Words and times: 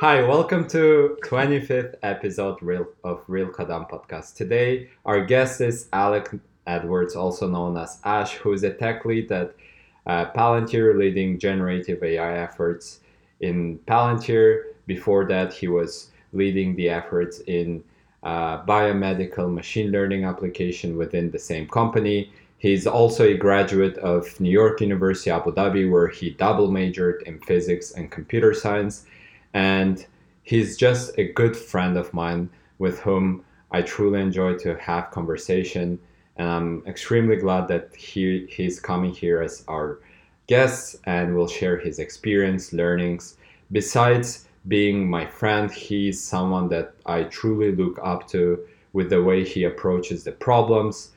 Hi, 0.00 0.22
welcome 0.22 0.66
to 0.68 1.18
25th 1.24 1.96
episode 2.02 2.56
of 3.04 3.22
Real 3.28 3.48
Kadam 3.48 3.86
podcast. 3.90 4.34
Today, 4.34 4.88
our 5.04 5.22
guest 5.22 5.60
is 5.60 5.88
Alex 5.92 6.34
Edwards, 6.66 7.14
also 7.14 7.46
known 7.46 7.76
as 7.76 8.00
Ash, 8.02 8.32
who 8.32 8.54
is 8.54 8.62
a 8.62 8.72
tech 8.72 9.04
lead 9.04 9.30
at 9.30 9.54
uh, 10.06 10.24
Palantir, 10.32 10.96
leading 10.98 11.38
generative 11.38 12.02
AI 12.02 12.38
efforts 12.38 13.00
in 13.40 13.78
Palantir. 13.80 14.72
Before 14.86 15.26
that, 15.26 15.52
he 15.52 15.68
was 15.68 16.12
leading 16.32 16.76
the 16.76 16.88
efforts 16.88 17.40
in 17.40 17.84
uh, 18.22 18.64
biomedical 18.64 19.52
machine 19.52 19.92
learning 19.92 20.24
application 20.24 20.96
within 20.96 21.30
the 21.30 21.38
same 21.38 21.68
company. 21.68 22.32
He's 22.56 22.86
also 22.86 23.26
a 23.26 23.36
graduate 23.36 23.98
of 23.98 24.40
New 24.40 24.48
York 24.48 24.80
University, 24.80 25.30
Abu 25.30 25.52
Dhabi, 25.52 25.90
where 25.90 26.08
he 26.08 26.30
double 26.30 26.70
majored 26.70 27.22
in 27.26 27.38
physics 27.40 27.92
and 27.92 28.10
computer 28.10 28.54
science. 28.54 29.04
And 29.54 30.04
he's 30.42 30.76
just 30.76 31.18
a 31.18 31.32
good 31.32 31.56
friend 31.56 31.96
of 31.96 32.12
mine 32.14 32.50
with 32.78 33.00
whom 33.00 33.44
I 33.70 33.82
truly 33.82 34.20
enjoy 34.20 34.54
to 34.58 34.76
have 34.76 35.10
conversation. 35.10 35.98
And 36.36 36.48
I'm 36.48 36.82
extremely 36.86 37.36
glad 37.36 37.68
that 37.68 37.94
he, 37.94 38.46
he's 38.50 38.80
coming 38.80 39.12
here 39.12 39.42
as 39.42 39.64
our 39.68 40.00
guest 40.46 40.96
and 41.04 41.34
will 41.34 41.48
share 41.48 41.78
his 41.78 41.98
experience, 41.98 42.72
learnings. 42.72 43.36
Besides 43.72 44.48
being 44.68 45.08
my 45.08 45.26
friend, 45.26 45.70
he's 45.70 46.22
someone 46.22 46.68
that 46.68 46.94
I 47.06 47.24
truly 47.24 47.74
look 47.74 47.98
up 48.02 48.28
to 48.28 48.66
with 48.92 49.10
the 49.10 49.22
way 49.22 49.44
he 49.44 49.64
approaches 49.64 50.24
the 50.24 50.32
problems 50.32 51.12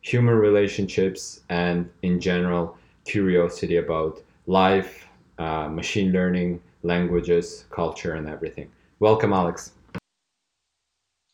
human 0.00 0.34
relationships, 0.34 1.40
and 1.48 1.88
in 2.02 2.20
general, 2.20 2.76
curiosity 3.04 3.76
about 3.76 4.22
life, 4.46 5.06
uh, 5.38 5.68
machine 5.68 6.12
learning, 6.12 6.60
languages, 6.82 7.64
culture, 7.70 8.14
and 8.14 8.28
everything. 8.28 8.70
Welcome, 9.00 9.32
Alex. 9.32 9.72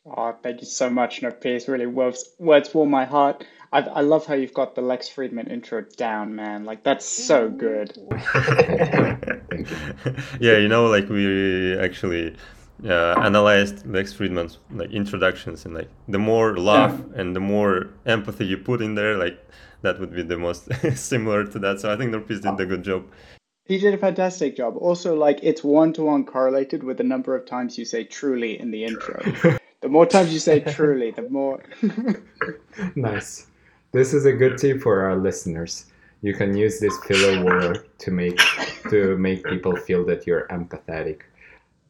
Oh, 0.07 0.37
thank 0.43 0.61
you 0.61 0.67
so 0.67 0.91
much, 0.91 1.23
Nurpis. 1.23 1.67
Really 1.67 1.87
words, 1.87 2.31
words 2.39 2.75
warm 2.75 2.91
my 2.91 3.07
heart. 3.07 3.45
I, 3.73 3.81
I 3.81 4.01
love 4.03 4.27
how 4.27 4.35
you've 4.35 4.53
got 4.53 4.75
the 4.75 4.83
Lex 4.83 5.09
Fridman 5.09 5.51
intro 5.51 5.81
down, 5.97 6.35
man. 6.37 6.65
Like, 6.65 6.85
that's 6.85 7.07
so 7.07 7.49
good. 7.49 7.97
yeah, 10.41 10.59
you 10.59 10.69
know, 10.69 10.87
like 10.87 11.09
we 11.09 11.77
actually 11.79 12.37
uh, 12.85 13.15
analyzed 13.21 13.87
Lex 13.87 14.13
Fridman's 14.13 14.59
like 14.71 14.91
introductions 14.91 15.65
and 15.65 15.75
like 15.75 15.89
the 16.09 16.19
more 16.19 16.57
love 16.57 16.99
yeah. 16.99 17.21
and 17.21 17.35
the 17.35 17.41
more 17.41 17.89
empathy 18.05 18.45
you 18.45 18.59
put 18.59 18.83
in 18.83 18.95
there, 18.95 19.17
like 19.17 19.39
that 19.83 19.99
would 19.99 20.15
be 20.15 20.23
the 20.23 20.37
most 20.37 20.69
similar 20.97 21.45
to 21.45 21.59
that. 21.61 21.81
So 21.81 21.93
I 21.93 21.97
think 21.97 22.13
Nurpis 22.13 22.43
did 22.43 22.61
a 22.61 22.67
good 22.67 22.83
job. 22.83 23.07
He 23.67 23.79
did 23.79 23.95
a 23.95 23.99
fantastic 23.99 24.57
job. 24.57 24.77
Also, 24.77 25.15
like 25.15 25.41
it's 25.43 25.65
one 25.65 25.95
to 25.95 26.03
one 26.03 26.25
correlated 26.25 26.85
with 26.85 26.99
the 26.99 27.05
number 27.05 27.35
of 27.35 27.47
times 27.47 27.79
you 27.79 27.87
say 27.87 28.05
truly 28.05 28.61
in 28.61 28.71
the 28.71 28.85
intro. 28.85 29.23
the 29.81 29.89
more 29.89 30.05
times 30.05 30.33
you 30.35 30.39
say 30.39 30.61
truly, 30.61 31.13
the 31.13 31.29
more. 31.31 31.63
nice. 32.95 33.47
This 33.93 34.13
is 34.13 34.27
a 34.27 34.33
good 34.33 34.59
tip 34.59 34.83
for 34.83 35.01
our 35.03 35.17
listeners. 35.17 35.87
You 36.21 36.35
can 36.35 36.55
use 36.55 36.79
this 36.79 36.97
filler 37.07 37.43
word 37.43 37.89
to 37.99 38.11
make 38.11 38.39
to 38.91 39.17
make 39.17 39.45
people 39.45 39.77
feel 39.77 40.05
that 40.07 40.27
you're 40.27 40.47
empathetic. 40.49 41.23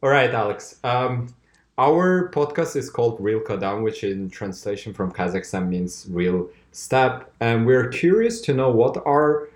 All 0.01 0.11
right, 0.11 0.33
Alex. 0.33 0.79
Um, 0.85 1.35
our 1.77 2.31
podcast 2.31 2.77
is 2.77 2.89
called 2.89 3.21
Real 3.21 3.41
Kadam, 3.41 3.83
which 3.83 4.05
in 4.05 4.31
translation 4.31 4.95
from 4.95 5.11
Kazakhstan 5.11 5.69
means 5.69 6.07
real 6.09 6.49
step. 6.71 7.33
And 7.41 7.67
we're 7.67 7.89
curious 7.89 8.41
to 8.43 8.55
know 8.55 8.71
what 8.71 9.03
are 9.05 9.49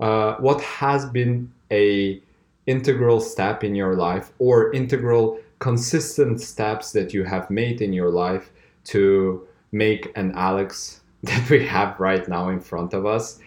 uh, 0.00 0.34
what 0.36 0.60
has 0.62 1.06
been 1.06 1.52
a 1.70 2.22
integral 2.66 3.20
step 3.20 3.64
in 3.64 3.74
your 3.74 3.94
life 3.94 4.32
or 4.38 4.72
integral 4.72 5.38
consistent 5.58 6.40
steps 6.40 6.92
that 6.92 7.12
you 7.12 7.24
have 7.24 7.50
made 7.50 7.80
in 7.80 7.92
your 7.92 8.10
life 8.10 8.50
to 8.84 9.46
make 9.72 10.10
an 10.16 10.32
Alex 10.34 11.00
that 11.22 11.50
we 11.50 11.66
have 11.66 11.98
right 12.00 12.26
now 12.28 12.48
in 12.48 12.60
front 12.60 12.94
of 12.94 13.04
us 13.06 13.40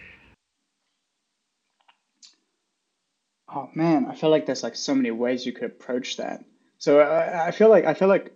Oh 3.54 3.70
man, 3.74 4.06
I 4.06 4.16
feel 4.16 4.30
like 4.30 4.46
there's 4.46 4.64
like 4.64 4.74
so 4.74 4.94
many 4.94 5.12
ways 5.12 5.46
you 5.46 5.52
could 5.52 5.64
approach 5.64 6.16
that. 6.16 6.44
So 6.78 7.00
I, 7.00 7.48
I 7.48 7.50
feel 7.52 7.68
like 7.68 7.84
I 7.84 7.94
feel 7.94 8.08
like 8.08 8.32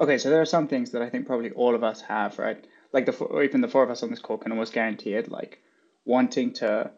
okay. 0.00 0.18
So 0.18 0.30
there 0.30 0.40
are 0.40 0.46
some 0.46 0.66
things 0.66 0.90
that 0.90 1.02
I 1.02 1.08
think 1.08 1.26
probably 1.26 1.52
all 1.52 1.76
of 1.76 1.84
us 1.84 2.00
have, 2.02 2.38
right? 2.40 2.66
Like 2.92 3.06
the 3.06 3.40
even 3.42 3.60
the 3.60 3.68
four 3.68 3.84
of 3.84 3.90
us 3.90 4.02
on 4.02 4.10
this 4.10 4.18
call 4.18 4.38
can 4.38 4.50
almost 4.50 4.72
guarantee 4.72 5.14
it, 5.14 5.30
like 5.30 5.60
wanting 6.04 6.52
to 6.54 6.90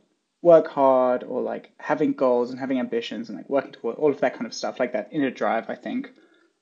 work 0.42 0.66
hard 0.66 1.22
or 1.22 1.41
like 1.41 1.72
having 1.78 2.12
goals 2.12 2.50
and 2.50 2.58
having 2.58 2.80
ambitions 2.80 3.28
and 3.28 3.38
like 3.38 3.48
working 3.48 3.72
toward 3.72 3.97
all 3.97 4.10
of 4.10 4.20
that 4.20 4.34
kind 4.34 4.47
of 4.47 4.53
stuff, 4.53 4.80
like 4.80 4.92
that 4.92 5.08
inner 5.12 5.30
drive. 5.30 5.70
I 5.70 5.76
think 5.76 6.10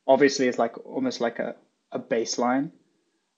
obviously 0.07 0.47
is 0.47 0.59
like 0.59 0.87
almost 0.87 1.21
like 1.21 1.39
a 1.39 1.57
a 1.93 1.99
baseline. 1.99 2.71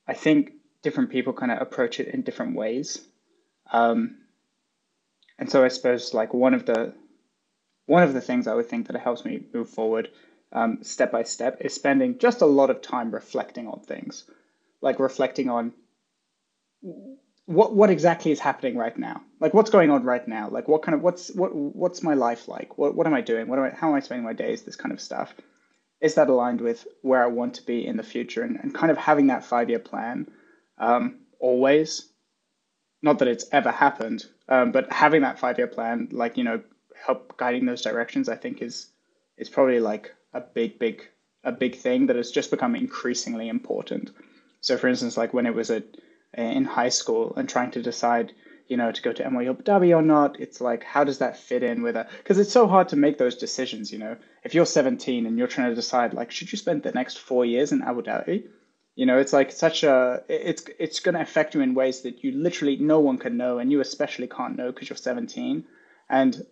I 0.06 0.14
think 0.14 0.52
different 0.82 1.10
people 1.10 1.32
kind 1.32 1.52
of 1.52 1.62
approach 1.62 2.00
it 2.00 2.08
in 2.08 2.22
different 2.22 2.56
ways. 2.56 3.00
Um, 3.72 4.18
and 5.38 5.50
so 5.50 5.64
I 5.64 5.68
suppose 5.68 6.12
like 6.12 6.34
one 6.34 6.54
of 6.54 6.66
the 6.66 6.94
one 7.86 8.02
of 8.02 8.12
the 8.12 8.20
things 8.20 8.46
I 8.46 8.54
would 8.54 8.68
think 8.68 8.88
that 8.88 9.00
helps 9.00 9.24
me 9.24 9.44
move 9.54 9.70
forward 9.70 10.10
um, 10.52 10.78
step 10.82 11.10
by 11.10 11.22
step 11.22 11.58
is 11.60 11.74
spending 11.74 12.18
just 12.18 12.42
a 12.42 12.46
lot 12.46 12.70
of 12.70 12.82
time 12.82 13.10
reflecting 13.10 13.66
on 13.68 13.80
things, 13.80 14.24
like 14.80 14.98
reflecting 14.98 15.48
on 15.48 15.72
what 17.46 17.74
what 17.74 17.90
exactly 17.90 18.30
is 18.30 18.40
happening 18.40 18.76
right 18.76 18.96
now, 18.96 19.20
like 19.40 19.54
what's 19.54 19.70
going 19.70 19.90
on 19.90 20.04
right 20.04 20.26
now, 20.28 20.48
like 20.48 20.68
what 20.68 20.82
kind 20.82 20.94
of 20.94 21.02
what's 21.02 21.30
what 21.34 21.54
what's 21.54 22.02
my 22.02 22.14
life 22.14 22.48
like, 22.48 22.78
what 22.78 22.94
what 22.94 23.06
am 23.06 23.14
I 23.14 23.20
doing, 23.20 23.48
what 23.48 23.58
am 23.58 23.64
I 23.66 23.70
how 23.70 23.88
am 23.88 23.94
I 23.94 24.00
spending 24.00 24.24
my 24.24 24.32
days, 24.32 24.62
this 24.62 24.76
kind 24.76 24.92
of 24.92 25.00
stuff. 25.00 25.34
Is 26.00 26.14
that 26.14 26.28
aligned 26.28 26.60
with 26.60 26.86
where 27.02 27.22
I 27.22 27.28
want 27.28 27.54
to 27.54 27.66
be 27.66 27.86
in 27.86 27.96
the 27.96 28.02
future, 28.02 28.42
and, 28.42 28.58
and 28.60 28.74
kind 28.74 28.90
of 28.90 28.98
having 28.98 29.28
that 29.28 29.44
five 29.44 29.68
year 29.70 29.78
plan 29.78 30.28
um, 30.78 31.20
always? 31.38 32.08
Not 33.02 33.18
that 33.18 33.28
it's 33.28 33.46
ever 33.50 33.70
happened, 33.70 34.24
um, 34.48 34.70
but 34.70 34.92
having 34.92 35.22
that 35.22 35.38
five 35.38 35.58
year 35.58 35.66
plan, 35.66 36.08
like 36.12 36.36
you 36.36 36.44
know, 36.44 36.62
help 37.06 37.36
guiding 37.36 37.66
those 37.66 37.82
directions, 37.82 38.28
I 38.28 38.36
think 38.36 38.62
is 38.62 38.90
is 39.36 39.48
probably 39.48 39.80
like 39.80 40.14
a 40.32 40.40
big, 40.40 40.78
big, 40.78 41.02
a 41.44 41.52
big 41.52 41.76
thing 41.76 42.06
that 42.06 42.16
has 42.16 42.30
just 42.30 42.50
become 42.50 42.76
increasingly 42.76 43.48
important. 43.48 44.10
So, 44.60 44.76
for 44.76 44.86
instance, 44.88 45.16
like 45.16 45.34
when 45.34 45.46
it 45.46 45.54
was 45.54 45.70
at 45.70 45.84
in 46.34 46.64
high 46.64 46.88
school 46.88 47.34
and 47.36 47.48
trying 47.48 47.70
to 47.72 47.82
decide, 47.82 48.32
you 48.68 48.76
know, 48.76 48.90
to 48.90 49.02
go 49.02 49.12
to 49.12 49.22
NYU 49.22 49.68
Abu 49.68 49.92
or 49.92 50.02
not, 50.02 50.40
it's 50.40 50.60
like 50.60 50.82
how 50.84 51.04
does 51.04 51.18
that 51.18 51.36
fit 51.36 51.62
in 51.62 51.82
with 51.82 51.96
a? 51.96 52.06
Because 52.18 52.38
it's 52.38 52.52
so 52.52 52.66
hard 52.66 52.88
to 52.88 52.96
make 52.96 53.18
those 53.18 53.36
decisions. 53.36 53.92
You 53.92 53.98
know, 53.98 54.16
if 54.44 54.54
you're 54.54 54.66
17 54.66 55.26
and 55.26 55.38
you're 55.38 55.48
trying 55.48 55.70
to 55.70 55.74
decide, 55.74 56.14
like, 56.14 56.30
should 56.30 56.50
you 56.52 56.58
spend 56.58 56.82
the 56.82 56.92
next 56.92 57.18
four 57.18 57.44
years 57.44 57.72
in 57.72 57.82
Abu 57.82 58.02
Dhabi? 58.02 58.44
You 58.94 59.06
know, 59.06 59.18
it's 59.18 59.32
like 59.32 59.52
such 59.52 59.84
a 59.84 60.22
it's 60.28 60.64
it's 60.78 61.00
going 61.00 61.14
to 61.14 61.22
affect 61.22 61.54
you 61.54 61.60
in 61.60 61.74
ways 61.74 62.02
that 62.02 62.22
you 62.22 62.32
literally 62.32 62.76
no 62.76 63.00
one 63.00 63.18
can 63.18 63.36
know, 63.36 63.58
and 63.58 63.70
you 63.72 63.80
especially 63.80 64.26
can't 64.26 64.56
know 64.56 64.70
because 64.70 64.88
you're 64.88 64.96
17. 64.96 65.64
And 66.10 66.46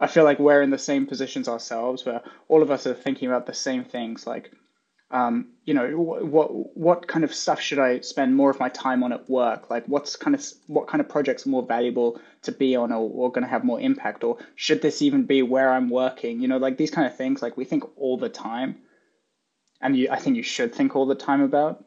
I 0.00 0.08
feel 0.08 0.24
like 0.24 0.40
we're 0.40 0.62
in 0.62 0.70
the 0.70 0.78
same 0.78 1.06
positions 1.06 1.48
ourselves, 1.48 2.04
where 2.04 2.22
all 2.48 2.62
of 2.62 2.70
us 2.70 2.86
are 2.86 2.94
thinking 2.94 3.28
about 3.28 3.46
the 3.46 3.54
same 3.54 3.84
things, 3.84 4.26
like, 4.26 4.50
um, 5.14 5.48
you 5.64 5.72
know, 5.72 5.88
what, 5.96 6.76
what 6.76 7.08
kind 7.08 7.24
of 7.24 7.34
stuff 7.34 7.60
should 7.60 7.78
I 7.78 8.00
spend 8.00 8.36
more 8.36 8.50
of 8.50 8.60
my 8.60 8.68
time 8.68 9.02
on 9.02 9.12
at 9.12 9.30
work? 9.30 9.70
Like, 9.70 9.86
what's 9.86 10.16
kind 10.16 10.34
of 10.34 10.44
what 10.66 10.88
kind 10.88 11.00
of 11.00 11.08
projects 11.08 11.46
are 11.46 11.50
more 11.50 11.64
valuable 11.64 12.20
to 12.42 12.52
be 12.52 12.76
on, 12.76 12.92
or, 12.92 13.08
or 13.10 13.32
going 13.32 13.44
to 13.44 13.50
have 13.50 13.64
more 13.64 13.80
impact, 13.80 14.24
or 14.24 14.38
should 14.56 14.82
this 14.82 15.00
even 15.00 15.24
be 15.24 15.40
where 15.42 15.70
I'm 15.70 15.88
working? 15.88 16.40
You 16.40 16.48
know, 16.48 16.58
like 16.58 16.76
these 16.76 16.90
kind 16.90 17.06
of 17.06 17.16
things. 17.16 17.40
Like 17.40 17.56
we 17.56 17.64
think 17.64 17.84
all 17.96 18.18
the 18.18 18.28
time 18.28 18.76
and 19.84 19.96
you, 19.96 20.08
I 20.10 20.18
think 20.18 20.36
you 20.36 20.42
should 20.42 20.74
think 20.74 20.96
all 20.96 21.06
the 21.06 21.14
time 21.14 21.42
about. 21.42 21.84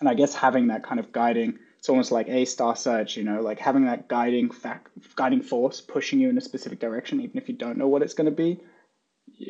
And 0.00 0.08
I 0.08 0.14
guess 0.14 0.34
having 0.34 0.68
that 0.68 0.82
kind 0.82 0.98
of 0.98 1.12
guiding, 1.12 1.58
it's 1.78 1.90
almost 1.90 2.10
like 2.10 2.28
a 2.28 2.46
star 2.46 2.74
search, 2.74 3.16
you 3.16 3.24
know, 3.24 3.42
like 3.42 3.58
having 3.58 3.84
that 3.84 4.08
guiding 4.08 4.50
fact, 4.50 4.88
guiding 5.14 5.42
force 5.42 5.80
pushing 5.80 6.18
you 6.18 6.30
in 6.30 6.38
a 6.38 6.40
specific 6.40 6.80
direction, 6.80 7.20
even 7.20 7.36
if 7.36 7.48
you 7.48 7.54
don't 7.54 7.76
know 7.76 7.88
what 7.88 8.02
it's 8.02 8.14
going 8.14 8.24
to 8.24 8.30
be. 8.30 8.60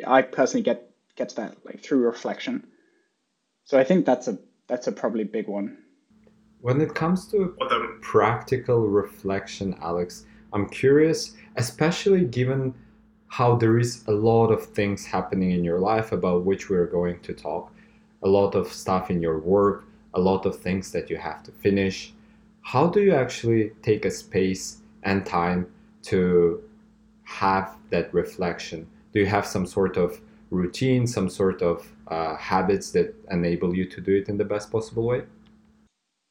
I 0.06 0.22
personally 0.22 0.64
get 0.64 0.90
get 1.16 1.30
to 1.30 1.36
that 1.36 1.64
like 1.64 1.82
through 1.82 2.00
reflection. 2.00 2.66
So 3.64 3.78
I 3.78 3.84
think 3.84 4.06
that's 4.06 4.28
a 4.28 4.38
that's 4.68 4.86
a 4.86 4.92
probably 4.92 5.24
big 5.24 5.48
one. 5.48 5.78
When 6.60 6.80
it 6.80 6.94
comes 6.94 7.26
to 7.28 7.56
practical 8.02 8.86
reflection, 8.86 9.76
Alex, 9.80 10.26
I'm 10.52 10.68
curious, 10.68 11.34
especially 11.56 12.24
given 12.24 12.74
how 13.28 13.54
there 13.54 13.78
is 13.78 14.04
a 14.08 14.12
lot 14.12 14.48
of 14.48 14.66
things 14.66 15.06
happening 15.06 15.52
in 15.52 15.64
your 15.64 15.78
life 15.78 16.12
about 16.12 16.44
which 16.44 16.68
we're 16.68 16.86
going 16.86 17.20
to 17.20 17.32
talk, 17.32 17.72
a 18.22 18.28
lot 18.28 18.54
of 18.54 18.72
stuff 18.72 19.10
in 19.10 19.22
your 19.22 19.38
work, 19.38 19.84
a 20.14 20.20
lot 20.20 20.44
of 20.46 20.58
things 20.58 20.90
that 20.92 21.08
you 21.08 21.16
have 21.16 21.42
to 21.44 21.52
finish. 21.52 22.12
How 22.62 22.88
do 22.88 23.00
you 23.00 23.14
actually 23.14 23.70
take 23.82 24.04
a 24.04 24.10
space 24.10 24.82
and 25.04 25.24
time 25.24 25.66
to 26.02 26.62
have 27.24 27.76
that 27.90 28.12
reflection? 28.12 28.86
Do 29.12 29.20
you 29.20 29.26
have 29.26 29.46
some 29.46 29.66
sort 29.66 29.96
of 29.96 30.20
routine, 30.50 31.06
some 31.06 31.28
sort 31.28 31.62
of 31.62 31.90
uh, 32.08 32.36
habits 32.36 32.90
that 32.92 33.14
enable 33.30 33.74
you 33.74 33.84
to 33.86 34.00
do 34.00 34.16
it 34.16 34.28
in 34.28 34.36
the 34.36 34.44
best 34.44 34.70
possible 34.70 35.04
way? 35.04 35.22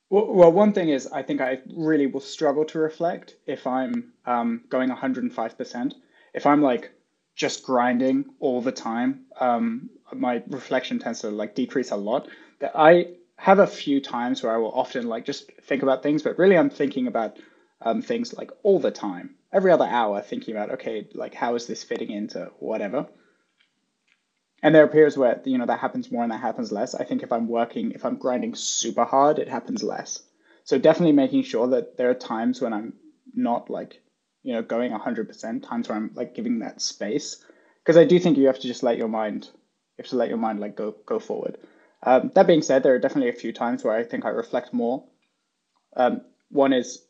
Well, 0.09 0.33
well, 0.33 0.51
one 0.51 0.73
thing 0.73 0.89
is, 0.89 1.07
I 1.07 1.21
think 1.21 1.39
I 1.39 1.59
really 1.75 2.07
will 2.07 2.19
struggle 2.19 2.65
to 2.65 2.79
reflect 2.79 3.35
if 3.45 3.67
I'm 3.67 4.11
um, 4.25 4.63
going 4.69 4.89
105%. 4.89 5.93
If 6.33 6.45
I'm 6.45 6.61
like 6.61 6.91
just 7.35 7.63
grinding 7.63 8.25
all 8.39 8.61
the 8.61 8.71
time, 8.71 9.25
um, 9.39 9.89
my 10.13 10.43
reflection 10.47 10.99
tends 10.99 11.21
to 11.21 11.29
like 11.29 11.55
decrease 11.55 11.91
a 11.91 11.95
lot. 11.95 12.27
That 12.59 12.71
I 12.75 13.13
have 13.37 13.59
a 13.59 13.67
few 13.67 14.01
times 14.01 14.43
where 14.43 14.53
I 14.53 14.57
will 14.57 14.73
often 14.73 15.07
like 15.07 15.25
just 15.25 15.51
think 15.61 15.83
about 15.83 16.03
things, 16.03 16.23
but 16.23 16.37
really 16.37 16.57
I'm 16.57 16.69
thinking 16.69 17.07
about 17.07 17.37
um, 17.81 18.01
things 18.01 18.33
like 18.33 18.51
all 18.63 18.79
the 18.79 18.91
time, 18.91 19.35
every 19.53 19.71
other 19.71 19.85
hour, 19.85 20.21
thinking 20.21 20.55
about 20.55 20.71
okay, 20.71 21.07
like 21.13 21.33
how 21.33 21.55
is 21.55 21.67
this 21.67 21.83
fitting 21.83 22.11
into 22.11 22.51
whatever. 22.59 23.07
And 24.61 24.75
there 24.75 24.83
are 24.83 24.87
periods 24.87 25.17
where 25.17 25.41
you 25.45 25.57
know 25.57 25.65
that 25.65 25.79
happens 25.79 26.11
more 26.11 26.23
and 26.23 26.31
that 26.31 26.41
happens 26.41 26.71
less. 26.71 26.95
I 26.95 27.03
think 27.03 27.23
if 27.23 27.31
I'm 27.31 27.47
working, 27.47 27.91
if 27.91 28.05
I'm 28.05 28.17
grinding 28.17 28.55
super 28.55 29.05
hard, 29.05 29.39
it 29.39 29.47
happens 29.47 29.83
less. 29.83 30.23
So 30.63 30.77
definitely 30.77 31.13
making 31.13 31.43
sure 31.43 31.67
that 31.67 31.97
there 31.97 32.09
are 32.09 32.15
times 32.15 32.61
when 32.61 32.73
I'm 32.73 32.93
not 33.33 33.69
like 33.69 34.01
you 34.43 34.53
know 34.53 34.61
going 34.61 34.91
100%, 34.91 35.63
times 35.63 35.89
where 35.89 35.97
I'm 35.97 36.11
like 36.13 36.35
giving 36.35 36.59
that 36.59 36.81
space, 36.81 37.43
because 37.83 37.97
I 37.97 38.05
do 38.05 38.19
think 38.19 38.37
you 38.37 38.47
have 38.47 38.59
to 38.59 38.67
just 38.67 38.83
let 38.83 38.97
your 38.97 39.07
mind, 39.07 39.45
you 39.45 40.03
have 40.03 40.07
to 40.07 40.17
let 40.17 40.29
your 40.29 40.37
mind 40.37 40.59
like 40.59 40.75
go 40.75 40.95
go 41.05 41.19
forward. 41.19 41.57
Um, 42.03 42.31
that 42.35 42.47
being 42.47 42.61
said, 42.61 42.83
there 42.83 42.95
are 42.95 42.99
definitely 42.99 43.29
a 43.29 43.33
few 43.33 43.51
times 43.51 43.83
where 43.83 43.95
I 43.95 44.03
think 44.03 44.25
I 44.25 44.29
reflect 44.29 44.73
more. 44.73 45.03
Um, 45.95 46.21
one 46.49 46.73
is 46.73 47.05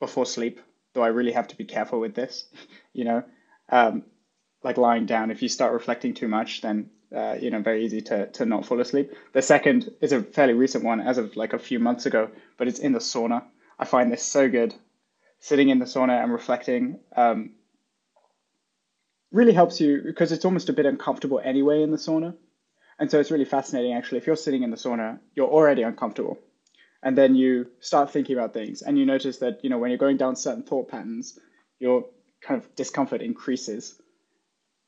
before 0.00 0.26
sleep, 0.26 0.60
though 0.92 1.02
I 1.02 1.08
really 1.08 1.32
have 1.32 1.48
to 1.48 1.56
be 1.56 1.64
careful 1.64 2.00
with 2.00 2.14
this. 2.14 2.46
you 2.92 3.04
know, 3.04 3.24
um, 3.70 4.04
like 4.64 4.78
lying 4.78 5.06
down, 5.06 5.30
if 5.30 5.42
you 5.42 5.48
start 5.48 5.72
reflecting 5.72 6.14
too 6.14 6.28
much, 6.28 6.62
then 6.62 6.90
uh, 7.14 7.36
you 7.40 7.50
know 7.50 7.60
very 7.60 7.84
easy 7.84 8.00
to 8.00 8.26
to 8.32 8.46
not 8.46 8.66
fall 8.66 8.80
asleep. 8.80 9.12
The 9.32 9.42
second 9.42 9.90
is 10.00 10.12
a 10.12 10.22
fairly 10.22 10.54
recent 10.54 10.84
one, 10.84 11.00
as 11.00 11.18
of 11.18 11.36
like 11.36 11.52
a 11.52 11.58
few 11.58 11.78
months 11.78 12.06
ago, 12.06 12.30
but 12.56 12.66
it's 12.66 12.80
in 12.80 12.92
the 12.92 12.98
sauna. 12.98 13.44
I 13.78 13.84
find 13.84 14.10
this 14.10 14.22
so 14.22 14.48
good. 14.48 14.74
Sitting 15.38 15.68
in 15.68 15.78
the 15.78 15.84
sauna 15.84 16.22
and 16.22 16.32
reflecting 16.32 16.98
um, 17.14 17.50
really 19.30 19.52
helps 19.52 19.80
you 19.80 20.00
because 20.04 20.32
it's 20.32 20.44
almost 20.44 20.68
a 20.70 20.72
bit 20.72 20.86
uncomfortable 20.86 21.40
anyway 21.44 21.82
in 21.82 21.90
the 21.90 21.98
sauna 21.98 22.34
and 22.98 23.10
so 23.10 23.18
it's 23.18 23.30
really 23.30 23.44
fascinating, 23.44 23.92
actually. 23.92 24.18
If 24.18 24.26
you're 24.26 24.36
sitting 24.36 24.62
in 24.62 24.70
the 24.70 24.76
sauna, 24.76 25.18
you're 25.34 25.48
already 25.48 25.82
uncomfortable. 25.82 26.38
And 27.02 27.18
then 27.18 27.34
you 27.34 27.66
start 27.80 28.10
thinking 28.10 28.36
about 28.36 28.54
things, 28.54 28.82
and 28.82 28.98
you 28.98 29.04
notice 29.04 29.38
that, 29.38 29.62
you 29.62 29.70
know, 29.70 29.78
when 29.78 29.90
you're 29.90 29.98
going 29.98 30.16
down 30.16 30.36
certain 30.36 30.62
thought 30.62 30.88
patterns, 30.88 31.38
your 31.78 32.06
kind 32.40 32.62
of 32.62 32.74
discomfort 32.76 33.20
increases. 33.20 34.00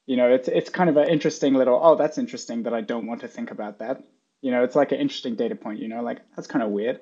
You 0.06 0.16
know, 0.16 0.32
it's, 0.32 0.48
it's 0.48 0.70
kind 0.70 0.88
of 0.88 0.96
an 0.96 1.08
interesting 1.08 1.54
little, 1.54 1.78
oh, 1.82 1.96
that's 1.96 2.18
interesting 2.18 2.62
that 2.62 2.74
I 2.74 2.80
don't 2.80 3.06
want 3.06 3.20
to 3.22 3.28
think 3.28 3.50
about 3.50 3.80
that. 3.80 4.02
You 4.40 4.50
know, 4.52 4.62
it's 4.62 4.76
like 4.76 4.92
an 4.92 5.00
interesting 5.00 5.34
data 5.34 5.56
point, 5.56 5.80
you 5.80 5.88
know, 5.88 6.02
like 6.02 6.20
that's 6.34 6.46
kind 6.46 6.62
of 6.62 6.70
weird. 6.70 7.00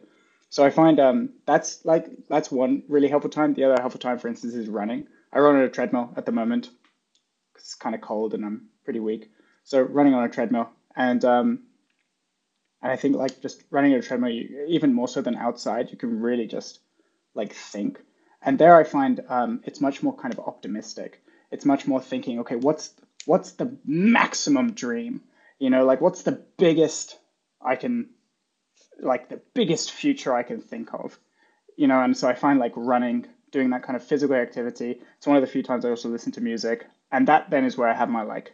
So 0.48 0.64
I 0.64 0.70
find 0.70 0.98
um, 1.00 1.30
that's 1.46 1.84
like, 1.84 2.06
that's 2.28 2.50
one 2.50 2.82
really 2.88 3.08
helpful 3.08 3.30
time. 3.30 3.54
The 3.54 3.64
other 3.64 3.80
helpful 3.80 4.00
time, 4.00 4.18
for 4.18 4.28
instance, 4.28 4.54
is 4.54 4.68
running. 4.68 5.08
I 5.32 5.40
run 5.40 5.56
on 5.56 5.62
a 5.62 5.68
treadmill 5.68 6.14
at 6.16 6.26
the 6.26 6.32
moment 6.32 6.70
because 7.52 7.66
it's 7.66 7.74
kind 7.74 7.94
of 7.94 8.00
cold 8.00 8.34
and 8.34 8.44
I'm 8.44 8.68
pretty 8.84 9.00
weak. 9.00 9.30
So 9.64 9.80
running 9.80 10.14
on 10.14 10.24
a 10.24 10.28
treadmill 10.28 10.70
and 10.96 11.24
um, 11.24 11.60
and 12.82 12.92
I 12.92 12.96
think 12.96 13.16
like 13.16 13.40
just 13.40 13.64
running 13.70 13.94
on 13.94 13.98
a 13.98 14.02
treadmill, 14.02 14.30
you, 14.30 14.66
even 14.68 14.92
more 14.92 15.08
so 15.08 15.22
than 15.22 15.36
outside, 15.36 15.90
you 15.90 15.96
can 15.96 16.20
really 16.20 16.46
just 16.46 16.80
like 17.34 17.52
think. 17.52 17.98
And 18.42 18.58
there 18.58 18.76
I 18.76 18.84
find 18.84 19.24
um, 19.28 19.60
it's 19.64 19.80
much 19.80 20.02
more 20.02 20.14
kind 20.14 20.32
of 20.34 20.40
optimistic. 20.40 21.23
It's 21.54 21.64
much 21.64 21.86
more 21.86 22.00
thinking, 22.00 22.40
okay, 22.40 22.56
what's 22.56 22.92
what's 23.26 23.52
the 23.52 23.76
maximum 23.84 24.72
dream? 24.72 25.22
You 25.60 25.70
know, 25.70 25.84
like 25.84 26.00
what's 26.00 26.22
the 26.22 26.44
biggest 26.58 27.16
I 27.62 27.76
can, 27.76 28.10
like 29.00 29.28
the 29.28 29.40
biggest 29.54 29.92
future 29.92 30.34
I 30.34 30.42
can 30.42 30.60
think 30.60 30.92
of. 30.92 31.16
You 31.76 31.86
know, 31.86 32.00
and 32.00 32.16
so 32.16 32.28
I 32.28 32.34
find 32.34 32.58
like 32.58 32.72
running, 32.74 33.26
doing 33.52 33.70
that 33.70 33.84
kind 33.84 33.94
of 33.94 34.02
physical 34.02 34.34
activity. 34.34 35.00
It's 35.16 35.28
one 35.28 35.36
of 35.36 35.42
the 35.42 35.46
few 35.46 35.62
times 35.62 35.84
I 35.84 35.90
also 35.90 36.08
listen 36.08 36.32
to 36.32 36.40
music, 36.40 36.86
and 37.12 37.28
that 37.28 37.50
then 37.50 37.64
is 37.64 37.76
where 37.76 37.88
I 37.88 37.94
have 37.94 38.10
my 38.10 38.22
like, 38.22 38.52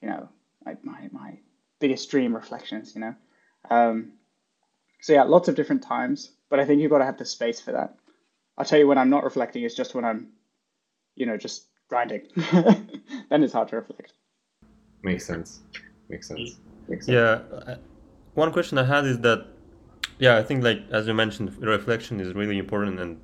you 0.00 0.08
know, 0.08 0.28
like 0.66 0.84
my 0.84 1.08
my 1.12 1.38
biggest 1.78 2.10
dream 2.10 2.34
reflections, 2.34 2.92
you 2.96 3.02
know. 3.02 3.14
Um, 3.70 4.14
so 5.00 5.12
yeah, 5.12 5.22
lots 5.22 5.46
of 5.46 5.54
different 5.54 5.84
times, 5.84 6.32
but 6.50 6.58
I 6.58 6.64
think 6.64 6.80
you've 6.80 6.90
got 6.90 6.98
to 6.98 7.04
have 7.04 7.18
the 7.18 7.24
space 7.24 7.60
for 7.60 7.70
that. 7.70 7.94
I'll 8.58 8.64
tell 8.64 8.80
you 8.80 8.88
when 8.88 8.98
I'm 8.98 9.10
not 9.10 9.22
reflecting 9.22 9.62
is 9.62 9.76
just 9.76 9.94
when 9.94 10.04
I'm, 10.04 10.32
you 11.14 11.26
know, 11.26 11.36
just 11.36 11.66
grinding. 11.92 12.22
then 13.30 13.42
it's 13.44 13.52
hard 13.52 13.68
to 13.68 13.76
reflect. 13.76 14.14
Makes 15.02 15.26
sense. 15.26 15.60
Makes 16.08 16.28
sense. 16.28 16.58
Makes 16.88 17.06
sense. 17.06 17.14
Yeah. 17.14 17.76
One 18.34 18.50
question 18.50 18.78
I 18.78 18.84
had 18.84 19.04
is 19.04 19.18
that, 19.26 19.40
yeah, 20.18 20.38
I 20.40 20.42
think 20.42 20.64
like 20.64 20.80
as 20.90 21.06
you 21.06 21.14
mentioned, 21.14 21.48
reflection 21.78 22.14
is 22.24 22.30
really 22.40 22.58
important, 22.64 22.98
and 23.02 23.20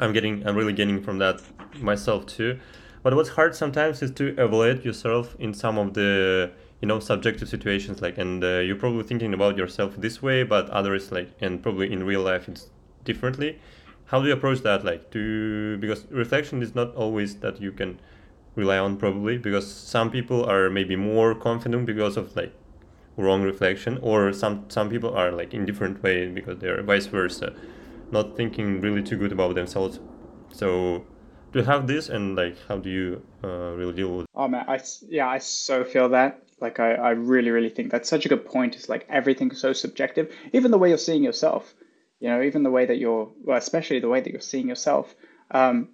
I'm 0.00 0.12
getting, 0.12 0.34
I'm 0.46 0.56
really 0.56 0.76
getting 0.80 0.98
from 1.06 1.18
that 1.18 1.36
myself 1.90 2.26
too. 2.26 2.58
But 3.04 3.14
what's 3.14 3.32
hard 3.38 3.54
sometimes 3.54 4.02
is 4.02 4.10
to 4.20 4.24
evaluate 4.44 4.84
yourself 4.84 5.36
in 5.38 5.54
some 5.54 5.78
of 5.78 5.94
the 5.94 6.50
you 6.80 6.88
know 6.88 6.98
subjective 6.98 7.48
situations 7.48 8.02
like 8.04 8.18
and 8.18 8.42
uh, 8.42 8.58
you're 8.66 8.80
probably 8.84 9.04
thinking 9.10 9.32
about 9.38 9.56
yourself 9.56 9.90
this 10.06 10.16
way 10.26 10.42
but 10.42 10.64
others 10.70 11.12
like 11.16 11.28
and 11.40 11.62
probably 11.62 11.86
in 11.92 12.00
real 12.12 12.22
life 12.30 12.48
it's 12.48 12.64
differently 13.04 13.50
how 14.06 14.20
do 14.20 14.28
you 14.28 14.32
approach 14.32 14.60
that 14.60 14.84
like 14.84 15.10
to 15.10 15.78
because 15.78 16.06
reflection 16.10 16.62
is 16.62 16.74
not 16.74 16.94
always 16.94 17.36
that 17.36 17.60
you 17.60 17.72
can 17.72 17.98
rely 18.54 18.78
on 18.78 18.96
probably 18.96 19.38
because 19.38 19.70
some 19.70 20.10
people 20.10 20.44
are 20.44 20.68
maybe 20.68 20.96
more 20.96 21.34
confident 21.34 21.86
because 21.86 22.16
of 22.16 22.34
like 22.36 22.52
wrong 23.16 23.42
reflection 23.42 23.98
or 24.02 24.32
some 24.32 24.64
some 24.68 24.88
people 24.88 25.14
are 25.14 25.30
like 25.32 25.54
in 25.54 25.64
different 25.64 26.02
ways 26.02 26.32
because 26.34 26.58
they're 26.58 26.82
vice 26.82 27.06
versa 27.06 27.54
not 28.10 28.36
thinking 28.36 28.80
really 28.80 29.02
too 29.02 29.16
good 29.16 29.32
about 29.32 29.54
themselves 29.54 30.00
so 30.50 31.04
do 31.52 31.58
you 31.60 31.64
have 31.64 31.86
this 31.86 32.08
and 32.08 32.36
like 32.36 32.56
how 32.68 32.76
do 32.76 32.90
you 32.90 33.22
uh, 33.44 33.72
really 33.76 33.92
deal 33.92 34.16
with 34.18 34.26
oh 34.34 34.48
man 34.48 34.64
i 34.68 34.80
yeah 35.08 35.28
i 35.28 35.38
so 35.38 35.84
feel 35.84 36.08
that 36.08 36.42
like 36.62 36.78
I, 36.78 36.94
I 36.94 37.10
really, 37.10 37.50
really 37.50 37.68
think 37.68 37.90
that's 37.90 38.08
such 38.08 38.24
a 38.24 38.28
good 38.28 38.46
point. 38.46 38.76
It's 38.76 38.88
like 38.88 39.04
everything's 39.10 39.60
so 39.60 39.72
subjective. 39.72 40.34
Even 40.52 40.70
the 40.70 40.78
way 40.78 40.88
you're 40.88 40.96
seeing 40.96 41.24
yourself, 41.24 41.74
you 42.22 42.28
know, 42.28 42.40
even 42.40 42.62
the 42.62 42.70
way 42.70 42.86
that 42.86 42.98
you're, 42.98 43.32
well, 43.42 43.58
especially 43.58 43.98
the 43.98 44.08
way 44.08 44.20
that 44.20 44.30
you're 44.30 44.40
seeing 44.40 44.68
yourself. 44.68 45.12
Um, 45.50 45.88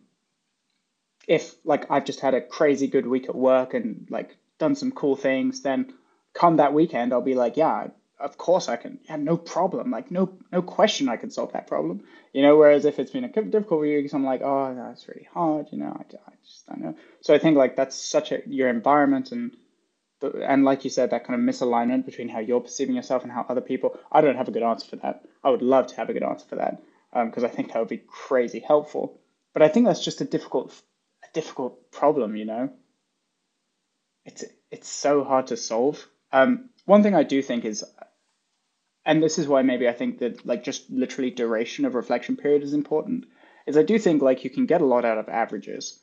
if 1.27 1.55
like 1.65 1.91
I've 1.91 2.05
just 2.05 2.21
had 2.21 2.35
a 2.35 2.43
crazy 2.43 2.87
good 2.87 3.07
week 3.07 3.31
at 3.31 3.35
work 3.35 3.73
and 3.73 4.07
like 4.11 4.37
done 4.59 4.75
some 4.75 4.93
cool 4.93 5.17
things, 5.17 5.63
then 5.63 5.95
come 6.35 6.59
that 6.59 6.75
weekend, 6.75 7.15
I'll 7.15 7.23
be 7.23 7.35
like, 7.35 7.57
yeah, 7.57 7.87
of 8.21 8.37
course 8.37 8.69
I 8.69 8.77
can. 8.77 9.01
Yeah, 9.09 9.17
no 9.17 9.39
problem. 9.39 9.91
Like 9.91 10.11
no, 10.11 10.35
no 10.53 10.61
question 10.61 11.09
I 11.09 11.17
can 11.17 11.31
solve 11.31 11.55
that 11.55 11.67
problem. 11.67 12.03
You 12.35 12.43
know, 12.43 12.59
whereas 12.59 12.85
if 12.85 12.99
it's 12.99 13.11
been 13.11 13.25
a 13.25 13.29
difficult 13.29 13.81
week, 13.81 14.13
I'm 14.13 14.25
like, 14.25 14.43
oh, 14.45 14.75
that's 14.75 15.09
really 15.09 15.29
hard. 15.33 15.69
You 15.73 15.79
know, 15.79 15.97
I, 15.99 16.03
I 16.03 16.35
just 16.45 16.67
don't 16.67 16.83
know. 16.83 16.95
So 17.23 17.33
I 17.33 17.39
think 17.39 17.57
like 17.57 17.75
that's 17.75 17.97
such 17.97 18.33
a 18.33 18.43
your 18.47 18.69
environment 18.69 19.33
and 19.33 19.57
and 20.23 20.65
like 20.65 20.85
you 20.85 20.91
said, 20.91 21.11
that 21.11 21.25
kind 21.25 21.39
of 21.39 21.55
misalignment 21.55 22.05
between 22.05 22.29
how 22.29 22.41
you're 22.41 22.61
perceiving 22.61 22.97
yourself 22.97 23.23
and 23.23 23.33
how 23.33 23.47
other 23.49 23.61
people. 23.61 23.99
I 24.11 24.21
don't 24.21 24.37
have 24.37 24.49
a 24.49 24.53
good 24.53 24.63
answer 24.63 24.89
for 24.89 24.97
that. 24.97 25.25
I 25.45 25.51
would 25.51 25.63
love 25.63 25.87
to 25.89 25.97
have 25.97 26.11
a 26.11 26.13
good 26.13 26.23
answer 26.23 26.47
for 26.47 26.57
that 26.57 26.83
because 27.13 27.45
um, 27.45 27.51
I 27.51 27.53
think 27.53 27.73
that 27.73 27.79
would 27.79 27.89
be 27.89 28.03
crazy 28.07 28.61
helpful. 28.61 29.21
But 29.53 29.63
I 29.63 29.69
think 29.69 29.87
that's 29.87 30.05
just 30.05 30.21
a 30.21 30.25
difficult, 30.25 30.73
a 31.23 31.33
difficult 31.33 31.91
problem. 31.91 32.37
You 32.37 32.45
know, 32.45 32.71
it's 34.25 34.45
it's 34.71 34.89
so 34.89 35.25
hard 35.25 35.49
to 35.49 35.57
solve. 35.57 36.07
Um, 36.33 36.71
one 36.85 37.03
thing 37.03 37.15
I 37.15 37.23
do 37.23 37.43
think 37.43 37.65
is, 37.65 37.85
and 39.05 39.23
this 39.23 39.39
is 39.39 39.49
why 39.49 39.63
maybe 39.63 39.89
I 39.89 39.93
think 39.93 40.19
that 40.19 40.45
like 40.45 40.65
just 40.65 40.91
literally 40.91 41.31
duration 41.31 41.85
of 41.85 41.95
reflection 41.95 42.37
period 42.37 42.63
is 42.63 42.75
important. 42.75 43.27
Is 43.67 43.77
I 43.77 43.83
do 43.83 43.99
think 43.99 44.23
like 44.23 44.45
you 44.45 44.51
can 44.51 44.67
get 44.67 44.81
a 44.81 44.87
lot 44.87 45.05
out 45.05 45.19
of 45.19 45.29
averages. 45.29 46.01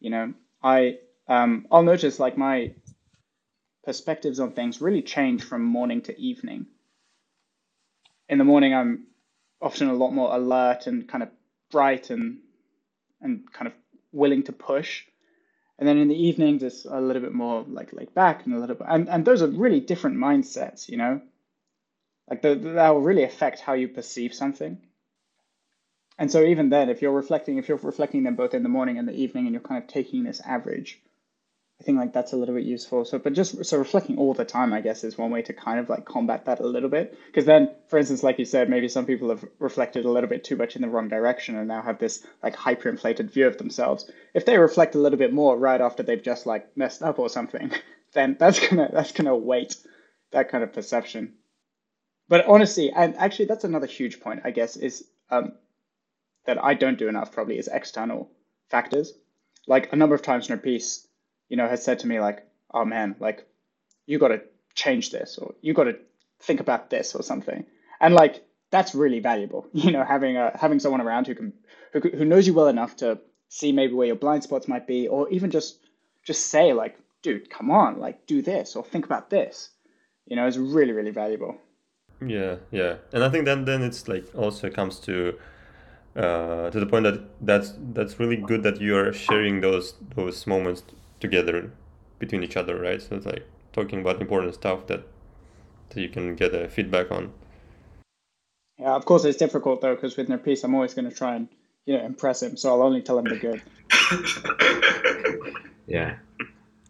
You 0.00 0.10
know, 0.10 0.34
I 0.62 0.98
um, 1.28 1.66
I'll 1.70 1.82
notice 1.82 2.18
like 2.18 2.36
my 2.36 2.74
perspectives 3.84 4.40
on 4.40 4.52
things 4.52 4.80
really 4.80 5.02
change 5.02 5.42
from 5.42 5.62
morning 5.62 6.02
to 6.02 6.18
evening. 6.18 6.66
In 8.28 8.38
the 8.38 8.44
morning, 8.44 8.74
I'm 8.74 9.06
often 9.60 9.88
a 9.88 9.94
lot 9.94 10.12
more 10.12 10.34
alert 10.34 10.86
and 10.86 11.08
kind 11.08 11.22
of 11.22 11.30
bright 11.70 12.10
and 12.10 12.38
and 13.20 13.50
kind 13.52 13.68
of 13.68 13.74
willing 14.12 14.42
to 14.44 14.52
push. 14.52 15.04
And 15.78 15.88
then 15.88 15.98
in 15.98 16.08
the 16.08 16.26
evenings, 16.28 16.62
it's 16.62 16.84
a 16.84 17.00
little 17.00 17.22
bit 17.22 17.32
more 17.32 17.64
like 17.68 17.92
laid 17.92 18.14
back 18.14 18.44
and 18.44 18.54
a 18.54 18.58
little 18.58 18.76
bit, 18.76 18.86
and, 18.88 19.08
and 19.08 19.24
those 19.24 19.42
are 19.42 19.48
really 19.48 19.80
different 19.80 20.16
mindsets, 20.16 20.88
you 20.88 20.96
know? 20.96 21.20
Like 22.28 22.42
the, 22.42 22.54
that 22.54 22.90
will 22.90 23.00
really 23.00 23.24
affect 23.24 23.60
how 23.60 23.72
you 23.72 23.88
perceive 23.88 24.34
something. 24.34 24.78
And 26.18 26.30
so 26.30 26.42
even 26.44 26.68
then, 26.68 26.88
if 26.88 27.02
you're 27.02 27.12
reflecting, 27.12 27.58
if 27.58 27.68
you're 27.68 27.78
reflecting 27.78 28.22
them 28.22 28.36
both 28.36 28.54
in 28.54 28.62
the 28.62 28.68
morning 28.68 28.98
and 28.98 29.08
the 29.08 29.14
evening, 29.14 29.46
and 29.46 29.54
you're 29.54 29.60
kind 29.60 29.82
of 29.82 29.88
taking 29.88 30.22
this 30.22 30.40
average, 30.44 31.00
I 31.82 31.84
think 31.84 31.98
like 31.98 32.12
that's 32.12 32.32
a 32.32 32.36
little 32.36 32.54
bit 32.54 32.62
useful. 32.62 33.04
So, 33.04 33.18
but 33.18 33.32
just 33.32 33.64
so 33.64 33.76
reflecting 33.76 34.16
all 34.16 34.34
the 34.34 34.44
time, 34.44 34.72
I 34.72 34.80
guess, 34.80 35.02
is 35.02 35.18
one 35.18 35.32
way 35.32 35.42
to 35.42 35.52
kind 35.52 35.80
of 35.80 35.88
like 35.88 36.04
combat 36.04 36.44
that 36.44 36.60
a 36.60 36.66
little 36.66 36.88
bit. 36.88 37.18
Because 37.26 37.44
then, 37.44 37.74
for 37.88 37.98
instance, 37.98 38.22
like 38.22 38.38
you 38.38 38.44
said, 38.44 38.70
maybe 38.70 38.86
some 38.86 39.04
people 39.04 39.30
have 39.30 39.44
reflected 39.58 40.04
a 40.04 40.08
little 40.08 40.30
bit 40.30 40.44
too 40.44 40.54
much 40.54 40.76
in 40.76 40.82
the 40.82 40.88
wrong 40.88 41.08
direction 41.08 41.56
and 41.56 41.66
now 41.66 41.82
have 41.82 41.98
this 41.98 42.24
like 42.40 42.54
hyperinflated 42.54 43.32
view 43.32 43.48
of 43.48 43.58
themselves. 43.58 44.08
If 44.32 44.46
they 44.46 44.58
reflect 44.58 44.94
a 44.94 45.00
little 45.00 45.18
bit 45.18 45.32
more 45.32 45.58
right 45.58 45.80
after 45.80 46.04
they've 46.04 46.22
just 46.22 46.46
like 46.46 46.76
messed 46.76 47.02
up 47.02 47.18
or 47.18 47.28
something, 47.28 47.72
then 48.12 48.36
that's 48.38 48.64
gonna 48.64 48.88
that's 48.92 49.10
gonna 49.10 49.36
weight 49.36 49.74
that 50.30 50.50
kind 50.50 50.62
of 50.62 50.72
perception. 50.72 51.34
But 52.28 52.46
honestly, 52.46 52.92
and 52.92 53.16
actually, 53.16 53.46
that's 53.46 53.64
another 53.64 53.88
huge 53.88 54.20
point, 54.20 54.42
I 54.44 54.52
guess, 54.52 54.76
is 54.76 55.02
um, 55.30 55.54
that 56.46 56.62
I 56.62 56.74
don't 56.74 56.96
do 56.96 57.08
enough. 57.08 57.32
Probably 57.32 57.58
is 57.58 57.66
external 57.66 58.30
factors. 58.70 59.14
Like 59.66 59.92
a 59.92 59.96
number 59.96 60.14
of 60.14 60.22
times 60.22 60.46
Nurpis 60.46 61.06
you 61.48 61.56
know, 61.56 61.68
has 61.68 61.84
said 61.84 62.00
to 62.00 62.06
me 62.06 62.20
like, 62.20 62.46
"Oh 62.72 62.84
man, 62.84 63.16
like 63.20 63.46
you 64.06 64.18
got 64.18 64.28
to 64.28 64.42
change 64.74 65.10
this 65.10 65.38
or 65.38 65.54
you 65.60 65.74
got 65.74 65.84
to 65.84 65.96
think 66.40 66.60
about 66.60 66.90
this 66.90 67.14
or 67.14 67.22
something." 67.22 67.64
And 68.00 68.14
like 68.14 68.44
that's 68.70 68.94
really 68.94 69.20
valuable, 69.20 69.66
you 69.72 69.92
know, 69.92 70.04
having 70.04 70.36
a 70.36 70.56
having 70.56 70.80
someone 70.80 71.00
around 71.00 71.26
who 71.26 71.34
can 71.34 71.52
who 71.92 72.00
who 72.00 72.24
knows 72.24 72.46
you 72.46 72.54
well 72.54 72.68
enough 72.68 72.96
to 72.96 73.18
see 73.48 73.72
maybe 73.72 73.92
where 73.92 74.06
your 74.06 74.16
blind 74.16 74.42
spots 74.42 74.66
might 74.66 74.86
be 74.86 75.08
or 75.08 75.28
even 75.30 75.50
just 75.50 75.78
just 76.24 76.46
say 76.46 76.72
like, 76.72 76.98
"Dude, 77.22 77.50
come 77.50 77.70
on, 77.70 77.98
like 77.98 78.26
do 78.26 78.42
this 78.42 78.76
or 78.76 78.84
think 78.84 79.04
about 79.04 79.30
this." 79.30 79.70
You 80.26 80.36
know, 80.36 80.46
is 80.46 80.58
really 80.58 80.92
really 80.92 81.10
valuable. 81.10 81.56
Yeah, 82.24 82.56
yeah, 82.70 82.96
and 83.12 83.24
I 83.24 83.28
think 83.28 83.44
then 83.44 83.64
then 83.64 83.82
it's 83.82 84.08
like 84.08 84.26
also 84.34 84.70
comes 84.70 85.00
to 85.00 85.38
uh, 86.16 86.70
to 86.70 86.80
the 86.80 86.86
point 86.86 87.04
that 87.04 87.20
that's 87.40 87.74
that's 87.92 88.18
really 88.20 88.36
good 88.36 88.62
that 88.62 88.80
you 88.80 88.96
are 88.96 89.12
sharing 89.12 89.60
those 89.60 89.94
those 90.14 90.46
moments 90.46 90.82
together 91.22 91.70
between 92.18 92.42
each 92.42 92.56
other, 92.58 92.78
right? 92.78 93.00
So 93.00 93.16
it's 93.16 93.24
like 93.24 93.46
talking 93.72 94.00
about 94.02 94.20
important 94.20 94.54
stuff 94.54 94.86
that 94.88 95.06
that 95.90 96.00
you 96.00 96.08
can 96.08 96.34
get 96.36 96.54
a 96.54 96.68
feedback 96.68 97.10
on. 97.10 97.32
Yeah, 98.78 98.94
of 98.94 99.04
course 99.04 99.24
it's 99.24 99.38
difficult 99.38 99.80
though 99.80 99.94
because 99.94 100.16
with 100.16 100.28
Nurpis 100.28 100.64
I'm 100.64 100.74
always 100.74 100.92
going 100.92 101.08
to 101.08 101.16
try 101.16 101.36
and 101.36 101.48
you 101.86 101.96
know 101.96 102.04
impress 102.04 102.42
him, 102.42 102.56
so 102.56 102.70
I'll 102.70 102.82
only 102.82 103.00
tell 103.00 103.18
him 103.18 103.24
the 103.24 103.36
good. 103.36 103.62
yeah, 105.86 106.16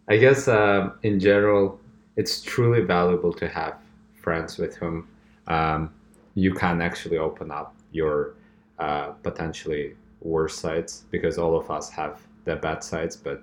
I 0.08 0.16
guess 0.16 0.48
uh, 0.48 0.90
in 1.02 1.20
general 1.20 1.78
it's 2.16 2.42
truly 2.42 2.82
valuable 2.82 3.32
to 3.32 3.48
have 3.48 3.76
friends 4.14 4.58
with 4.58 4.76
whom 4.76 5.08
um, 5.46 5.92
you 6.34 6.52
can 6.54 6.80
actually 6.80 7.18
open 7.18 7.50
up 7.50 7.74
your 7.90 8.34
uh, 8.78 9.08
potentially 9.22 9.94
worse 10.20 10.54
sides 10.54 11.04
because 11.10 11.38
all 11.38 11.56
of 11.56 11.70
us 11.70 11.90
have 11.90 12.20
the 12.44 12.56
bad 12.56 12.82
sides, 12.82 13.16
but 13.16 13.42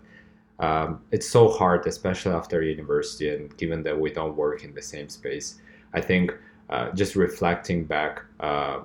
um, 0.59 1.01
it's 1.11 1.29
so 1.29 1.49
hard, 1.49 1.87
especially 1.87 2.33
after 2.33 2.61
university 2.61 3.29
and 3.33 3.55
given 3.57 3.81
that 3.83 3.97
we 3.97 4.11
don't 4.11 4.35
work 4.35 4.63
in 4.63 4.73
the 4.73 4.81
same 4.81 5.07
space. 5.07 5.59
I 5.93 6.01
think 6.01 6.33
uh, 6.69 6.91
just 6.91 7.15
reflecting 7.15 7.85
back, 7.85 8.23
uh, 8.41 8.81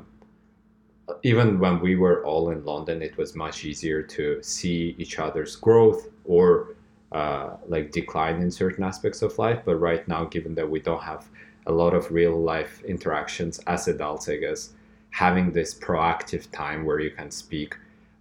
even 1.22 1.58
when 1.58 1.80
we 1.80 1.96
were 1.96 2.24
all 2.24 2.50
in 2.50 2.64
London, 2.64 3.02
it 3.02 3.16
was 3.18 3.34
much 3.34 3.64
easier 3.64 4.02
to 4.02 4.42
see 4.42 4.94
each 4.98 5.18
other's 5.18 5.56
growth 5.56 6.08
or 6.24 6.76
uh, 7.12 7.56
like 7.66 7.90
decline 7.90 8.40
in 8.40 8.50
certain 8.50 8.84
aspects 8.84 9.20
of 9.20 9.36
life. 9.38 9.60
But 9.64 9.76
right 9.76 10.06
now, 10.06 10.24
given 10.24 10.54
that 10.54 10.68
we 10.68 10.80
don't 10.80 11.02
have 11.02 11.28
a 11.66 11.72
lot 11.72 11.92
of 11.92 12.10
real 12.12 12.40
life 12.40 12.82
interactions 12.84 13.58
as 13.66 13.88
adults, 13.88 14.28
I 14.28 14.36
guess, 14.36 14.70
having 15.10 15.52
this 15.52 15.74
proactive 15.74 16.50
time 16.52 16.84
where 16.84 17.00
you 17.00 17.10
can 17.10 17.30
speak 17.30 17.76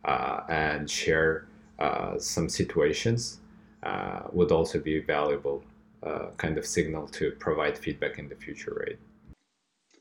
uh, 0.05 0.41
and 0.49 0.89
share 0.89 1.47
uh, 1.79 2.17
some 2.17 2.49
situations 2.49 3.39
uh, 3.85 4.21
would 4.31 4.51
also 4.51 4.79
be 4.79 4.97
a 4.97 5.01
valuable 5.01 5.63
uh, 6.03 6.27
kind 6.37 6.57
of 6.57 6.65
signal 6.65 7.07
to 7.07 7.31
provide 7.31 7.77
feedback 7.77 8.19
in 8.19 8.27
the 8.29 8.35
future, 8.35 8.73
right? 8.85 8.99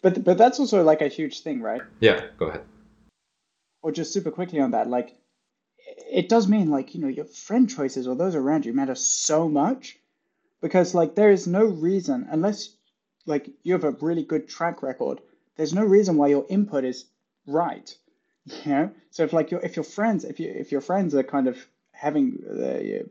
But 0.02 0.24
but 0.24 0.38
that's 0.38 0.58
also 0.58 0.82
like 0.82 1.00
a 1.00 1.08
huge 1.08 1.40
thing, 1.40 1.60
right? 1.60 1.82
Yeah, 2.00 2.26
go 2.38 2.46
ahead. 2.46 2.64
Or 3.82 3.92
just 3.92 4.12
super 4.12 4.30
quickly 4.30 4.60
on 4.60 4.72
that, 4.72 4.88
like 4.88 5.16
it 6.10 6.28
does 6.28 6.48
mean 6.48 6.70
like 6.70 6.94
you 6.94 7.00
know 7.00 7.08
your 7.08 7.24
friend 7.24 7.68
choices 7.68 8.06
or 8.06 8.14
those 8.14 8.34
around 8.34 8.64
you 8.66 8.72
matter 8.72 8.94
so 8.94 9.48
much 9.48 9.98
because 10.60 10.94
like 10.94 11.14
there 11.14 11.30
is 11.30 11.46
no 11.46 11.64
reason 11.64 12.26
unless 12.30 12.76
like 13.26 13.48
you 13.62 13.72
have 13.72 13.84
a 13.84 13.90
really 13.90 14.24
good 14.24 14.48
track 14.48 14.82
record, 14.82 15.20
there's 15.56 15.74
no 15.74 15.84
reason 15.84 16.16
why 16.16 16.28
your 16.28 16.46
input 16.48 16.84
is 16.84 17.06
right. 17.46 17.96
You 18.64 18.72
know? 18.72 18.90
So 19.10 19.22
if 19.22 19.32
like 19.32 19.52
your 19.52 19.60
if 19.60 19.76
your 19.76 19.84
friends 19.84 20.24
if 20.24 20.40
you 20.40 20.50
if 20.50 20.72
your 20.72 20.80
friends 20.80 21.14
are 21.14 21.22
kind 21.22 21.46
of 21.46 21.56
having 21.92 22.38
uh, 22.50 23.04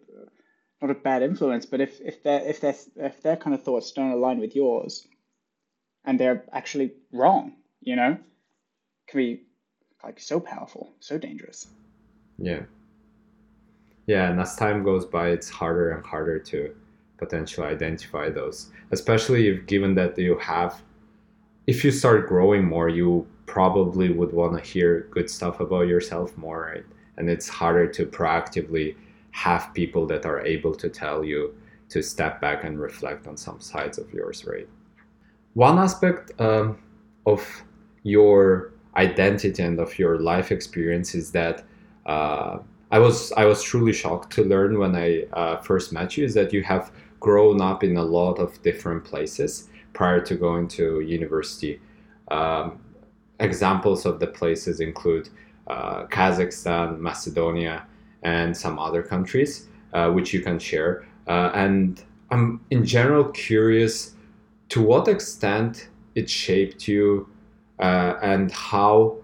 not 0.81 0.91
a 0.91 0.95
bad 0.95 1.21
influence, 1.21 1.65
but 1.65 1.81
if 1.81 2.01
if 2.01 2.23
their 2.23 2.41
if 2.41 2.59
their 2.61 2.75
if 2.97 3.21
their 3.21 3.37
kind 3.37 3.53
of 3.53 3.63
thoughts 3.63 3.91
don't 3.91 4.11
align 4.11 4.39
with 4.39 4.55
yours, 4.55 5.07
and 6.05 6.19
they're 6.19 6.45
actually 6.51 6.91
wrong, 7.11 7.53
you 7.81 7.95
know, 7.95 8.17
can 9.07 9.17
be 9.17 9.41
like 10.03 10.19
so 10.19 10.39
powerful, 10.39 10.93
so 10.99 11.17
dangerous. 11.17 11.67
Yeah. 12.37 12.61
Yeah, 14.07 14.29
and 14.31 14.39
as 14.41 14.55
time 14.55 14.83
goes 14.83 15.05
by, 15.05 15.29
it's 15.29 15.49
harder 15.49 15.91
and 15.91 16.03
harder 16.03 16.39
to 16.39 16.75
potentially 17.21 17.67
identify 17.67 18.29
those 18.29 18.71
especially 18.89 19.47
if 19.47 19.65
given 19.67 19.93
that 19.93 20.17
you 20.17 20.37
have 20.39 20.81
if 21.67 21.85
you 21.85 21.91
start 21.91 22.27
growing 22.27 22.65
more 22.65 22.89
you 22.89 23.25
probably 23.45 24.09
would 24.09 24.33
want 24.33 24.53
to 24.57 24.69
hear 24.71 25.07
good 25.11 25.29
stuff 25.29 25.59
about 25.59 25.87
yourself 25.87 26.35
more 26.35 26.71
right 26.73 26.85
and 27.17 27.29
it's 27.29 27.47
harder 27.47 27.85
to 27.85 28.07
proactively 28.07 28.95
have 29.31 29.73
people 29.73 30.05
that 30.05 30.25
are 30.25 30.41
able 30.45 30.75
to 30.75 30.89
tell 30.89 31.23
you 31.23 31.55
to 31.89 32.01
step 32.01 32.39
back 32.39 32.63
and 32.63 32.79
reflect 32.79 33.27
on 33.27 33.35
some 33.35 33.59
sides 33.59 33.97
of 33.97 34.11
yours 34.13 34.45
right 34.45 34.67
one 35.53 35.77
aspect 35.77 36.31
um, 36.39 36.77
of 37.25 37.63
your 38.03 38.73
identity 38.95 39.61
and 39.61 39.79
of 39.79 39.97
your 39.99 40.19
life 40.19 40.51
experience 40.51 41.15
is 41.15 41.31
that 41.31 41.63
uh, 42.05 42.59
I 42.91 42.99
was 42.99 43.31
I 43.33 43.45
was 43.45 43.63
truly 43.63 43.93
shocked 43.93 44.33
to 44.33 44.43
learn 44.43 44.77
when 44.77 44.95
I 44.95 45.23
uh, 45.33 45.57
first 45.57 45.93
met 45.93 46.17
you 46.17 46.25
is 46.25 46.33
that 46.33 46.51
you 46.51 46.63
have 46.63 46.91
grown 47.19 47.61
up 47.61 47.83
in 47.83 47.97
a 47.97 48.03
lot 48.03 48.39
of 48.39 48.61
different 48.63 49.03
places 49.03 49.69
prior 49.93 50.19
to 50.21 50.35
going 50.35 50.67
to 50.67 51.01
university. 51.01 51.79
Um, 52.29 52.79
examples 53.39 54.05
of 54.05 54.19
the 54.19 54.27
places 54.27 54.79
include 54.79 55.29
uh, 55.67 56.05
Kazakhstan, 56.07 56.99
Macedonia, 56.99 57.85
and 58.23 58.55
some 58.55 58.77
other 58.79 59.01
countries, 59.01 59.67
uh, 59.93 60.09
which 60.09 60.33
you 60.33 60.41
can 60.41 60.59
share. 60.59 61.05
Uh, 61.27 61.51
and 61.53 62.03
I'm 62.29 62.61
in 62.69 62.85
general 62.85 63.25
curious 63.25 64.15
to 64.69 64.81
what 64.81 65.07
extent 65.07 65.89
it 66.15 66.29
shaped 66.29 66.87
you 66.87 67.27
uh, 67.79 68.15
and 68.21 68.51
how 68.51 69.17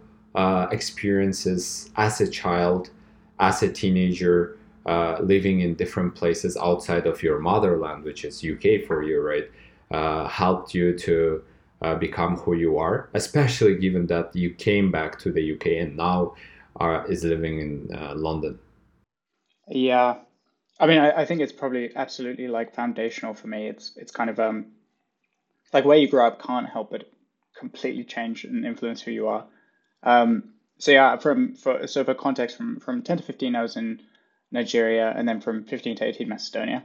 experiences 0.71 1.89
as 1.95 2.21
a 2.21 2.27
child, 2.27 2.91
as 3.39 3.63
a 3.63 3.71
teenager, 3.71 4.57
uh, 4.87 5.17
living 5.21 5.59
in 5.59 5.73
different 5.75 6.15
places 6.15 6.55
outside 6.55 7.05
of 7.05 7.21
your 7.21 7.39
motherland, 7.39 8.05
which 8.05 8.23
is 8.23 8.41
UK 8.41 8.87
for 8.87 9.03
you, 9.03 9.19
right, 9.19 9.51
uh, 9.91 10.25
helped 10.29 10.73
you 10.73 10.97
to 10.97 11.43
uh, 11.81 11.95
become 11.95 12.37
who 12.37 12.53
you 12.53 12.77
are, 12.77 13.09
especially 13.13 13.75
given 13.75 14.07
that 14.07 14.33
you 14.33 14.49
came 14.49 14.89
back 14.89 15.19
to 15.19 15.29
the 15.29 15.53
UK 15.53 15.65
and 15.83 15.97
now 15.97 16.33
are, 16.77 17.05
is 17.11 17.25
living 17.25 17.59
in 17.59 17.87
London. 18.15 18.57
Yeah, 19.67 20.15
I 20.79 20.87
mean, 20.87 20.99
I, 20.99 21.21
I 21.21 21.25
think 21.25 21.41
it's 21.41 21.53
probably 21.53 21.95
absolutely 21.95 22.47
like 22.47 22.75
foundational 22.75 23.33
for 23.33 23.47
me. 23.47 23.67
It's 23.67 23.91
it's 23.97 24.11
kind 24.11 24.29
of 24.29 24.39
um 24.39 24.67
like 25.73 25.85
where 25.85 25.97
you 25.97 26.07
grow 26.07 26.27
up 26.27 26.41
can't 26.41 26.69
help 26.69 26.91
but 26.91 27.09
completely 27.57 28.03
change 28.03 28.43
and 28.45 28.65
influence 28.65 29.01
who 29.01 29.11
you 29.11 29.27
are. 29.27 29.45
Um, 30.03 30.53
so 30.77 30.91
yeah, 30.91 31.17
from 31.17 31.55
for 31.55 31.87
so 31.87 32.03
for 32.03 32.13
context, 32.13 32.57
from 32.57 32.79
from 32.79 33.01
ten 33.01 33.17
to 33.17 33.23
fifteen, 33.23 33.55
I 33.55 33.61
was 33.61 33.75
in 33.75 34.01
Nigeria, 34.51 35.13
and 35.15 35.27
then 35.27 35.41
from 35.41 35.65
15 35.65 35.97
to 35.97 36.05
18, 36.05 36.29
Macedonia. 36.29 36.83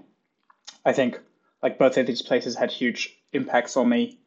I 0.84 0.92
think 0.92 1.20
like 1.62 1.78
both 1.78 1.96
of 1.96 2.06
these 2.06 2.22
places 2.22 2.56
had 2.56 2.72
huge 2.72 3.16
impacts 3.32 3.76
on 3.76 3.88
me. 3.88 4.18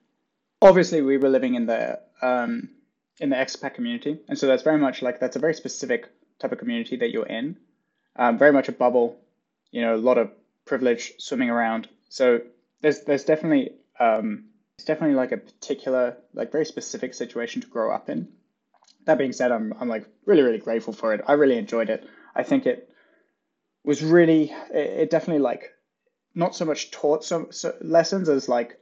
Obviously, 0.61 1.01
we 1.01 1.17
were 1.17 1.29
living 1.29 1.55
in 1.55 1.65
the 1.65 1.99
um, 2.21 2.69
in 3.19 3.29
the 3.29 3.35
expat 3.35 3.73
community, 3.73 4.19
and 4.29 4.37
so 4.37 4.47
that's 4.47 4.63
very 4.63 4.77
much 4.77 5.01
like 5.01 5.19
that's 5.19 5.35
a 5.35 5.39
very 5.39 5.53
specific 5.53 6.09
type 6.39 6.51
of 6.51 6.59
community 6.59 6.95
that 6.97 7.11
you're 7.11 7.25
in. 7.25 7.57
Um, 8.17 8.37
very 8.37 8.53
much 8.53 8.69
a 8.69 8.71
bubble, 8.71 9.17
you 9.71 9.81
know, 9.81 9.95
a 9.95 9.97
lot 9.97 10.17
of 10.17 10.31
privilege 10.65 11.13
swimming 11.17 11.49
around. 11.49 11.89
So 12.09 12.41
there's 12.81 13.01
there's 13.01 13.23
definitely 13.23 13.73
um, 13.99 14.45
it's 14.77 14.85
definitely 14.85 15.15
like 15.15 15.31
a 15.31 15.37
particular 15.37 16.17
like 16.33 16.51
very 16.51 16.65
specific 16.65 17.13
situation 17.13 17.61
to 17.61 17.67
grow 17.67 17.91
up 17.93 18.09
in. 18.09 18.27
That 19.05 19.17
being 19.17 19.33
said, 19.33 19.51
I'm 19.51 19.73
I'm 19.79 19.89
like 19.89 20.07
really 20.25 20.41
really 20.41 20.59
grateful 20.59 20.93
for 20.93 21.13
it. 21.13 21.21
I 21.27 21.33
really 21.33 21.57
enjoyed 21.57 21.89
it. 21.89 22.07
I 22.35 22.43
think 22.43 22.65
it 22.65 22.89
was 23.83 24.03
really 24.03 24.53
it, 24.71 25.09
definitely 25.09 25.41
like 25.41 25.71
not 26.33 26.55
so 26.55 26.65
much 26.65 26.91
taught 26.91 27.23
some 27.23 27.47
so 27.51 27.75
lessons 27.81 28.27
as 28.29 28.49
like 28.49 28.79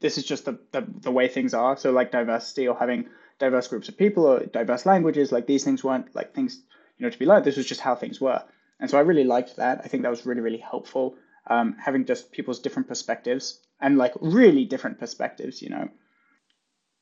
this 0.00 0.18
is 0.18 0.24
just 0.24 0.44
the, 0.44 0.58
the 0.72 0.84
the 1.00 1.10
way 1.10 1.28
things 1.28 1.54
are. 1.54 1.76
So 1.76 1.92
like 1.92 2.12
diversity 2.12 2.68
or 2.68 2.76
having 2.76 3.08
diverse 3.38 3.68
groups 3.68 3.88
of 3.88 3.96
people 3.96 4.26
or 4.26 4.44
diverse 4.44 4.84
languages, 4.84 5.32
like 5.32 5.46
these 5.46 5.64
things 5.64 5.84
weren't 5.84 6.14
like 6.14 6.34
things 6.34 6.60
you 6.98 7.06
know 7.06 7.10
to 7.10 7.18
be 7.18 7.26
learned. 7.26 7.44
This 7.44 7.56
was 7.56 7.66
just 7.66 7.80
how 7.80 7.94
things 7.94 8.20
were. 8.20 8.42
And 8.80 8.88
so 8.90 8.98
I 8.98 9.02
really 9.02 9.24
liked 9.24 9.56
that. 9.56 9.80
I 9.84 9.88
think 9.88 10.02
that 10.02 10.10
was 10.10 10.26
really 10.26 10.40
really 10.40 10.58
helpful. 10.58 11.16
Um, 11.46 11.76
having 11.78 12.04
just 12.04 12.30
people's 12.30 12.60
different 12.60 12.88
perspectives 12.88 13.60
and 13.80 13.96
like 13.96 14.12
really 14.20 14.64
different 14.66 14.98
perspectives, 14.98 15.62
you 15.62 15.70
know, 15.70 15.88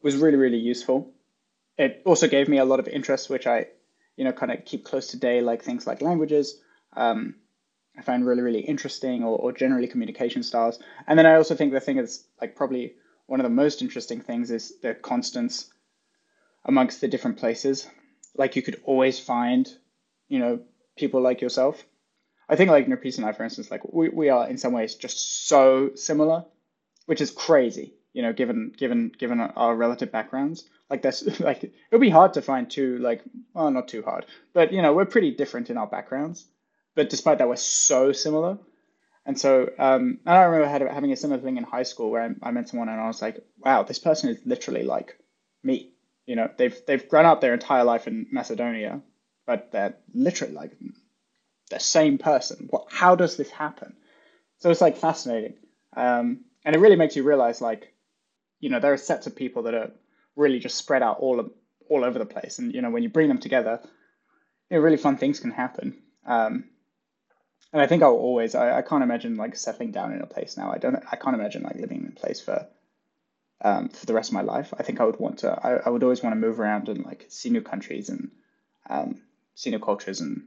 was 0.02 0.16
really 0.16 0.36
really 0.36 0.58
useful. 0.58 1.12
It 1.76 2.02
also 2.06 2.28
gave 2.28 2.48
me 2.48 2.58
a 2.58 2.64
lot 2.64 2.80
of 2.80 2.88
interest, 2.88 3.28
which 3.28 3.46
I, 3.46 3.66
you 4.16 4.24
know, 4.24 4.32
kind 4.32 4.52
of 4.52 4.64
keep 4.64 4.84
close 4.84 5.08
today, 5.08 5.40
like 5.42 5.62
things 5.62 5.86
like 5.86 6.00
languages 6.00 6.58
um, 6.96 7.34
I 7.98 8.02
find 8.02 8.26
really, 8.26 8.42
really 8.42 8.60
interesting 8.60 9.22
or, 9.22 9.38
or 9.38 9.52
generally 9.52 9.86
communication 9.86 10.42
styles. 10.42 10.78
And 11.06 11.18
then 11.18 11.26
I 11.26 11.36
also 11.36 11.54
think 11.54 11.72
the 11.72 11.80
thing 11.80 11.98
is 11.98 12.26
like 12.40 12.56
probably 12.56 12.94
one 13.26 13.40
of 13.40 13.44
the 13.44 13.50
most 13.50 13.82
interesting 13.82 14.20
things 14.20 14.50
is 14.50 14.78
the 14.80 14.94
constants 14.94 15.72
amongst 16.64 17.00
the 17.00 17.08
different 17.08 17.38
places. 17.38 17.88
Like 18.34 18.56
you 18.56 18.62
could 18.62 18.80
always 18.84 19.18
find, 19.18 19.68
you 20.28 20.38
know, 20.38 20.60
people 20.96 21.20
like 21.20 21.40
yourself. 21.40 21.84
I 22.48 22.56
think 22.56 22.70
like 22.70 22.86
Nurpis 22.86 23.16
and 23.18 23.26
I, 23.26 23.32
for 23.32 23.44
instance, 23.44 23.70
like 23.70 23.82
we, 23.92 24.08
we 24.08 24.28
are 24.28 24.48
in 24.48 24.58
some 24.58 24.72
ways 24.72 24.94
just 24.94 25.48
so 25.48 25.90
similar, 25.94 26.44
which 27.06 27.20
is 27.20 27.30
crazy, 27.30 27.94
you 28.12 28.22
know, 28.22 28.32
given 28.32 28.72
given 28.76 29.12
given 29.16 29.40
our 29.40 29.74
relative 29.74 30.12
backgrounds. 30.12 30.68
Like 30.88 31.02
that's 31.02 31.40
like 31.40 31.64
it 31.64 31.74
would 31.90 32.00
be 32.00 32.10
hard 32.10 32.34
to 32.34 32.42
find 32.42 32.70
two 32.70 32.98
like 32.98 33.22
well 33.52 33.70
not 33.70 33.88
too 33.88 34.02
hard, 34.02 34.26
but 34.52 34.72
you 34.72 34.82
know 34.82 34.94
we're 34.94 35.06
pretty 35.06 35.32
different 35.32 35.70
in 35.70 35.76
our 35.76 35.86
backgrounds. 35.86 36.46
But 36.94 37.10
despite 37.10 37.38
that, 37.38 37.48
we're 37.48 37.56
so 37.56 38.12
similar. 38.12 38.58
And 39.26 39.38
so 39.38 39.68
um, 39.78 40.20
and 40.24 40.36
I 40.36 40.42
remember 40.44 40.88
having 40.88 41.12
a 41.12 41.16
similar 41.16 41.40
thing 41.40 41.56
in 41.56 41.64
high 41.64 41.82
school 41.82 42.10
where 42.10 42.22
I, 42.22 42.48
I 42.48 42.50
met 42.52 42.68
someone 42.68 42.88
and 42.88 43.00
I 43.00 43.08
was 43.08 43.20
like, 43.20 43.44
wow, 43.58 43.82
this 43.82 43.98
person 43.98 44.30
is 44.30 44.38
literally 44.46 44.84
like 44.84 45.18
me. 45.64 45.92
You 46.26 46.36
know, 46.36 46.48
they've 46.56 46.76
they've 46.86 47.08
grown 47.08 47.26
up 47.26 47.40
their 47.40 47.54
entire 47.54 47.82
life 47.82 48.06
in 48.06 48.26
Macedonia, 48.30 49.02
but 49.46 49.70
they're 49.72 49.94
literally 50.12 50.52
like 50.52 50.72
the 51.70 51.80
same 51.80 52.18
person. 52.18 52.66
What? 52.70 52.86
How 52.90 53.14
does 53.14 53.36
this 53.36 53.50
happen? 53.50 53.96
So 54.58 54.70
it's 54.70 54.80
like 54.80 54.96
fascinating, 54.96 55.54
um, 55.96 56.40
and 56.64 56.74
it 56.74 56.80
really 56.80 56.96
makes 56.96 57.16
you 57.16 57.22
realize 57.22 57.60
like, 57.60 57.94
you 58.60 58.70
know, 58.70 58.80
there 58.80 58.92
are 58.92 58.98
sets 58.98 59.26
of 59.26 59.36
people 59.36 59.62
that 59.64 59.74
are 59.74 59.90
really 60.34 60.58
just 60.58 60.76
spread 60.76 61.02
out 61.02 61.18
all 61.20 61.48
all 61.88 62.04
over 62.04 62.18
the 62.18 62.26
place, 62.26 62.58
and 62.58 62.74
you 62.74 62.82
know, 62.82 62.90
when 62.90 63.02
you 63.02 63.08
bring 63.08 63.28
them 63.28 63.38
together, 63.38 63.80
you 64.70 64.76
know, 64.76 64.82
really 64.82 64.96
fun 64.96 65.16
things 65.16 65.40
can 65.40 65.52
happen. 65.52 66.02
Um, 66.26 66.64
and 67.72 67.82
I 67.82 67.86
think 67.86 68.02
I'll 68.02 68.12
always 68.12 68.54
I, 68.54 68.78
I 68.78 68.82
can't 68.82 69.02
imagine 69.02 69.36
like 69.36 69.56
settling 69.56 69.92
down 69.92 70.12
in 70.12 70.20
a 70.22 70.26
place 70.26 70.56
now. 70.56 70.72
I 70.72 70.78
don't 70.78 70.96
I 71.10 71.16
can't 71.16 71.36
imagine 71.36 71.62
like 71.62 71.76
living 71.76 71.98
in 71.98 72.08
a 72.08 72.20
place 72.20 72.40
for 72.40 72.66
um, 73.60 73.88
for 73.88 74.06
the 74.06 74.14
rest 74.14 74.30
of 74.30 74.34
my 74.34 74.42
life. 74.42 74.72
I 74.78 74.82
think 74.82 75.00
I 75.00 75.04
would 75.04 75.18
want 75.18 75.40
to 75.40 75.50
I, 75.50 75.74
I 75.86 75.88
would 75.90 76.02
always 76.02 76.22
want 76.22 76.34
to 76.34 76.40
move 76.40 76.58
around 76.60 76.88
and 76.88 77.04
like 77.04 77.26
see 77.28 77.50
new 77.50 77.60
countries 77.60 78.08
and 78.08 78.30
um, 78.88 79.20
see 79.56 79.70
new 79.70 79.80
cultures 79.80 80.20
and 80.20 80.42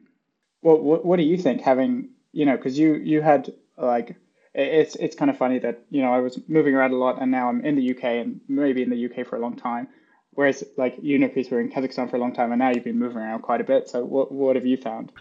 what, 0.62 0.82
what 0.82 1.04
what 1.04 1.18
do 1.18 1.24
you 1.24 1.38
think 1.38 1.62
having 1.62 2.10
you 2.32 2.46
know 2.46 2.56
because 2.56 2.80
you 2.80 2.94
you 2.96 3.22
had 3.22 3.52
like 3.78 4.16
it's 4.54 4.96
it's 4.96 5.16
kind 5.16 5.30
of 5.30 5.38
funny 5.38 5.60
that 5.60 5.82
you 5.90 6.02
know 6.02 6.14
I 6.14 6.20
was 6.20 6.40
moving 6.48 6.74
around 6.76 6.94
a 6.94 6.96
lot 6.96 7.22
and 7.22 7.30
now 7.30 7.50
I'm 7.50 7.66
in 7.66 7.76
the 7.76 7.92
UK 7.92 8.04
and 8.04 8.40
maybe 8.48 8.82
in 8.82 8.90
the 8.90 9.06
UK 9.06 9.28
for 9.28 9.36
a 9.36 9.40
long 9.40 9.56
time 9.56 9.88
whereas 10.36 10.64
like 10.78 10.96
you 11.02 11.18
know 11.18 11.28
people 11.28 11.58
were 11.58 11.62
in 11.62 11.70
Kazakhstan 11.70 12.10
for 12.10 12.16
a 12.16 12.20
long 12.20 12.34
time 12.34 12.52
and 12.52 12.60
now 12.60 12.70
you've 12.70 12.84
been 12.84 13.00
moving 13.00 13.18
around 13.18 13.42
quite 13.42 13.62
a 13.62 13.64
bit 13.64 13.90
so 13.90 14.06
what 14.06 14.32
what 14.32 14.56
have 14.56 14.66
you 14.66 14.78
found 14.78 15.12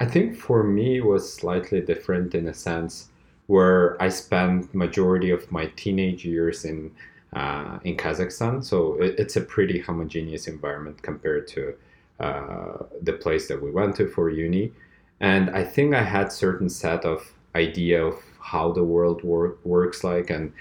I 0.00 0.06
think 0.06 0.36
for 0.36 0.62
me 0.62 0.98
it 0.98 1.04
was 1.04 1.32
slightly 1.32 1.80
different 1.80 2.34
in 2.34 2.48
a 2.48 2.54
sense 2.54 3.08
where 3.46 4.00
I 4.02 4.08
spent 4.08 4.74
majority 4.74 5.30
of 5.30 5.50
my 5.50 5.66
teenage 5.76 6.24
years 6.24 6.64
in 6.64 6.90
uh, 7.34 7.78
in 7.84 7.96
Kazakhstan. 7.96 8.64
So 8.64 8.94
it, 9.02 9.18
it's 9.18 9.36
a 9.36 9.40
pretty 9.40 9.80
homogeneous 9.80 10.48
environment 10.48 11.02
compared 11.02 11.46
to 11.48 11.74
uh, 12.20 12.84
the 13.02 13.12
place 13.12 13.48
that 13.48 13.62
we 13.62 13.70
went 13.70 13.96
to 13.96 14.08
for 14.08 14.30
uni. 14.30 14.72
And 15.20 15.50
I 15.50 15.64
think 15.64 15.94
I 15.94 16.02
had 16.02 16.32
certain 16.32 16.68
set 16.68 17.04
of 17.04 17.32
idea 17.54 18.04
of 18.04 18.14
how 18.40 18.72
the 18.72 18.84
world 18.84 19.22
wor- 19.22 19.56
works 19.64 20.04
like 20.04 20.30
and 20.30 20.52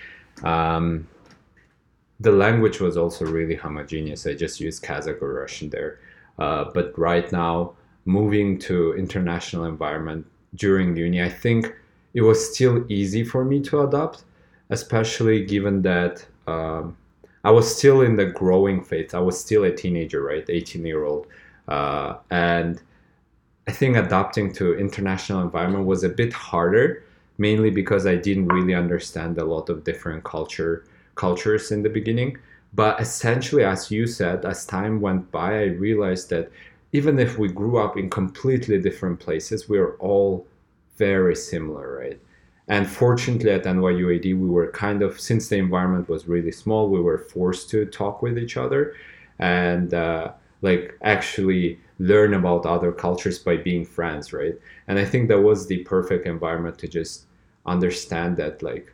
um, 0.44 1.08
the 2.20 2.32
language 2.32 2.80
was 2.80 2.98
also 2.98 3.26
really 3.26 3.56
homogeneous. 3.56 4.26
I 4.26 4.34
just 4.34 4.60
used 4.60 4.84
Kazakh 4.84 5.22
or 5.22 5.34
Russian 5.34 5.70
there. 5.70 6.00
Uh, 6.40 6.66
but 6.74 6.98
right 6.98 7.32
now, 7.32 7.74
moving 8.06 8.58
to 8.60 8.94
international 8.96 9.66
environment 9.66 10.26
during 10.56 10.96
uni, 10.96 11.22
I 11.22 11.30
think 11.30 11.76
it 12.14 12.22
was 12.22 12.54
still 12.54 12.86
easy 12.92 13.24
for 13.24 13.46
me 13.46 13.62
to 13.62 13.82
adopt, 13.82 14.24
especially 14.70 15.46
given 15.46 15.82
that 15.84 16.26
um, 16.48 16.98
I 17.44 17.52
was 17.52 17.76
still 17.76 18.02
in 18.02 18.16
the 18.16 18.26
growing 18.26 18.84
phase. 18.84 19.14
I 19.14 19.20
was 19.20 19.40
still 19.40 19.64
a 19.64 19.72
teenager, 19.72 20.24
right, 20.24 20.46
18 20.48 20.86
year 20.86 21.06
old, 21.06 21.28
uh, 21.68 22.16
and 22.30 22.82
I 23.68 23.72
think 23.72 23.98
adapting 23.98 24.54
to 24.54 24.76
international 24.76 25.42
environment 25.42 25.86
was 25.86 26.04
a 26.04 26.10
bit 26.10 26.32
harder, 26.32 27.04
mainly 27.38 27.70
because 27.70 28.06
I 28.06 28.16
didn't 28.16 28.48
really 28.48 28.74
understand 28.74 29.38
a 29.38 29.46
lot 29.46 29.70
of 29.70 29.84
different 29.84 30.24
culture 30.24 30.86
cultures 31.16 31.72
in 31.72 31.84
the 31.84 31.90
beginning. 31.90 32.38
But 32.74 33.02
essentially, 33.02 33.64
as 33.64 33.92
you 33.92 34.08
said, 34.08 34.46
as 34.46 34.66
time 34.66 35.02
went 35.02 35.32
by, 35.32 35.60
I 35.60 35.66
realized 35.66 36.30
that 36.30 36.52
even 36.94 37.20
if 37.20 37.38
we 37.38 37.50
grew 37.50 37.78
up 37.78 37.98
in 37.98 38.10
completely 38.10 38.80
different 38.80 39.20
places, 39.20 39.68
we're 39.68 39.96
all 39.98 40.48
very 40.98 41.36
similar, 41.36 41.98
right? 41.98 42.20
And 42.68 42.88
fortunately, 42.88 43.52
at 43.52 43.64
NYUAD, 43.64 44.26
we 44.26 44.50
were 44.50 44.72
kind 44.72 45.02
of, 45.02 45.20
since 45.20 45.48
the 45.48 45.58
environment 45.58 46.10
was 46.10 46.28
really 46.28 46.52
small, 46.52 46.90
we 46.90 47.02
were 47.02 47.18
forced 47.18 47.70
to 47.72 47.86
talk 47.86 48.22
with 48.22 48.38
each 48.38 48.58
other 48.58 48.96
and 49.40 49.94
uh, 49.94 50.34
like 50.62 50.98
actually 51.02 51.80
learn 52.00 52.34
about 52.34 52.66
other 52.66 52.92
cultures 52.92 53.40
by 53.40 53.58
being 53.58 53.86
friends, 53.86 54.34
right? 54.34 54.56
And 54.88 55.00
I 55.00 55.06
think 55.06 55.28
that 55.30 55.42
was 55.42 55.68
the 55.68 55.80
perfect 55.84 56.26
environment 56.26 56.78
to 56.80 56.88
just 56.88 57.26
understand 57.66 58.38
that, 58.38 58.62
like, 58.62 58.94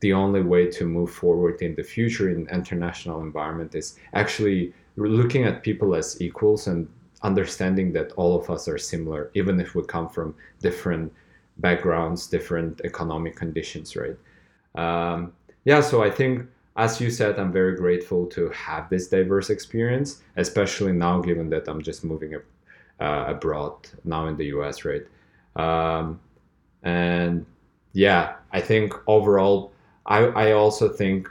the 0.00 0.12
only 0.12 0.42
way 0.42 0.66
to 0.70 0.84
move 0.84 1.10
forward 1.10 1.60
in 1.62 1.74
the 1.74 1.82
future 1.82 2.30
in 2.30 2.48
international 2.48 3.20
environment 3.20 3.74
is 3.74 3.98
actually 4.14 4.72
looking 4.96 5.44
at 5.44 5.62
people 5.62 5.94
as 5.94 6.20
equals 6.20 6.66
and 6.66 6.88
understanding 7.22 7.92
that 7.92 8.12
all 8.12 8.38
of 8.38 8.48
us 8.50 8.66
are 8.66 8.78
similar, 8.78 9.30
even 9.34 9.60
if 9.60 9.74
we 9.74 9.82
come 9.84 10.08
from 10.08 10.34
different 10.60 11.12
backgrounds, 11.58 12.26
different 12.26 12.80
economic 12.84 13.36
conditions, 13.36 13.94
right? 13.94 14.16
Um, 14.74 15.32
yeah, 15.64 15.80
so 15.82 16.02
I 16.02 16.10
think, 16.10 16.48
as 16.80 16.98
you 16.98 17.10
said, 17.10 17.38
I'm 17.38 17.52
very 17.52 17.76
grateful 17.76 18.26
to 18.28 18.48
have 18.50 18.88
this 18.88 19.08
diverse 19.08 19.50
experience, 19.50 20.22
especially 20.36 20.92
now, 20.92 21.20
given 21.20 21.50
that 21.50 21.68
I'm 21.68 21.82
just 21.82 22.04
moving 22.04 22.34
uh, 22.34 23.24
abroad 23.28 23.76
now 24.04 24.26
in 24.28 24.36
the 24.38 24.46
US, 24.56 24.86
right? 24.86 25.06
Um, 25.56 26.18
and 26.82 27.44
yeah, 27.92 28.36
I 28.52 28.62
think 28.62 28.94
overall, 29.06 29.72
I, 30.06 30.20
I 30.44 30.52
also 30.52 30.88
think 30.88 31.28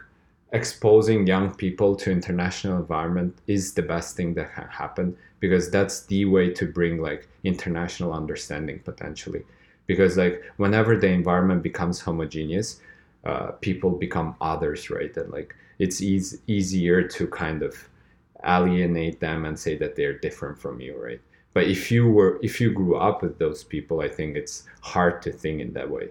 exposing 0.52 1.26
young 1.26 1.56
people 1.56 1.96
to 1.96 2.12
international 2.12 2.78
environment 2.78 3.36
is 3.48 3.74
the 3.74 3.82
best 3.82 4.16
thing 4.16 4.36
that 4.36 4.54
can 4.54 4.68
happen 4.68 5.18
because 5.40 5.72
that's 5.72 6.06
the 6.06 6.26
way 6.26 6.52
to 6.52 6.66
bring 6.68 7.02
like 7.02 7.28
international 7.44 8.14
understanding 8.14 8.80
potentially 8.84 9.44
because 9.86 10.18
like 10.18 10.44
whenever 10.58 10.98
the 10.98 11.08
environment 11.08 11.62
becomes 11.62 12.02
homogeneous 12.02 12.82
uh, 13.26 13.52
people 13.62 13.92
become 13.92 14.36
others 14.42 14.90
right 14.90 15.16
and 15.18 15.32
like 15.32 15.56
it's 15.78 16.02
easy, 16.02 16.38
easier 16.48 17.02
to 17.02 17.28
kind 17.28 17.62
of 17.64 17.76
alienate 18.46 19.20
them 19.20 19.46
and 19.46 19.60
say 19.60 19.76
that 19.78 19.96
they're 19.96 20.18
different 20.18 20.58
from 20.58 20.80
you 20.80 20.96
right 21.02 21.22
but 21.54 21.66
if 21.68 21.92
you 21.92 22.10
were 22.10 22.40
if 22.42 22.62
you 22.62 22.72
grew 22.72 22.96
up 22.96 23.22
with 23.22 23.38
those 23.40 23.64
people 23.64 24.02
i 24.02 24.08
think 24.08 24.38
it's 24.38 24.64
hard 24.82 25.22
to 25.22 25.32
think 25.32 25.60
in 25.60 25.74
that 25.74 25.90
way 25.90 26.08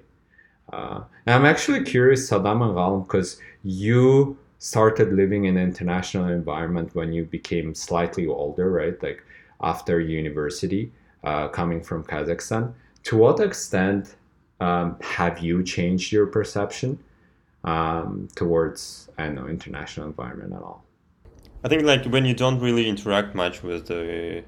uh, 0.73 1.01
and 1.25 1.35
i'm 1.35 1.47
actually 1.47 1.83
curious 1.83 2.29
saddam 2.29 2.63
and 2.63 2.75
Ghalem, 2.75 3.05
because 3.05 3.41
you 3.63 4.37
started 4.59 5.13
living 5.13 5.45
in 5.45 5.57
an 5.57 5.63
international 5.63 6.29
environment 6.29 6.95
when 6.95 7.13
you 7.13 7.25
became 7.25 7.75
slightly 7.75 8.27
older, 8.27 8.71
right? 8.71 9.01
Like 9.03 9.23
after 9.61 10.01
university, 10.01 10.93
uh, 11.25 11.49
coming 11.49 11.83
from 11.83 12.05
Kazakhstan. 12.05 12.73
To 13.05 13.17
what 13.17 13.41
extent 13.41 14.17
um, 14.61 14.97
have 15.01 15.39
you 15.39 15.63
changed 15.63 16.13
your 16.13 16.27
perception 16.27 16.99
um, 17.65 18.29
towards, 18.35 19.09
I 19.19 19.27
don't 19.27 19.35
know, 19.37 19.47
international 19.47 20.07
environment 20.07 20.53
at 20.53 20.63
all? 20.63 20.85
I 21.65 21.69
think 21.69 21.83
like 21.83 22.05
when 22.07 22.25
you 22.25 22.35
don't 22.35 22.61
really 22.61 22.89
interact 22.89 23.35
much 23.35 23.63
with 23.63 23.87
the 23.87 24.45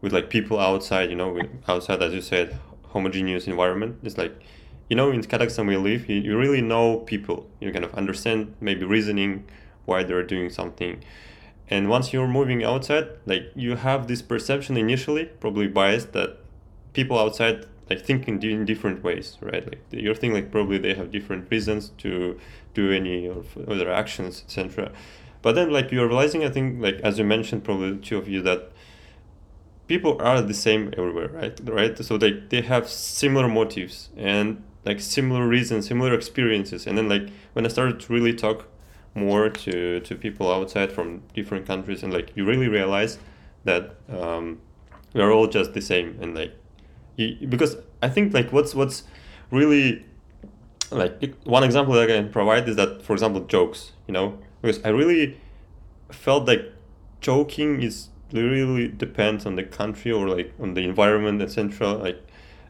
with 0.00 0.12
like 0.12 0.30
people 0.30 0.58
outside, 0.58 1.10
you 1.10 1.16
know, 1.16 1.40
outside 1.68 2.02
as 2.02 2.12
you 2.14 2.20
said, 2.20 2.58
homogeneous 2.88 3.46
environment. 3.46 3.98
It's 4.02 4.16
like 4.16 4.34
you 4.88 4.96
know 4.96 5.10
in 5.10 5.20
Kazakhstan 5.22 5.66
we 5.66 5.76
live, 5.76 6.08
you, 6.08 6.16
you 6.16 6.38
really 6.38 6.62
know 6.62 6.98
people. 6.98 7.46
You 7.60 7.72
kind 7.72 7.84
of 7.84 7.94
understand 7.94 8.54
maybe 8.60 8.84
reasoning 8.84 9.44
why 9.84 10.02
they're 10.02 10.22
doing 10.22 10.50
something. 10.50 11.02
And 11.68 11.88
once 11.88 12.12
you're 12.12 12.28
moving 12.28 12.62
outside, 12.64 13.08
like 13.26 13.50
you 13.54 13.76
have 13.76 14.06
this 14.06 14.22
perception 14.22 14.76
initially, 14.76 15.26
probably 15.40 15.66
biased, 15.66 16.12
that 16.12 16.38
people 16.92 17.18
outside 17.18 17.66
like 17.88 18.04
think 18.04 18.26
in, 18.28 18.64
different 18.64 19.02
ways, 19.02 19.38
right? 19.40 19.64
Like 19.64 19.80
you're 19.90 20.14
thinking 20.14 20.34
like 20.34 20.50
probably 20.50 20.78
they 20.78 20.94
have 20.94 21.10
different 21.10 21.50
reasons 21.50 21.90
to 21.98 22.38
do 22.74 22.90
any 22.92 23.26
of 23.26 23.56
other 23.68 23.90
actions, 23.90 24.42
etc. 24.44 24.92
But 25.42 25.54
then 25.54 25.70
like 25.70 25.92
you're 25.92 26.08
realizing, 26.08 26.44
I 26.44 26.50
think 26.50 26.82
like 26.82 26.96
as 27.00 27.18
you 27.18 27.24
mentioned, 27.24 27.64
probably 27.64 27.98
two 27.98 28.18
of 28.18 28.28
you 28.28 28.42
that 28.42 28.72
people 29.86 30.20
are 30.20 30.42
the 30.42 30.54
same 30.54 30.92
everywhere, 30.96 31.28
right? 31.28 31.60
Right. 31.62 31.96
So 32.04 32.18
they 32.18 32.32
they 32.32 32.62
have 32.62 32.88
similar 32.88 33.48
motives 33.48 34.10
and 34.16 34.62
like 34.84 35.00
similar 35.00 35.46
reasons, 35.46 35.86
similar 35.86 36.14
experiences. 36.14 36.86
And 36.86 36.98
then 36.98 37.08
like 37.08 37.28
when 37.52 37.64
I 37.64 37.68
started 37.68 38.00
to 38.00 38.12
really 38.12 38.34
talk 38.34 38.66
more 39.14 39.48
to 39.48 40.00
to 40.00 40.14
people 40.14 40.52
outside 40.52 40.92
from 40.92 41.22
different 41.34 41.66
countries, 41.66 42.02
and 42.02 42.12
like 42.12 42.32
you 42.36 42.44
really 42.44 42.68
realize 42.68 43.18
that 43.64 43.94
um, 44.08 44.60
we 45.14 45.20
are 45.22 45.30
all 45.30 45.46
just 45.46 45.72
the 45.72 45.80
same, 45.80 46.18
and 46.20 46.34
like 46.34 46.52
because 47.16 47.76
I 48.02 48.08
think 48.08 48.34
like 48.34 48.52
what's 48.52 48.74
what's 48.74 49.04
really 49.50 50.04
like 50.90 51.34
one 51.44 51.64
example 51.64 51.94
that 51.94 52.04
I 52.04 52.06
can 52.06 52.30
provide 52.30 52.68
is 52.68 52.76
that 52.76 53.02
for 53.02 53.12
example 53.12 53.42
jokes, 53.42 53.92
you 54.06 54.12
know, 54.12 54.38
because 54.62 54.80
I 54.84 54.88
really 54.88 55.38
felt 56.10 56.46
like 56.46 56.72
joking 57.20 57.82
is 57.82 58.08
really 58.32 58.88
depends 58.88 59.46
on 59.46 59.56
the 59.56 59.62
country 59.62 60.12
or 60.12 60.28
like 60.28 60.52
on 60.60 60.74
the 60.74 60.82
environment 60.82 61.40
etc 61.40 61.94
like 61.94 62.20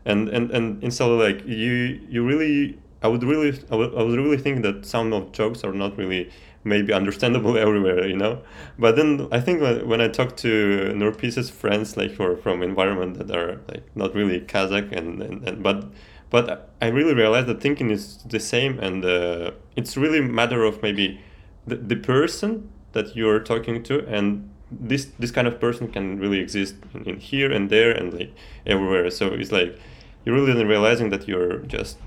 and 0.05 0.29
and 0.29 0.51
and 0.51 0.83
instead 0.85 1.07
like 1.07 1.45
you 1.47 2.01
you 2.09 2.25
really 2.25 2.79
I 3.03 3.09
would 3.09 3.23
really 3.23 3.59
I 3.71 3.77
would, 3.77 3.95
I 3.95 4.03
would 4.03 4.19
really 4.19 4.37
think 4.37 4.63
that 4.63 4.87
some 4.87 5.13
of 5.13 5.33
jokes 5.33 5.65
are 5.65 5.73
not 5.73 5.97
really 5.97 6.31
maybe 6.67 6.93
understandable 6.93 7.57
everywhere, 7.67 8.07
you 8.07 8.17
know. 8.17 8.43
But 8.79 8.97
then 8.97 9.29
I 9.31 9.41
think 9.41 9.61
when, 9.61 10.01
I 10.01 10.09
talk 10.09 10.37
to 10.39 10.93
Nurpice's 10.95 11.49
friends, 11.49 11.97
like 11.97 12.13
who 12.13 12.37
from 12.37 12.63
environment 12.63 13.19
that 13.19 13.35
are 13.35 13.61
like 13.69 13.85
not 13.95 14.15
really 14.15 14.41
Kazakh, 14.41 14.93
and, 14.93 15.23
and, 15.23 15.49
and 15.49 15.63
but 15.63 15.87
but 16.29 16.71
I 16.83 16.89
really 16.89 17.15
realized 17.15 17.47
that 17.47 17.61
thinking 17.61 17.91
is 17.91 18.19
the 18.25 18.41
same, 18.41 18.79
and 18.81 19.05
uh, 19.05 19.53
it's 19.77 19.97
really 19.97 20.21
matter 20.21 20.65
of 20.65 20.83
maybe 20.83 21.21
the, 21.67 21.77
the 21.77 21.97
person 21.97 22.69
that 22.93 23.15
you're 23.15 23.41
talking 23.41 23.83
to, 23.85 24.05
and 24.07 24.51
this 24.71 25.07
this 25.19 25.31
kind 25.31 25.47
of 25.47 25.61
person 25.61 25.89
can 25.89 26.19
really 26.19 26.41
exist 26.41 26.75
in, 26.95 27.05
in 27.05 27.21
here 27.21 27.53
and 27.53 27.71
there 27.71 27.93
and 27.93 28.13
like 28.13 28.35
everywhere. 28.67 29.11
So 29.11 29.29
it's 29.29 29.53
like 29.53 29.79
you're 30.25 30.35
really 30.35 30.65
realizing 30.65 31.11
that 31.11 31.29
you're 31.29 31.59
just 31.59 31.99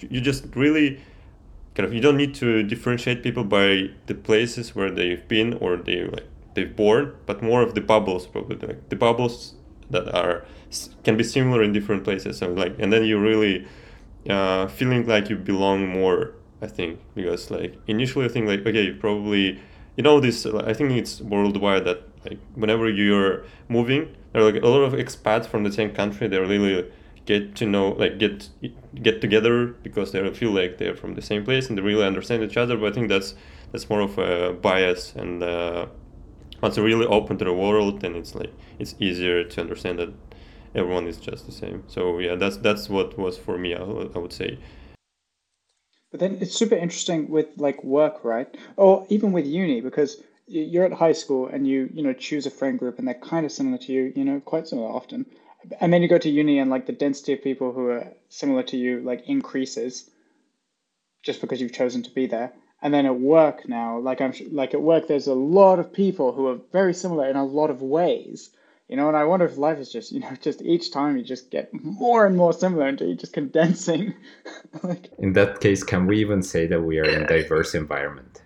you 0.00 0.20
just 0.20 0.44
really 0.54 1.00
kind 1.78 1.86
of 1.86 1.94
you 1.94 2.00
don't 2.00 2.16
need 2.16 2.34
to 2.34 2.64
differentiate 2.64 3.22
people 3.22 3.44
by 3.44 3.88
the 4.06 4.14
places 4.14 4.74
where 4.74 4.90
they've 4.90 5.26
been 5.28 5.54
or 5.54 5.76
they 5.76 6.02
like 6.02 6.26
they've 6.54 6.74
born, 6.74 7.14
but 7.24 7.40
more 7.40 7.62
of 7.62 7.76
the 7.76 7.80
bubbles 7.80 8.26
probably 8.26 8.56
like 8.56 8.88
the 8.88 8.96
bubbles 8.96 9.54
that 9.88 10.12
are 10.12 10.44
can 11.04 11.16
be 11.16 11.22
similar 11.22 11.62
in 11.62 11.72
different 11.72 12.02
places. 12.02 12.38
So 12.38 12.48
like 12.48 12.74
and 12.80 12.92
then 12.92 13.04
you 13.04 13.16
really 13.16 13.64
uh, 14.28 14.66
feeling 14.66 15.06
like 15.06 15.30
you 15.30 15.36
belong 15.36 15.88
more. 15.88 16.34
I 16.60 16.66
think 16.66 16.98
because 17.14 17.52
like 17.52 17.78
initially 17.86 18.24
I 18.24 18.28
think 18.28 18.48
like 18.48 18.66
okay 18.66 18.90
probably 18.90 19.60
you 19.96 20.02
know 20.02 20.18
this 20.18 20.44
I 20.46 20.72
think 20.74 20.90
it's 20.90 21.20
worldwide 21.20 21.84
that 21.84 22.02
like 22.24 22.40
whenever 22.56 22.90
you're 22.90 23.44
moving 23.68 24.16
there 24.32 24.42
are 24.42 24.50
like 24.50 24.60
a 24.60 24.66
lot 24.66 24.82
of 24.82 24.94
expats 24.94 25.46
from 25.46 25.62
the 25.62 25.70
same 25.70 25.92
country 25.94 26.26
they're 26.26 26.44
really 26.44 26.90
get 27.28 27.54
to 27.54 27.66
know 27.66 27.90
like 28.02 28.18
get 28.18 28.48
get 29.06 29.20
together 29.20 29.54
because 29.86 30.12
they 30.12 30.20
feel 30.40 30.52
like 30.60 30.78
they're 30.78 30.96
from 31.02 31.14
the 31.14 31.26
same 31.30 31.44
place 31.44 31.68
and 31.68 31.76
they 31.76 31.82
really 31.82 32.06
understand 32.12 32.42
each 32.42 32.56
other 32.56 32.74
but 32.78 32.90
i 32.90 32.94
think 32.94 33.08
that's 33.08 33.34
that's 33.70 33.90
more 33.90 34.00
of 34.00 34.16
a 34.18 34.54
bias 34.54 35.14
and 35.14 35.42
uh, 35.42 35.84
once 36.62 36.76
you're 36.76 36.86
really 36.92 37.06
open 37.18 37.36
to 37.36 37.44
the 37.44 37.52
world 37.52 38.00
then 38.00 38.14
it's 38.16 38.34
like 38.34 38.52
it's 38.78 38.94
easier 38.98 39.44
to 39.44 39.60
understand 39.60 39.98
that 39.98 40.10
everyone 40.74 41.06
is 41.06 41.18
just 41.18 41.46
the 41.46 41.52
same. 41.52 41.84
So 41.88 42.18
yeah 42.18 42.34
that's 42.34 42.56
that's 42.56 42.88
what 42.88 43.18
was 43.18 43.36
for 43.36 43.58
me 43.58 43.74
i, 43.74 43.80
I 43.80 44.18
would 44.18 44.32
say. 44.32 44.58
But 46.10 46.20
then 46.20 46.38
it's 46.40 46.54
super 46.54 46.74
interesting 46.74 47.28
with 47.28 47.48
like 47.56 47.82
work 47.84 48.24
right? 48.24 48.48
Or 48.76 49.06
even 49.10 49.32
with 49.32 49.46
uni 49.46 49.80
because 49.80 50.22
you're 50.46 50.86
at 50.86 50.94
high 50.94 51.12
school 51.12 51.46
and 51.52 51.66
you 51.66 51.90
you 51.92 52.02
know 52.02 52.14
choose 52.14 52.46
a 52.46 52.50
friend 52.50 52.78
group 52.78 52.98
and 52.98 53.06
they're 53.06 53.26
kind 53.32 53.44
of 53.44 53.52
similar 53.52 53.78
to 53.78 53.92
you 53.92 54.12
you 54.16 54.24
know 54.24 54.40
quite 54.40 54.66
similar 54.66 54.88
often 54.88 55.26
and 55.80 55.92
then 55.92 56.02
you 56.02 56.08
go 56.08 56.18
to 56.18 56.30
uni 56.30 56.58
and 56.58 56.70
like 56.70 56.86
the 56.86 56.92
density 56.92 57.32
of 57.32 57.42
people 57.42 57.72
who 57.72 57.88
are 57.88 58.12
similar 58.28 58.62
to 58.62 58.76
you 58.76 59.00
like 59.00 59.28
increases 59.28 60.10
just 61.22 61.40
because 61.40 61.60
you've 61.60 61.72
chosen 61.72 62.02
to 62.02 62.10
be 62.10 62.26
there. 62.26 62.52
And 62.80 62.94
then 62.94 63.06
at 63.06 63.18
work 63.18 63.68
now 63.68 63.98
like 63.98 64.20
i'm 64.20 64.32
like 64.52 64.72
at 64.72 64.80
work 64.80 65.08
there's 65.08 65.26
a 65.26 65.34
lot 65.34 65.80
of 65.80 65.92
people 65.92 66.32
who 66.32 66.46
are 66.46 66.60
very 66.72 66.94
similar 66.94 67.28
in 67.28 67.34
a 67.34 67.44
lot 67.44 67.70
of 67.70 67.82
ways 67.82 68.50
you 68.86 68.96
know 68.96 69.08
and 69.08 69.16
i 69.16 69.24
wonder 69.24 69.46
if 69.46 69.58
life 69.58 69.78
is 69.78 69.90
just 69.90 70.12
you 70.12 70.20
know 70.20 70.30
just 70.40 70.62
each 70.62 70.92
time 70.92 71.16
you 71.16 71.24
just 71.24 71.50
get 71.50 71.68
more 71.82 72.24
and 72.24 72.36
more 72.36 72.52
similar 72.52 72.86
until 72.86 73.08
you're 73.08 73.16
just 73.16 73.32
condensing. 73.32 74.14
Like 74.84 75.10
in 75.18 75.32
that 75.32 75.60
case 75.60 75.82
can 75.82 76.06
we 76.06 76.20
even 76.20 76.40
say 76.40 76.68
that 76.68 76.82
we 76.82 77.00
are 77.00 77.04
in 77.04 77.22
a 77.22 77.26
diverse 77.36 77.74
environment? 77.74 78.42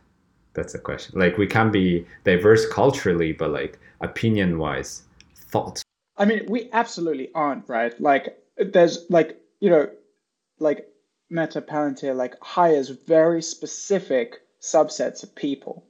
That's 0.55 0.73
the 0.73 0.79
question. 0.79 1.19
Like 1.19 1.37
we 1.37 1.47
can 1.47 1.71
be 1.71 2.07
diverse 2.25 2.67
culturally 2.69 3.33
but 3.33 3.51
like 3.51 3.79
opinion 4.01 4.59
wise 4.59 5.03
thoughts 5.37 5.82
I 6.17 6.25
mean, 6.25 6.47
we 6.49 6.69
absolutely 6.73 7.31
aren't, 7.35 7.69
right? 7.69 7.99
Like, 8.01 8.37
there's 8.57 9.07
like, 9.09 9.39
you 9.61 9.71
know, 9.71 9.89
like 10.59 10.87
Meta 11.31 11.63
Palantir 11.63 12.15
like 12.15 12.35
hires 12.43 12.91
very 12.91 13.43
specific 13.43 14.43
subsets 14.61 15.23
of 15.23 15.35
people. 15.35 15.85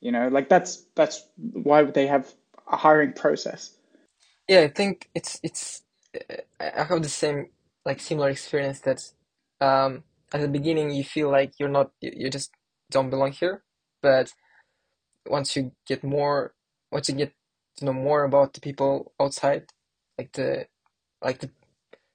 You 0.00 0.12
know, 0.12 0.28
like 0.28 0.48
that's 0.48 0.84
that's 0.94 1.26
why 1.36 1.82
would 1.82 1.94
they 1.94 2.06
have 2.06 2.32
a 2.70 2.76
hiring 2.76 3.12
process. 3.12 3.70
Yeah, 4.48 4.60
I 4.60 4.68
think 4.68 5.08
it's 5.14 5.40
it's. 5.42 5.82
I 6.60 6.84
have 6.84 7.02
the 7.02 7.08
same 7.08 7.48
like 7.86 8.00
similar 8.00 8.28
experience 8.28 8.80
that 8.80 9.00
um, 9.60 10.04
at 10.32 10.40
the 10.40 10.48
beginning 10.48 10.90
you 10.90 11.04
feel 11.04 11.30
like 11.30 11.54
you're 11.58 11.68
not 11.68 11.90
you 12.00 12.28
just 12.28 12.50
don't 12.90 13.10
belong 13.10 13.32
here, 13.32 13.62
but 14.02 14.32
once 15.26 15.56
you 15.56 15.72
get 15.86 16.04
more 16.04 16.52
once 16.90 17.08
you 17.08 17.14
get 17.14 17.32
to 17.76 17.84
know 17.84 17.92
more 17.92 18.24
about 18.24 18.54
the 18.54 18.60
people 18.60 19.12
outside, 19.20 19.66
like 20.18 20.32
the 20.32 20.66
like 21.22 21.40
the 21.40 21.50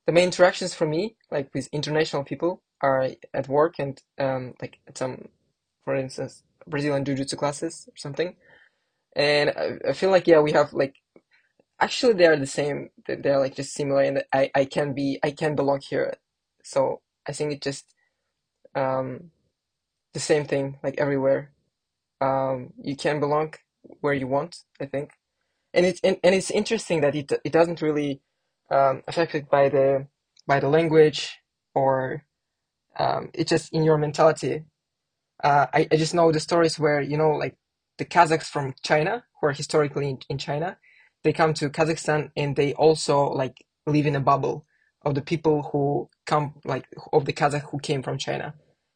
the 0.07 0.13
main 0.13 0.25
interactions 0.25 0.73
for 0.73 0.87
me, 0.87 1.17
like 1.31 1.53
with 1.53 1.69
international 1.73 2.23
people, 2.23 2.61
are 2.81 3.09
at 3.33 3.47
work 3.49 3.75
and 3.79 4.01
um 4.19 4.53
like 4.61 4.79
at 4.87 4.97
some, 4.97 5.29
for 5.85 5.95
instance, 5.95 6.43
Brazilian 6.67 7.05
jiu-jitsu 7.05 7.35
classes 7.37 7.87
or 7.89 7.97
something. 7.97 8.35
And 9.15 9.51
I, 9.51 9.89
I 9.89 9.93
feel 9.93 10.11
like 10.11 10.27
yeah, 10.27 10.39
we 10.41 10.53
have 10.53 10.73
like 10.73 10.95
actually 11.81 12.13
they 12.13 12.27
are 12.27 12.37
the 12.37 12.47
same. 12.47 12.89
They're 13.07 13.39
like 13.39 13.55
just 13.55 13.73
similar, 13.73 14.01
and 14.03 14.23
I 14.33 14.51
I 14.55 14.65
can 14.65 14.93
be 14.93 15.19
I 15.23 15.31
can 15.31 15.55
belong 15.55 15.81
here. 15.81 16.15
So 16.63 17.01
I 17.27 17.33
think 17.33 17.53
it 17.53 17.61
just 17.61 17.93
um 18.75 19.31
the 20.13 20.19
same 20.19 20.45
thing 20.45 20.77
like 20.83 20.95
everywhere. 20.99 21.51
Um, 22.21 22.73
you 22.81 22.95
can 22.95 23.19
belong 23.19 23.53
where 24.01 24.13
you 24.13 24.27
want. 24.27 24.63
I 24.81 24.85
think 24.87 25.11
and 25.73 25.85
it's 25.87 26.01
and, 26.03 26.17
and 26.23 26.35
it's 26.35 26.51
interesting 26.51 27.01
that 27.01 27.15
it 27.15 27.31
it 27.45 27.53
doesn't 27.53 27.81
really 27.81 28.21
um, 28.71 29.03
affected 29.07 29.49
by 29.49 29.69
the 29.69 30.07
by 30.47 30.59
the 30.61 30.69
language 30.69 31.37
or 31.75 32.25
um, 32.99 33.29
it's 33.33 33.49
just 33.49 33.73
in 33.73 33.83
your 33.83 33.97
mentality. 33.97 34.65
Uh, 35.43 35.67
I, 35.73 35.87
I 35.91 35.97
just 35.97 36.13
know 36.15 36.31
the 36.31 36.39
stories 36.39 36.79
where 36.79 37.01
you 37.01 37.17
know 37.17 37.31
like 37.31 37.55
the 37.97 38.05
Kazakhs 38.05 38.45
from 38.47 38.75
China 38.83 39.25
who 39.41 39.47
are 39.47 39.53
historically 39.53 40.09
in, 40.09 40.19
in 40.29 40.37
China, 40.37 40.77
they 41.23 41.33
come 41.33 41.53
to 41.55 41.69
Kazakhstan 41.69 42.31
and 42.37 42.55
they 42.55 42.73
also 42.73 43.25
like 43.29 43.65
live 43.87 44.07
in 44.07 44.15
a 44.15 44.21
bubble 44.21 44.65
of 45.05 45.15
the 45.15 45.21
people 45.21 45.69
who 45.71 46.09
come 46.27 46.55
like 46.65 46.87
of 47.13 47.25
the 47.25 47.33
Kazakh 47.33 47.69
who 47.71 47.79
came 47.79 48.03
from 48.03 48.17
China, 48.17 48.55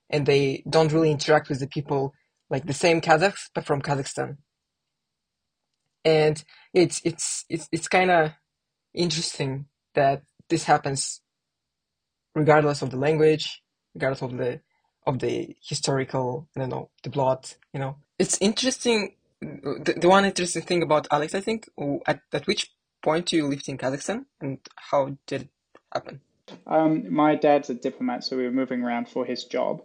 and 0.10 0.25
they 0.25 0.63
don't 0.69 0.93
really 0.93 1.12
interact 1.12 1.49
with 1.49 1.60
the 1.60 1.67
people 1.67 2.13
like 2.49 2.67
the 2.67 2.73
same 2.73 3.01
Kazakhs 3.01 3.49
but 3.55 3.65
from 3.65 3.81
Kazakhstan 3.81 4.38
and 6.03 6.43
it's 6.73 7.01
it's 7.03 7.45
it's 7.49 7.67
it's 7.71 7.87
kind 7.87 8.11
of 8.11 8.31
interesting 8.93 9.65
that 9.93 10.23
this 10.49 10.63
happens 10.65 11.21
regardless 12.35 12.81
of 12.81 12.91
the 12.91 12.97
language 12.97 13.61
regardless 13.93 14.21
of 14.21 14.37
the 14.37 14.59
of 15.05 15.19
the 15.19 15.55
historical 15.61 16.47
i 16.55 16.59
don't 16.59 16.69
know 16.69 16.89
the 17.03 17.09
plot 17.09 17.55
you 17.73 17.79
know. 17.79 17.95
It's 18.19 18.37
interesting 18.39 19.15
the, 19.41 19.95
the 19.99 20.07
one 20.07 20.25
interesting 20.25 20.61
thing 20.61 20.83
about 20.83 21.07
alex 21.11 21.33
i 21.33 21.41
think 21.41 21.69
at, 22.05 22.21
at 22.33 22.47
which 22.47 22.71
point 23.01 23.27
do 23.27 23.35
you 23.35 23.47
lived 23.47 23.67
in 23.67 23.77
kazakhstan 23.77 24.25
and 24.39 24.59
how 24.75 25.17
did 25.25 25.43
it 25.43 25.49
happen? 25.91 26.21
Um, 26.67 27.11
my 27.11 27.35
dad's 27.35 27.69
a 27.69 27.73
diplomat 27.73 28.23
so 28.23 28.37
we 28.37 28.43
were 28.43 28.51
moving 28.51 28.83
around 28.83 29.09
for 29.09 29.25
his 29.25 29.45
job. 29.45 29.81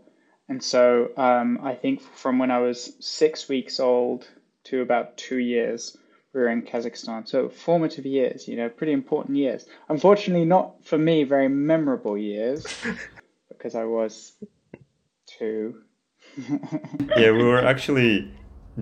And 0.48 0.62
so 0.62 1.10
um, 1.16 1.58
i 1.62 1.74
think 1.74 2.02
from 2.02 2.38
when 2.38 2.50
i 2.50 2.58
was 2.58 2.92
six 3.00 3.48
weeks 3.48 3.80
old 3.80 4.28
to 4.64 4.82
about 4.82 5.16
two 5.16 5.38
years 5.38 5.96
we 6.36 6.42
were 6.42 6.50
in 6.50 6.62
Kazakhstan. 6.62 7.26
So 7.26 7.48
formative 7.48 8.04
years, 8.04 8.46
you 8.46 8.56
know, 8.56 8.68
pretty 8.68 8.92
important 8.92 9.38
years. 9.38 9.64
Unfortunately, 9.88 10.44
not 10.44 10.84
for 10.84 10.98
me 10.98 11.24
very 11.24 11.48
memorable 11.48 12.18
years 12.18 12.66
because 13.48 13.74
I 13.74 13.84
was 13.84 14.32
two. 15.26 15.82
yeah, 17.16 17.30
we 17.30 17.42
were 17.42 17.64
actually 17.64 18.30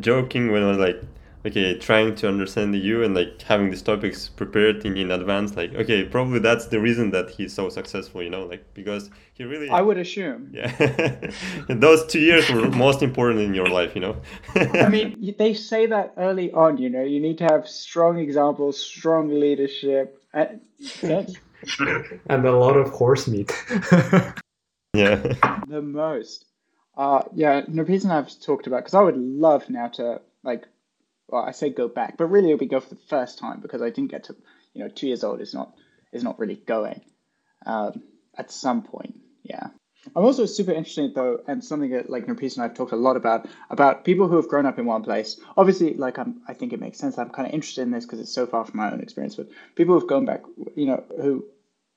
joking 0.01 0.51
when 0.51 0.65
I 0.65 0.69
was 0.69 0.79
like, 0.79 1.01
okay 1.47 1.79
trying 1.79 2.15
to 2.15 2.27
understand 2.27 2.75
you 2.75 3.03
and 3.03 3.15
like 3.15 3.43
having 3.43 3.71
these 3.71 3.83
topics 3.83 4.29
prepared 4.29 4.85
in, 4.85 4.97
in 4.97 5.11
advance 5.11 5.55
like 5.57 5.75
okay 5.75 6.05
probably 6.05 6.39
that's 6.39 6.67
the 6.67 6.81
reason 6.81 7.11
that 7.11 7.29
he's 7.31 7.53
so 7.53 7.69
successful 7.69 8.23
you 8.23 8.31
know 8.31 8.45
like 8.45 8.65
because 8.73 9.11
he 9.35 9.45
really 9.45 9.69
i 9.71 9.81
would 9.81 9.99
assume. 9.99 10.51
Yeah. 10.55 11.31
Those 11.69 12.07
two 12.07 12.21
years 12.21 12.49
were 12.51 12.71
most 12.71 13.03
important 13.03 13.41
in 13.41 13.55
your 13.55 13.69
life 13.69 13.95
you 13.95 14.01
know? 14.01 14.17
I 14.55 14.89
mean 14.89 15.35
they 15.39 15.55
say 15.55 15.87
that 15.87 16.15
early 16.17 16.51
on 16.53 16.79
you 16.79 16.89
know 16.89 17.03
you 17.03 17.21
need 17.21 17.39
to 17.39 17.45
have 17.45 17.69
strong 17.69 18.19
examples 18.19 18.79
strong 18.81 19.29
leadership 19.29 20.23
and, 20.33 20.61
and 21.03 22.47
a 22.47 22.53
lot 22.53 22.77
of 22.77 22.91
horse 22.91 23.29
meat. 23.29 23.53
Yeah. 24.93 25.17
The 25.69 25.83
most. 25.83 26.47
Uh 26.97 27.23
yeah 27.35 27.63
Nurpice 27.63 28.05
and 28.05 28.13
i've 28.13 28.41
talked 28.41 28.67
about 28.67 28.79
because 28.79 28.95
i 28.95 29.03
would 29.03 29.17
love 29.17 29.69
now 29.69 29.89
to 29.89 30.21
like 30.45 30.65
well, 31.29 31.43
I 31.43 31.53
say 31.53 31.71
go 31.71 31.89
back, 31.89 32.17
but 32.17 32.27
really 32.27 32.49
it'll 32.49 32.59
be 32.59 32.67
go 32.67 32.81
for 32.81 32.95
the 32.95 33.01
first 33.09 33.39
time 33.39 33.61
because 33.61 33.83
I 33.83 33.91
didn't 33.91 34.11
get 34.11 34.25
to, 34.25 34.37
you 34.75 34.83
know, 34.83 34.89
two 34.89 35.07
years 35.07 35.25
old 35.25 35.41
is 35.41 35.55
not 35.55 35.75
is 36.13 36.23
not 36.23 36.39
really 36.39 36.57
going. 36.57 37.01
Um, 37.67 38.03
at 38.37 38.51
some 38.51 38.83
point, 38.83 39.21
yeah. 39.43 39.69
I'm 40.15 40.25
also 40.25 40.45
super 40.45 40.73
interested 40.73 41.15
though, 41.15 41.41
and 41.47 41.65
something 41.65 41.91
that 41.91 42.11
like 42.11 42.27
Nurpice 42.27 42.57
and 42.57 42.65
I've 42.65 42.75
talked 42.75 42.93
a 42.93 42.97
lot 42.97 43.17
about 43.17 43.47
about 43.71 44.05
people 44.05 44.29
who 44.29 44.37
have 44.37 44.49
grown 44.49 44.67
up 44.67 44.79
in 44.79 44.85
one 44.85 45.03
place. 45.03 45.41
Obviously, 45.57 45.95
like 45.95 46.19
I'm, 46.19 46.43
I 46.47 46.53
think 46.53 46.73
it 46.73 46.81
makes 46.81 46.99
sense. 46.99 47.17
I'm 47.17 47.31
kind 47.31 47.49
of 47.49 47.55
interested 47.55 47.83
in 47.83 47.91
this 47.91 48.05
because 48.05 48.21
it's 48.21 48.33
so 48.33 48.47
far 48.47 48.67
from 48.67 48.77
my 48.77 48.93
own 48.93 49.01
experience. 49.01 49.35
But 49.35 49.49
people 49.77 49.99
who've 49.99 50.09
gone 50.09 50.27
back, 50.27 50.43
you 50.77 50.87
know, 50.87 51.03
who 51.21 51.47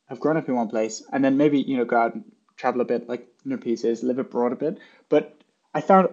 have 0.07 0.21
grown 0.21 0.37
up 0.37 0.47
in 0.47 0.55
one 0.55 0.69
place 0.69 1.03
and 1.11 1.23
then 1.23 1.35
maybe 1.35 1.59
you 1.59 1.75
know 1.75 1.83
go 1.83 1.97
out 1.97 2.15
and 2.15 2.23
travel 2.55 2.81
a 2.81 2.85
bit 2.85 3.09
like 3.09 3.27
you 3.43 3.57
pieces, 3.57 4.03
live 4.03 4.19
abroad 4.19 4.53
a 4.53 4.55
bit. 4.55 4.77
But 5.09 5.41
I 5.73 5.81
found 5.81 6.09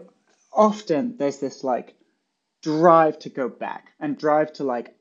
often 0.53 1.16
there's 1.16 1.38
this 1.38 1.64
like 1.64 1.94
drive 2.64 3.18
to 3.18 3.29
go 3.29 3.46
back 3.46 3.92
and 4.00 4.16
drive 4.16 4.50
to 4.55 4.64
like 4.64 4.96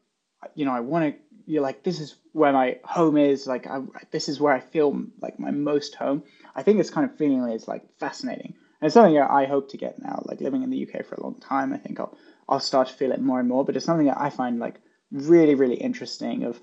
you 0.54 0.66
know 0.66 0.74
I 0.74 0.82
want 0.82 1.16
to 1.16 1.22
you're 1.46 1.64
like 1.64 1.84
this 1.84 2.00
is 2.00 2.16
where 2.34 2.52
my 2.52 2.78
home 2.84 3.18
is 3.18 3.48
like 3.48 3.66
I, 3.68 3.82
this 4.12 4.28
is 4.28 4.40
where 4.40 4.54
I 4.54 4.60
feel 4.60 5.02
like 5.22 5.40
my 5.40 5.52
most 5.52 5.96
home. 5.96 6.24
I 6.56 6.64
think 6.64 6.78
this 6.78 6.90
kind 6.90 7.10
of 7.10 7.18
feeling 7.18 7.42
is 7.50 7.68
like 7.68 7.84
fascinating. 8.00 8.54
And 8.82 8.88
it's 8.88 8.96
something 8.96 9.16
that 9.16 9.32
I 9.32 9.46
hope 9.46 9.70
to 9.70 9.78
get 9.78 10.02
now. 10.02 10.22
Like 10.26 10.42
living 10.42 10.64
in 10.64 10.70
the 10.70 10.86
UK 10.86 11.06
for 11.06 11.16
a 11.16 11.24
long 11.24 11.40
time, 11.40 11.74
I 11.74 11.78
think 11.78 12.00
I'll 12.00 12.18
I'll 12.50 12.60
start 12.60 12.90
to 12.90 12.94
feel 12.94 13.14
it 13.14 13.22
more 13.22 13.40
and 13.40 13.48
more. 13.48 13.64
But 13.64 13.78
it's 13.78 13.86
something 13.86 14.08
that 14.08 14.20
I 14.20 14.30
find 14.30 14.60
like 14.60 14.82
really 15.12 15.56
really 15.56 15.76
interesting. 15.76 16.44
Of 16.44 16.60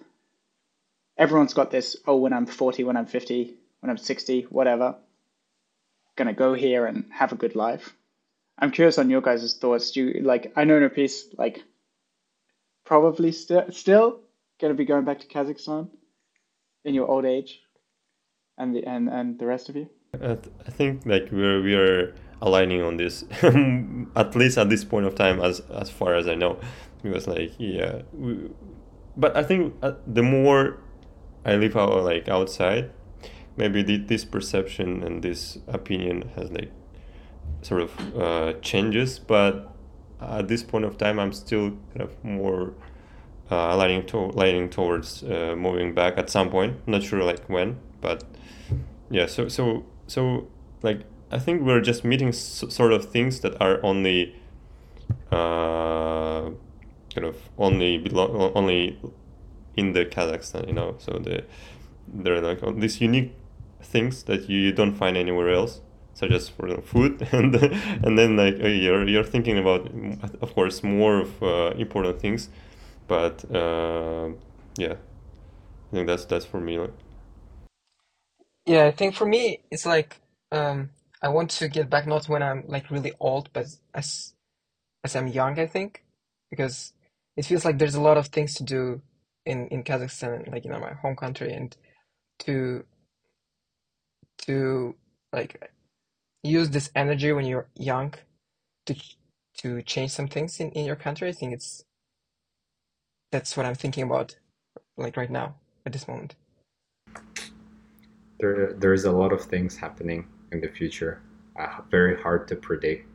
everyone's 1.17 1.55
got 1.55 1.71
this. 1.71 1.97
Oh, 2.07 2.17
when 2.17 2.35
I'm 2.35 2.47
40, 2.47 2.85
when 2.85 2.99
I'm 2.99 3.07
50, 3.07 3.55
when 3.81 3.91
I'm 3.91 3.97
60, 3.97 4.43
whatever, 4.51 4.97
gonna 6.17 6.35
go 6.35 6.53
here 6.53 6.85
and 6.85 7.07
have 7.11 7.33
a 7.33 7.37
good 7.37 7.57
life. 7.57 7.97
I'm 8.61 8.71
curious 8.71 8.99
on 8.99 9.11
your 9.11 9.23
guys' 9.23 9.55
thoughts. 9.55 9.91
Do 9.91 10.05
you 10.05 10.23
like? 10.23 10.53
I 10.57 10.65
know 10.65 10.79
Nurpeece 10.79 11.39
like 11.39 11.63
probably 12.85 13.33
still 13.33 13.65
still 13.71 14.21
gonna 14.61 14.75
be 14.75 14.85
going 14.85 15.05
back 15.05 15.21
to 15.21 15.27
Kazakhstan 15.27 15.89
in 16.85 16.95
your 16.95 17.09
old 17.09 17.25
age, 17.25 17.61
and 18.59 18.75
the 18.75 18.85
and 18.85 19.09
and 19.09 19.39
the 19.39 19.47
rest 19.47 19.69
of 19.69 19.77
you. 19.77 19.89
I, 20.15 20.35
th- 20.35 20.55
I 20.67 20.71
think 20.71 21.07
like 21.07 21.31
we're 21.31 21.63
we're 21.63 22.15
aligning 22.43 22.83
on 22.83 22.97
this 22.97 23.25
at 24.17 24.35
least 24.35 24.59
at 24.59 24.69
this 24.69 24.85
point 24.85 25.07
of 25.07 25.15
time 25.15 25.41
as 25.41 25.61
as 25.71 25.91
far 25.91 26.15
as 26.15 26.27
I 26.27 26.35
know 26.35 26.59
because 27.03 27.29
like 27.29 27.53
yeah 27.59 28.03
we, 28.13 28.51
but 29.17 29.37
I 29.37 29.43
think 29.43 29.75
uh, 29.83 29.93
the 30.07 30.23
more 30.23 30.79
I 31.45 31.57
live 31.57 31.77
out 31.77 32.03
like 32.03 32.29
outside 32.29 32.91
maybe 33.57 33.83
this 33.83 34.25
perception 34.25 35.03
and 35.03 35.23
this 35.23 35.59
opinion 35.69 36.31
has 36.35 36.51
like 36.51 36.73
sort 37.63 37.83
of 37.83 38.17
uh, 38.17 38.53
changes 38.61 39.19
but 39.19 39.75
at 40.21 40.49
this 40.49 40.63
point 40.63 40.85
of 40.85 40.97
time 40.99 41.19
i'm 41.19 41.33
still 41.33 41.71
kind 41.93 42.03
of 42.03 42.25
more 42.25 42.73
uh, 43.51 43.77
leaning, 43.77 44.07
to, 44.07 44.19
leaning 44.29 44.71
towards 44.71 45.23
uh, 45.25 45.55
moving 45.57 45.93
back 45.93 46.17
at 46.17 46.31
some 46.31 46.51
point. 46.51 46.87
Not 46.87 47.03
sure 47.03 47.23
like 47.25 47.45
when 47.49 47.79
but 48.01 48.25
yeah 49.11 49.27
so 49.27 49.49
so 49.49 49.85
so 50.07 50.47
like 50.83 51.01
i 51.31 51.39
think 51.39 51.63
we're 51.63 51.81
just 51.81 52.05
meeting 52.05 52.29
s- 52.29 52.65
sort 52.69 52.93
of 52.93 53.11
things 53.11 53.41
that 53.41 53.61
are 53.61 53.85
only 53.85 54.35
uh, 55.33 56.51
kind 57.15 57.27
of 57.27 57.37
only 57.59 57.99
belong 57.99 58.53
only 58.55 58.99
in 59.77 59.93
the 59.93 60.05
kazakhstan 60.07 60.67
you 60.69 60.73
know? 60.73 60.95
So 60.99 61.19
the 61.19 61.45
they're 62.09 62.41
like 62.41 62.61
these 62.79 63.01
unique 63.01 63.35
things 63.83 64.23
that 64.25 64.49
you 64.49 64.73
don't 64.73 64.95
find 64.95 65.17
anywhere 65.17 65.51
else 65.51 65.81
such 66.15 66.33
as 66.33 66.49
for 66.49 66.69
food. 66.83 67.27
And 67.33 67.55
and 68.05 68.19
then 68.19 68.37
like 68.37 68.57
uh, 68.63 68.69
you're 68.69 69.09
you're 69.09 69.25
thinking 69.25 69.59
about 69.59 69.91
of 70.41 70.55
course 70.55 70.83
more 70.83 71.21
of 71.21 71.43
uh, 71.43 71.73
important 71.77 72.21
things 72.21 72.49
but 73.11 73.45
uh, 73.53 74.31
yeah. 74.77 74.95
I 74.95 75.97
think 75.97 76.07
that's 76.07 76.25
that's 76.25 76.45
for 76.47 76.61
me 76.61 76.79
like. 76.79 76.95
Yeah 78.67 78.85
i 78.85 78.93
think 78.93 79.17
for 79.17 79.27
me 79.27 79.61
it's 79.71 79.85
like 79.85 80.21
um, 80.53 80.91
i 81.23 81.29
want 81.29 81.51
to 81.51 81.69
get 81.69 81.91
back 81.91 82.07
not 82.07 82.29
when 82.29 82.43
i'm 82.43 82.63
like 82.69 82.91
really 82.91 83.13
old 83.19 83.51
but 83.53 83.67
as 83.95 84.35
as 85.05 85.17
i'm 85.17 85.27
young 85.29 85.59
i 85.59 85.67
think. 85.67 86.05
Because 86.51 86.93
it 87.37 87.47
feels 87.47 87.65
like 87.65 87.79
there's 87.79 87.95
a 87.95 88.01
lot 88.01 88.19
of 88.19 88.29
things 88.29 88.55
to 88.55 88.65
do 88.65 89.03
in 89.47 89.69
in 89.69 89.83
kazakhstan 89.83 90.51
like 90.53 90.65
you 90.65 90.71
know 90.71 90.79
my 90.79 90.95
home 90.95 91.17
country 91.17 91.53
and 91.53 91.77
to 92.39 92.85
to 94.39 94.95
like 95.33 95.73
use 96.43 96.71
this 96.71 96.91
energy 96.95 97.33
when 97.33 97.45
you're 97.47 97.69
young 97.75 98.15
to 98.87 98.95
to 99.59 99.83
change 99.83 100.11
some 100.11 100.29
things 100.29 100.59
in, 100.61 100.71
in 100.71 100.85
your 100.85 100.97
country. 100.97 101.29
I 101.29 101.33
think 101.33 101.53
it's 101.53 101.85
that's 103.31 103.57
what 103.57 103.67
I'm 103.67 103.75
thinking 103.75 104.05
about 104.05 104.37
like 104.97 105.17
right 105.17 105.31
now 105.31 105.57
at 105.87 105.93
this 105.93 106.09
moment. 106.09 106.35
There 108.39 108.73
there's 108.73 109.05
a 109.05 109.13
lot 109.13 109.33
of 109.33 109.43
things 109.43 109.77
happening 109.77 110.27
in 110.53 110.61
the 110.61 110.69
future. 110.69 111.23
Uh, 111.59 111.83
very 111.91 112.21
hard 112.21 112.49
to 112.49 112.57
predict. 112.57 113.07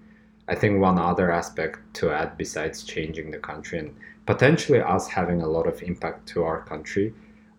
I 0.48 0.54
think 0.54 0.80
one 0.80 1.00
other 1.00 1.32
aspect 1.32 1.80
to 1.96 2.12
add 2.12 2.38
besides 2.38 2.84
changing 2.84 3.32
the 3.32 3.40
country 3.40 3.80
and 3.80 3.96
potentially 4.28 4.80
us 4.80 5.08
having 5.08 5.42
a 5.42 5.48
lot 5.48 5.66
of 5.66 5.82
impact 5.82 6.28
to 6.28 6.44
our 6.44 6.62
country 6.62 7.14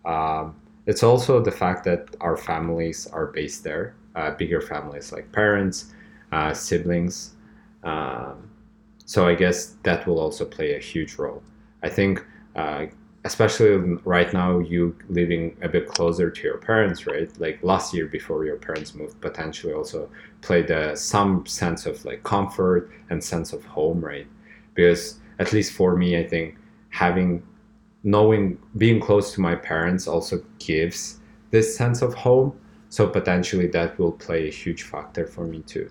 um, 0.07 0.55
it's 0.85 1.03
also 1.03 1.41
the 1.41 1.51
fact 1.51 1.83
that 1.83 2.15
our 2.21 2.37
families 2.37 3.07
are 3.07 3.27
based 3.27 3.63
there, 3.63 3.95
uh, 4.17 4.31
bigger 4.31 4.59
families 4.59 5.11
like 5.11 5.31
parents, 5.31 5.93
uh, 6.31 6.53
siblings. 6.53 7.35
Um, 7.83 8.49
so 9.05 9.27
I 9.27 9.35
guess 9.35 9.75
that 9.83 10.05
will 10.07 10.19
also 10.19 10.43
play 10.43 10.75
a 10.75 10.79
huge 10.79 11.15
role. 11.15 11.43
I 11.83 11.89
think, 11.89 12.25
uh, 12.55 12.87
especially 13.23 13.69
right 14.03 14.33
now, 14.33 14.59
you 14.59 14.97
living 15.09 15.55
a 15.61 15.69
bit 15.69 15.87
closer 15.87 16.31
to 16.31 16.41
your 16.41 16.57
parents, 16.57 17.05
right? 17.05 17.29
Like 17.39 17.59
last 17.61 17.93
year 17.93 18.07
before 18.07 18.43
your 18.45 18.57
parents 18.57 18.95
moved, 18.95 19.21
potentially 19.21 19.73
also 19.73 20.09
played 20.41 20.71
a, 20.71 20.95
some 20.97 21.45
sense 21.45 21.85
of 21.85 22.03
like 22.03 22.23
comfort 22.23 22.89
and 23.09 23.23
sense 23.23 23.53
of 23.53 23.63
home, 23.65 24.03
right? 24.03 24.27
Because 24.73 25.19
at 25.39 25.53
least 25.53 25.73
for 25.73 25.95
me, 25.95 26.17
I 26.17 26.27
think 26.27 26.57
having 26.89 27.43
knowing 28.03 28.57
being 28.77 28.99
close 28.99 29.33
to 29.33 29.41
my 29.41 29.55
parents 29.55 30.07
also 30.07 30.43
gives 30.59 31.19
this 31.51 31.75
sense 31.75 32.01
of 32.01 32.13
home 32.13 32.59
so 32.89 33.07
potentially 33.07 33.67
that 33.67 33.97
will 33.99 34.11
play 34.11 34.47
a 34.47 34.51
huge 34.51 34.83
factor 34.83 35.25
for 35.25 35.45
me 35.45 35.61
too. 35.61 35.89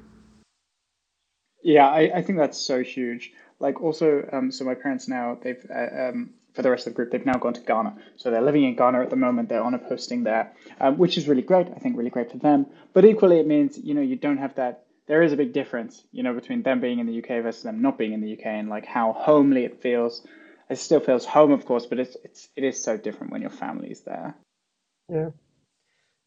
Yeah 1.62 1.88
i, 1.88 2.10
I 2.16 2.22
think 2.22 2.38
that's 2.38 2.58
so 2.58 2.82
huge. 2.82 3.32
Like 3.58 3.80
also 3.80 4.28
um, 4.32 4.50
so 4.52 4.64
my 4.64 4.74
parents 4.74 5.08
now 5.08 5.38
they've 5.40 5.64
uh, 5.74 6.08
um, 6.08 6.30
for 6.54 6.62
the 6.62 6.70
rest 6.70 6.86
of 6.86 6.92
the 6.92 6.96
group 6.96 7.10
they've 7.10 7.26
now 7.26 7.38
gone 7.38 7.54
to 7.54 7.60
ghana. 7.60 7.96
So 8.16 8.30
they're 8.30 8.42
living 8.42 8.64
in 8.64 8.76
ghana 8.76 9.02
at 9.02 9.10
the 9.10 9.16
moment. 9.16 9.48
They're 9.48 9.62
on 9.62 9.74
a 9.74 9.78
posting 9.78 10.24
there 10.24 10.52
um, 10.80 10.98
which 10.98 11.18
is 11.18 11.28
really 11.28 11.42
great. 11.42 11.68
I 11.68 11.78
think 11.78 11.96
really 11.96 12.10
great 12.10 12.30
for 12.30 12.38
them. 12.38 12.66
But 12.92 13.04
equally 13.04 13.40
it 13.40 13.46
means 13.46 13.78
you 13.78 13.94
know 13.94 14.02
you 14.02 14.16
don't 14.16 14.38
have 14.38 14.54
that 14.56 14.84
there 15.06 15.22
is 15.22 15.32
a 15.32 15.36
big 15.36 15.52
difference 15.52 16.02
you 16.10 16.22
know 16.22 16.34
between 16.34 16.62
them 16.62 16.80
being 16.80 16.98
in 16.98 17.06
the 17.06 17.18
uk 17.20 17.28
versus 17.28 17.62
them 17.62 17.80
not 17.80 17.96
being 17.96 18.12
in 18.12 18.20
the 18.20 18.32
uk 18.32 18.44
and 18.44 18.68
like 18.68 18.86
how 18.86 19.12
homely 19.12 19.64
it 19.64 19.80
feels. 19.82 20.26
It 20.68 20.78
still 20.78 21.00
feels 21.00 21.24
home, 21.24 21.52
of 21.52 21.64
course, 21.64 21.86
but 21.86 21.98
it's 21.98 22.16
it's 22.24 22.48
it 22.56 22.64
is 22.64 22.82
so 22.82 22.96
different 22.96 23.32
when 23.32 23.40
your 23.40 23.50
family 23.50 23.90
is 23.90 24.00
there. 24.00 24.34
Yeah. 25.08 25.30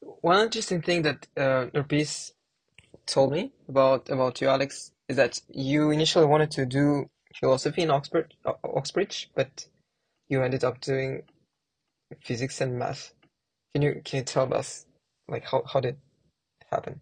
One 0.01 0.43
interesting 0.45 0.81
thing 0.81 1.03
that 1.03 1.27
uh, 1.37 1.67
Nurpeece 1.73 2.33
told 3.05 3.31
me 3.31 3.51
about 3.67 4.09
about 4.09 4.41
you, 4.41 4.47
Alex, 4.47 4.91
is 5.07 5.17
that 5.17 5.41
you 5.49 5.91
initially 5.91 6.25
wanted 6.25 6.51
to 6.51 6.65
do 6.65 7.09
philosophy 7.35 7.83
in 7.83 7.91
Oxford, 7.91 8.33
Oxbridge, 8.63 9.29
but 9.35 9.67
you 10.29 10.41
ended 10.43 10.63
up 10.63 10.81
doing 10.81 11.23
physics 12.21 12.61
and 12.61 12.79
math. 12.79 13.13
Can 13.73 13.81
you 13.83 14.01
can 14.05 14.19
you 14.19 14.23
tell 14.23 14.53
us 14.53 14.85
like 15.27 15.45
how 15.45 15.63
how 15.71 15.79
did 15.79 15.95
it 16.61 16.67
happen? 16.71 17.01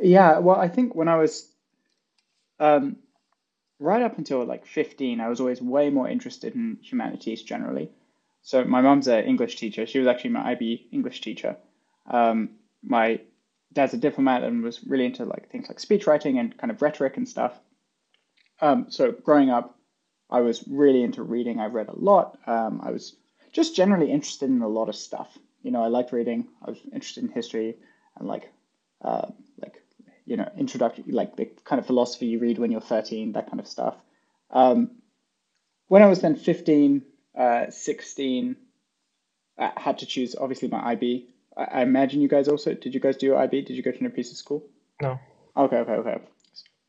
Yeah, 0.00 0.38
well, 0.38 0.56
I 0.56 0.68
think 0.68 0.94
when 0.94 1.08
I 1.08 1.16
was 1.16 1.48
um, 2.60 2.96
right 3.78 4.02
up 4.02 4.18
until 4.18 4.44
like 4.44 4.66
15, 4.66 5.20
I 5.20 5.28
was 5.28 5.40
always 5.40 5.60
way 5.60 5.90
more 5.90 6.08
interested 6.08 6.54
in 6.54 6.78
humanities 6.82 7.42
generally. 7.42 7.90
So 8.42 8.64
my 8.64 8.80
mom's 8.80 9.08
an 9.08 9.24
English 9.24 9.56
teacher. 9.56 9.86
She 9.86 9.98
was 9.98 10.08
actually 10.08 10.30
my 10.30 10.52
IB 10.52 10.88
English 10.92 11.20
teacher. 11.20 11.56
Um, 12.08 12.50
my 12.82 13.20
dad's 13.72 13.94
a 13.94 13.98
diplomat 13.98 14.42
and 14.42 14.62
was 14.62 14.82
really 14.84 15.06
into 15.06 15.24
like 15.24 15.50
things 15.50 15.68
like 15.68 15.80
speech 15.80 16.06
writing 16.06 16.38
and 16.38 16.56
kind 16.56 16.70
of 16.70 16.80
rhetoric 16.80 17.16
and 17.16 17.28
stuff. 17.28 17.58
Um, 18.60 18.86
so 18.88 19.12
growing 19.12 19.50
up, 19.50 19.78
I 20.30 20.40
was 20.40 20.64
really 20.66 21.02
into 21.02 21.22
reading. 21.22 21.60
I 21.60 21.66
read 21.66 21.88
a 21.88 21.98
lot. 21.98 22.38
Um, 22.46 22.80
I 22.82 22.90
was 22.90 23.16
just 23.52 23.76
generally 23.76 24.10
interested 24.10 24.48
in 24.48 24.62
a 24.62 24.68
lot 24.68 24.88
of 24.88 24.96
stuff. 24.96 25.36
You 25.62 25.70
know, 25.70 25.82
I 25.82 25.88
liked 25.88 26.12
reading. 26.12 26.48
I 26.64 26.70
was 26.70 26.78
interested 26.92 27.24
in 27.24 27.30
history 27.30 27.76
and 28.18 28.26
like 28.26 28.50
uh, 29.02 29.28
like 29.58 29.82
you 30.24 30.36
know, 30.36 30.50
introductory, 30.58 31.04
like 31.08 31.36
the 31.36 31.46
kind 31.64 31.78
of 31.78 31.86
philosophy 31.86 32.26
you 32.26 32.38
read 32.38 32.58
when 32.58 32.72
you're 32.72 32.80
13, 32.80 33.32
that 33.32 33.48
kind 33.48 33.60
of 33.60 33.66
stuff. 33.66 33.94
Um, 34.50 34.90
when 35.88 36.02
I 36.02 36.06
was 36.06 36.20
then 36.20 36.34
15, 36.36 37.02
uh, 37.38 37.70
16, 37.70 38.56
I 39.58 39.72
had 39.76 39.98
to 39.98 40.06
choose 40.06 40.34
obviously 40.34 40.68
my 40.68 40.92
IB. 40.92 41.28
I, 41.56 41.64
I, 41.64 41.82
imagine 41.82 42.20
you 42.20 42.28
guys 42.28 42.48
also, 42.48 42.74
did 42.74 42.94
you 42.94 43.00
guys 43.00 43.16
do 43.16 43.26
your 43.26 43.38
IB? 43.38 43.62
Did 43.62 43.76
you 43.76 43.82
go 43.82 43.92
to 43.92 44.06
a 44.06 44.10
piece 44.10 44.30
of 44.30 44.36
school? 44.36 44.64
No. 45.00 45.18
Okay, 45.56 45.76
okay, 45.76 45.92
okay. 45.92 46.18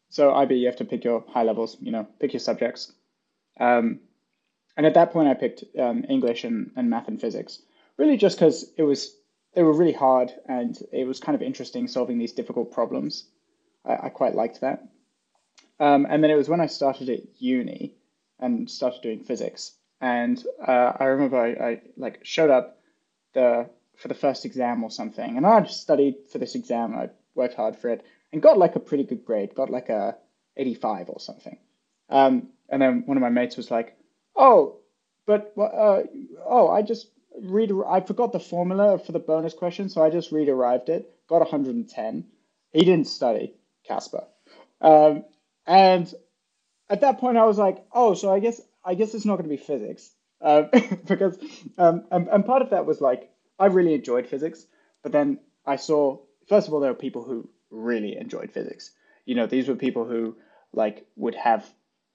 So 0.10 0.34
IB, 0.34 0.56
you 0.56 0.67
have 0.67 0.77
to 0.77 0.86
pick 0.86 1.03
your 1.03 1.23
high 1.30 1.43
levels, 1.43 1.77
you 1.82 1.91
know, 1.91 2.08
pick 2.19 2.34
your 2.34 2.39
subjects. 2.39 2.91
Um, 3.60 3.99
and 4.75 4.86
at 4.86 4.93
that 4.93 5.12
point, 5.12 5.27
I 5.27 5.34
picked 5.34 5.63
um, 5.80 6.06
English 6.08 6.43
and, 6.43 6.71
and 6.75 6.89
math 6.89 7.08
and 7.08 7.19
physics, 7.19 7.62
really 7.97 8.17
just 8.17 8.38
because 8.38 8.71
it 8.77 8.84
was 8.84 9.15
they 9.53 9.63
were 9.63 9.73
really 9.73 9.93
hard 9.93 10.32
and 10.47 10.77
it 10.91 11.08
was 11.08 11.19
kind 11.19 11.36
of 11.36 11.41
interesting 11.41 11.88
solving 11.88 12.19
these 12.19 12.34
difficult 12.34 12.71
problems. 12.71 13.25
I, 13.84 13.97
I 14.03 14.10
quite 14.10 14.36
liked 14.36 14.62
that. 14.62 14.88
Um, 15.80 16.06
and 16.10 16.23
then 16.23 16.32
it 16.32 16.36
was 16.36 16.49
when 16.49 16.62
I 16.62 16.67
started 16.67 17.10
at 17.10 17.21
uni 17.39 17.95
and 18.39 18.69
started 18.69 19.01
doing 19.01 19.23
physics. 19.23 19.73
And 19.99 20.43
uh, 20.65 20.93
I 20.99 21.06
remember 21.06 21.38
I, 21.38 21.69
I, 21.69 21.82
like 21.97 22.19
showed 22.23 22.51
up. 22.51 22.75
The 23.34 23.69
for 23.97 24.07
the 24.07 24.13
first 24.13 24.45
exam 24.45 24.83
or 24.83 24.91
something, 24.91 25.38
and 25.38 25.45
I 25.45 25.63
studied 25.65 26.15
for 26.31 26.38
this 26.38 26.55
exam. 26.55 26.95
I 26.95 27.10
worked 27.36 27.55
hard 27.55 27.75
for 27.75 27.89
it 27.89 28.05
and 28.31 28.41
got 28.41 28.57
like 28.57 28.75
a 28.75 28.79
pretty 28.79 29.03
good 29.03 29.25
grade, 29.25 29.55
got 29.55 29.69
like 29.69 29.89
a 29.89 30.17
85 30.55 31.10
or 31.10 31.19
something. 31.19 31.57
Um, 32.10 32.49
and 32.69 32.81
then 32.81 33.03
one 33.05 33.17
of 33.17 33.21
my 33.21 33.29
mates 33.29 33.57
was 33.57 33.71
like, 33.71 33.97
"Oh, 34.36 34.77
but 35.25 35.53
uh, 35.57 36.03
oh, 36.45 36.69
I 36.69 36.81
just 36.81 37.07
read. 37.41 37.71
I 37.88 38.01
forgot 38.01 38.31
the 38.31 38.39
formula 38.39 38.97
for 38.99 39.12
the 39.12 39.19
bonus 39.19 39.53
question, 39.53 39.89
so 39.89 40.03
I 40.03 40.10
just 40.10 40.31
read 40.31 40.49
arrived 40.49 40.89
it. 40.89 41.10
Got 41.27 41.41
110. 41.41 42.25
He 42.71 42.79
didn't 42.79 43.07
study, 43.07 43.53
Casper. 43.86 44.23
Um, 44.81 45.25
and 45.65 46.12
at 46.89 47.01
that 47.01 47.19
point, 47.19 47.38
I 47.38 47.45
was 47.45 47.57
like, 47.57 47.86
oh, 47.91 48.13
so 48.13 48.33
I 48.33 48.39
guess 48.39 48.62
I 48.83 48.95
guess 48.95 49.13
it's 49.13 49.25
not 49.25 49.38
going 49.38 49.49
to 49.49 49.55
be 49.55 49.62
physics, 49.62 50.12
uh, 50.41 50.63
because 51.07 51.38
um, 51.77 52.05
and, 52.12 52.27
and 52.27 52.45
part 52.45 52.62
of 52.62 52.69
that 52.71 52.86
was 52.86 53.01
like 53.01 53.29
I 53.59 53.67
really 53.67 53.93
enjoyed 53.93 54.27
physics, 54.27 54.65
but 55.03 55.11
then 55.11 55.39
I 55.65 55.75
saw 55.75 56.19
first 56.47 56.67
of 56.67 56.73
all 56.73 56.79
there 56.79 56.91
were 56.91 56.97
people 56.97 57.23
who 57.23 57.49
really 57.69 58.17
enjoyed 58.17 58.51
physics. 58.51 58.91
You 59.25 59.35
know, 59.35 59.45
these 59.45 59.67
were 59.67 59.75
people 59.75 60.05
who 60.05 60.37
like 60.73 61.05
would 61.15 61.35
have. 61.35 61.65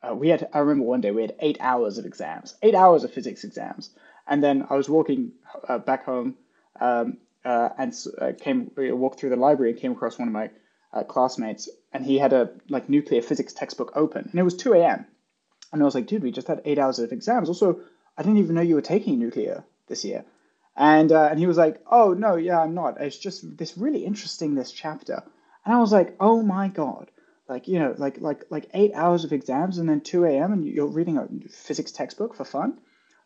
Uh, 0.02 0.14
we 0.14 0.28
had. 0.28 0.48
I 0.52 0.58
remember 0.60 0.84
one 0.84 1.00
day 1.00 1.10
we 1.10 1.22
had 1.22 1.36
eight 1.40 1.58
hours 1.60 1.98
of 1.98 2.06
exams, 2.06 2.56
eight 2.62 2.74
hours 2.74 3.04
of 3.04 3.12
physics 3.12 3.44
exams, 3.44 3.90
and 4.26 4.42
then 4.42 4.66
I 4.68 4.74
was 4.74 4.88
walking 4.88 5.32
uh, 5.68 5.78
back 5.78 6.04
home 6.04 6.36
um, 6.80 7.18
uh, 7.44 7.68
and 7.78 7.94
uh, 8.20 8.32
came 8.40 8.70
walked 8.76 9.20
through 9.20 9.30
the 9.30 9.36
library 9.36 9.72
and 9.72 9.80
came 9.80 9.92
across 9.92 10.18
one 10.18 10.28
of 10.28 10.34
my 10.34 10.50
uh, 10.92 11.04
classmates, 11.04 11.68
and 11.92 12.04
he 12.04 12.18
had 12.18 12.32
a 12.32 12.50
like 12.68 12.88
nuclear 12.88 13.22
physics 13.22 13.52
textbook 13.52 13.92
open, 13.94 14.28
and 14.30 14.40
it 14.40 14.42
was 14.42 14.56
2 14.56 14.74
a.m. 14.74 15.06
And 15.72 15.80
I 15.80 15.84
was 15.84 15.94
like, 15.94 16.06
dude, 16.06 16.22
we 16.22 16.32
just 16.32 16.48
had 16.48 16.60
eight 16.64 16.78
hours 16.78 16.98
of 16.98 17.12
exams. 17.12 17.48
Also, 17.48 17.80
I 18.16 18.22
didn't 18.22 18.38
even 18.38 18.54
know 18.54 18.60
you 18.60 18.74
were 18.74 18.82
taking 18.82 19.18
nuclear 19.18 19.64
this 19.86 20.04
year. 20.04 20.24
And 20.76 21.12
uh, 21.12 21.28
and 21.30 21.38
he 21.38 21.46
was 21.46 21.58
like, 21.58 21.82
oh 21.90 22.14
no, 22.14 22.36
yeah, 22.36 22.60
I'm 22.60 22.74
not. 22.74 23.00
It's 23.00 23.18
just 23.18 23.58
this 23.58 23.76
really 23.76 24.04
interesting 24.04 24.54
this 24.54 24.72
chapter. 24.72 25.22
And 25.64 25.74
I 25.74 25.78
was 25.80 25.92
like, 25.92 26.16
oh 26.18 26.42
my 26.42 26.68
god, 26.68 27.10
like 27.48 27.68
you 27.68 27.78
know, 27.78 27.94
like 27.98 28.20
like 28.20 28.44
like 28.50 28.70
eight 28.72 28.92
hours 28.94 29.24
of 29.24 29.32
exams 29.32 29.78
and 29.78 29.88
then 29.88 30.00
2 30.00 30.24
a.m. 30.24 30.52
and 30.52 30.64
you're 30.64 30.86
reading 30.86 31.18
a 31.18 31.28
physics 31.50 31.92
textbook 31.92 32.34
for 32.34 32.44
fun, 32.44 32.78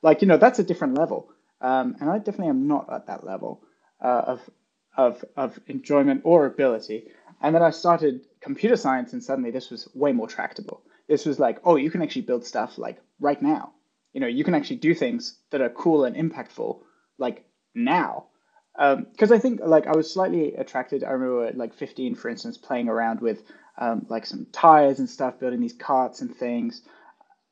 like 0.02 0.22
you 0.22 0.28
know, 0.28 0.36
that's 0.36 0.58
a 0.58 0.64
different 0.64 0.94
level. 0.94 1.30
Um, 1.60 1.96
and 2.00 2.10
I 2.10 2.18
definitely 2.18 2.48
am 2.48 2.66
not 2.66 2.92
at 2.92 3.06
that 3.06 3.24
level 3.24 3.62
uh, 4.00 4.22
of 4.26 4.50
of 4.96 5.24
of 5.36 5.58
enjoyment 5.68 6.22
or 6.24 6.46
ability. 6.46 7.12
And 7.40 7.54
then 7.54 7.62
I 7.62 7.70
started 7.70 8.26
computer 8.40 8.76
science, 8.76 9.12
and 9.12 9.22
suddenly 9.22 9.52
this 9.52 9.70
was 9.70 9.88
way 9.94 10.12
more 10.12 10.26
tractable. 10.26 10.82
This 11.06 11.26
was 11.26 11.38
like, 11.38 11.60
oh, 11.64 11.76
you 11.76 11.90
can 11.90 12.02
actually 12.02 12.22
build 12.22 12.44
stuff 12.44 12.76
like 12.76 12.98
right 13.20 13.40
now. 13.40 13.72
You 14.12 14.20
know, 14.20 14.26
you 14.26 14.42
can 14.42 14.54
actually 14.54 14.76
do 14.76 14.94
things 14.94 15.38
that 15.50 15.60
are 15.60 15.68
cool 15.68 16.04
and 16.04 16.16
impactful 16.16 16.80
like 17.18 17.44
now. 17.74 18.26
Because 18.74 19.30
um, 19.30 19.36
I 19.36 19.38
think 19.38 19.60
like 19.64 19.86
I 19.86 19.96
was 19.96 20.12
slightly 20.12 20.54
attracted. 20.54 21.02
I 21.02 21.10
remember 21.10 21.50
like 21.56 21.74
15, 21.74 22.14
for 22.14 22.28
instance, 22.28 22.58
playing 22.58 22.88
around 22.88 23.20
with 23.20 23.42
um, 23.78 24.06
like 24.08 24.26
some 24.26 24.46
tires 24.52 24.98
and 24.98 25.08
stuff, 25.08 25.38
building 25.38 25.60
these 25.60 25.72
carts 25.72 26.20
and 26.20 26.34
things, 26.34 26.82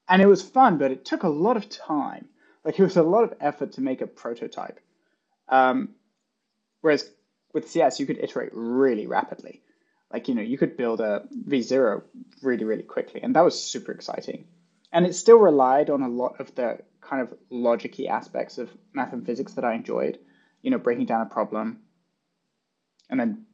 and 0.08 0.20
it 0.20 0.26
was 0.26 0.42
fun, 0.42 0.78
but 0.78 0.90
it 0.90 1.04
took 1.04 1.22
a 1.22 1.28
lot 1.28 1.56
of 1.56 1.68
time. 1.68 2.28
Like 2.64 2.78
it 2.78 2.82
was 2.82 2.96
a 2.96 3.02
lot 3.02 3.24
of 3.24 3.34
effort 3.40 3.72
to 3.72 3.80
make 3.80 4.00
a 4.00 4.06
prototype. 4.06 4.80
Um, 5.48 5.90
whereas 6.80 7.10
with 7.52 7.70
CS, 7.70 8.00
you 8.00 8.06
could 8.06 8.18
iterate 8.18 8.50
really 8.52 9.06
rapidly. 9.06 9.62
Like, 10.12 10.28
you 10.28 10.34
know, 10.34 10.42
you 10.42 10.58
could 10.58 10.76
build 10.76 11.00
a 11.00 11.22
V0 11.48 12.02
really, 12.42 12.64
really 12.64 12.82
quickly. 12.82 13.20
And 13.22 13.34
that 13.34 13.44
was 13.44 13.60
super 13.60 13.92
exciting. 13.92 14.44
And 14.92 15.06
it 15.06 15.14
still 15.14 15.38
relied 15.38 15.90
on 15.90 16.02
a 16.02 16.08
lot 16.08 16.38
of 16.40 16.54
the 16.54 16.78
kind 17.08 17.22
of 17.22 17.34
logicy 17.50 18.08
aspects 18.08 18.58
of 18.58 18.70
math 18.92 19.12
and 19.12 19.24
physics 19.24 19.54
that 19.54 19.64
I 19.64 19.74
enjoyed. 19.74 20.18
You 20.62 20.70
know, 20.70 20.78
breaking 20.78 21.06
down 21.06 21.20
a 21.20 21.26
problem 21.26 21.80
and 23.10 23.20
then 23.20 23.46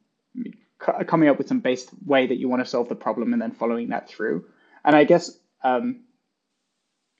coming 0.79 1.29
up 1.29 1.37
with 1.37 1.47
some 1.49 1.59
base 1.59 1.87
way 2.05 2.27
that 2.27 2.37
you 2.37 2.47
want 2.47 2.63
to 2.63 2.69
solve 2.69 2.87
the 2.87 2.95
problem 2.95 3.33
and 3.33 3.41
then 3.41 3.51
following 3.51 3.89
that 3.89 4.07
through. 4.07 4.45
And 4.85 4.95
I 4.95 5.03
guess, 5.03 5.37
um, 5.63 6.01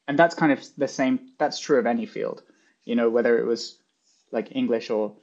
and 0.07 0.17
that's 0.17 0.33
kind 0.33 0.53
of 0.53 0.63
the 0.77 0.87
same, 0.87 1.31
that's 1.37 1.59
true 1.59 1.77
of 1.77 1.85
any 1.85 2.05
field, 2.05 2.41
you 2.85 2.95
know, 2.95 3.09
whether 3.09 3.37
it 3.37 3.45
was 3.45 3.77
like 4.31 4.55
English 4.55 4.89
or, 4.89 5.17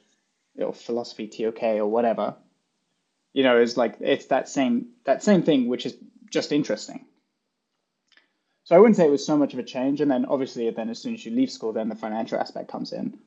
or 0.57 0.71
philosophy, 0.71 1.27
TOK 1.27 1.63
or 1.63 1.87
whatever 1.87 2.35
you 3.33 3.43
know, 3.43 3.59
is 3.59 3.77
like 3.77 3.97
it's 3.99 4.27
that 4.27 4.49
same 4.49 4.87
that 5.05 5.23
same 5.23 5.43
thing, 5.43 5.67
which 5.67 5.85
is 5.85 5.95
just 6.29 6.51
interesting. 6.51 7.05
So 8.69 8.75
I 8.75 8.77
wouldn't 8.77 8.97
say 8.97 9.07
it 9.07 9.09
was 9.09 9.25
so 9.25 9.35
much 9.35 9.53
of 9.53 9.57
a 9.57 9.63
change. 9.63 9.99
And 9.99 10.11
then 10.11 10.25
obviously, 10.25 10.69
then 10.69 10.91
as 10.91 10.99
soon 10.99 11.15
as 11.15 11.25
you 11.25 11.31
leave 11.31 11.49
school, 11.49 11.73
then 11.73 11.89
the 11.89 11.95
financial 11.95 12.39
aspect 12.39 12.69
comes 12.69 12.93
in, 12.93 13.17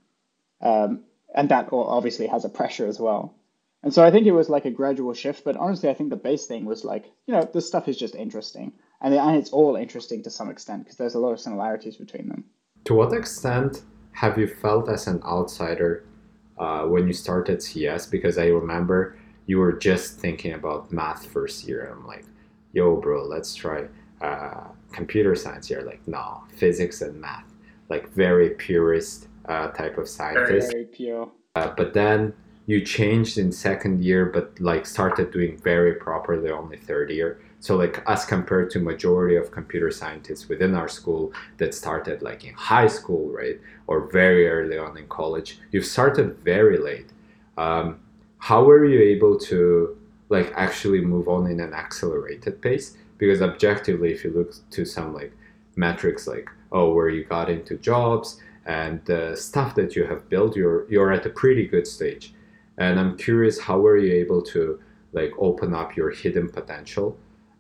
um, 0.61 1.01
and 1.35 1.49
that 1.49 1.69
obviously 1.73 2.29
has 2.29 2.45
a 2.45 2.49
pressure 2.49 2.87
as 2.87 3.01
well. 3.01 3.35
And 3.83 3.93
so 3.93 4.05
I 4.05 4.13
think 4.13 4.29
it 4.29 4.39
was 4.41 4.49
like 4.49 4.67
a 4.67 4.71
gradual 4.71 5.15
shift. 5.15 5.43
But 5.45 5.57
honestly, 5.57 5.89
I 5.91 5.95
think 5.95 6.11
the 6.11 6.25
base 6.29 6.47
thing 6.47 6.65
was 6.65 6.85
like, 6.85 7.07
you 7.27 7.35
know, 7.35 7.51
this 7.53 7.67
stuff 7.67 7.89
is 7.89 7.97
just 7.97 8.15
interesting, 8.15 8.73
and 9.01 9.13
and 9.15 9.37
it's 9.37 9.51
all 9.51 9.75
interesting 9.75 10.23
to 10.23 10.31
some 10.31 10.49
extent 10.49 10.85
because 10.85 10.97
there's 10.97 11.17
a 11.17 11.19
lot 11.19 11.33
of 11.33 11.41
similarities 11.41 11.97
between 11.97 12.29
them. 12.29 12.45
To 12.85 12.95
what 12.95 13.13
extent 13.13 13.83
have 14.13 14.39
you 14.39 14.47
felt 14.47 14.89
as 14.89 15.09
an 15.09 15.21
outsider 15.25 16.05
uh, 16.57 16.83
when 16.83 17.09
you 17.09 17.13
started 17.13 17.61
CS? 17.61 18.07
Because 18.07 18.39
I 18.39 18.47
remember 18.47 19.19
you 19.47 19.59
were 19.59 19.73
just 19.73 20.21
thinking 20.21 20.53
about 20.53 20.93
math 20.93 21.27
first 21.27 21.67
year. 21.67 21.93
I'm 21.93 22.07
like, 22.07 22.27
yo, 22.73 22.95
bro, 22.95 23.25
let's 23.25 23.57
try 23.57 23.89
uh, 24.23 24.69
computer 24.93 25.35
science 25.35 25.69
here. 25.69 25.83
Like, 25.83 26.07
no, 26.07 26.45
physics 26.57 27.03
and 27.03 27.21
math, 27.21 27.53
like 27.89 28.13
very 28.13 28.51
purist 28.51 29.29
uh, 29.47 29.69
type 29.69 29.99
of 29.99 30.09
scientist. 30.09 30.73
Very 30.73 30.85
pure. 30.85 31.31
Uh, 31.57 31.73
but 31.77 31.93
then 31.93 32.33
you 32.67 32.81
changed 32.81 33.39
in 33.39 33.51
second 33.53 34.03
year, 34.03 34.27
but 34.27 34.59
like 34.61 34.87
started 34.87 35.31
doing 35.33 35.59
very 35.59 35.95
properly 35.95 36.51
only 36.51 36.77
third 36.77 37.11
year. 37.11 37.41
So 37.61 37.77
like 37.77 38.03
as 38.07 38.25
compared 38.25 38.71
to 38.71 38.81
majority 38.81 39.37
of 39.37 39.51
computer 39.51 39.91
scientists 39.91 40.49
within 40.49 40.75
our 40.75 40.89
school 40.89 41.33
that 41.59 41.75
started 41.75 42.23
like 42.23 42.45
in 42.45 42.55
high 42.55 42.89
school, 42.89 43.31
right, 43.31 43.61
or 43.87 44.11
very 44.11 44.49
early 44.49 44.79
on 44.79 44.97
in 44.97 45.07
college, 45.09 45.59
you've 45.71 45.87
started 45.87 46.39
very 46.39 46.79
late. 46.79 47.11
Um, 47.57 48.01
how 48.39 48.65
were 48.65 48.85
you 48.85 49.01
able 49.01 49.39
to 49.39 49.97
like 50.29 50.53
actually 50.57 51.01
move 51.01 51.29
on 51.29 51.49
in 51.49 51.61
an 51.61 51.75
accelerated 51.75 52.61
pace? 52.63 52.97
Because 53.23 53.41
objectively, 53.41 54.11
if 54.11 54.25
you 54.25 54.31
look 54.33 54.53
to 54.71 54.85
some 54.85 55.15
like 55.15 55.33
metrics 55.77 56.27
like 56.27 56.51
oh 56.73 56.93
where 56.93 57.09
you 57.09 57.23
got 57.23 57.49
into 57.49 57.77
jobs 57.77 58.41
and 58.67 59.01
the 59.05 59.37
stuff 59.37 59.77
that 59.77 59.95
you 59.95 60.05
have 60.07 60.29
built, 60.29 60.57
you're 60.57 60.91
you're 60.91 61.13
at 61.13 61.25
a 61.25 61.31
pretty 61.31 61.65
good 61.69 61.87
stage. 61.87 62.35
And 62.79 62.99
I'm 62.99 63.17
curious, 63.17 63.61
how 63.61 63.79
were 63.79 63.97
you 63.97 64.13
able 64.13 64.43
to 64.55 64.81
like 65.13 65.33
open 65.39 65.73
up 65.73 65.95
your 65.95 66.11
hidden 66.11 66.49
potential 66.49 67.17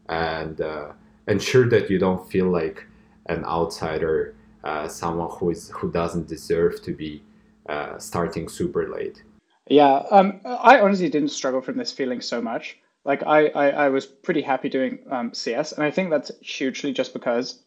and 0.08 0.60
uh, 0.60 0.88
ensure 1.28 1.68
that 1.68 1.88
you 1.88 2.00
don't 2.00 2.28
feel 2.28 2.48
like 2.60 2.84
an 3.26 3.44
outsider, 3.44 4.34
uh, 4.64 4.88
someone 4.88 5.30
who 5.30 5.50
is 5.50 5.70
who 5.76 5.92
doesn't 5.92 6.26
deserve 6.26 6.82
to 6.82 6.92
be 6.92 7.22
uh, 7.68 7.96
starting 7.98 8.48
super 8.48 8.88
late? 8.88 9.22
Yeah, 9.68 10.02
um, 10.10 10.40
I 10.44 10.80
honestly 10.80 11.08
didn't 11.08 11.30
struggle 11.40 11.60
from 11.60 11.76
this 11.76 11.92
feeling 11.92 12.20
so 12.20 12.42
much. 12.42 12.78
Like 13.04 13.22
I, 13.24 13.48
I, 13.48 13.68
I 13.70 13.88
was 13.88 14.06
pretty 14.06 14.42
happy 14.42 14.68
doing 14.68 15.00
um, 15.10 15.34
CS, 15.34 15.72
and 15.72 15.82
I 15.82 15.90
think 15.90 16.10
that's 16.10 16.30
hugely 16.40 16.92
just 16.92 17.12
because 17.12 17.60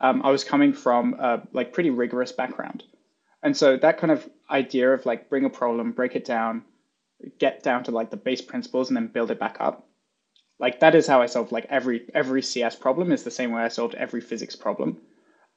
um, 0.00 0.22
I 0.24 0.30
was 0.30 0.44
coming 0.44 0.72
from 0.72 1.14
a 1.14 1.42
like 1.52 1.72
pretty 1.72 1.90
rigorous 1.90 2.32
background, 2.32 2.82
and 3.42 3.56
so 3.56 3.76
that 3.76 3.98
kind 3.98 4.10
of 4.10 4.28
idea 4.50 4.92
of 4.92 5.06
like 5.06 5.28
bring 5.28 5.44
a 5.44 5.50
problem, 5.50 5.92
break 5.92 6.16
it 6.16 6.24
down, 6.24 6.64
get 7.38 7.62
down 7.62 7.84
to 7.84 7.92
like 7.92 8.10
the 8.10 8.16
base 8.16 8.40
principles, 8.40 8.88
and 8.88 8.96
then 8.96 9.06
build 9.06 9.30
it 9.30 9.38
back 9.38 9.56
up. 9.60 9.86
Like 10.58 10.80
that 10.80 10.96
is 10.96 11.06
how 11.06 11.22
I 11.22 11.26
solved 11.26 11.52
like 11.52 11.66
every 11.70 12.10
every 12.12 12.42
CS 12.42 12.74
problem 12.74 13.12
is 13.12 13.22
the 13.22 13.30
same 13.30 13.52
way 13.52 13.62
I 13.62 13.68
solved 13.68 13.94
every 13.94 14.20
physics 14.20 14.56
problem, 14.56 14.98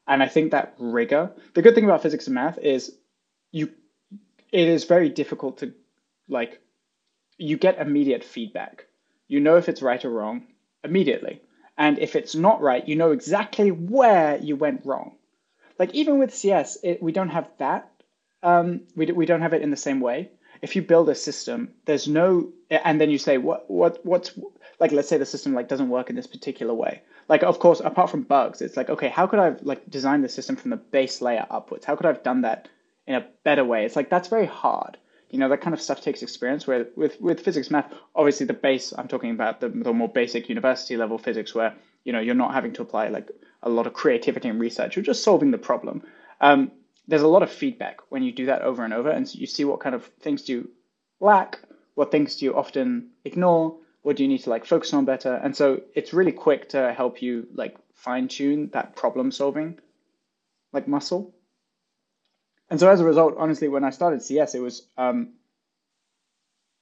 and 0.07 0.22
I 0.22 0.28
think 0.28 0.51
that 0.51 0.76
rigor. 0.78 1.32
The 1.55 1.63
good 1.63 1.74
thing 1.74 1.86
about 1.86 2.03
physics 2.03 2.28
and 2.28 2.36
math 2.36 2.59
is 2.59 2.95
you 3.51 3.72
it 4.51 4.68
is 4.68 4.84
very 4.84 5.09
difficult 5.09 5.57
to 5.57 5.74
like 6.30 6.61
you 7.38 7.57
get 7.57 7.79
immediate 7.79 8.23
feedback. 8.23 8.86
You 9.27 9.39
know 9.39 9.55
if 9.57 9.69
it's 9.69 9.81
right 9.81 10.03
or 10.03 10.09
wrong 10.09 10.47
immediately. 10.84 11.41
And 11.77 11.97
if 11.99 12.15
it's 12.15 12.36
not 12.36 12.61
right, 12.61 12.88
you 12.88 12.95
know 12.95 13.11
exactly 13.11 13.71
where 13.71 14.38
you 14.38 14.55
went 14.55 14.86
wrong. 14.86 15.15
Like 15.79 15.93
even 15.95 16.19
with 16.19 16.36
CS, 16.36 16.77
it, 16.84 17.01
we 17.01 17.11
don't 17.11 17.29
have 17.29 17.49
that. 17.57 17.89
Um, 18.43 18.81
we, 18.95 19.05
we 19.07 19.25
don't 19.25 19.41
have 19.41 19.53
it 19.53 19.61
in 19.61 19.71
the 19.71 19.77
same 19.77 19.99
way. 19.99 20.29
If 20.61 20.75
you 20.75 20.81
build 20.81 21.09
a 21.09 21.15
system, 21.15 21.73
there's 21.86 22.07
no, 22.07 22.51
and 22.69 23.01
then 23.01 23.09
you 23.09 23.17
say 23.17 23.38
what 23.38 23.69
what 23.69 24.05
what's 24.05 24.38
like. 24.79 24.91
Let's 24.91 25.09
say 25.09 25.17
the 25.17 25.25
system 25.25 25.53
like 25.53 25.67
doesn't 25.67 25.89
work 25.89 26.09
in 26.09 26.15
this 26.15 26.27
particular 26.27 26.73
way. 26.73 27.01
Like 27.27 27.43
of 27.43 27.59
course, 27.59 27.81
apart 27.81 28.09
from 28.09 28.21
bugs, 28.21 28.61
it's 28.61 28.77
like 28.77 28.89
okay, 28.89 29.09
how 29.09 29.27
could 29.27 29.39
I 29.39 29.45
have 29.45 29.63
like 29.63 29.89
designed 29.89 30.23
the 30.23 30.29
system 30.29 30.55
from 30.55 30.69
the 30.69 30.77
base 30.77 31.21
layer 31.21 31.45
upwards? 31.49 31.84
How 31.84 31.97
could 31.97 32.05
I 32.05 32.09
have 32.13 32.23
done 32.23 32.41
that 32.41 32.69
in 33.07 33.15
a 33.15 33.25
better 33.43 33.65
way. 33.65 33.86
It's 33.86 33.95
like 33.95 34.09
that's 34.09 34.27
very 34.27 34.45
hard. 34.45 34.97
You 35.34 35.39
know, 35.39 35.49
that 35.49 35.61
kind 35.61 35.73
of 35.73 35.81
stuff 35.81 35.99
takes 36.01 36.21
experience. 36.21 36.67
Where 36.67 36.88
with 36.95 37.19
with 37.19 37.39
physics, 37.39 37.71
math, 37.71 37.91
obviously 38.15 38.45
the 38.45 38.53
base. 38.53 38.93
I'm 38.97 39.07
talking 39.07 39.31
about 39.31 39.59
the, 39.59 39.69
the 39.69 39.91
more 39.91 40.07
basic 40.07 40.47
university 40.47 40.95
level 40.95 41.17
physics, 41.17 41.55
where 41.55 41.73
you 42.03 42.13
know 42.13 42.19
you're 42.19 42.36
not 42.36 42.53
having 42.53 42.73
to 42.73 42.84
apply 42.84 43.07
like 43.07 43.31
a 43.63 43.69
lot 43.69 43.88
of 43.88 43.93
creativity 43.93 44.47
and 44.47 44.59
research. 44.59 44.95
You're 44.95 45.03
just 45.03 45.23
solving 45.23 45.49
the 45.49 45.57
problem. 45.57 46.03
Um, 46.39 46.71
there's 47.07 47.23
a 47.23 47.27
lot 47.27 47.43
of 47.43 47.51
feedback 47.51 47.97
when 48.09 48.21
you 48.23 48.31
do 48.31 48.45
that 48.45 48.61
over 48.61 48.86
and 48.86 48.93
over, 48.93 49.09
and 49.09 49.27
so 49.27 49.39
you 49.39 49.47
see 49.47 49.65
what 49.65 49.79
kind 49.79 49.95
of 49.95 50.05
things 50.21 50.43
do 50.43 50.53
you 50.53 50.69
lack, 51.19 51.59
what 51.95 52.11
things 52.11 52.36
do 52.36 52.45
you 52.45 52.55
often 52.55 53.09
ignore, 53.25 53.77
what 54.03 54.15
do 54.15 54.23
you 54.23 54.29
need 54.29 54.43
to 54.43 54.49
like 54.49 54.65
focus 54.65 54.93
on 54.93 55.03
better, 55.03 55.34
and 55.34 55.55
so 55.55 55.81
it's 55.95 56.13
really 56.13 56.31
quick 56.31 56.69
to 56.69 56.93
help 56.93 57.21
you 57.21 57.47
like 57.55 57.75
fine 57.95 58.27
tune 58.27 58.69
that 58.73 58.95
problem 58.95 59.31
solving 59.31 59.79
like 60.73 60.88
muscle. 60.88 61.34
And 62.74 62.80
so 62.80 62.89
as 62.89 62.99
a 62.99 63.05
result, 63.05 63.36
honestly, 63.38 63.67
when 63.67 63.84
I 63.84 63.91
started 63.91 64.24
CS, 64.24 64.55
it 64.55 64.59
was 64.59 64.88
um, 64.97 65.34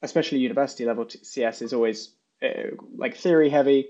especially 0.01 0.37
university 0.37 0.85
level 0.85 1.05
CS 1.09 1.61
is 1.61 1.73
always 1.73 2.13
uh, 2.41 2.77
like 2.95 3.17
theory 3.17 3.49
heavy. 3.49 3.89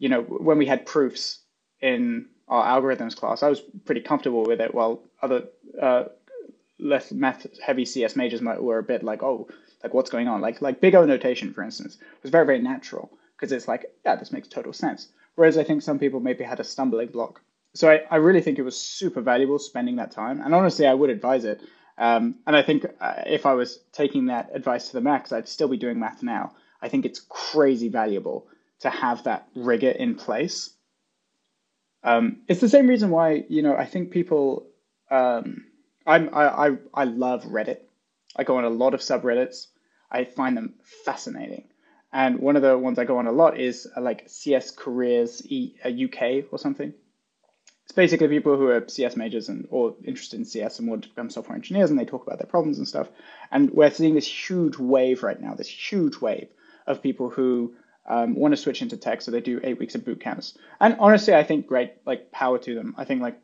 You 0.00 0.08
know, 0.08 0.22
when 0.22 0.58
we 0.58 0.66
had 0.66 0.86
proofs 0.86 1.38
in 1.80 2.26
our 2.48 2.64
algorithms 2.66 3.14
class, 3.14 3.44
I 3.44 3.48
was 3.48 3.60
pretty 3.84 4.00
comfortable 4.00 4.42
with 4.42 4.60
it. 4.60 4.74
While 4.74 5.04
other 5.22 5.44
uh, 5.80 6.06
less 6.80 7.12
math 7.12 7.46
heavy 7.60 7.84
CS 7.84 8.16
majors 8.16 8.42
might, 8.42 8.60
were 8.60 8.78
a 8.78 8.82
bit 8.82 9.04
like, 9.04 9.22
oh, 9.22 9.46
like 9.84 9.94
what's 9.94 10.10
going 10.10 10.26
on? 10.26 10.40
Like 10.40 10.60
like 10.60 10.80
big 10.80 10.96
O 10.96 11.04
notation, 11.04 11.52
for 11.52 11.62
instance, 11.62 11.96
was 12.24 12.32
very 12.32 12.44
very 12.44 12.60
natural 12.60 13.08
because 13.36 13.52
it's 13.52 13.68
like, 13.68 13.86
yeah, 14.04 14.16
this 14.16 14.32
makes 14.32 14.48
total 14.48 14.72
sense. 14.72 15.10
Whereas 15.36 15.56
I 15.56 15.62
think 15.62 15.82
some 15.82 16.00
people 16.00 16.18
maybe 16.18 16.42
had 16.42 16.58
a 16.58 16.64
stumbling 16.64 17.10
block. 17.10 17.40
So 17.76 17.90
I, 17.90 18.02
I 18.10 18.16
really 18.16 18.40
think 18.40 18.58
it 18.58 18.62
was 18.62 18.80
super 18.80 19.20
valuable 19.20 19.58
spending 19.58 19.96
that 19.96 20.10
time. 20.10 20.40
And 20.40 20.54
honestly, 20.54 20.86
I 20.86 20.94
would 20.94 21.10
advise 21.10 21.44
it. 21.44 21.60
Um, 21.98 22.36
and 22.46 22.56
I 22.56 22.62
think 22.62 22.86
uh, 23.00 23.22
if 23.26 23.44
I 23.44 23.54
was 23.54 23.80
taking 23.92 24.26
that 24.26 24.50
advice 24.54 24.88
to 24.88 24.94
the 24.94 25.00
max, 25.00 25.30
I'd 25.32 25.48
still 25.48 25.68
be 25.68 25.76
doing 25.76 25.98
math 25.98 26.22
now. 26.22 26.54
I 26.80 26.88
think 26.88 27.04
it's 27.04 27.20
crazy 27.20 27.88
valuable 27.88 28.48
to 28.80 28.90
have 28.90 29.24
that 29.24 29.48
rigor 29.54 29.90
in 29.90 30.14
place. 30.14 30.70
Um, 32.02 32.42
it's 32.48 32.60
the 32.60 32.68
same 32.68 32.86
reason 32.86 33.10
why 33.10 33.44
you 33.48 33.62
know 33.62 33.76
I 33.76 33.84
think 33.84 34.10
people. 34.10 34.66
Um, 35.10 35.66
I'm 36.06 36.32
I, 36.32 36.68
I 36.68 36.76
I 36.94 37.04
love 37.04 37.44
Reddit. 37.44 37.80
I 38.36 38.44
go 38.44 38.58
on 38.58 38.64
a 38.64 38.70
lot 38.70 38.94
of 38.94 39.00
subreddits. 39.00 39.66
I 40.10 40.24
find 40.24 40.56
them 40.56 40.74
fascinating. 41.04 41.68
And 42.12 42.38
one 42.38 42.56
of 42.56 42.62
the 42.62 42.78
ones 42.78 42.98
I 42.98 43.04
go 43.04 43.18
on 43.18 43.26
a 43.26 43.32
lot 43.32 43.58
is 43.58 43.88
uh, 43.96 44.00
like 44.00 44.24
CS 44.28 44.70
Careers 44.70 45.42
e, 45.46 45.74
uh, 45.84 45.88
UK 45.88 46.44
or 46.52 46.58
something. 46.58 46.94
It's 47.86 47.92
basically 47.92 48.26
people 48.26 48.56
who 48.56 48.66
are 48.66 48.88
CS 48.88 49.14
majors 49.14 49.48
and 49.48 49.68
or 49.70 49.94
interested 50.04 50.40
in 50.40 50.44
CS 50.44 50.80
and 50.80 50.88
want 50.88 51.04
to 51.04 51.08
become 51.08 51.30
software 51.30 51.54
engineers, 51.54 51.88
and 51.88 51.98
they 51.98 52.04
talk 52.04 52.26
about 52.26 52.38
their 52.38 52.48
problems 52.48 52.78
and 52.78 52.88
stuff. 52.88 53.08
And 53.52 53.70
we're 53.70 53.92
seeing 53.92 54.16
this 54.16 54.26
huge 54.26 54.76
wave 54.76 55.22
right 55.22 55.40
now, 55.40 55.54
this 55.54 55.68
huge 55.68 56.20
wave 56.20 56.48
of 56.88 57.00
people 57.00 57.30
who 57.30 57.76
um, 58.04 58.34
want 58.34 58.50
to 58.50 58.56
switch 58.56 58.82
into 58.82 58.96
tech, 58.96 59.22
so 59.22 59.30
they 59.30 59.40
do 59.40 59.60
eight 59.62 59.78
weeks 59.78 59.94
of 59.94 60.04
boot 60.04 60.20
camps. 60.20 60.58
And 60.80 60.96
honestly, 60.98 61.32
I 61.32 61.44
think 61.44 61.68
great, 61.68 61.92
like 62.04 62.32
power 62.32 62.58
to 62.58 62.74
them. 62.74 62.96
I 62.98 63.04
think 63.04 63.22
like 63.22 63.40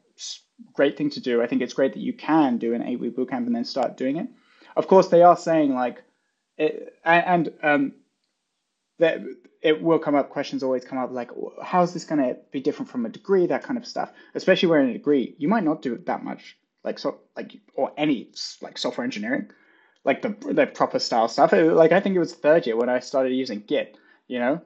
great 0.72 0.98
thing 0.98 1.10
to 1.10 1.20
do. 1.20 1.40
I 1.40 1.46
think 1.46 1.62
it's 1.62 1.74
great 1.74 1.92
that 1.92 2.00
you 2.00 2.12
can 2.12 2.58
do 2.58 2.74
an 2.74 2.82
eight 2.82 2.98
week 2.98 3.14
boot 3.14 3.30
camp 3.30 3.46
and 3.46 3.54
then 3.54 3.64
start 3.64 3.96
doing 3.96 4.16
it. 4.16 4.26
Of 4.76 4.88
course, 4.88 5.06
they 5.06 5.22
are 5.22 5.36
saying 5.36 5.72
like, 5.72 6.02
it, 6.58 6.96
and 7.04 7.52
um, 7.62 7.92
that 8.98 9.20
it 9.62 9.80
will 9.80 9.98
come 9.98 10.16
up. 10.16 10.30
Questions 10.30 10.62
always 10.62 10.84
come 10.84 10.98
up 10.98 11.12
like, 11.12 11.30
how 11.62 11.82
is 11.82 11.94
this 11.94 12.04
going 12.04 12.20
to 12.20 12.36
be 12.50 12.60
different 12.60 12.90
from 12.90 13.06
a 13.06 13.08
degree? 13.08 13.46
That 13.46 13.62
kind 13.62 13.78
of 13.78 13.86
stuff. 13.86 14.12
Especially 14.34 14.68
where 14.68 14.80
in 14.80 14.90
a 14.90 14.92
degree 14.92 15.34
you 15.38 15.48
might 15.48 15.64
not 15.64 15.82
do 15.82 15.96
that 16.06 16.24
much, 16.24 16.56
like 16.84 16.98
so, 16.98 17.20
like 17.36 17.56
or 17.74 17.92
any 17.96 18.32
like 18.60 18.76
software 18.76 19.04
engineering, 19.04 19.50
like 20.04 20.22
the 20.22 20.36
the 20.52 20.66
proper 20.66 20.98
style 20.98 21.28
stuff. 21.28 21.52
It, 21.52 21.72
like 21.72 21.92
I 21.92 22.00
think 22.00 22.16
it 22.16 22.20
was 22.20 22.34
third 22.34 22.66
year 22.66 22.76
when 22.76 22.88
I 22.88 22.98
started 22.98 23.32
using 23.32 23.60
Git. 23.60 23.96
You 24.26 24.40
know, 24.40 24.60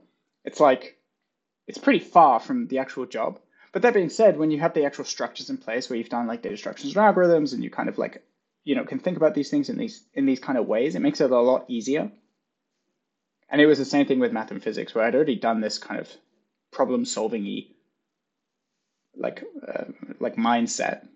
it's 0.44 0.60
like 0.60 0.96
it's 1.66 1.78
pretty 1.78 2.00
far 2.00 2.40
from 2.40 2.66
the 2.68 2.78
actual 2.78 3.06
job. 3.06 3.38
But 3.72 3.82
that 3.82 3.92
being 3.92 4.08
said, 4.08 4.38
when 4.38 4.50
you 4.50 4.60
have 4.60 4.72
the 4.72 4.86
actual 4.86 5.04
structures 5.04 5.50
in 5.50 5.58
place 5.58 5.90
where 5.90 5.98
you've 5.98 6.08
done 6.08 6.26
like 6.26 6.40
data 6.40 6.56
structures 6.56 6.96
and 6.96 7.04
algorithms 7.04 7.52
and 7.52 7.62
you 7.62 7.68
kind 7.68 7.90
of 7.90 7.98
like 7.98 8.24
you 8.64 8.74
know 8.74 8.84
can 8.84 8.98
think 8.98 9.18
about 9.18 9.34
these 9.34 9.50
things 9.50 9.68
in 9.68 9.76
these 9.76 10.04
in 10.14 10.24
these 10.24 10.40
kind 10.40 10.56
of 10.56 10.66
ways, 10.66 10.94
it 10.94 11.00
makes 11.00 11.20
it 11.20 11.30
a 11.30 11.38
lot 11.38 11.66
easier 11.68 12.10
and 13.48 13.60
it 13.60 13.66
was 13.66 13.78
the 13.78 13.84
same 13.84 14.06
thing 14.06 14.18
with 14.18 14.32
math 14.32 14.50
and 14.50 14.62
physics, 14.62 14.94
where 14.94 15.04
I'd 15.04 15.14
already 15.14 15.36
done 15.36 15.60
this 15.60 15.78
kind 15.78 16.00
of 16.00 16.08
problem 16.72 17.04
solving 17.04 17.44
y 17.44 17.66
like 19.16 19.44
uh, 19.66 19.84
like 20.20 20.36
mindset. 20.36 21.06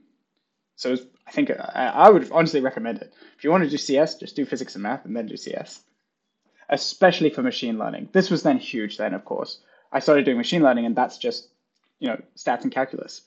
So 0.76 0.92
was, 0.92 1.02
I 1.26 1.32
think 1.32 1.50
I, 1.50 1.92
I 1.94 2.08
would 2.08 2.30
honestly 2.30 2.60
recommend 2.60 2.98
it. 2.98 3.12
If 3.36 3.44
you 3.44 3.50
want 3.50 3.64
to 3.64 3.70
do 3.70 3.76
CS, 3.76 4.14
just 4.14 4.36
do 4.36 4.46
physics 4.46 4.74
and 4.74 4.82
math, 4.82 5.04
and 5.04 5.14
then 5.14 5.26
do 5.26 5.36
CS. 5.36 5.80
Especially 6.68 7.30
for 7.30 7.42
machine 7.42 7.78
learning. 7.78 8.08
This 8.12 8.30
was 8.30 8.42
then 8.42 8.58
huge. 8.58 8.96
Then, 8.96 9.12
of 9.12 9.24
course, 9.24 9.58
I 9.92 9.98
started 9.98 10.24
doing 10.24 10.38
machine 10.38 10.62
learning, 10.62 10.86
and 10.86 10.96
that's 10.96 11.18
just 11.18 11.48
you 11.98 12.08
know 12.08 12.22
stats 12.36 12.62
and 12.62 12.72
calculus, 12.72 13.22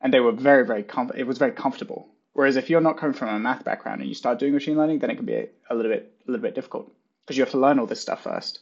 and 0.00 0.12
they 0.12 0.20
were 0.20 0.32
very 0.32 0.66
very 0.66 0.82
com- 0.82 1.12
it 1.16 1.26
was 1.26 1.38
very 1.38 1.52
comfortable. 1.52 2.08
Whereas 2.32 2.56
if 2.56 2.70
you're 2.70 2.80
not 2.80 2.98
coming 2.98 3.14
from 3.14 3.28
a 3.28 3.38
math 3.38 3.64
background 3.64 4.00
and 4.00 4.08
you 4.08 4.14
start 4.14 4.38
doing 4.38 4.52
machine 4.52 4.76
learning, 4.76 4.98
then 4.98 5.10
it 5.10 5.16
can 5.16 5.26
be 5.26 5.34
a, 5.34 5.48
a 5.70 5.74
little 5.74 5.90
bit 5.90 6.12
a 6.26 6.30
little 6.30 6.42
bit 6.42 6.54
difficult 6.54 6.92
because 7.30 7.38
you 7.38 7.44
have 7.44 7.52
to 7.52 7.58
learn 7.58 7.78
all 7.78 7.86
this 7.86 8.00
stuff 8.00 8.24
1st 8.24 8.58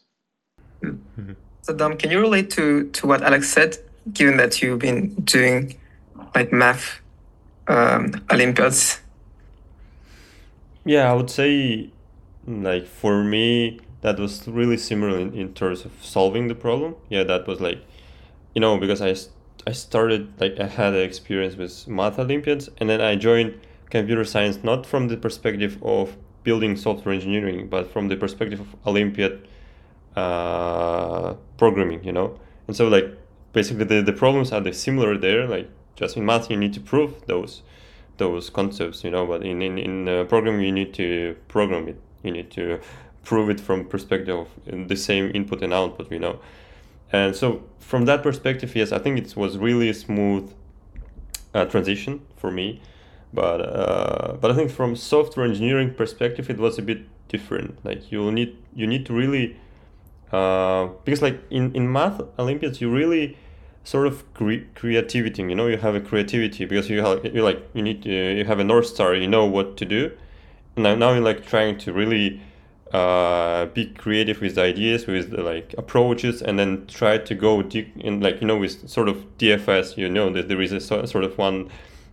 mm-hmm. 0.82 1.32
So 1.62 1.74
Dom, 1.74 1.96
can 1.96 2.10
you 2.10 2.20
relate 2.20 2.50
to 2.50 2.88
to 2.90 3.06
what 3.06 3.22
Alex 3.22 3.48
said, 3.48 3.76
given 4.12 4.36
that 4.36 4.62
you've 4.62 4.78
been 4.78 5.14
doing 5.36 5.76
like 6.34 6.50
math 6.52 7.00
um, 7.66 8.02
Olympiads? 8.30 9.00
Yeah, 10.84 11.10
I 11.10 11.14
would 11.14 11.30
say 11.30 11.90
like 12.46 12.86
for 12.86 13.24
me 13.24 13.80
that 14.00 14.18
was 14.18 14.46
really 14.48 14.78
similar 14.78 15.18
in, 15.18 15.34
in 15.34 15.52
terms 15.52 15.84
of 15.84 15.92
solving 16.00 16.48
the 16.48 16.54
problem. 16.54 16.94
Yeah, 17.08 17.24
that 17.24 17.46
was 17.46 17.60
like 17.60 17.80
you 18.54 18.60
know 18.60 18.78
because 18.78 19.00
I 19.02 19.12
I 19.70 19.72
started 19.72 20.22
like 20.40 20.60
I 20.60 20.66
had 20.66 20.92
an 20.94 21.02
experience 21.02 21.56
with 21.56 21.88
math 21.88 22.18
Olympiads 22.18 22.68
and 22.78 22.88
then 22.88 23.00
I 23.00 23.16
joined 23.16 23.50
computer 23.90 24.24
science 24.24 24.56
not 24.62 24.86
from 24.86 25.08
the 25.08 25.16
perspective 25.16 25.76
of 25.82 26.16
building 26.48 26.76
software 26.76 27.14
engineering, 27.18 27.68
but 27.74 27.84
from 27.92 28.04
the 28.08 28.16
perspective 28.24 28.60
of 28.64 28.68
Olympiad 28.90 29.34
uh, 30.16 31.34
programming, 31.62 32.00
you 32.08 32.14
know. 32.18 32.28
And 32.66 32.74
so 32.78 32.88
like 32.96 33.08
basically 33.52 33.84
the, 33.92 34.00
the 34.10 34.16
problems 34.24 34.48
are 34.54 34.62
the 34.68 34.72
similar 34.72 35.18
there. 35.26 35.42
Like 35.46 35.68
just 36.00 36.16
in 36.16 36.24
math 36.24 36.44
you 36.50 36.56
need 36.64 36.74
to 36.78 36.82
prove 36.92 37.10
those 37.26 37.52
those 38.22 38.44
concepts, 38.58 39.04
you 39.04 39.10
know. 39.14 39.24
But 39.26 39.40
in 39.50 39.60
in, 39.68 39.74
in 39.86 39.94
uh, 40.08 40.24
programming 40.32 40.64
you 40.68 40.72
need 40.80 40.92
to 40.94 41.36
program 41.48 41.84
it. 41.92 41.98
You 42.22 42.32
need 42.38 42.50
to 42.52 42.80
prove 43.30 43.50
it 43.54 43.60
from 43.66 43.84
perspective 43.94 44.36
of 44.44 44.48
the 44.92 44.96
same 44.96 45.30
input 45.38 45.62
and 45.62 45.72
output, 45.80 46.10
you 46.10 46.18
know. 46.18 46.34
And 47.12 47.36
so 47.36 47.62
from 47.78 48.06
that 48.06 48.22
perspective, 48.22 48.70
yes, 48.74 48.90
I 48.96 48.98
think 49.02 49.18
it 49.22 49.36
was 49.36 49.58
really 49.58 49.88
a 49.90 49.94
smooth 50.06 50.44
uh, 51.54 51.66
transition 51.66 52.14
for 52.40 52.50
me 52.50 52.80
but 53.32 53.60
uh, 53.60 54.36
but 54.40 54.50
I 54.50 54.54
think 54.54 54.70
from 54.70 54.96
software 54.96 55.46
engineering 55.46 55.94
perspective, 55.94 56.48
it 56.50 56.58
was 56.58 56.78
a 56.78 56.82
bit 56.82 57.00
different. 57.28 57.84
Like 57.84 58.10
you 58.10 58.30
need 58.32 58.56
you 58.74 58.86
need 58.86 59.06
to 59.06 59.12
really 59.12 59.56
uh, 60.32 60.88
because 61.04 61.22
like 61.22 61.40
in 61.50 61.74
in 61.74 61.90
math 61.90 62.20
Olympiads, 62.38 62.80
you 62.80 62.90
really 62.90 63.36
sort 63.84 64.06
of 64.06 64.32
cre- 64.34 64.66
creativity. 64.74 65.42
You 65.42 65.54
know, 65.54 65.66
you 65.66 65.78
have 65.78 65.94
a 65.94 66.00
creativity 66.00 66.64
because 66.64 66.90
you 66.90 67.02
have 67.02 67.24
you 67.24 67.42
like 67.42 67.62
you 67.74 67.82
need 67.82 68.02
to, 68.02 68.10
you 68.10 68.44
have 68.44 68.58
a 68.58 68.64
north 68.64 68.86
star. 68.86 69.14
You 69.14 69.28
know 69.28 69.46
what 69.46 69.76
to 69.78 69.84
do. 69.84 70.12
Now 70.76 70.94
now 70.94 71.12
you're 71.12 71.22
like 71.22 71.46
trying 71.46 71.78
to 71.78 71.92
really 71.92 72.40
uh, 72.92 73.66
be 73.66 73.86
creative 73.86 74.40
with 74.40 74.58
ideas, 74.58 75.06
with 75.06 75.32
like 75.32 75.74
approaches, 75.78 76.42
and 76.42 76.58
then 76.58 76.86
try 76.86 77.18
to 77.18 77.34
go 77.34 77.62
deep 77.62 77.96
in 77.96 78.20
like 78.20 78.40
you 78.40 78.46
know 78.46 78.56
with 78.56 78.88
sort 78.88 79.08
of 79.08 79.16
DFS. 79.38 79.96
You 79.96 80.08
know 80.08 80.30
that 80.30 80.48
there 80.48 80.60
is 80.60 80.72
a 80.72 80.80
so, 80.80 81.04
sort 81.06 81.24
of 81.24 81.38
one 81.38 81.70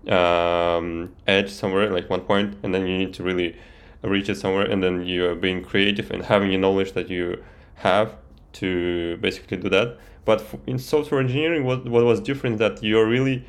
um, 0.09 1.15
edge 1.27 1.49
somewhere, 1.49 1.89
like 1.91 2.09
one 2.09 2.21
point, 2.21 2.57
and 2.63 2.73
then 2.73 2.85
you 2.87 2.97
need 2.97 3.13
to 3.15 3.23
really 3.23 3.57
reach 4.01 4.29
it 4.29 4.35
somewhere, 4.35 4.65
and 4.65 4.83
then 4.83 5.05
you 5.05 5.25
are 5.25 5.35
being 5.35 5.63
creative 5.63 6.11
and 6.11 6.23
having 6.23 6.51
the 6.51 6.57
knowledge 6.57 6.93
that 6.93 7.09
you 7.09 7.43
have 7.75 8.15
to 8.53 9.17
basically 9.17 9.57
do 9.57 9.69
that. 9.69 9.97
But 10.25 10.43
in 10.65 10.79
software 10.79 11.19
engineering, 11.21 11.65
what, 11.65 11.87
what 11.87 12.03
was 12.03 12.19
different 12.19 12.57
that 12.59 12.81
you're 12.83 13.07
really 13.07 13.45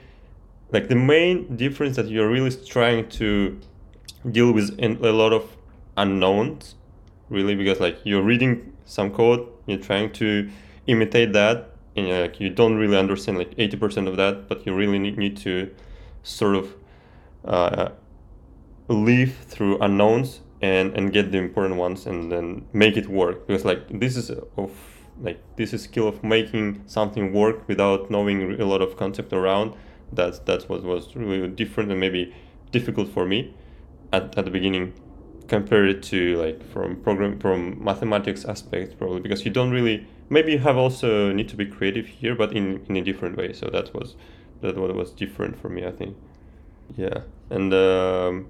like 0.73 0.89
the 0.89 0.97
main 0.97 1.57
difference 1.57 1.97
that 1.97 2.09
you're 2.09 2.29
really 2.29 2.51
trying 2.67 3.09
to 3.09 3.59
deal 4.31 4.53
with 4.53 4.77
a 4.81 4.89
lot 5.13 5.33
of 5.33 5.57
unknowns, 5.97 6.75
really, 7.31 7.55
because 7.55 7.81
like 7.81 7.99
you're 8.05 8.23
reading 8.23 8.73
some 8.85 9.11
code, 9.13 9.47
you're 9.67 9.79
trying 9.79 10.13
to 10.15 10.51
imitate 10.87 11.33
that, 11.33 11.71
and 11.97 12.09
like 12.09 12.41
you 12.41 12.51
don't 12.51 12.77
really 12.77 12.97
understand 12.97 13.39
like 13.39 13.55
80% 13.57 14.09
of 14.09 14.17
that, 14.17 14.49
but 14.49 14.67
you 14.67 14.75
really 14.75 14.99
need, 14.99 15.17
need 15.17 15.37
to 15.39 15.71
sort 16.27 16.57
of 16.57 16.74
uh, 17.45 17.91
live 18.89 19.35
through 19.37 19.79
unknowns 19.79 20.41
and 20.61 20.95
and 20.95 21.12
get 21.12 21.33
the 21.33 21.39
important 21.39 21.77
ones 21.77 22.07
and 22.07 22.33
then 22.33 22.66
make 22.72 22.97
it 22.97 23.09
work. 23.09 23.47
Because 23.47 23.64
like 23.64 24.01
this 24.01 24.16
is 24.16 24.31
of 24.57 24.70
like 25.20 25.41
this 25.57 25.72
is 25.72 25.83
skill 25.83 26.09
of 26.09 26.22
making 26.22 26.83
something 26.87 27.33
work 27.33 27.66
without 27.68 28.11
knowing 28.11 28.61
a 28.61 28.64
lot 28.64 28.83
of 28.83 28.97
concept 28.97 29.33
around. 29.33 29.74
That's 30.12 30.39
that's 30.41 30.68
what 30.68 30.83
was 30.83 31.14
really 31.14 31.49
different 31.49 31.91
and 31.91 32.01
maybe 32.01 32.35
difficult 32.72 33.09
for 33.09 33.24
me 33.24 33.55
at, 34.12 34.37
at 34.37 34.45
the 34.45 34.51
beginning 34.51 34.93
compared 35.49 36.03
to 36.03 36.37
like 36.37 36.62
from 36.72 36.97
program 36.97 37.39
from 37.39 37.83
mathematics 37.83 38.45
aspect 38.45 38.99
probably. 38.99 39.20
Because 39.20 39.45
you 39.45 39.53
don't 39.53 39.70
really 39.70 40.07
maybe 40.29 40.53
you 40.53 40.59
have 40.59 40.77
also 40.77 41.33
need 41.33 41.49
to 41.49 41.57
be 41.57 41.66
creative 41.66 42.07
here 42.07 42.35
but 42.35 42.53
in 42.53 42.85
in 42.89 42.97
a 42.97 43.03
different 43.03 43.37
way. 43.37 43.53
So 43.53 43.68
that 43.72 43.95
was 43.95 44.16
that 44.61 44.77
what 44.77 44.95
was 44.95 45.11
different 45.11 45.59
for 45.59 45.69
me, 45.69 45.85
I 45.85 45.93
think. 45.93 46.17
Yeah, 46.97 47.21
and 47.51 47.73
um, 47.75 48.49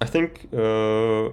I 0.00 0.06
think 0.06 0.48
uh, 0.52 1.28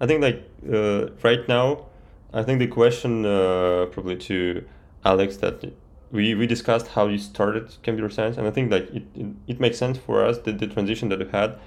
I 0.00 0.06
think 0.06 0.22
like 0.22 0.48
uh, 0.72 1.10
right 1.22 1.46
now, 1.48 1.86
I 2.32 2.42
think 2.42 2.58
the 2.58 2.66
question 2.66 3.26
uh, 3.26 3.86
probably 3.90 4.16
to 4.16 4.64
Alex 5.04 5.36
that 5.38 5.64
we, 6.12 6.34
we 6.34 6.46
discussed 6.46 6.88
how 6.88 7.06
you 7.06 7.18
started 7.18 7.76
computer 7.82 8.10
science, 8.10 8.36
and 8.36 8.46
I 8.46 8.50
think 8.50 8.70
like 8.70 8.90
it, 8.90 9.04
it, 9.14 9.26
it 9.46 9.60
makes 9.60 9.78
sense 9.78 9.98
for 9.98 10.24
us 10.24 10.38
the, 10.38 10.52
the 10.52 10.66
transition 10.66 11.08
that 11.10 11.20
you 11.20 11.28
had. 11.28 11.58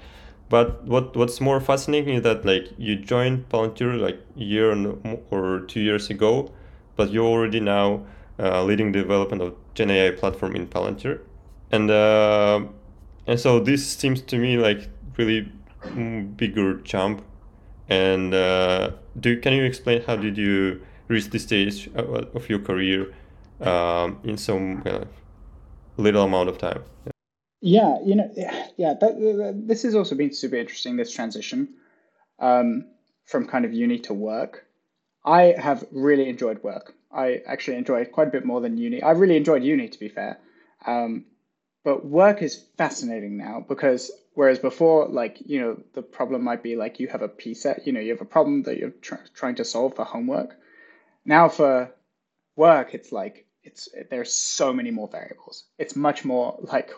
But 0.48 0.84
what 0.84 1.16
what's 1.16 1.40
more 1.40 1.60
fascinating 1.60 2.14
is 2.16 2.22
that 2.22 2.44
like 2.44 2.68
you 2.76 2.96
joined 2.96 3.48
Palantir 3.48 3.98
like 3.98 4.20
a 4.36 4.40
year 4.40 4.96
or 5.30 5.60
two 5.60 5.80
years 5.80 6.10
ago, 6.10 6.52
but 6.96 7.10
you're 7.10 7.24
already 7.24 7.60
now 7.60 8.04
uh, 8.38 8.62
leading 8.62 8.92
development 8.92 9.42
of 9.42 9.54
Gen 9.74 9.90
AI 9.90 10.10
platform 10.10 10.54
in 10.54 10.66
Palantir, 10.66 11.20
and 11.74 11.90
uh, 11.90 12.60
and 13.26 13.40
so 13.40 13.60
this 13.60 13.86
seems 13.86 14.22
to 14.22 14.38
me 14.38 14.56
like 14.56 14.88
really 15.16 15.40
bigger 16.36 16.74
jump. 16.82 17.24
And 17.88 18.32
uh, 18.32 18.92
do 19.20 19.38
can 19.40 19.52
you 19.52 19.64
explain 19.64 20.02
how 20.02 20.16
did 20.16 20.36
you 20.38 20.80
reach 21.08 21.30
this 21.30 21.42
stage 21.42 21.90
of 21.94 22.48
your 22.48 22.60
career 22.60 23.12
um, 23.60 24.18
in 24.24 24.36
some 24.36 24.82
of 24.86 25.08
little 25.96 26.24
amount 26.24 26.48
of 26.48 26.58
time? 26.58 26.82
Yeah. 27.04 27.10
Yeah, 27.66 27.96
you 28.04 28.14
know, 28.14 28.30
yeah, 28.76 28.92
that, 29.00 29.62
this 29.66 29.84
has 29.84 29.94
also 29.94 30.14
been 30.14 30.34
super 30.34 30.56
interesting. 30.56 30.98
This 30.98 31.10
transition 31.10 31.68
um, 32.38 32.84
from 33.24 33.46
kind 33.46 33.64
of 33.64 33.72
uni 33.72 33.98
to 34.00 34.12
work. 34.12 34.66
I 35.24 35.54
have 35.58 35.82
really 35.90 36.28
enjoyed 36.28 36.62
work. 36.62 36.92
I 37.10 37.40
actually 37.46 37.78
enjoy 37.78 38.04
quite 38.04 38.28
a 38.28 38.30
bit 38.30 38.44
more 38.44 38.60
than 38.60 38.76
uni. 38.76 39.02
I 39.02 39.12
really 39.12 39.38
enjoyed 39.38 39.62
uni, 39.64 39.88
to 39.88 39.98
be 39.98 40.10
fair. 40.10 40.40
Um, 40.86 41.24
but 41.84 42.04
work 42.04 42.42
is 42.42 42.64
fascinating 42.78 43.36
now 43.36 43.64
because 43.68 44.10
whereas 44.32 44.58
before, 44.58 45.06
like 45.06 45.36
you 45.44 45.60
know, 45.60 45.80
the 45.92 46.02
problem 46.02 46.42
might 46.42 46.62
be 46.62 46.76
like 46.76 46.98
you 46.98 47.08
have 47.08 47.22
a 47.22 47.28
P 47.28 47.54
set, 47.54 47.86
you 47.86 47.92
know, 47.92 48.00
you 48.00 48.10
have 48.10 48.22
a 48.22 48.26
problem 48.36 48.62
that 48.64 48.78
you're 48.78 48.90
tr- 48.90 49.26
trying 49.34 49.54
to 49.56 49.64
solve 49.64 49.94
for 49.94 50.04
homework. 50.04 50.56
Now 51.24 51.48
for 51.48 51.94
work, 52.56 52.94
it's 52.94 53.12
like 53.12 53.46
it's 53.62 53.88
there's 54.10 54.32
so 54.32 54.72
many 54.72 54.90
more 54.90 55.08
variables. 55.08 55.64
It's 55.78 55.94
much 55.94 56.24
more 56.24 56.58
like 56.62 56.90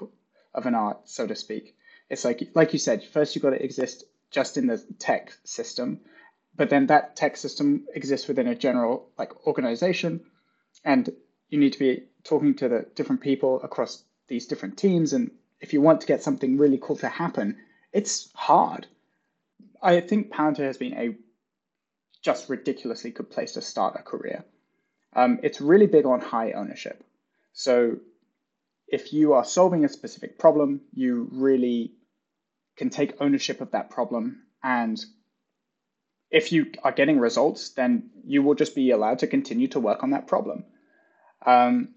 of 0.55 0.67
an 0.67 0.75
art, 0.75 1.09
so 1.09 1.27
to 1.27 1.35
speak. 1.35 1.77
It's 2.09 2.25
like 2.25 2.49
like 2.55 2.73
you 2.73 2.79
said, 2.79 3.05
first 3.05 3.35
you've 3.35 3.43
got 3.43 3.51
to 3.51 3.63
exist 3.63 4.05
just 4.31 4.57
in 4.57 4.69
the 4.69 4.79
tech 4.99 5.33
system, 5.45 6.01
but 6.55 6.71
then 6.71 6.87
that 6.87 7.17
tech 7.17 7.37
system 7.37 7.87
exists 7.95 8.29
within 8.29 8.47
a 8.47 8.55
general 8.55 9.11
like 9.19 9.47
organization, 9.49 10.21
and 10.85 11.11
you 11.49 11.59
need 11.59 11.73
to 11.73 11.79
be 11.81 12.05
talking 12.23 12.55
to 12.55 12.69
the 12.69 12.87
different 12.95 13.21
people 13.21 13.61
across 13.63 14.05
these 14.29 14.47
different 14.47 14.77
teams. 14.79 15.13
And 15.13 15.31
if 15.61 15.73
you 15.73 15.81
want 15.81 16.01
to 16.01 16.07
get 16.07 16.23
something 16.23 16.59
really 16.59 16.79
cool 16.81 16.97
to 16.97 17.09
happen, 17.09 17.57
it's 17.93 18.31
hard. 18.35 18.87
I 19.83 20.01
think 20.01 20.31
Palantir 20.31 20.67
has 20.67 20.77
been 20.77 20.95
a 20.95 21.17
just 22.23 22.49
ridiculously 22.49 23.11
good 23.11 23.31
place 23.31 23.53
to 23.53 23.63
start 23.63 23.97
a 23.99 24.03
career. 24.03 24.45
Um, 25.15 25.39
it's 25.43 25.61
really 25.61 25.87
big 25.87 26.07
on 26.07 26.21
high 26.21 26.53
ownership. 26.53 27.05
So 27.53 27.99
if 28.89 29.13
you 29.13 29.35
are 29.35 29.45
solving 29.45 29.85
a 29.85 29.89
specific 29.89 30.39
problem, 30.39 30.83
you 30.93 31.29
really 31.33 31.93
can 32.77 32.91
take 32.91 33.21
ownership 33.21 33.61
of 33.61 33.71
that 33.71 33.91
problem. 33.91 34.43
And 34.63 35.03
if 36.31 36.53
you 36.53 36.73
are 36.83 36.93
getting 36.93 37.19
results, 37.19 37.71
then 37.71 38.11
you 38.25 38.43
will 38.43 38.55
just 38.55 38.75
be 38.75 38.91
allowed 38.91 39.21
to 39.21 39.27
continue 39.27 39.69
to 39.69 39.81
work 39.81 40.03
on 40.03 40.11
that 40.11 40.27
problem. 40.27 40.65
Um, 41.45 41.95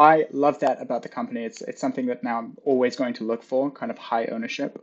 I 0.00 0.26
love 0.32 0.60
that 0.60 0.80
about 0.80 1.02
the 1.02 1.10
company. 1.10 1.44
It's 1.44 1.60
it's 1.60 1.80
something 1.80 2.06
that 2.06 2.24
now 2.24 2.38
I'm 2.38 2.56
always 2.64 2.96
going 2.96 3.12
to 3.14 3.24
look 3.24 3.42
for, 3.42 3.70
kind 3.70 3.92
of 3.92 3.98
high 3.98 4.24
ownership. 4.26 4.82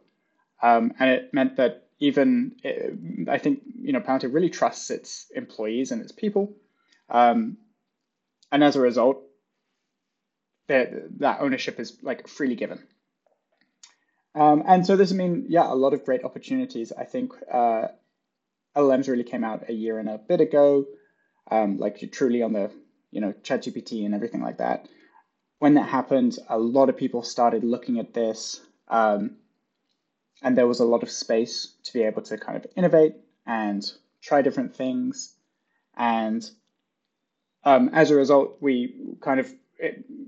Um, 0.61 0.93
and 0.99 1.09
it 1.09 1.33
meant 1.33 1.55
that 1.57 1.87
even 1.99 2.55
it, 2.63 3.27
I 3.27 3.39
think 3.39 3.63
you 3.81 3.93
know 3.93 3.99
Palantir 3.99 4.31
really 4.31 4.51
trusts 4.51 4.91
its 4.91 5.25
employees 5.35 5.91
and 5.91 6.03
its 6.03 6.11
people, 6.11 6.55
um, 7.09 7.57
and 8.51 8.63
as 8.63 8.75
a 8.75 8.79
result, 8.79 9.23
that 10.67 10.91
that 11.19 11.41
ownership 11.41 11.79
is 11.79 11.97
like 12.03 12.27
freely 12.27 12.55
given. 12.55 12.83
Um, 14.35 14.61
and 14.67 14.85
so 14.85 14.95
this, 14.95 15.11
I 15.11 15.15
mean, 15.15 15.47
yeah, 15.49 15.65
a 15.65 15.73
lot 15.73 15.95
of 15.95 16.05
great 16.05 16.23
opportunities. 16.25 16.91
I 16.91 17.05
think 17.05 17.33
uh, 17.51 17.87
LLMs 18.75 19.07
really 19.07 19.23
came 19.23 19.43
out 19.43 19.67
a 19.67 19.73
year 19.73 19.97
and 19.97 20.09
a 20.09 20.19
bit 20.19 20.41
ago, 20.41 20.85
um, 21.49 21.79
like 21.79 22.07
truly 22.11 22.43
on 22.43 22.53
the 22.53 22.69
you 23.09 23.19
know 23.19 23.33
ChatGPT 23.41 24.05
and 24.05 24.13
everything 24.13 24.43
like 24.43 24.59
that. 24.59 24.87
When 25.59 25.73
that 25.75 25.89
happened, 25.89 26.37
a 26.49 26.57
lot 26.57 26.89
of 26.89 26.97
people 26.97 27.23
started 27.23 27.63
looking 27.63 27.99
at 27.99 28.13
this, 28.13 28.61
um, 28.87 29.37
and 30.41 30.55
there 30.55 30.67
was 30.67 30.79
a 30.79 30.85
lot 30.85 31.03
of 31.03 31.09
space 31.09 31.73
to 31.83 31.93
be 31.93 32.03
able 32.03 32.21
to 32.23 32.37
kind 32.37 32.57
of 32.57 32.67
innovate 32.75 33.15
and 33.45 33.83
try 34.21 34.41
different 34.41 34.75
things. 34.75 35.33
And 35.95 36.47
um, 37.63 37.89
as 37.91 38.11
a 38.11 38.15
result, 38.15 38.57
we 38.61 39.15
kind 39.19 39.39
of 39.39 39.51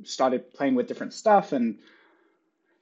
started 0.03 0.53
playing 0.53 0.75
with 0.75 0.87
different 0.87 1.13
stuff 1.13 1.51
and 1.51 1.79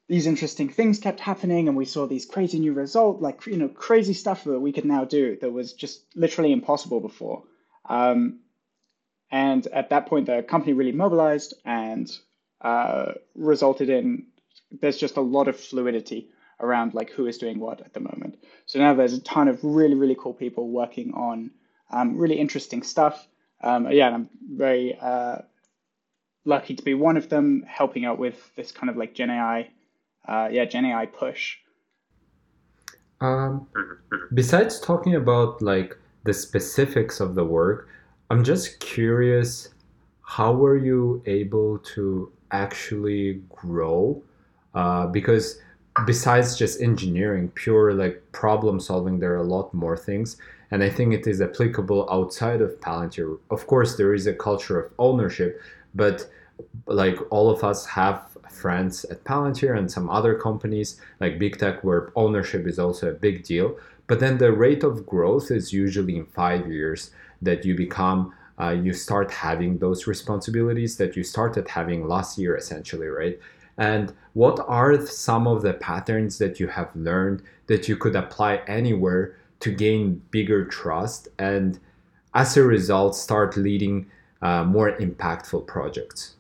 these 0.07 0.27
interesting 0.27 0.69
things 0.69 0.99
kept 0.99 1.19
happening 1.19 1.67
and 1.67 1.75
we 1.75 1.85
saw 1.85 2.05
these 2.05 2.25
crazy 2.25 2.59
new 2.59 2.73
results 2.73 3.21
like 3.21 3.45
you 3.45 3.57
know 3.57 3.67
crazy 3.67 4.13
stuff 4.13 4.43
that 4.43 4.59
we 4.59 4.71
could 4.71 4.85
now 4.85 5.05
do 5.05 5.37
that 5.41 5.51
was 5.51 5.73
just 5.73 6.03
literally 6.15 6.51
impossible 6.51 6.99
before 6.99 7.43
um, 7.89 8.39
and 9.31 9.67
at 9.67 9.89
that 9.89 10.05
point 10.07 10.25
the 10.25 10.43
company 10.43 10.73
really 10.73 10.91
mobilized 10.91 11.53
and 11.65 12.19
uh, 12.61 13.13
resulted 13.35 13.89
in 13.89 14.25
there's 14.81 14.97
just 14.97 15.17
a 15.17 15.21
lot 15.21 15.47
of 15.47 15.57
fluidity 15.57 16.29
around 16.59 16.93
like 16.93 17.11
who 17.11 17.27
is 17.27 17.37
doing 17.37 17.59
what 17.59 17.81
at 17.81 17.93
the 17.93 17.99
moment. 17.99 18.37
So 18.65 18.79
now 18.79 18.93
there's 18.93 19.13
a 19.13 19.21
ton 19.21 19.47
of 19.47 19.63
really 19.63 19.95
really 19.95 20.15
cool 20.19 20.33
people 20.33 20.69
working 20.69 21.13
on 21.13 21.51
um, 21.91 22.17
really 22.17 22.35
interesting 22.35 22.83
stuff. 22.83 23.27
Um, 23.61 23.91
yeah 23.91 24.13
i'm 24.13 24.29
very 24.51 24.95
uh, 25.01 25.39
lucky 26.45 26.75
to 26.75 26.83
be 26.83 26.93
one 26.93 27.17
of 27.17 27.29
them 27.29 27.65
helping 27.67 28.05
out 28.05 28.19
with 28.19 28.51
this 28.55 28.71
kind 28.71 28.87
of 28.87 28.97
like 28.97 29.15
gen 29.15 29.31
ai 29.31 29.71
uh, 30.27 30.49
yeah, 30.51 30.65
Gen 30.65 30.85
AI 30.85 31.05
push. 31.05 31.57
Um, 33.21 33.67
besides 34.33 34.79
talking 34.79 35.15
about 35.15 35.61
like 35.61 35.97
the 36.23 36.33
specifics 36.33 37.19
of 37.19 37.35
the 37.35 37.45
work, 37.45 37.89
I'm 38.29 38.43
just 38.43 38.79
curious, 38.79 39.69
how 40.21 40.53
were 40.53 40.77
you 40.77 41.23
able 41.25 41.79
to 41.95 42.31
actually 42.51 43.41
grow? 43.49 44.21
Uh, 44.73 45.07
because 45.07 45.59
besides 46.05 46.55
just 46.57 46.81
engineering, 46.81 47.49
pure 47.55 47.93
like 47.93 48.23
problem 48.31 48.79
solving, 48.79 49.19
there 49.19 49.33
are 49.33 49.37
a 49.37 49.43
lot 49.43 49.73
more 49.73 49.97
things. 49.97 50.37
And 50.71 50.83
I 50.83 50.89
think 50.89 51.13
it 51.13 51.25
is 51.27 51.41
applicable 51.41 52.07
outside 52.11 52.61
of 52.61 52.79
Palantir. 52.81 53.39
Of 53.49 53.67
course, 53.67 53.95
there 53.95 54.13
is 54.13 54.27
a 54.27 54.33
culture 54.33 54.79
of 54.79 54.91
ownership, 54.99 55.61
but 55.95 56.29
like 56.87 57.17
all 57.31 57.49
of 57.49 57.63
us 57.63 57.85
have 57.85 58.37
friends 58.49 59.05
at 59.05 59.23
Palantir 59.23 59.77
and 59.77 59.89
some 59.91 60.09
other 60.09 60.35
companies 60.35 60.99
like 61.19 61.39
big 61.39 61.57
tech 61.57 61.83
where 61.83 62.11
ownership 62.15 62.67
is 62.67 62.79
also 62.79 63.09
a 63.09 63.13
big 63.13 63.43
deal. 63.43 63.77
But 64.07 64.19
then 64.19 64.37
the 64.37 64.51
rate 64.51 64.83
of 64.83 65.05
growth 65.05 65.51
is 65.51 65.73
usually 65.73 66.17
in 66.17 66.25
five 66.25 66.71
years 66.71 67.11
that 67.41 67.65
you 67.65 67.75
become, 67.75 68.33
uh, 68.59 68.69
you 68.69 68.93
start 68.93 69.31
having 69.31 69.77
those 69.77 70.07
responsibilities 70.07 70.97
that 70.97 71.15
you 71.15 71.23
started 71.23 71.67
having 71.67 72.07
last 72.07 72.37
year, 72.37 72.55
essentially, 72.55 73.07
right? 73.07 73.39
And 73.77 74.13
what 74.33 74.59
are 74.67 75.05
some 75.05 75.47
of 75.47 75.61
the 75.61 75.73
patterns 75.73 76.39
that 76.39 76.59
you 76.59 76.67
have 76.67 76.95
learned 76.95 77.43
that 77.67 77.87
you 77.87 77.95
could 77.95 78.15
apply 78.15 78.57
anywhere 78.67 79.35
to 79.59 79.71
gain 79.71 80.21
bigger 80.31 80.65
trust 80.65 81.27
and 81.37 81.79
as 82.33 82.57
a 82.57 82.63
result 82.63 83.15
start 83.15 83.55
leading 83.55 84.09
uh, 84.41 84.63
more 84.63 84.97
impactful 84.97 85.67
projects? 85.67 86.35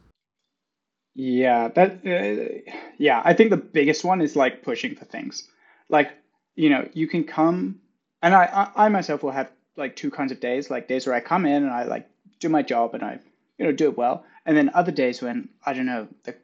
Yeah, 1.13 1.69
that 1.69 2.05
uh, 2.05 2.71
yeah, 2.97 3.21
I 3.23 3.33
think 3.33 3.49
the 3.49 3.57
biggest 3.57 4.03
one 4.03 4.21
is 4.21 4.35
like 4.35 4.63
pushing 4.63 4.95
for 4.95 5.05
things. 5.05 5.47
Like, 5.89 6.11
you 6.55 6.69
know, 6.69 6.87
you 6.93 7.07
can 7.07 7.23
come 7.23 7.79
and 8.21 8.35
I, 8.35 8.45
I 8.75 8.85
I 8.85 8.89
myself 8.89 9.23
will 9.23 9.31
have 9.31 9.51
like 9.77 9.95
two 9.95 10.11
kinds 10.11 10.31
of 10.31 10.39
days, 10.39 10.69
like 10.69 10.87
days 10.87 11.05
where 11.05 11.15
I 11.15 11.19
come 11.19 11.45
in 11.45 11.63
and 11.63 11.71
I 11.71 11.83
like 11.83 12.09
do 12.39 12.49
my 12.49 12.61
job 12.61 12.93
and 12.93 13.03
I 13.03 13.19
you 13.57 13.65
know 13.65 13.71
do 13.71 13.89
it 13.89 13.97
well, 13.97 14.25
and 14.45 14.55
then 14.57 14.71
other 14.73 14.91
days 14.91 15.21
when 15.21 15.49
I 15.65 15.73
don't 15.73 15.85
know, 15.85 16.07
the 16.23 16.35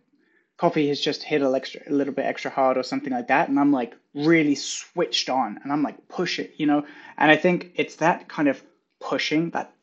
coffee 0.58 0.88
has 0.88 1.00
just 1.00 1.24
hit 1.24 1.42
a 1.42 1.52
extra 1.54 1.82
a 1.88 1.94
little 1.94 2.14
bit 2.14 2.26
extra 2.26 2.52
hard 2.52 2.78
or 2.78 2.84
something 2.84 3.12
like 3.12 3.28
that 3.28 3.50
and 3.50 3.60
I'm 3.60 3.72
like 3.72 3.96
really 4.14 4.56
switched 4.56 5.30
on 5.30 5.60
and 5.64 5.72
I'm 5.72 5.84
like 5.84 6.08
push 6.08 6.40
it, 6.40 6.54
you 6.58 6.66
know? 6.66 6.86
And 7.18 7.32
I 7.32 7.36
think 7.36 7.72
it's 7.76 7.98
that 7.98 8.28
kind 8.30 8.48
of 8.48 8.62
pushing, 9.02 9.50
that 9.52 9.74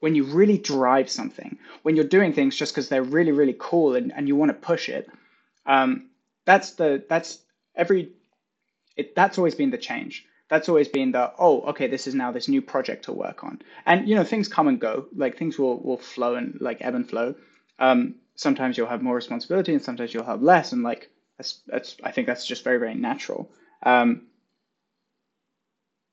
when 0.00 0.14
you 0.14 0.24
really 0.24 0.58
drive 0.58 1.10
something, 1.10 1.58
when 1.82 1.96
you're 1.96 2.04
doing 2.04 2.32
things 2.32 2.56
just 2.56 2.72
because 2.72 2.88
they're 2.88 3.02
really, 3.02 3.32
really 3.32 3.56
cool 3.58 3.94
and, 3.94 4.12
and 4.14 4.28
you 4.28 4.36
want 4.36 4.50
to 4.50 4.54
push 4.54 4.88
it, 4.88 5.08
um, 5.66 6.06
that's 6.44 6.72
the 6.72 7.04
that's 7.08 7.38
every 7.74 8.10
it, 8.96 9.14
that's 9.14 9.38
always 9.38 9.54
been 9.54 9.70
the 9.70 9.78
change. 9.78 10.26
That's 10.50 10.68
always 10.68 10.88
been 10.88 11.12
the 11.12 11.32
oh 11.38 11.62
okay 11.70 11.86
this 11.88 12.06
is 12.06 12.14
now 12.14 12.32
this 12.32 12.48
new 12.48 12.60
project 12.62 13.04
to 13.06 13.12
work 13.12 13.44
on, 13.44 13.62
and 13.86 14.08
you 14.08 14.14
know 14.16 14.24
things 14.24 14.48
come 14.48 14.68
and 14.68 14.80
go. 14.80 15.06
Like 15.16 15.38
things 15.38 15.58
will 15.58 15.80
will 15.82 15.98
flow 15.98 16.34
and 16.36 16.58
like 16.60 16.78
ebb 16.82 16.94
and 16.94 17.08
flow. 17.08 17.34
Um, 17.78 18.16
sometimes 18.36 18.76
you'll 18.76 18.88
have 18.88 19.02
more 19.02 19.14
responsibility 19.16 19.72
and 19.72 19.82
sometimes 19.82 20.12
you'll 20.14 20.24
have 20.24 20.42
less, 20.42 20.72
and 20.72 20.82
like 20.82 21.10
That's, 21.38 21.60
that's 21.66 21.96
I 22.04 22.12
think 22.12 22.26
that's 22.26 22.46
just 22.46 22.64
very 22.64 22.78
very 22.78 22.94
natural. 22.94 23.50
Um, 23.82 24.26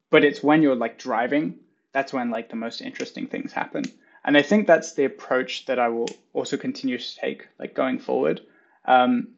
but 0.09 0.23
it's 0.25 0.43
when 0.43 0.61
you're 0.61 0.75
like 0.75 0.97
driving 0.99 1.59
that's 1.93 2.13
when 2.13 2.29
like 2.29 2.49
the 2.49 2.55
most 2.57 2.81
interesting 2.81 3.25
things 3.27 3.53
happen. 3.53 3.83
And 4.25 4.37
I 4.37 4.41
think 4.41 4.67
that's 4.67 4.93
the 4.93 5.05
approach 5.05 5.65
that 5.65 5.79
I 5.79 5.87
will 5.89 6.09
also 6.33 6.57
continue 6.57 6.97
to 6.97 7.15
take 7.15 7.47
like 7.57 7.73
going 7.73 7.99
forward. 7.99 8.41
Um, 8.85 9.35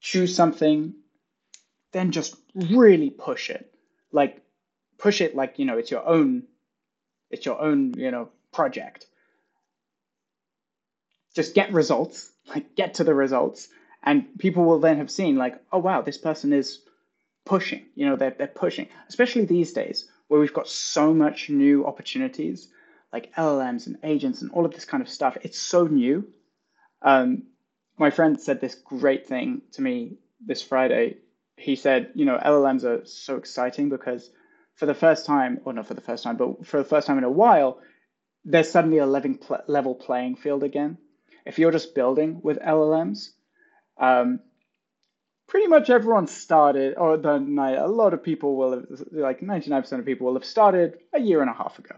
choose 0.00 0.34
something, 0.34 0.94
then 1.92 2.10
just 2.10 2.36
really 2.54 3.10
push 3.10 3.50
it. 3.50 3.72
Like 4.12 4.42
push 4.98 5.20
it 5.20 5.34
like 5.34 5.58
you 5.58 5.64
know 5.64 5.78
it's 5.78 5.90
your 5.90 6.06
own, 6.06 6.44
it's 7.30 7.46
your 7.46 7.60
own 7.60 7.94
you 7.94 8.10
know 8.10 8.28
project. 8.52 9.06
Just 11.34 11.54
get 11.54 11.72
results, 11.72 12.30
like 12.48 12.74
get 12.74 12.94
to 12.94 13.04
the 13.04 13.14
results, 13.14 13.68
and 14.02 14.26
people 14.38 14.64
will 14.64 14.80
then 14.80 14.98
have 14.98 15.10
seen 15.10 15.36
like, 15.36 15.58
oh 15.72 15.78
wow, 15.78 16.02
this 16.02 16.18
person 16.18 16.52
is 16.52 16.80
pushing. 17.44 17.86
You 17.94 18.06
know, 18.06 18.16
they're, 18.16 18.34
they're 18.36 18.46
pushing, 18.46 18.88
especially 19.08 19.44
these 19.44 19.72
days 19.72 20.08
where 20.28 20.40
we've 20.40 20.54
got 20.54 20.68
so 20.68 21.12
much 21.12 21.50
new 21.50 21.86
opportunities 21.86 22.68
like 23.12 23.34
LLMs 23.34 23.86
and 23.86 23.98
agents 24.02 24.42
and 24.42 24.50
all 24.52 24.64
of 24.64 24.72
this 24.72 24.84
kind 24.84 25.02
of 25.02 25.08
stuff. 25.08 25.36
It's 25.42 25.58
so 25.58 25.86
new. 25.86 26.26
Um, 27.02 27.44
my 27.98 28.10
friend 28.10 28.40
said 28.40 28.60
this 28.60 28.74
great 28.74 29.28
thing 29.28 29.62
to 29.72 29.82
me 29.82 30.16
this 30.44 30.62
Friday. 30.62 31.18
He 31.56 31.76
said, 31.76 32.10
you 32.14 32.24
know, 32.24 32.38
LLMs 32.38 32.84
are 32.84 33.04
so 33.04 33.36
exciting 33.36 33.88
because 33.88 34.30
for 34.74 34.86
the 34.86 34.94
first 34.94 35.26
time, 35.26 35.60
or 35.64 35.72
not 35.72 35.86
for 35.86 35.94
the 35.94 36.00
first 36.00 36.24
time, 36.24 36.36
but 36.36 36.66
for 36.66 36.78
the 36.78 36.88
first 36.88 37.06
time 37.06 37.18
in 37.18 37.24
a 37.24 37.30
while, 37.30 37.80
there's 38.44 38.70
suddenly 38.70 38.98
a 38.98 39.06
level 39.06 39.94
playing 39.94 40.36
field 40.36 40.64
again. 40.64 40.98
If 41.46 41.58
you're 41.58 41.70
just 41.70 41.94
building 41.94 42.40
with 42.42 42.58
LLMs, 42.58 43.30
um, 43.98 44.40
pretty 45.46 45.66
much 45.66 45.90
everyone 45.90 46.26
started, 46.26 46.94
or 46.96 47.16
the 47.16 47.34
a 47.34 47.86
lot 47.86 48.14
of 48.14 48.22
people 48.22 48.56
will 48.56 48.72
have, 48.72 48.86
like 49.12 49.40
99% 49.40 49.98
of 49.98 50.04
people 50.04 50.26
will 50.26 50.34
have 50.34 50.44
started 50.44 50.98
a 51.12 51.20
year 51.20 51.40
and 51.40 51.50
a 51.50 51.54
half 51.54 51.78
ago, 51.78 51.96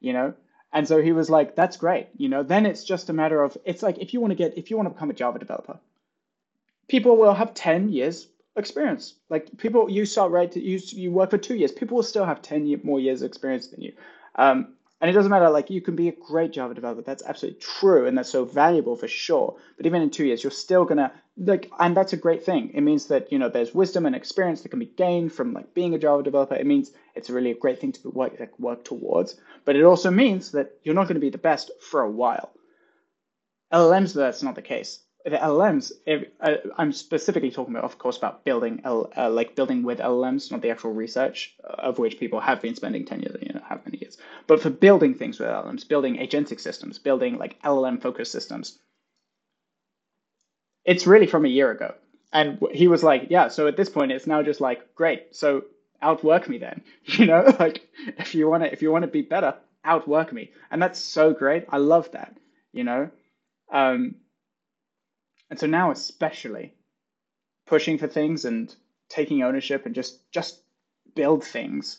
you 0.00 0.12
know? 0.12 0.34
And 0.72 0.88
so 0.88 1.00
he 1.00 1.12
was 1.12 1.30
like, 1.30 1.54
that's 1.54 1.76
great. 1.76 2.08
You 2.16 2.28
know, 2.28 2.42
then 2.42 2.66
it's 2.66 2.84
just 2.84 3.08
a 3.08 3.12
matter 3.12 3.42
of, 3.42 3.56
it's 3.64 3.82
like 3.82 3.98
if 3.98 4.12
you 4.12 4.20
want 4.20 4.32
to 4.32 4.34
get, 4.36 4.58
if 4.58 4.70
you 4.70 4.76
want 4.76 4.88
to 4.88 4.94
become 4.94 5.10
a 5.10 5.14
Java 5.14 5.38
developer, 5.38 5.78
people 6.88 7.16
will 7.16 7.34
have 7.34 7.54
10 7.54 7.90
years 7.90 8.28
experience. 8.56 9.14
Like 9.28 9.56
people, 9.58 9.90
you 9.90 10.04
start 10.04 10.32
right, 10.32 10.54
you, 10.56 10.80
you 10.88 11.10
work 11.10 11.30
for 11.30 11.38
two 11.38 11.54
years, 11.54 11.72
people 11.72 11.96
will 11.96 12.02
still 12.02 12.24
have 12.24 12.42
10 12.42 12.80
more 12.82 13.00
years 13.00 13.22
of 13.22 13.26
experience 13.26 13.68
than 13.68 13.82
you. 13.82 13.92
Um, 14.34 14.74
and 15.00 15.10
it 15.10 15.14
doesn't 15.14 15.30
matter, 15.30 15.50
like 15.50 15.68
you 15.68 15.82
can 15.82 15.94
be 15.94 16.08
a 16.08 16.12
great 16.12 16.52
Java 16.52 16.72
developer. 16.72 17.02
That's 17.02 17.22
absolutely 17.22 17.60
true. 17.60 18.06
And 18.06 18.16
that's 18.16 18.30
so 18.30 18.46
valuable 18.46 18.96
for 18.96 19.08
sure. 19.08 19.56
But 19.76 19.84
even 19.84 20.00
in 20.00 20.10
two 20.10 20.24
years, 20.24 20.42
you're 20.42 20.50
still 20.50 20.86
gonna 20.86 21.12
like, 21.36 21.70
and 21.78 21.94
that's 21.94 22.14
a 22.14 22.16
great 22.16 22.44
thing. 22.44 22.70
It 22.72 22.80
means 22.80 23.06
that, 23.08 23.30
you 23.30 23.38
know, 23.38 23.50
there's 23.50 23.74
wisdom 23.74 24.06
and 24.06 24.16
experience 24.16 24.62
that 24.62 24.70
can 24.70 24.78
be 24.78 24.86
gained 24.86 25.32
from 25.34 25.52
like 25.52 25.74
being 25.74 25.94
a 25.94 25.98
Java 25.98 26.22
developer. 26.22 26.54
It 26.54 26.66
means 26.66 26.92
it's 27.14 27.28
really 27.28 27.50
a 27.50 27.58
great 27.58 27.78
thing 27.78 27.92
to 27.92 28.08
work, 28.08 28.40
like, 28.40 28.58
work 28.58 28.84
towards. 28.84 29.36
But 29.66 29.76
it 29.76 29.84
also 29.84 30.10
means 30.10 30.52
that 30.52 30.72
you're 30.82 30.94
not 30.94 31.08
going 31.08 31.16
to 31.16 31.20
be 31.20 31.30
the 31.30 31.36
best 31.36 31.70
for 31.90 32.00
a 32.00 32.10
while. 32.10 32.52
LLMs, 33.70 34.14
that's 34.14 34.42
not 34.42 34.54
the 34.54 34.62
case 34.62 35.00
the 35.26 35.36
LLMs, 35.36 35.92
if, 36.06 36.28
uh, 36.40 36.54
I'm 36.78 36.92
specifically 36.92 37.50
talking 37.50 37.74
about, 37.74 37.84
of 37.84 37.98
course, 37.98 38.16
about 38.16 38.44
building 38.44 38.80
L, 38.84 39.10
uh, 39.16 39.28
like 39.28 39.56
building 39.56 39.82
with 39.82 39.98
LLMs, 39.98 40.52
not 40.52 40.62
the 40.62 40.70
actual 40.70 40.92
research 40.92 41.54
uh, 41.64 41.74
of 41.78 41.98
which 41.98 42.20
people 42.20 42.38
have 42.38 42.62
been 42.62 42.76
spending 42.76 43.04
ten 43.04 43.20
years, 43.20 43.36
you 43.42 43.52
know, 43.52 43.62
how 43.68 43.80
many 43.84 43.98
years. 43.98 44.18
But 44.46 44.62
for 44.62 44.70
building 44.70 45.14
things 45.14 45.40
with 45.40 45.48
LLMs, 45.48 45.86
building 45.88 46.16
agentic 46.16 46.60
systems, 46.60 46.98
building 47.00 47.38
like 47.38 47.60
LLM 47.62 48.00
focused 48.00 48.30
systems, 48.30 48.78
it's 50.84 51.06
really 51.08 51.26
from 51.26 51.44
a 51.44 51.48
year 51.48 51.72
ago. 51.72 51.94
And 52.32 52.58
he 52.72 52.86
was 52.86 53.02
like, 53.02 53.26
yeah. 53.28 53.48
So 53.48 53.66
at 53.66 53.76
this 53.76 53.88
point, 53.88 54.12
it's 54.12 54.26
now 54.28 54.42
just 54.42 54.60
like, 54.60 54.94
great. 54.94 55.34
So 55.34 55.64
outwork 56.02 56.48
me 56.48 56.58
then. 56.58 56.82
You 57.06 57.26
know, 57.26 57.56
like 57.60 57.88
if 58.18 58.34
you 58.34 58.48
want 58.48 58.62
to, 58.62 58.72
if 58.72 58.80
you 58.80 58.92
want 58.92 59.02
to 59.02 59.08
be 59.10 59.22
better, 59.22 59.54
outwork 59.84 60.32
me. 60.32 60.52
And 60.70 60.80
that's 60.80 61.00
so 61.00 61.32
great. 61.32 61.64
I 61.68 61.78
love 61.78 62.12
that. 62.12 62.36
You 62.72 62.84
know. 62.84 63.10
Um, 63.72 64.14
and 65.50 65.58
so 65.58 65.66
now, 65.66 65.90
especially, 65.90 66.74
pushing 67.66 67.98
for 67.98 68.06
things 68.06 68.44
and 68.44 68.74
taking 69.08 69.42
ownership 69.42 69.86
and 69.86 69.94
just 69.94 70.30
just 70.32 70.60
build 71.14 71.44
things 71.44 71.98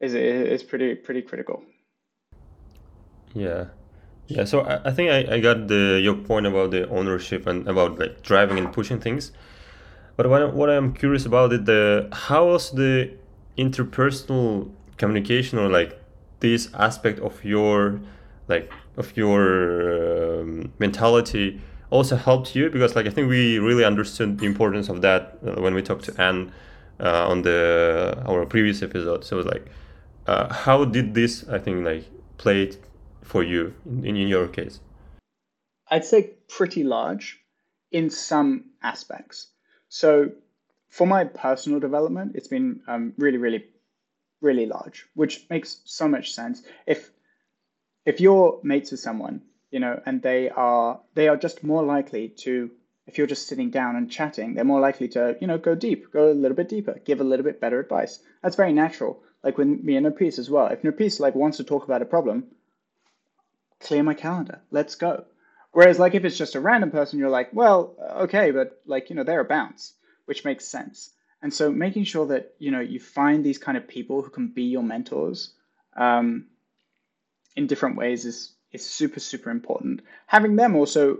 is 0.00 0.14
is 0.14 0.62
pretty 0.62 0.94
pretty 0.94 1.22
critical. 1.22 1.62
Yeah, 3.34 3.66
yeah. 4.26 4.44
So 4.44 4.60
I, 4.60 4.88
I 4.88 4.90
think 4.90 5.10
I, 5.10 5.36
I 5.36 5.40
got 5.40 5.68
the 5.68 6.00
your 6.02 6.14
point 6.14 6.46
about 6.46 6.70
the 6.72 6.88
ownership 6.88 7.46
and 7.46 7.66
about 7.68 7.98
like 7.98 8.22
driving 8.22 8.58
and 8.58 8.72
pushing 8.72 9.00
things. 9.00 9.32
But 10.16 10.28
what, 10.28 10.52
what 10.52 10.68
I'm 10.68 10.92
curious 10.92 11.24
about 11.24 11.52
is 11.52 11.64
the 11.64 12.08
how 12.12 12.48
was 12.48 12.70
the 12.72 13.12
interpersonal 13.56 14.70
communication 14.98 15.58
or 15.58 15.68
like 15.68 15.98
this 16.40 16.68
aspect 16.74 17.18
of 17.20 17.44
your 17.44 18.00
like 18.48 18.70
of 18.96 19.16
your 19.16 20.40
um, 20.40 20.72
mentality 20.78 21.60
also 21.92 22.16
helped 22.16 22.56
you 22.56 22.70
because 22.70 22.96
like 22.96 23.06
I 23.06 23.10
think 23.10 23.28
we 23.28 23.58
really 23.58 23.84
understood 23.84 24.38
the 24.38 24.46
importance 24.46 24.88
of 24.88 25.02
that 25.02 25.38
uh, 25.46 25.60
when 25.60 25.74
we 25.74 25.82
talked 25.82 26.04
to 26.06 26.20
Anne 26.20 26.52
uh, 26.98 27.28
on 27.28 27.42
the 27.42 28.20
our 28.26 28.46
previous 28.46 28.82
episode. 28.82 29.24
So 29.24 29.36
it 29.36 29.44
was 29.44 29.46
like, 29.46 29.66
uh, 30.26 30.52
how 30.52 30.84
did 30.84 31.14
this 31.14 31.46
I 31.48 31.58
think 31.58 31.84
like 31.84 32.04
play 32.38 32.72
for 33.22 33.42
you 33.44 33.74
in, 33.86 34.16
in 34.16 34.28
your 34.28 34.48
case? 34.48 34.80
I'd 35.90 36.04
say 36.04 36.30
pretty 36.48 36.82
large 36.82 37.38
in 37.90 38.08
some 38.08 38.70
aspects. 38.82 39.48
So 39.88 40.30
for 40.88 41.06
my 41.06 41.24
personal 41.24 41.80
development, 41.80 42.32
it's 42.34 42.48
been 42.48 42.80
um, 42.88 43.12
really, 43.18 43.38
really, 43.38 43.64
really 44.40 44.66
large, 44.66 45.06
which 45.14 45.44
makes 45.50 45.80
so 45.84 46.08
much 46.08 46.32
sense. 46.32 46.62
If 46.86 47.10
if 48.06 48.20
you're 48.20 48.58
mates 48.62 48.90
with 48.90 49.00
someone 49.00 49.42
you 49.72 49.80
know, 49.80 50.00
and 50.06 50.22
they 50.22 50.50
are 50.50 51.00
they 51.14 51.26
are 51.26 51.36
just 51.36 51.64
more 51.64 51.82
likely 51.82 52.28
to 52.28 52.70
if 53.06 53.18
you're 53.18 53.26
just 53.26 53.48
sitting 53.48 53.70
down 53.70 53.96
and 53.96 54.10
chatting, 54.10 54.54
they're 54.54 54.64
more 54.64 54.80
likely 54.80 55.08
to, 55.08 55.36
you 55.40 55.48
know, 55.48 55.58
go 55.58 55.74
deep, 55.74 56.12
go 56.12 56.30
a 56.30 56.32
little 56.32 56.56
bit 56.56 56.68
deeper, 56.68 57.00
give 57.04 57.20
a 57.20 57.24
little 57.24 57.44
bit 57.44 57.60
better 57.60 57.80
advice. 57.80 58.20
That's 58.42 58.54
very 58.54 58.72
natural. 58.72 59.20
Like 59.42 59.58
with 59.58 59.66
me 59.66 59.96
and 59.96 60.06
Nurpis 60.06 60.38
as 60.38 60.48
well. 60.48 60.68
If 60.68 60.82
Nurpis 60.82 61.18
like 61.18 61.34
wants 61.34 61.56
to 61.56 61.64
talk 61.64 61.84
about 61.84 62.02
a 62.02 62.04
problem, 62.04 62.44
clear 63.80 64.04
my 64.04 64.14
calendar. 64.14 64.60
Let's 64.70 64.94
go. 64.94 65.24
Whereas 65.72 65.98
like 65.98 66.14
if 66.14 66.24
it's 66.24 66.38
just 66.38 66.54
a 66.54 66.60
random 66.60 66.92
person, 66.92 67.18
you're 67.18 67.30
like, 67.30 67.52
well, 67.52 67.96
okay, 68.18 68.52
but 68.52 68.80
like, 68.86 69.10
you 69.10 69.16
know, 69.16 69.24
they're 69.24 69.40
a 69.40 69.44
bounce, 69.44 69.94
which 70.26 70.44
makes 70.44 70.66
sense. 70.66 71.10
And 71.42 71.52
so 71.52 71.72
making 71.72 72.04
sure 72.04 72.26
that, 72.26 72.54
you 72.58 72.70
know, 72.70 72.80
you 72.80 73.00
find 73.00 73.42
these 73.42 73.58
kind 73.58 73.76
of 73.76 73.88
people 73.88 74.22
who 74.22 74.30
can 74.30 74.48
be 74.48 74.64
your 74.64 74.84
mentors 74.84 75.52
um, 75.96 76.46
in 77.56 77.66
different 77.66 77.96
ways 77.96 78.24
is 78.26 78.52
is 78.72 78.88
super, 78.88 79.20
super 79.20 79.50
important. 79.50 80.02
Having 80.26 80.56
them 80.56 80.74
also 80.76 81.18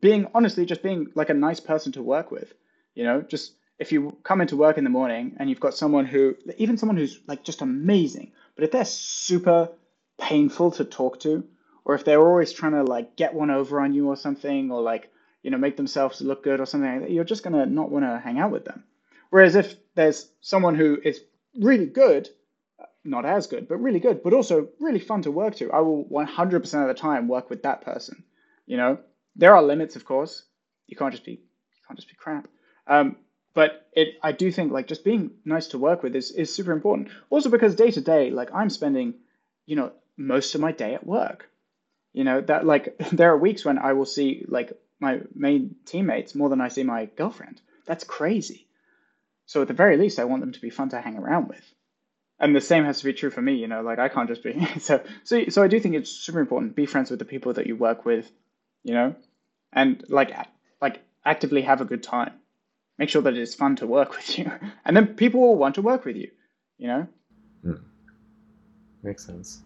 being 0.00 0.26
honestly 0.34 0.64
just 0.64 0.82
being 0.82 1.08
like 1.14 1.30
a 1.30 1.34
nice 1.34 1.60
person 1.60 1.92
to 1.92 2.02
work 2.02 2.30
with, 2.30 2.52
you 2.94 3.04
know, 3.04 3.22
just 3.22 3.54
if 3.78 3.92
you 3.92 4.16
come 4.22 4.40
into 4.40 4.56
work 4.56 4.78
in 4.78 4.84
the 4.84 4.90
morning 4.90 5.36
and 5.38 5.48
you've 5.48 5.60
got 5.60 5.74
someone 5.74 6.04
who, 6.04 6.36
even 6.58 6.76
someone 6.76 6.96
who's 6.96 7.20
like 7.26 7.44
just 7.44 7.62
amazing, 7.62 8.32
but 8.54 8.64
if 8.64 8.70
they're 8.70 8.84
super 8.84 9.70
painful 10.18 10.70
to 10.72 10.84
talk 10.84 11.20
to, 11.20 11.44
or 11.84 11.94
if 11.94 12.04
they're 12.04 12.20
always 12.20 12.52
trying 12.52 12.72
to 12.72 12.82
like 12.82 13.16
get 13.16 13.34
one 13.34 13.50
over 13.50 13.80
on 13.80 13.94
you 13.94 14.08
or 14.08 14.16
something, 14.16 14.70
or 14.70 14.82
like, 14.82 15.10
you 15.42 15.50
know, 15.50 15.56
make 15.56 15.76
themselves 15.76 16.20
look 16.20 16.44
good 16.44 16.60
or 16.60 16.66
something 16.66 16.90
like 16.90 17.00
that, 17.00 17.10
you're 17.10 17.24
just 17.24 17.42
going 17.42 17.54
to 17.54 17.66
not 17.66 17.90
want 17.90 18.04
to 18.04 18.18
hang 18.18 18.38
out 18.38 18.50
with 18.50 18.66
them. 18.66 18.84
Whereas 19.30 19.54
if 19.54 19.76
there's 19.94 20.28
someone 20.42 20.74
who 20.74 20.98
is 21.02 21.20
really 21.58 21.86
good, 21.86 22.28
not 23.04 23.24
as 23.24 23.46
good, 23.46 23.68
but 23.68 23.78
really 23.78 24.00
good, 24.00 24.22
but 24.22 24.32
also 24.32 24.68
really 24.78 24.98
fun 24.98 25.22
to 25.22 25.30
work 25.30 25.56
to. 25.56 25.70
I 25.72 25.80
will 25.80 26.04
100% 26.04 26.82
of 26.82 26.88
the 26.88 26.94
time 26.94 27.28
work 27.28 27.48
with 27.50 27.62
that 27.62 27.82
person. 27.82 28.24
You 28.66 28.76
know, 28.76 28.98
there 29.36 29.54
are 29.54 29.62
limits, 29.62 29.96
of 29.96 30.04
course. 30.04 30.42
You 30.86 30.96
can't 30.96 31.12
just 31.12 31.24
be, 31.24 31.32
you 31.32 31.82
can't 31.86 31.98
just 31.98 32.08
be 32.08 32.14
crap. 32.14 32.48
Um, 32.86 33.16
but 33.54 33.88
it, 33.92 34.18
I 34.22 34.32
do 34.32 34.52
think 34.52 34.72
like 34.72 34.86
just 34.86 35.04
being 35.04 35.32
nice 35.44 35.68
to 35.68 35.78
work 35.78 36.02
with 36.02 36.14
is 36.14 36.30
is 36.30 36.54
super 36.54 36.72
important. 36.72 37.08
Also 37.30 37.48
because 37.50 37.74
day 37.74 37.90
to 37.90 38.00
day, 38.00 38.30
like 38.30 38.50
I'm 38.54 38.70
spending, 38.70 39.14
you 39.66 39.76
know, 39.76 39.92
most 40.16 40.54
of 40.54 40.60
my 40.60 40.72
day 40.72 40.94
at 40.94 41.06
work. 41.06 41.48
You 42.12 42.24
know 42.24 42.40
that 42.42 42.66
like 42.66 42.96
there 43.12 43.30
are 43.32 43.38
weeks 43.38 43.64
when 43.64 43.78
I 43.78 43.92
will 43.94 44.06
see 44.06 44.44
like 44.48 44.72
my 45.00 45.20
main 45.34 45.76
teammates 45.84 46.34
more 46.34 46.48
than 46.48 46.60
I 46.60 46.68
see 46.68 46.84
my 46.84 47.06
girlfriend. 47.06 47.60
That's 47.86 48.04
crazy. 48.04 48.66
So 49.46 49.62
at 49.62 49.68
the 49.68 49.74
very 49.74 49.96
least, 49.96 50.20
I 50.20 50.24
want 50.24 50.42
them 50.42 50.52
to 50.52 50.60
be 50.60 50.70
fun 50.70 50.90
to 50.90 51.00
hang 51.00 51.16
around 51.16 51.48
with 51.48 51.64
and 52.40 52.54
the 52.56 52.60
same 52.60 52.84
has 52.84 52.98
to 52.98 53.04
be 53.04 53.12
true 53.12 53.30
for 53.30 53.42
me 53.42 53.54
you 53.54 53.66
know 53.66 53.82
like 53.82 53.98
i 53.98 54.08
can't 54.08 54.28
just 54.28 54.42
be 54.42 54.66
so 54.78 55.02
so 55.24 55.44
so 55.48 55.62
i 55.62 55.68
do 55.68 55.78
think 55.78 55.94
it's 55.94 56.10
super 56.10 56.40
important 56.40 56.74
be 56.74 56.86
friends 56.86 57.10
with 57.10 57.18
the 57.18 57.24
people 57.24 57.52
that 57.52 57.66
you 57.66 57.76
work 57.76 58.04
with 58.04 58.30
you 58.84 58.94
know 58.94 59.14
and 59.72 60.04
like 60.08 60.32
like 60.80 61.02
actively 61.24 61.62
have 61.62 61.80
a 61.80 61.84
good 61.84 62.02
time 62.02 62.32
make 62.98 63.08
sure 63.08 63.22
that 63.22 63.34
it's 63.34 63.54
fun 63.54 63.76
to 63.76 63.86
work 63.86 64.10
with 64.16 64.38
you 64.38 64.50
and 64.84 64.96
then 64.96 65.06
people 65.14 65.40
will 65.40 65.56
want 65.56 65.74
to 65.74 65.82
work 65.82 66.04
with 66.04 66.16
you 66.16 66.30
you 66.78 66.86
know 66.86 67.06
mm. 67.64 67.80
makes 69.02 69.24
sense 69.24 69.62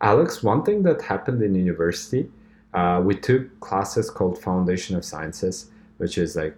alex 0.00 0.42
one 0.42 0.62
thing 0.62 0.82
that 0.82 1.00
happened 1.02 1.42
in 1.42 1.54
university 1.54 2.28
uh, 2.76 3.00
we 3.00 3.14
took 3.14 3.58
classes 3.60 4.10
called 4.10 4.38
Foundation 4.38 4.96
of 4.96 5.04
Sciences, 5.04 5.70
which 5.96 6.18
is 6.18 6.36
like 6.36 6.54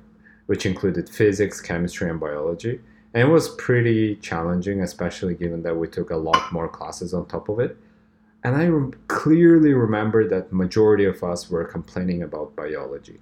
which 0.47 0.67
included 0.67 1.09
physics, 1.09 1.61
chemistry, 1.61 2.11
and 2.11 2.19
biology. 2.19 2.81
And 3.15 3.29
it 3.29 3.33
was 3.33 3.49
pretty 3.49 4.17
challenging, 4.17 4.83
especially 4.83 5.35
given 5.35 5.63
that 5.63 5.77
we 5.77 5.89
took 5.89 6.11
a 6.11 6.17
lot 6.17 6.53
more 6.53 6.69
classes 6.69 7.15
on 7.15 7.27
top 7.27 7.49
of 7.49 7.59
it. 7.59 7.77
And 8.45 8.57
I 8.57 8.67
rem- 8.67 8.95
clearly 9.09 9.73
remember 9.73 10.29
that 10.29 10.53
majority 10.53 11.05
of 11.05 11.23
us 11.23 11.51
were 11.51 11.65
complaining 11.65 12.23
about 12.23 12.55
biology, 12.55 13.19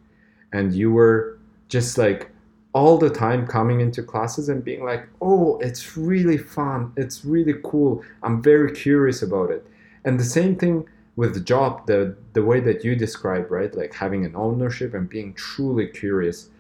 and 0.53 0.74
you 0.74 0.91
were 0.91 1.39
just 1.68 1.97
like 1.97 2.30
all 2.74 2.99
the 2.99 3.09
time 3.09 3.47
coming 3.47 3.80
into 3.80 4.03
classes 4.03 4.49
and 4.49 4.62
being 4.62 4.84
like, 4.84 5.09
"Oh, 5.22 5.59
it's 5.61 5.97
really 5.97 6.37
fun. 6.37 6.93
It's 6.97 7.24
really 7.24 7.55
cool. 7.64 8.05
I'm 8.22 8.43
very 8.43 8.72
curious 8.72 9.22
about 9.22 9.51
it." 9.51 9.66
And 10.05 10.20
the 10.20 10.24
same 10.24 10.57
thing 10.57 10.87
with 11.16 11.32
the 11.32 11.41
job, 11.41 11.87
the 11.87 12.14
the 12.34 12.45
way 12.45 12.61
that 12.61 12.84
you 12.84 12.95
describe, 12.95 13.51
right? 13.51 13.74
Like 13.74 13.95
having 13.95 14.24
an 14.26 14.37
ownership 14.37 14.93
and 14.95 15.09
being 15.09 15.32
truly 15.32 15.87
curious. 15.87 16.51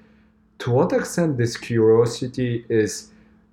To 0.60 0.70
what 0.70 0.92
extent 0.92 1.36
this 1.36 1.56
curiosity 1.58 2.64
is 2.70 3.10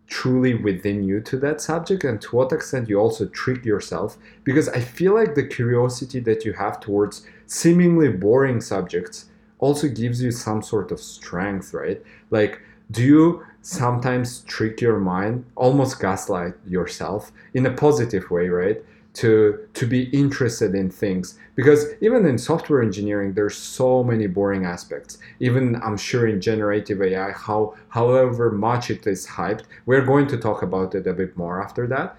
truly 0.07 0.53
within 0.53 1.03
you 1.03 1.19
to 1.21 1.37
that 1.37 1.61
subject 1.61 2.03
and 2.03 2.21
to 2.21 2.35
what 2.35 2.51
extent 2.51 2.89
you 2.89 2.99
also 2.99 3.25
trick 3.27 3.63
yourself 3.65 4.17
because 4.43 4.67
i 4.69 4.79
feel 4.79 5.13
like 5.13 5.33
the 5.33 5.47
curiosity 5.47 6.19
that 6.19 6.43
you 6.45 6.53
have 6.53 6.79
towards 6.79 7.25
seemingly 7.47 8.09
boring 8.09 8.59
subjects 8.59 9.25
also 9.59 9.87
gives 9.87 10.21
you 10.21 10.29
some 10.29 10.61
sort 10.61 10.91
of 10.91 10.99
strength 10.99 11.73
right? 11.73 12.01
Like 12.31 12.59
do 12.91 13.01
you 13.01 13.45
sometimes 13.61 14.41
trick 14.41 14.81
your 14.81 14.99
mind 14.99 15.45
almost 15.55 16.01
gaslight 16.01 16.53
yourself 16.67 17.31
in 17.53 17.65
a 17.65 17.71
positive 17.71 18.29
way 18.29 18.49
right 18.49 18.83
to 19.13 19.67
to 19.73 19.85
be 19.85 20.03
interested 20.09 20.73
in 20.75 20.89
things. 20.89 21.37
Because 21.55 21.85
even 22.01 22.25
in 22.25 22.37
software 22.37 22.81
engineering 22.81 23.33
there's 23.33 23.55
so 23.55 24.03
many 24.03 24.27
boring 24.27 24.65
aspects. 24.65 25.17
Even 25.39 25.75
i'm 25.83 25.97
sure 25.97 26.27
in 26.27 26.41
generative 26.41 27.01
ai 27.01 27.31
how 27.31 27.75
however 27.89 28.51
much 28.51 28.89
it 28.89 29.05
is 29.07 29.27
hyped 29.27 29.63
we're 29.85 30.05
going 30.05 30.27
to 30.27 30.37
talk 30.37 30.63
about 30.63 30.95
it 30.95 31.07
a 31.07 31.13
bit 31.13 31.37
more 31.37 31.61
after 31.61 31.87
that. 31.87 32.17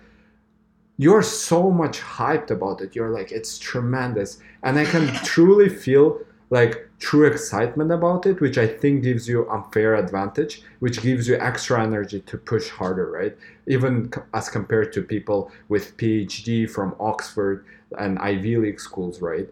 You're 0.96 1.22
so 1.22 1.72
much 1.72 2.00
hyped 2.00 2.50
about 2.50 2.80
it. 2.80 2.94
You're 2.94 3.10
like 3.10 3.32
it's 3.32 3.58
tremendous. 3.58 4.38
And 4.62 4.78
i 4.78 4.84
can 4.84 5.06
truly 5.24 5.68
feel 5.68 6.20
like 6.54 6.88
true 7.00 7.26
excitement 7.26 7.90
about 7.90 8.26
it, 8.26 8.40
which 8.40 8.58
I 8.58 8.68
think 8.68 9.02
gives 9.02 9.26
you 9.26 9.50
unfair 9.50 9.96
advantage, 9.96 10.62
which 10.78 11.02
gives 11.02 11.26
you 11.26 11.34
extra 11.40 11.82
energy 11.82 12.20
to 12.20 12.38
push 12.38 12.68
harder, 12.68 13.10
right? 13.10 13.36
Even 13.66 14.12
as 14.32 14.48
compared 14.48 14.92
to 14.92 15.02
people 15.02 15.50
with 15.68 15.96
PhD 15.96 16.70
from 16.70 16.94
Oxford 17.00 17.66
and 17.98 18.20
Ivy 18.20 18.56
League 18.56 18.78
schools, 18.78 19.20
right? 19.20 19.48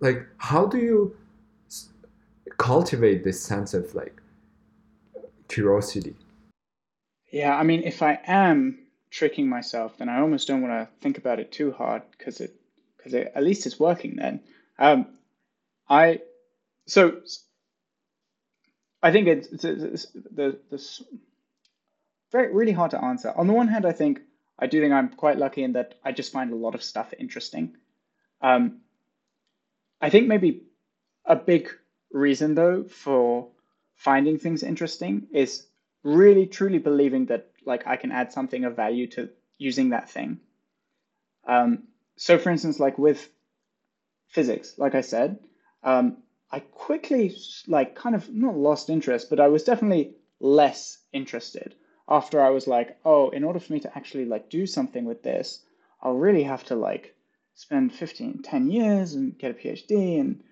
Like, 0.00 0.26
how 0.38 0.64
do 0.64 0.78
you 0.78 1.14
cultivate 2.56 3.22
this 3.22 3.42
sense 3.42 3.74
of 3.74 3.94
like 3.94 4.16
curiosity? 5.48 6.16
Yeah, 7.30 7.54
I 7.54 7.64
mean, 7.64 7.82
if 7.82 8.00
I 8.00 8.18
am 8.26 8.78
tricking 9.10 9.46
myself, 9.46 9.98
then 9.98 10.08
I 10.08 10.20
almost 10.20 10.48
don't 10.48 10.62
want 10.62 10.72
to 10.72 10.88
think 11.02 11.18
about 11.18 11.38
it 11.38 11.52
too 11.52 11.70
hard 11.72 12.00
because 12.12 12.40
it 12.40 12.56
because 12.96 13.12
at 13.12 13.44
least 13.44 13.66
it's 13.66 13.78
working 13.78 14.16
then. 14.16 14.40
Um, 14.78 15.06
I 15.94 16.20
so 16.86 17.20
I 19.00 19.12
think 19.12 19.28
it's, 19.28 19.48
it's, 19.48 19.64
it's 19.64 20.06
the 20.12 20.58
this 20.70 21.02
very 22.32 22.52
really 22.52 22.72
hard 22.72 22.90
to 22.90 23.04
answer. 23.04 23.32
On 23.36 23.46
the 23.46 23.52
one 23.52 23.68
hand, 23.68 23.86
I 23.86 23.92
think 23.92 24.20
I 24.58 24.66
do 24.66 24.80
think 24.80 24.92
I'm 24.92 25.10
quite 25.10 25.38
lucky 25.38 25.62
in 25.62 25.72
that 25.74 25.94
I 26.04 26.10
just 26.10 26.32
find 26.32 26.52
a 26.52 26.56
lot 26.56 26.74
of 26.74 26.82
stuff 26.82 27.14
interesting. 27.18 27.76
Um, 28.40 28.80
I 30.00 30.10
think 30.10 30.26
maybe 30.26 30.64
a 31.24 31.36
big 31.36 31.70
reason 32.10 32.54
though 32.54 32.84
for 32.84 33.48
finding 33.94 34.38
things 34.38 34.62
interesting 34.64 35.28
is 35.32 35.66
really 36.02 36.46
truly 36.46 36.78
believing 36.78 37.26
that 37.26 37.50
like 37.64 37.86
I 37.86 37.96
can 37.96 38.10
add 38.10 38.32
something 38.32 38.64
of 38.64 38.74
value 38.74 39.06
to 39.08 39.30
using 39.58 39.90
that 39.90 40.10
thing. 40.10 40.40
Um, 41.46 41.84
so 42.16 42.36
for 42.38 42.50
instance, 42.50 42.80
like 42.80 42.98
with 42.98 43.28
physics, 44.28 44.74
like 44.76 44.96
I 44.96 45.02
said, 45.02 45.38
um, 45.84 46.16
I 46.50 46.60
quickly 46.60 47.36
like 47.68 47.94
kind 47.94 48.14
of 48.14 48.28
not 48.32 48.56
lost 48.56 48.90
interest, 48.90 49.30
but 49.30 49.40
I 49.40 49.48
was 49.48 49.64
definitely 49.64 50.16
less 50.40 50.98
interested 51.12 51.74
after 52.08 52.40
I 52.40 52.50
was 52.50 52.66
like, 52.66 52.98
oh, 53.04 53.30
in 53.30 53.44
order 53.44 53.58
for 53.58 53.72
me 53.72 53.80
to 53.80 53.96
actually 53.96 54.26
like 54.26 54.50
do 54.50 54.66
something 54.66 55.04
with 55.04 55.22
this, 55.22 55.64
I'll 56.02 56.14
really 56.14 56.42
have 56.42 56.64
to 56.64 56.76
like 56.76 57.14
spend 57.54 57.94
15, 57.94 58.42
10 58.42 58.70
years 58.70 59.14
and 59.14 59.38
get 59.38 59.52
a 59.52 59.54
PhD 59.54 60.20
and 60.20 60.42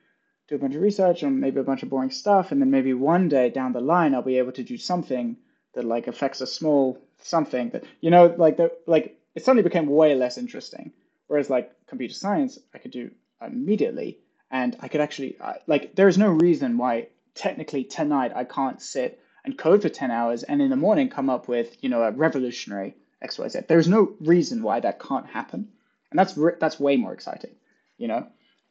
do 0.49 0.55
a 0.55 0.59
bunch 0.59 0.75
of 0.75 0.83
research 0.83 1.23
and 1.23 1.41
maybe 1.41 1.61
a 1.61 1.65
bunch 1.65 1.83
of 1.83 1.91
boring 1.91 2.11
stuff. 2.11 2.53
And 2.53 2.61
then 2.61 2.71
maybe 2.71 2.95
one 2.95 3.29
day 3.29 3.51
down 3.51 3.73
the 3.73 3.81
line, 3.81 4.15
I'll 4.15 4.23
be 4.23 4.39
able 4.39 4.53
to 4.53 4.63
do 4.63 4.79
something 4.79 5.37
that 5.75 5.85
like 5.85 6.07
affects 6.07 6.41
a 6.41 6.47
small 6.47 6.99
something 7.19 7.71
that, 7.71 7.85
you 8.01 8.11
know, 8.11 8.35
like 8.39 8.57
the, 8.57 8.73
like 8.87 9.19
it 9.35 9.45
suddenly 9.45 9.63
became 9.63 9.87
way 9.87 10.15
less 10.15 10.39
interesting. 10.39 10.93
Whereas 11.27 11.51
like 11.51 11.73
computer 11.87 12.15
science, 12.15 12.59
I 12.75 12.79
could 12.79 12.91
do 12.91 13.11
immediately 13.41 14.19
and 14.53 14.77
I 14.81 14.89
could 14.89 15.01
actually 15.01 15.37
like 15.67 15.97
there 15.97 16.07
is 16.07 16.19
no 16.19 16.29
reason 16.31 16.77
why 16.77 17.09
technically 17.35 17.83
tonight 17.83 18.33
I 18.37 18.45
can't 18.45 18.81
sit 18.81 19.19
and 19.45 19.59
code 19.59 19.83
for 19.83 19.89
10 19.89 20.11
hours 20.13 20.45
and 20.45 20.63
in 20.63 20.71
the 20.71 20.77
morning 20.77 21.09
come 21.09 21.31
up 21.31 21.49
with 21.49 21.77
you 21.83 21.89
know 21.89 22.03
a 22.03 22.13
revolutionary 22.13 22.95
xyz 23.25 23.67
there's 23.67 23.89
no 23.89 24.15
reason 24.21 24.63
why 24.63 24.79
that 24.79 25.01
can't 25.01 25.27
happen. 25.27 25.69
And 26.11 26.19
that's 26.19 26.39
that's 26.61 26.79
way 26.79 26.97
more 26.97 27.15
exciting 27.15 27.55
you 27.99 28.07
know? 28.07 28.27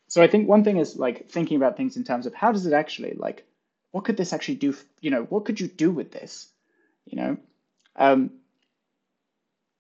So 0.08 0.22
i 0.22 0.28
think 0.28 0.48
one 0.48 0.64
thing 0.64 0.78
is 0.78 0.96
like 0.96 1.30
thinking 1.30 1.58
about 1.58 1.76
things 1.76 1.98
in 1.98 2.04
terms 2.04 2.26
of 2.26 2.34
how 2.34 2.52
does 2.52 2.66
it 2.66 2.74
actually 2.74 3.14
like 3.16 3.46
what 3.92 4.06
could 4.06 4.18
this 4.18 4.32
actually 4.32 4.56
do 4.56 4.76
you 5.02 5.10
know 5.10 5.24
what 5.24 5.46
could 5.46 5.60
you 5.60 5.68
do 5.68 5.92
with 5.92 6.12
this 6.12 6.48
you 7.06 7.18
know? 7.18 7.38
Um, 7.96 8.30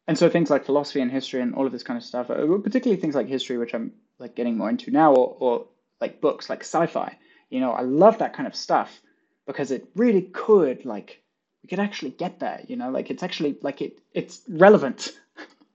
and 0.08 0.18
so 0.18 0.28
things 0.28 0.50
like 0.50 0.66
philosophy 0.66 1.02
and 1.02 1.12
history 1.12 1.40
and 1.40 1.54
all 1.54 1.68
of 1.68 1.72
this 1.72 1.84
kind 1.84 1.98
of 1.98 2.04
stuff 2.04 2.32
uh, 2.32 2.58
particularly 2.58 3.00
things 3.00 3.14
like 3.16 3.28
history 3.28 3.58
which 3.58 3.76
i'm 3.76 3.92
like 4.18 4.36
getting 4.36 4.58
more 4.58 4.70
into 4.70 4.90
now 4.90 5.14
or, 5.14 5.36
or 5.40 5.68
like 6.02 6.20
books 6.20 6.50
like 6.50 6.62
sci-fi. 6.62 7.18
You 7.50 7.60
know, 7.60 7.72
I 7.72 7.82
love 7.82 8.18
that 8.18 8.34
kind 8.34 8.48
of 8.48 8.56
stuff 8.56 9.02
because 9.46 9.72
it 9.72 9.88
really 9.96 10.24
could 10.24 10.86
like 10.86 11.22
we 11.64 11.68
could 11.68 11.80
actually 11.80 12.12
get 12.12 12.40
there, 12.40 12.62
you 12.68 12.76
know, 12.76 12.90
like 12.90 13.12
it's 13.12 13.24
actually 13.24 13.58
like 13.62 13.82
it 13.82 14.00
it's 14.14 14.42
relevant 14.50 15.12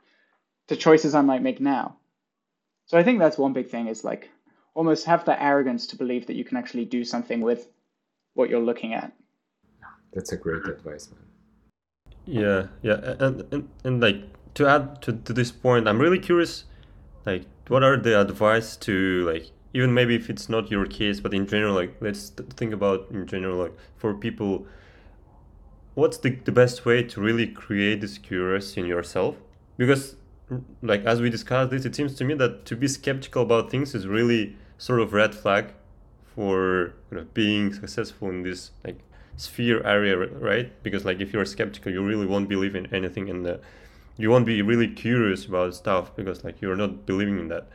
to 0.68 0.76
choices 0.76 1.14
I 1.14 1.20
might 1.20 1.42
make 1.42 1.60
now. 1.60 1.96
So 2.86 2.98
I 2.98 3.02
think 3.02 3.18
that's 3.18 3.38
one 3.38 3.52
big 3.52 3.68
thing 3.68 3.88
is 3.88 4.04
like 4.04 4.30
almost 4.74 5.06
have 5.06 5.24
the 5.24 5.40
arrogance 5.42 5.86
to 5.88 5.96
believe 5.96 6.26
that 6.26 6.36
you 6.36 6.44
can 6.44 6.56
actually 6.56 6.84
do 6.84 7.04
something 7.04 7.40
with 7.40 7.68
what 8.34 8.50
you're 8.50 8.60
looking 8.60 8.94
at. 8.94 9.12
That's 10.12 10.32
a 10.32 10.36
great 10.36 10.66
advice, 10.66 11.10
man. 11.10 11.20
Yeah, 12.24 12.66
yeah, 12.82 13.14
and 13.20 13.44
and, 13.52 13.68
and 13.84 14.00
like 14.00 14.16
to 14.54 14.66
add 14.66 15.02
to, 15.02 15.12
to 15.12 15.32
this 15.32 15.52
point, 15.52 15.86
I'm 15.86 16.00
really 16.00 16.18
curious, 16.18 16.64
like 17.24 17.44
what 17.68 17.82
are 17.82 17.96
the 17.96 18.20
advice 18.20 18.76
to 18.78 19.26
like 19.30 19.50
even 19.74 19.92
maybe 19.92 20.14
if 20.14 20.30
it's 20.30 20.48
not 20.48 20.70
your 20.70 20.86
case 20.86 21.20
but 21.20 21.34
in 21.34 21.46
general 21.46 21.74
like 21.74 21.94
let's 22.00 22.30
think 22.30 22.72
about 22.72 23.06
in 23.10 23.26
general 23.26 23.56
like 23.56 23.72
for 23.96 24.14
people 24.14 24.66
what's 25.96 26.18
the, 26.18 26.30
the 26.44 26.52
best 26.52 26.84
way 26.84 27.02
to 27.02 27.20
really 27.20 27.46
create 27.46 28.02
this 28.02 28.18
curiosity 28.18 28.82
in 28.82 28.86
yourself? 28.86 29.34
Because 29.76 30.14
like 30.80 31.04
as 31.04 31.20
we 31.20 31.28
discussed 31.28 31.72
this 31.72 31.84
it 31.84 31.96
seems 31.96 32.14
to 32.14 32.22
me 32.22 32.32
that 32.34 32.64
to 32.66 32.76
be 32.76 32.86
skeptical 32.86 33.42
about 33.42 33.68
things 33.68 33.96
is 33.96 34.06
really 34.06 34.54
sort 34.78 35.00
of 35.00 35.12
red 35.12 35.34
flag 35.34 35.72
for 36.36 36.94
you 37.10 37.16
know, 37.16 37.26
being 37.34 37.72
successful 37.72 38.28
in 38.28 38.42
this 38.42 38.70
like 38.84 39.00
sphere 39.36 39.84
area 39.84 40.16
right? 40.16 40.70
Because 40.84 41.04
like 41.04 41.20
if 41.20 41.32
you're 41.32 41.44
skeptical 41.44 41.90
you 41.90 42.04
really 42.04 42.26
won't 42.26 42.48
believe 42.48 42.76
in 42.76 42.86
anything 42.94 43.28
and 43.28 43.58
you 44.18 44.30
won't 44.30 44.46
be 44.46 44.62
really 44.62 44.86
curious 44.86 45.46
about 45.46 45.74
stuff 45.74 46.14
because 46.14 46.44
like 46.44 46.60
you're 46.60 46.76
not 46.76 47.06
believing 47.06 47.38
in 47.38 47.48
that 47.48 47.68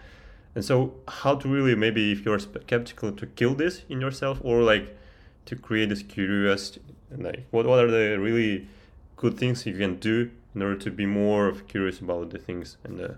and 0.55 0.65
so, 0.65 0.93
how 1.07 1.35
to 1.35 1.47
really 1.47 1.75
maybe 1.75 2.11
if 2.11 2.25
you're 2.25 2.39
skeptical 2.39 3.11
to 3.11 3.25
kill 3.25 3.55
this 3.55 3.83
in 3.89 4.01
yourself, 4.01 4.39
or 4.43 4.61
like 4.61 4.97
to 5.45 5.55
create 5.55 5.89
this 5.89 6.03
curiosity, 6.03 6.81
and 7.09 7.23
like 7.23 7.45
what 7.51 7.65
what 7.65 7.79
are 7.79 7.91
the 7.91 8.19
really 8.19 8.67
good 9.15 9.37
things 9.37 9.65
you 9.65 9.77
can 9.77 9.95
do 9.97 10.29
in 10.53 10.61
order 10.61 10.75
to 10.75 10.91
be 10.91 11.05
more 11.05 11.47
of 11.47 11.67
curious 11.67 11.99
about 11.99 12.31
the 12.31 12.37
things 12.37 12.77
and 12.83 12.99
the. 12.99 13.17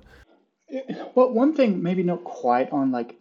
Well, 1.16 1.32
one 1.32 1.54
thing 1.54 1.82
maybe 1.84 2.04
not 2.04 2.24
quite 2.24 2.72
on 2.72 2.92
like 2.92 3.16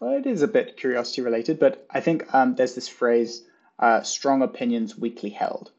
well, 0.00 0.16
it 0.16 0.26
is 0.26 0.42
a 0.42 0.48
bit 0.48 0.76
curiosity 0.76 1.22
related, 1.22 1.58
but 1.58 1.86
I 1.90 2.00
think 2.00 2.32
um, 2.32 2.54
there's 2.54 2.74
this 2.74 2.88
phrase, 2.88 3.42
uh, 3.78 4.02
"strong 4.02 4.42
opinions 4.42 4.96
weakly 4.96 5.30
held," 5.30 5.72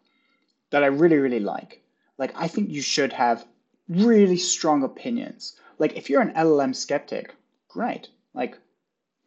that 0.70 0.84
I 0.84 0.88
really 0.88 1.18
really 1.18 1.40
like. 1.40 1.82
Like 2.20 2.34
I 2.36 2.48
think 2.48 2.70
you 2.70 2.82
should 2.82 3.14
have 3.14 3.46
really 3.88 4.38
strong 4.38 4.84
opinions. 4.84 5.56
Like 5.80 5.96
if 5.96 6.10
you're 6.10 6.22
an 6.22 6.34
LLM 6.34 6.76
skeptic, 6.76 7.34
great. 7.70 8.10
Like, 8.34 8.58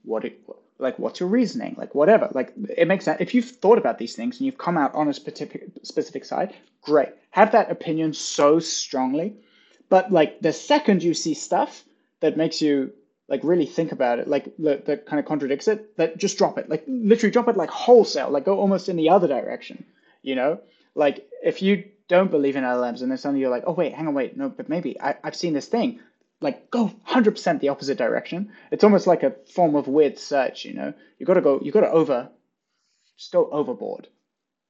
what 0.05 0.25
it, 0.25 0.41
like 0.79 0.99
what's 0.99 1.21
your 1.21 1.29
reasoning? 1.29 1.75
Like 1.79 1.95
whatever. 1.95 2.29
Like 2.33 2.53
it 2.77 2.89
makes 2.89 3.07
sense. 3.07 3.21
If 3.21 3.35
you've 3.35 3.49
thought 3.49 3.79
about 3.79 3.99
these 3.99 4.15
things 4.15 4.37
and 4.39 4.47
you've 4.47 4.59
come 4.59 4.77
out 4.77 4.95
on 4.95 5.09
a 5.09 5.15
specific 5.15 5.71
specific 5.83 6.25
side, 6.25 6.55
great. 6.83 7.11
Have 7.31 7.53
that 7.53 7.71
opinion 7.71 8.13
so 8.13 8.59
strongly. 8.59 9.37
But 9.89 10.13
like 10.13 10.41
the 10.41 10.53
second 10.53 11.03
you 11.03 11.15
see 11.15 11.35
stuff 11.35 11.85
that 12.21 12.37
makes 12.37 12.61
you 12.61 12.93
like 13.29 13.41
really 13.45 13.67
think 13.67 13.93
about 13.93 14.19
it, 14.19 14.29
like 14.29 14.53
that, 14.59 15.07
kind 15.07 15.21
of 15.21 15.25
contradicts 15.25 15.69
it, 15.69 15.97
that 15.97 16.19
just 16.19 16.37
drop 16.37 16.59
it. 16.59 16.69
Like 16.69 16.85
literally 16.87 17.31
drop 17.31 17.49
it 17.49 17.57
like 17.57 17.71
wholesale, 17.71 18.31
like 18.31 18.45
go 18.45 18.59
almost 18.59 18.89
in 18.89 18.97
the 18.97 19.09
other 19.09 19.29
direction. 19.29 19.85
You 20.23 20.35
know, 20.35 20.61
like 20.95 21.29
if 21.43 21.63
you 21.63 21.85
don't 22.09 22.31
believe 22.31 22.57
in 22.57 22.65
LLMs 22.65 23.01
and 23.01 23.11
then 23.11 23.19
suddenly 23.19 23.41
you're 23.41 23.51
like, 23.51 23.65
oh 23.67 23.73
wait, 23.73 23.95
hang 23.95 24.09
on, 24.09 24.15
wait, 24.15 24.37
no, 24.37 24.49
but 24.49 24.69
maybe 24.69 25.01
I, 25.01 25.15
I've 25.25 25.37
seen 25.37 25.55
this 25.55 25.67
thing. 25.67 26.01
Like 26.43 26.71
go 26.71 26.93
100% 27.09 27.61
the 27.61 27.69
opposite 27.69 27.99
direction. 27.99 28.53
It's 28.71 28.85
almost 28.85 29.07
like 29.07 29.23
a 29.23 29.35
form 29.55 29.75
of 29.75 29.87
weird 29.87 30.19
search. 30.19 30.65
You 30.65 30.75
know, 30.75 30.95
you 31.19 31.27
got 31.27 31.35
to 31.35 31.41
go, 31.41 31.61
you 31.63 31.73
got 31.73 31.81
to 31.81 31.91
over, 31.91 32.31
just 33.17 33.33
go 33.33 33.49
overboard. 33.51 34.09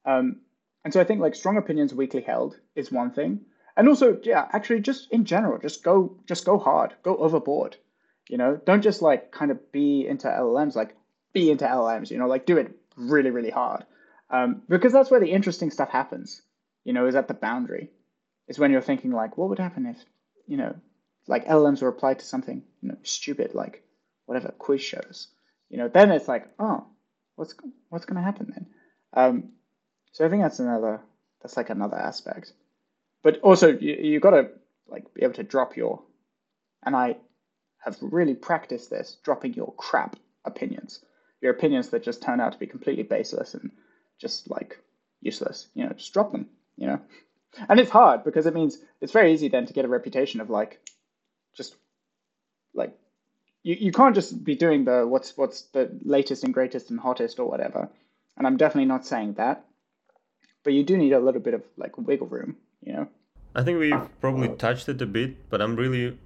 Um, 0.04 0.40
and 0.84 0.92
so 0.92 1.00
I 1.00 1.04
think 1.04 1.20
like 1.20 1.34
strong 1.34 1.56
opinions 1.56 1.94
weakly 1.94 2.22
held 2.22 2.58
is 2.74 2.90
one 2.92 3.12
thing. 3.12 3.40
And 3.76 3.88
also, 3.88 4.18
yeah, 4.22 4.48
actually 4.52 4.80
just 4.80 5.10
in 5.10 5.24
general, 5.24 5.58
just 5.58 5.82
go 5.82 6.18
just 6.26 6.44
go 6.44 6.58
hard, 6.58 6.94
go 7.02 7.16
overboard. 7.16 7.76
You 8.28 8.36
know, 8.38 8.60
don't 8.64 8.82
just 8.82 9.02
like 9.02 9.32
kind 9.32 9.50
of 9.50 9.72
be 9.72 10.06
into 10.06 10.28
LLMs, 10.28 10.74
like 10.74 10.94
be 11.32 11.50
into 11.50 11.64
LLMs, 11.64 12.10
you 12.10 12.18
know, 12.18 12.26
like 12.26 12.46
do 12.46 12.58
it 12.58 12.76
really, 12.96 13.30
really 13.30 13.50
hard. 13.50 13.84
Um, 14.30 14.62
because 14.68 14.92
that's 14.92 15.10
where 15.10 15.20
the 15.20 15.30
interesting 15.30 15.70
stuff 15.70 15.90
happens, 15.90 16.42
you 16.84 16.92
know, 16.92 17.06
is 17.06 17.14
at 17.14 17.28
the 17.28 17.34
boundary. 17.34 17.90
Is 18.48 18.58
when 18.58 18.72
you're 18.72 18.80
thinking 18.80 19.12
like, 19.12 19.38
what 19.38 19.48
would 19.48 19.58
happen 19.58 19.86
if, 19.86 19.98
you 20.46 20.56
know, 20.56 20.74
like 21.26 21.46
LLMs 21.46 21.82
were 21.82 21.88
applied 21.88 22.18
to 22.18 22.24
something, 22.24 22.62
you 22.80 22.88
know, 22.88 22.96
stupid, 23.02 23.54
like 23.54 23.82
whatever 24.26 24.52
quiz 24.58 24.82
shows. 24.82 25.28
You 25.70 25.78
know, 25.78 25.88
then 25.88 26.10
it's 26.10 26.28
like, 26.28 26.48
oh, 26.58 26.84
what's 27.36 27.54
what's 27.88 28.04
gonna 28.04 28.22
happen 28.22 28.52
then? 28.54 28.66
Um, 29.14 29.48
so 30.12 30.26
I 30.26 30.28
think 30.28 30.42
that's 30.42 30.58
another 30.58 31.00
that's 31.40 31.56
like 31.56 31.70
another 31.70 31.96
aspect. 31.96 32.52
But 33.22 33.40
also 33.40 33.72
you 33.72 33.94
you 33.94 34.20
gotta 34.20 34.50
like 34.88 35.12
be 35.14 35.22
able 35.22 35.34
to 35.34 35.42
drop 35.42 35.76
your 35.76 36.02
and 36.82 36.96
I 36.96 37.16
have 37.78 37.96
really 38.00 38.34
practiced 38.34 38.90
this, 38.90 39.16
dropping 39.22 39.54
your 39.54 39.72
crap 39.74 40.16
opinions. 40.44 41.00
Your 41.40 41.52
opinions 41.52 41.88
that 41.88 42.04
just 42.04 42.22
turn 42.22 42.40
out 42.40 42.52
to 42.52 42.58
be 42.58 42.66
completely 42.66 43.02
baseless 43.02 43.54
and 43.54 43.70
just 44.20 44.50
like 44.50 44.78
useless. 45.20 45.68
You 45.74 45.84
know, 45.84 45.92
just 45.92 46.12
drop 46.12 46.32
them, 46.32 46.48
you 46.76 46.86
know. 46.86 47.00
And 47.68 47.80
it's 47.80 47.90
hard 47.90 48.24
because 48.24 48.46
it 48.46 48.54
means 48.54 48.78
it's 49.00 49.12
very 49.12 49.32
easy 49.32 49.48
then 49.48 49.66
to 49.66 49.72
get 49.72 49.84
a 49.84 49.88
reputation 49.88 50.40
of 50.40 50.50
like 50.50 50.80
just 51.54 51.76
like 52.74 52.96
you, 53.62 53.76
you 53.78 53.92
can't 53.92 54.14
just 54.14 54.44
be 54.44 54.54
doing 54.54 54.84
the 54.84 55.06
what's 55.06 55.36
what's 55.36 55.62
the 55.72 55.90
latest 56.04 56.44
and 56.44 56.54
greatest 56.54 56.90
and 56.90 57.00
hottest 57.00 57.38
or 57.38 57.48
whatever. 57.48 57.88
And 58.36 58.46
I'm 58.46 58.56
definitely 58.56 58.88
not 58.88 59.06
saying 59.06 59.34
that. 59.34 59.64
But 60.64 60.72
you 60.72 60.84
do 60.84 60.96
need 60.96 61.12
a 61.12 61.20
little 61.20 61.40
bit 61.40 61.54
of 61.54 61.62
like 61.76 61.98
wiggle 61.98 62.28
room, 62.28 62.56
you 62.82 62.92
know. 62.92 63.08
I 63.54 63.62
think 63.62 63.78
we've 63.78 63.92
ah. 63.92 64.08
probably 64.20 64.48
touched 64.48 64.88
it 64.88 65.02
a 65.02 65.06
bit, 65.06 65.50
but 65.50 65.60
I'm 65.60 65.76
really 65.76 66.16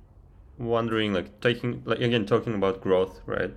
wondering 0.59 1.13
like 1.13 1.41
taking 1.41 1.83
like 1.85 2.01
again 2.01 2.25
talking 2.25 2.55
about 2.55 2.81
growth 2.81 3.21
right 3.27 3.53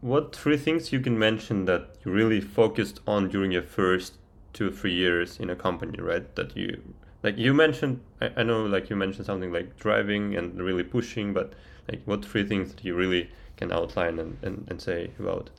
what 0.00 0.34
three 0.34 0.56
things 0.56 0.92
you 0.92 1.00
can 1.00 1.18
mention 1.18 1.64
that 1.64 1.96
you 2.04 2.12
really 2.12 2.40
focused 2.40 3.00
on 3.06 3.28
during 3.28 3.52
your 3.52 3.62
first 3.62 4.18
two 4.52 4.70
three 4.70 4.92
years 4.92 5.38
in 5.40 5.50
a 5.50 5.56
company 5.56 5.98
right 6.00 6.34
that 6.36 6.56
you 6.56 6.94
like 7.22 7.38
you 7.38 7.54
mentioned 7.54 8.00
I, 8.20 8.30
I 8.38 8.42
know 8.42 8.64
like 8.64 8.90
you 8.90 8.96
mentioned 8.96 9.26
something 9.26 9.52
like 9.52 9.78
driving 9.78 10.36
and 10.36 10.60
really 10.60 10.82
pushing 10.82 11.32
but 11.32 11.52
like 11.88 12.02
what 12.04 12.24
three 12.24 12.44
things 12.44 12.74
that 12.74 12.84
you 12.84 12.94
really 12.94 13.30
can 13.56 13.72
outline 13.72 14.18
and, 14.18 14.38
and, 14.42 14.66
and 14.68 14.80
say 14.80 15.10
about 15.18 15.50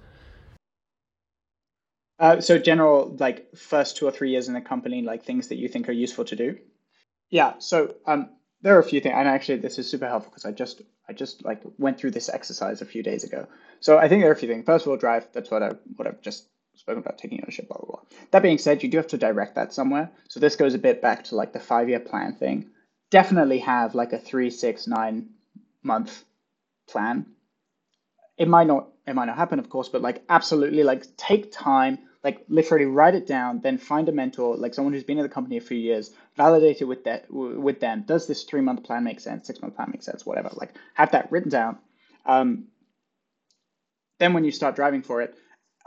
uh, 2.19 2.39
so 2.39 2.57
general 2.57 3.15
like 3.19 3.55
first 3.55 3.97
two 3.97 4.07
or 4.07 4.11
three 4.11 4.31
years 4.31 4.47
in 4.47 4.53
the 4.53 4.61
company 4.61 5.01
like 5.01 5.23
things 5.23 5.47
that 5.47 5.55
you 5.55 5.67
think 5.67 5.89
are 5.89 5.93
useful 5.93 6.25
to 6.25 6.35
do 6.35 6.57
yeah 7.29 7.53
so 7.59 7.95
um 8.05 8.29
there 8.63 8.75
are 8.75 8.79
a 8.79 8.83
few 8.83 9.01
things, 9.01 9.13
and 9.15 9.27
actually 9.27 9.59
this 9.59 9.77
is 9.77 9.89
super 9.89 10.07
helpful 10.07 10.31
because 10.31 10.45
I 10.45 10.51
just 10.51 10.81
I 11.07 11.13
just 11.13 11.43
like 11.43 11.61
went 11.77 11.99
through 11.99 12.11
this 12.11 12.29
exercise 12.29 12.81
a 12.81 12.85
few 12.85 13.03
days 13.03 13.25
ago. 13.25 13.45
So 13.81 13.97
I 13.97 14.07
think 14.07 14.21
there 14.21 14.29
are 14.29 14.33
a 14.33 14.37
few 14.37 14.47
things. 14.47 14.65
First 14.65 14.85
of 14.85 14.91
all, 14.91 14.97
drive. 14.97 15.27
That's 15.33 15.51
what 15.51 15.61
I 15.61 15.71
what 15.97 16.07
I've 16.07 16.21
just 16.21 16.47
spoken 16.75 17.01
about 17.01 17.17
taking 17.17 17.41
ownership. 17.41 17.67
Blah 17.67 17.77
blah 17.77 17.87
blah. 17.87 17.99
That 18.31 18.43
being 18.43 18.57
said, 18.57 18.83
you 18.83 18.89
do 18.89 18.97
have 18.97 19.07
to 19.07 19.17
direct 19.17 19.55
that 19.55 19.73
somewhere. 19.73 20.11
So 20.27 20.39
this 20.39 20.55
goes 20.55 20.73
a 20.73 20.79
bit 20.79 21.01
back 21.01 21.25
to 21.25 21.35
like 21.35 21.53
the 21.53 21.59
five 21.59 21.89
year 21.89 21.99
plan 21.99 22.35
thing. 22.35 22.69
Definitely 23.09 23.59
have 23.59 23.95
like 23.95 24.13
a 24.13 24.17
three, 24.19 24.49
six, 24.49 24.87
nine 24.87 25.29
month 25.83 26.23
plan. 26.87 27.25
It 28.37 28.47
might 28.47 28.67
not 28.67 28.89
it 29.05 29.15
might 29.15 29.25
not 29.25 29.37
happen, 29.37 29.59
of 29.59 29.69
course, 29.69 29.89
but 29.89 30.01
like 30.01 30.23
absolutely 30.29 30.83
like 30.83 31.15
take 31.17 31.51
time 31.51 31.99
like 32.23 32.45
literally 32.47 32.85
write 32.85 33.15
it 33.15 33.27
down, 33.27 33.59
then 33.59 33.77
find 33.77 34.07
a 34.07 34.11
mentor, 34.11 34.55
like 34.55 34.73
someone 34.73 34.93
who's 34.93 35.03
been 35.03 35.17
in 35.17 35.23
the 35.23 35.29
company 35.29 35.57
a 35.57 35.61
few 35.61 35.77
years, 35.77 36.11
validate 36.37 36.81
it 36.81 36.85
with 36.85 37.03
that 37.03 37.25
with 37.29 37.81
them. 37.81 38.03
Does 38.07 38.27
this 38.27 38.43
three 38.43 38.61
month 38.61 38.83
plan 38.83 39.03
make 39.03 39.19
sense? 39.19 39.47
Six 39.47 39.61
month 39.61 39.75
plan 39.75 39.89
make 39.91 40.03
sense? 40.03 40.25
Whatever. 40.25 40.49
Like 40.53 40.73
have 40.93 41.11
that 41.11 41.31
written 41.31 41.49
down. 41.51 41.79
Um, 42.25 42.67
then 44.19 44.33
when 44.33 44.45
you 44.45 44.51
start 44.51 44.75
driving 44.75 45.01
for 45.01 45.21
it, 45.21 45.35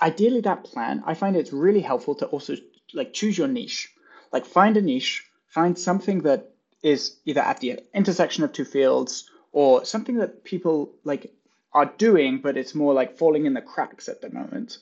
ideally 0.00 0.40
that 0.42 0.64
plan, 0.64 1.02
I 1.06 1.14
find 1.14 1.36
it's 1.36 1.52
really 1.52 1.80
helpful 1.80 2.14
to 2.16 2.26
also 2.26 2.56
like 2.94 3.12
choose 3.12 3.36
your 3.36 3.48
niche. 3.48 3.92
Like 4.32 4.46
find 4.46 4.76
a 4.76 4.82
niche, 4.82 5.24
find 5.48 5.78
something 5.78 6.22
that 6.22 6.50
is 6.82 7.16
either 7.24 7.40
at 7.40 7.60
the 7.60 7.80
intersection 7.94 8.44
of 8.44 8.52
two 8.52 8.64
fields 8.64 9.30
or 9.52 9.84
something 9.84 10.16
that 10.16 10.44
people 10.44 10.92
like 11.04 11.32
are 11.72 11.92
doing, 11.98 12.40
but 12.40 12.56
it's 12.56 12.74
more 12.74 12.94
like 12.94 13.18
falling 13.18 13.46
in 13.46 13.54
the 13.54 13.62
cracks 13.62 14.08
at 14.08 14.20
the 14.20 14.30
moment 14.30 14.78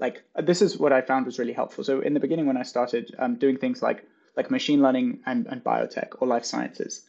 like 0.00 0.22
this 0.34 0.62
is 0.62 0.78
what 0.78 0.92
I 0.92 1.02
found 1.02 1.26
was 1.26 1.38
really 1.38 1.52
helpful. 1.52 1.84
So 1.84 2.00
in 2.00 2.14
the 2.14 2.20
beginning, 2.20 2.46
when 2.46 2.56
I 2.56 2.62
started 2.62 3.14
um, 3.18 3.36
doing 3.36 3.58
things 3.58 3.82
like 3.82 4.04
like 4.36 4.50
machine 4.50 4.80
learning 4.80 5.20
and, 5.26 5.46
and 5.46 5.62
biotech 5.62 6.14
or 6.20 6.26
life 6.26 6.44
sciences, 6.44 7.04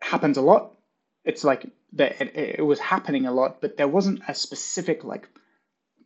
happens 0.00 0.36
a 0.36 0.42
lot. 0.42 0.76
It's 1.24 1.42
like 1.42 1.66
that 1.94 2.20
it, 2.20 2.58
it, 2.58 2.66
was 2.66 2.78
happening 2.78 3.26
a 3.26 3.32
lot, 3.32 3.60
but 3.60 3.76
there 3.76 3.88
wasn't 3.88 4.22
a 4.28 4.34
specific 4.34 5.04
like 5.04 5.28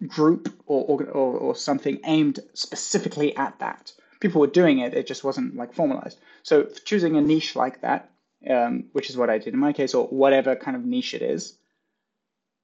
group 0.07 0.49
or, 0.67 1.03
or 1.03 1.33
or 1.37 1.55
something 1.55 2.01
aimed 2.05 2.41
specifically 2.55 3.37
at 3.37 3.59
that. 3.59 3.93
People 4.21 4.41
were 4.41 4.47
doing 4.47 4.79
it; 4.79 4.95
it 4.95 5.07
just 5.07 5.25
wasn't 5.25 5.57
like 5.57 5.75
formalized. 5.75 6.19
So 6.43 6.65
choosing 6.85 7.17
a 7.17 7.21
niche 7.21 7.57
like 7.57 7.81
that, 7.83 8.11
um, 8.49 8.85
which 8.93 9.11
is 9.11 9.17
what 9.17 9.31
I 9.31 9.39
did 9.39 9.55
in 9.55 9.61
my 9.61 9.73
case, 9.73 9.95
or 9.95 10.07
whatever 10.07 10.57
kind 10.57 10.77
of 10.77 10.85
niche 10.85 11.15
it 11.15 11.23
is, 11.23 11.57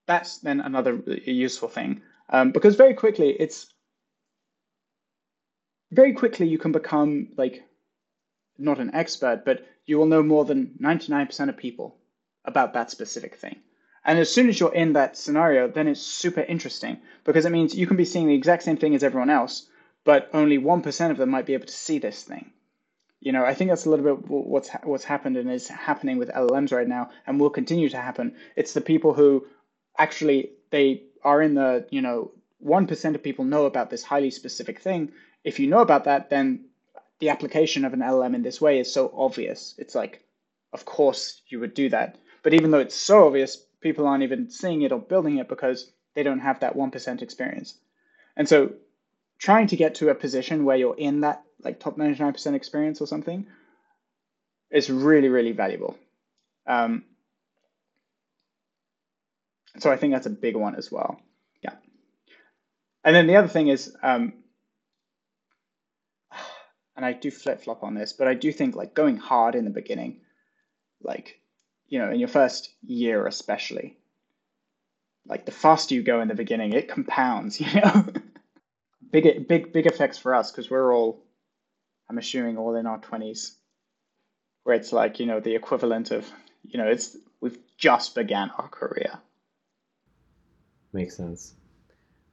that's 0.06 0.38
then 0.38 0.60
another 0.60 1.02
useful 1.24 1.68
thing. 1.68 2.02
Um, 2.28 2.50
because 2.50 2.74
very 2.74 2.94
quickly 2.94 3.30
it's 3.30 3.72
very 5.92 6.12
quickly 6.12 6.48
you 6.48 6.58
can 6.58 6.72
become 6.72 7.28
like 7.36 7.62
not 8.58 8.80
an 8.80 8.94
expert, 8.94 9.44
but 9.44 9.66
you 9.84 9.98
will 9.98 10.06
know 10.06 10.22
more 10.22 10.44
than 10.44 10.74
99% 10.80 11.48
of 11.48 11.56
people 11.56 11.96
about 12.44 12.74
that 12.74 12.90
specific 12.90 13.36
thing. 13.36 13.56
And 14.06 14.20
as 14.20 14.32
soon 14.32 14.48
as 14.48 14.58
you're 14.60 14.72
in 14.72 14.92
that 14.92 15.16
scenario, 15.16 15.66
then 15.66 15.88
it's 15.88 16.00
super 16.00 16.40
interesting 16.40 16.98
because 17.24 17.44
it 17.44 17.50
means 17.50 17.74
you 17.74 17.88
can 17.88 17.96
be 17.96 18.04
seeing 18.04 18.28
the 18.28 18.34
exact 18.34 18.62
same 18.62 18.76
thing 18.76 18.94
as 18.94 19.02
everyone 19.02 19.30
else, 19.30 19.66
but 20.04 20.30
only 20.32 20.58
1% 20.58 21.10
of 21.10 21.16
them 21.16 21.30
might 21.30 21.44
be 21.44 21.54
able 21.54 21.66
to 21.66 21.72
see 21.72 21.98
this 21.98 22.22
thing. 22.22 22.52
You 23.20 23.32
know, 23.32 23.44
I 23.44 23.54
think 23.54 23.70
that's 23.70 23.84
a 23.84 23.90
little 23.90 24.04
bit 24.04 24.28
what's 24.28 24.70
what's 24.84 25.02
happened 25.02 25.36
and 25.36 25.50
is 25.50 25.66
happening 25.66 26.18
with 26.18 26.28
LLMs 26.28 26.72
right 26.72 26.86
now 26.86 27.10
and 27.26 27.40
will 27.40 27.50
continue 27.50 27.88
to 27.88 27.96
happen. 27.96 28.36
It's 28.54 28.74
the 28.74 28.80
people 28.80 29.12
who 29.12 29.44
actually 29.98 30.52
they 30.70 31.02
are 31.24 31.42
in 31.42 31.54
the, 31.54 31.86
you 31.90 32.00
know, 32.00 32.30
1% 32.64 33.14
of 33.14 33.22
people 33.22 33.44
know 33.44 33.66
about 33.66 33.90
this 33.90 34.04
highly 34.04 34.30
specific 34.30 34.80
thing. 34.80 35.10
If 35.42 35.58
you 35.58 35.66
know 35.66 35.80
about 35.80 36.04
that, 36.04 36.30
then 36.30 36.66
the 37.18 37.30
application 37.30 37.84
of 37.84 37.92
an 37.92 38.00
LLM 38.00 38.36
in 38.36 38.42
this 38.42 38.60
way 38.60 38.78
is 38.78 38.92
so 38.92 39.12
obvious. 39.16 39.74
It's 39.78 39.96
like, 39.96 40.22
of 40.72 40.84
course 40.84 41.40
you 41.48 41.58
would 41.58 41.74
do 41.74 41.88
that. 41.88 42.18
But 42.44 42.54
even 42.54 42.70
though 42.70 42.78
it's 42.78 42.94
so 42.94 43.26
obvious, 43.26 43.65
people 43.86 44.08
aren't 44.08 44.24
even 44.24 44.50
seeing 44.50 44.82
it 44.82 44.90
or 44.90 44.98
building 44.98 45.36
it 45.38 45.48
because 45.48 45.88
they 46.14 46.24
don't 46.24 46.40
have 46.40 46.58
that 46.60 46.74
1% 46.74 47.22
experience. 47.22 47.74
And 48.36 48.48
so 48.48 48.72
trying 49.38 49.68
to 49.68 49.76
get 49.76 49.94
to 49.96 50.08
a 50.08 50.14
position 50.14 50.64
where 50.64 50.76
you're 50.76 50.98
in 50.98 51.20
that 51.20 51.44
like 51.62 51.78
top 51.78 51.96
99% 51.96 52.54
experience 52.54 53.00
or 53.00 53.06
something 53.06 53.46
is 54.72 54.90
really, 54.90 55.28
really 55.28 55.52
valuable. 55.52 55.96
Um, 56.66 57.04
so 59.78 59.92
I 59.92 59.96
think 59.96 60.12
that's 60.12 60.26
a 60.26 60.30
big 60.30 60.56
one 60.56 60.74
as 60.74 60.90
well. 60.90 61.20
Yeah. 61.62 61.74
And 63.04 63.14
then 63.14 63.28
the 63.28 63.36
other 63.36 63.46
thing 63.46 63.68
is, 63.68 63.94
um, 64.02 64.32
and 66.96 67.04
I 67.04 67.12
do 67.12 67.30
flip 67.30 67.62
flop 67.62 67.84
on 67.84 67.94
this, 67.94 68.12
but 68.12 68.26
I 68.26 68.34
do 68.34 68.50
think 68.50 68.74
like 68.74 68.94
going 68.94 69.16
hard 69.16 69.54
in 69.54 69.64
the 69.64 69.70
beginning, 69.70 70.22
like, 71.00 71.40
you 71.88 71.98
know, 71.98 72.10
in 72.10 72.18
your 72.18 72.28
first 72.28 72.70
year 72.84 73.26
especially, 73.26 73.96
like 75.26 75.46
the 75.46 75.52
faster 75.52 75.94
you 75.94 76.02
go 76.02 76.20
in 76.20 76.28
the 76.28 76.34
beginning, 76.34 76.72
it 76.72 76.88
compounds, 76.88 77.60
you 77.60 77.80
know. 77.80 78.06
big, 79.10 79.48
big, 79.48 79.72
big 79.72 79.86
effects 79.86 80.18
for 80.18 80.34
us 80.34 80.50
because 80.50 80.70
we're 80.70 80.94
all, 80.94 81.22
I'm 82.10 82.18
assuming, 82.18 82.58
all 82.58 82.74
in 82.76 82.86
our 82.86 82.98
20s, 82.98 83.52
where 84.64 84.76
it's 84.76 84.92
like, 84.92 85.20
you 85.20 85.26
know, 85.26 85.40
the 85.40 85.54
equivalent 85.54 86.10
of, 86.10 86.28
you 86.62 86.78
know, 86.78 86.86
it's, 86.86 87.16
we've 87.40 87.58
just 87.78 88.14
began 88.14 88.50
our 88.58 88.68
career 88.68 89.20
Makes 90.96 91.16
sense. 91.18 91.54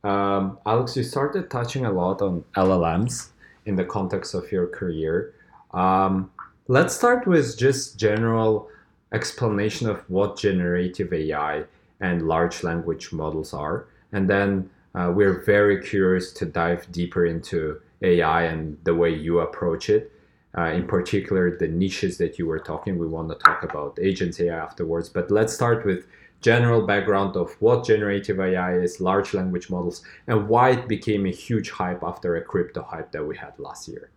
Um, 0.05 0.57
Alex, 0.65 0.95
you 0.95 1.03
started 1.03 1.49
touching 1.51 1.85
a 1.85 1.91
lot 1.91 2.21
on 2.21 2.45
LLMs 2.55 3.29
in 3.65 3.75
the 3.75 3.83
context 3.83 4.33
of 4.33 4.49
your 4.53 4.67
career. 4.67 5.33
Um, 5.71 6.31
let's 6.69 6.95
start 6.95 7.27
with 7.27 7.57
just 7.57 7.99
general 7.99 8.69
explanation 9.13 9.89
of 9.89 10.07
what 10.09 10.37
generative 10.37 11.13
AI 11.13 11.63
and 11.99 12.27
large 12.27 12.63
language 12.63 13.13
models 13.13 13.53
are. 13.53 13.87
And 14.11 14.29
then 14.29 14.69
uh, 14.95 15.11
we're 15.15 15.41
very 15.43 15.81
curious 15.81 16.31
to 16.33 16.45
dive 16.45 16.91
deeper 16.91 17.25
into 17.25 17.79
AI 18.01 18.43
and 18.43 18.77
the 18.83 18.93
way 18.93 19.09
you 19.09 19.39
approach 19.39 19.89
it. 19.89 20.11
Uh, 20.55 20.65
in 20.65 20.85
particular, 20.85 21.57
the 21.57 21.67
niches 21.67 22.17
that 22.19 22.37
you 22.37 22.45
were 22.45 22.59
talking. 22.59 22.99
We 22.99 23.07
want 23.07 23.29
to 23.29 23.35
talk 23.35 23.63
about 23.63 23.97
agents 23.99 24.39
AI 24.39 24.55
afterwards, 24.55 25.09
but 25.09 25.31
let's 25.31 25.51
start 25.51 25.83
with 25.83 26.05
general 26.41 26.85
background 26.85 27.35
of 27.35 27.53
what 27.59 27.85
generative 27.85 28.39
AI 28.39 28.77
is, 28.77 29.01
large 29.01 29.33
language 29.33 29.69
models, 29.71 30.03
and 30.27 30.47
why 30.47 30.71
it 30.71 30.87
became 30.87 31.25
a 31.25 31.31
huge 31.31 31.71
hype 31.71 32.03
after 32.03 32.35
a 32.35 32.43
crypto 32.43 32.83
hype 32.83 33.11
that 33.13 33.25
we 33.25 33.35
had 33.35 33.57
last 33.57 33.87
year. 33.87 34.11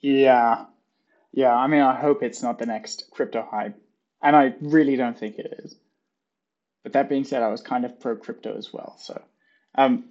Yeah, 0.00 0.66
yeah. 1.32 1.54
I 1.54 1.66
mean, 1.66 1.82
I 1.82 1.94
hope 1.94 2.22
it's 2.22 2.42
not 2.42 2.58
the 2.58 2.66
next 2.66 3.10
crypto 3.10 3.46
hype, 3.50 3.78
and 4.22 4.36
I 4.36 4.54
really 4.60 4.96
don't 4.96 5.18
think 5.18 5.38
it 5.38 5.60
is. 5.64 5.74
But 6.82 6.92
that 6.92 7.08
being 7.08 7.24
said, 7.24 7.42
I 7.42 7.48
was 7.48 7.60
kind 7.60 7.84
of 7.84 8.00
pro 8.00 8.16
crypto 8.16 8.56
as 8.56 8.72
well. 8.72 8.96
So, 8.98 9.20
um, 9.74 10.10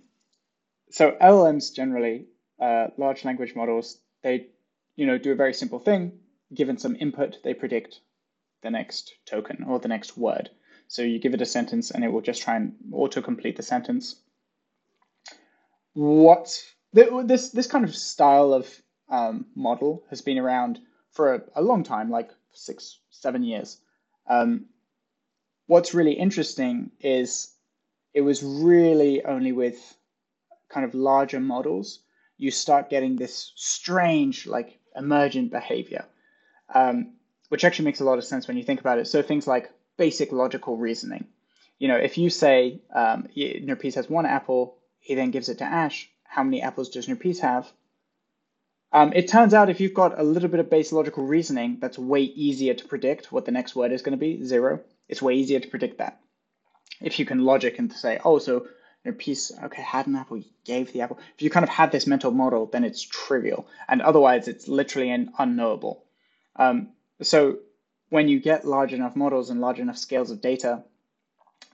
so 0.91 1.12
LLMs 1.22 1.74
generally, 1.74 2.28
uh, 2.60 2.88
large 2.97 3.24
language 3.26 3.56
models, 3.56 3.97
they 4.24 4.47
you 4.95 5.06
know, 5.06 5.18
do 5.18 5.32
a 5.32 5.36
very 5.36 5.53
simple 5.53 5.80
thing. 5.80 6.20
Given 6.53 6.78
some 6.78 6.95
input, 6.99 7.38
they 7.43 7.53
predict 7.53 7.99
the 8.62 8.72
next 8.72 9.14
token 9.26 9.66
or 9.68 9.80
the 9.80 9.88
next 9.88 10.18
word. 10.18 10.49
So 10.88 11.01
you 11.01 11.20
give 11.20 11.34
it 11.34 11.41
a 11.41 11.45
sentence 11.45 11.91
and 11.91 12.03
it 12.03 12.12
will 12.12 12.22
just 12.22 12.41
try 12.41 12.56
and 12.56 12.76
auto-complete 12.91 13.58
the 13.58 13.64
sentence. 13.64 14.16
What 15.93 16.62
this 16.93 17.49
this 17.49 17.68
kind 17.68 17.84
of 17.84 17.95
style 17.95 18.53
of 18.53 18.70
um, 19.10 19.45
model 19.56 20.03
has 20.10 20.22
been 20.22 20.38
around 20.38 20.80
for 21.12 21.36
a, 21.36 21.41
a, 21.56 21.62
long 21.62 21.84
time, 21.84 22.10
like 22.10 22.32
six, 22.53 22.99
seven 23.10 23.43
years. 23.43 23.78
Um, 24.28 24.65
what's 25.67 25.93
really 25.93 26.13
interesting 26.13 26.91
is 26.99 27.53
it 28.13 28.21
was 28.21 28.43
really 28.43 29.23
only 29.26 29.51
with 29.51 29.97
kind 30.69 30.86
of 30.86 30.95
larger 30.95 31.39
models 31.39 31.99
you 32.38 32.51
start 32.51 32.89
getting 32.89 33.15
this 33.15 33.51
strange 33.55 34.45
like 34.45 34.80
emergent 34.95 35.51
behavior, 35.51 36.05
um, 36.73 37.13
which 37.49 37.63
actually 37.63 37.86
makes 37.86 38.01
a 38.01 38.03
lot 38.03 38.17
of 38.17 38.26
sense 38.26 38.47
when 38.47 38.57
you 38.57 38.63
think 38.63 38.80
about 38.80 38.99
it. 38.99 39.07
So 39.07 39.21
things 39.21 39.47
like 39.47 39.71
basic 39.97 40.32
logical 40.32 40.78
reasoning. 40.78 41.28
You 41.80 41.88
know, 41.88 41.97
if 41.97 42.17
you 42.17 42.30
say 42.30 42.82
um, 42.93 43.28
has 43.36 44.09
one 44.09 44.26
apple, 44.26 44.78
he 44.99 45.15
then 45.15 45.32
gives 45.32 45.49
it 45.49 45.59
to 45.59 45.65
Ash. 45.65 46.09
How 46.23 46.43
many 46.43 46.61
apples 46.61 46.89
does 46.89 47.07
Nurpis 47.07 47.39
have? 47.39 47.71
Um, 48.95 49.11
it 49.13 49.27
turns 49.27 49.53
out 49.53 49.69
if 49.69 49.81
you've 49.81 49.93
got 49.93 50.17
a 50.17 50.23
little 50.23 50.47
bit 50.47 50.61
of 50.61 50.69
basic 50.69 50.93
logical 50.93 51.25
reasoning, 51.25 51.79
that's 51.81 51.99
way 51.99 52.21
easier 52.21 52.73
to 52.73 52.87
predict 52.87 53.29
what 53.29 53.43
the 53.43 53.51
next 53.51 53.75
word 53.75 53.91
is 53.91 54.01
going 54.01 54.17
to 54.17 54.17
be, 54.17 54.41
zero. 54.45 54.79
It's 55.09 55.21
way 55.21 55.33
easier 55.33 55.59
to 55.59 55.67
predict 55.67 55.97
that. 55.97 56.21
If 57.01 57.19
you 57.19 57.25
can 57.25 57.43
logic 57.43 57.77
and 57.77 57.91
say, 57.91 58.21
oh, 58.23 58.39
so 58.39 58.67
piece. 59.17 59.51
okay, 59.63 59.81
had 59.81 60.07
an 60.07 60.15
apple, 60.15 60.41
gave 60.63 60.93
the 60.93 61.01
apple. 61.01 61.19
If 61.35 61.41
you 61.41 61.49
kind 61.49 61.65
of 61.65 61.69
had 61.69 61.91
this 61.91 62.07
mental 62.07 62.31
model, 62.31 62.67
then 62.67 62.85
it's 62.85 63.01
trivial. 63.01 63.67
And 63.89 64.01
otherwise, 64.01 64.47
it's 64.47 64.69
literally 64.69 65.11
an 65.11 65.33
unknowable. 65.37 66.05
Um, 66.55 66.93
so 67.21 67.57
when 68.11 68.29
you 68.29 68.39
get 68.39 68.65
large 68.65 68.93
enough 68.93 69.17
models 69.17 69.49
and 69.49 69.59
large 69.59 69.79
enough 69.79 69.97
scales 69.97 70.31
of 70.31 70.39
data, 70.39 70.85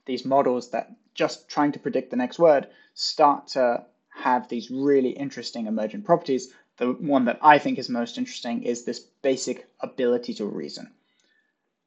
these 0.08 0.26
models 0.26 0.72
that 0.72 0.90
just 1.14 1.48
trying 1.48 1.74
to 1.74 1.80
predict 1.80 2.10
the 2.10 2.18
next 2.18 2.40
word 2.40 2.66
start 2.96 3.50
to 3.50 3.86
have 4.10 4.50
these 4.50 4.70
really 4.70 5.12
interesting 5.12 5.68
emergent 5.68 6.04
properties. 6.04 6.52
The 6.82 6.94
one 6.94 7.26
that 7.26 7.38
I 7.44 7.60
think 7.60 7.78
is 7.78 7.90
most 7.90 8.18
interesting 8.18 8.64
is 8.64 8.86
this 8.86 9.02
basic 9.22 9.68
ability 9.82 10.34
to 10.34 10.46
reason. 10.48 10.90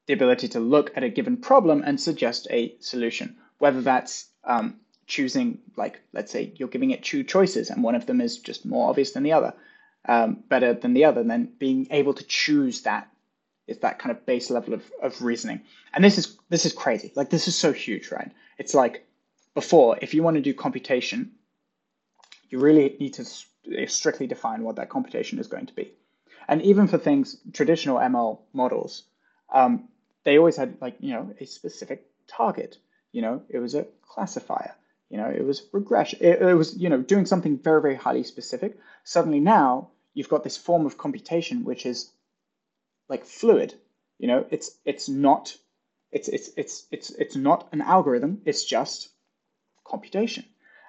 The 0.05 0.13
ability 0.13 0.47
to 0.49 0.61
look 0.61 0.95
at 0.95 1.03
a 1.03 1.09
given 1.09 1.35
problem 1.35 1.83
and 1.85 1.99
suggest 1.99 2.47
a 2.49 2.77
solution, 2.79 3.35
whether 3.57 3.81
that's 3.81 4.29
um, 4.45 4.79
choosing 5.05 5.59
like 5.75 5.99
let's 6.13 6.31
say 6.31 6.53
you're 6.55 6.69
giving 6.69 6.91
it 6.91 7.03
two 7.03 7.25
choices 7.25 7.69
and 7.69 7.83
one 7.83 7.95
of 7.95 8.05
them 8.05 8.21
is 8.21 8.37
just 8.37 8.65
more 8.65 8.89
obvious 8.89 9.11
than 9.11 9.23
the 9.23 9.33
other 9.33 9.53
um, 10.07 10.41
better 10.47 10.73
than 10.73 10.93
the 10.93 11.03
other 11.03 11.23
then 11.23 11.51
being 11.59 11.87
able 11.91 12.13
to 12.13 12.23
choose 12.23 12.83
that 12.83 13.11
is 13.67 13.79
that 13.79 13.99
kind 13.99 14.15
of 14.15 14.25
base 14.25 14.49
level 14.49 14.73
of, 14.75 14.83
of 15.01 15.21
reasoning. 15.21 15.59
And 15.93 16.05
this 16.05 16.17
is 16.17 16.37
this 16.47 16.65
is 16.65 16.71
crazy. 16.71 17.11
Like 17.15 17.29
this 17.29 17.49
is 17.49 17.57
so 17.57 17.73
huge 17.73 18.11
right? 18.11 18.31
It's 18.57 18.73
like 18.73 19.05
before 19.55 19.99
if 20.01 20.13
you 20.13 20.23
want 20.23 20.37
to 20.37 20.41
do 20.41 20.53
computation 20.53 21.33
you 22.49 22.59
really 22.59 22.95
need 22.97 23.15
to 23.15 23.25
strictly 23.87 24.27
define 24.27 24.63
what 24.63 24.75
that 24.75 24.89
computation 24.89 25.39
is 25.39 25.47
going 25.47 25.65
to 25.65 25.73
be 25.73 25.91
and 26.47 26.61
even 26.61 26.87
for 26.87 26.97
things 26.97 27.37
traditional 27.53 27.97
ml 27.97 28.39
models 28.53 29.03
um, 29.53 29.87
they 30.23 30.37
always 30.37 30.57
had 30.57 30.77
like 30.81 30.95
you 30.99 31.13
know 31.13 31.33
a 31.39 31.45
specific 31.45 32.05
target 32.27 32.77
you 33.11 33.21
know 33.21 33.41
it 33.49 33.59
was 33.59 33.75
a 33.75 33.85
classifier 34.01 34.73
you 35.09 35.17
know, 35.17 35.29
it 35.29 35.45
was 35.45 35.63
regression. 35.71 36.19
It, 36.21 36.41
it 36.41 36.55
was, 36.55 36.75
you 36.75 36.89
know, 36.89 37.01
doing 37.01 37.25
something 37.25 37.57
very, 37.59 37.81
very 37.81 37.95
highly 37.95 38.23
specific. 38.23 38.77
Suddenly 39.03 39.39
now 39.39 39.89
you've 40.13 40.29
got 40.29 40.43
this 40.43 40.57
form 40.57 40.85
of 40.85 40.97
computation 40.97 41.63
which 41.63 41.85
is 41.85 42.11
like 43.07 43.25
fluid. 43.25 43.75
You 44.17 44.27
know, 44.27 44.45
it's 44.49 44.77
it's 44.83 45.07
not 45.07 45.55
it's 46.11 46.27
it's 46.27 46.49
it's 46.57 46.85
it's 46.91 47.11
it's 47.11 47.35
not 47.35 47.67
an 47.71 47.81
algorithm. 47.81 48.41
It's 48.45 48.65
just 48.65 49.09
computation. 49.83 50.45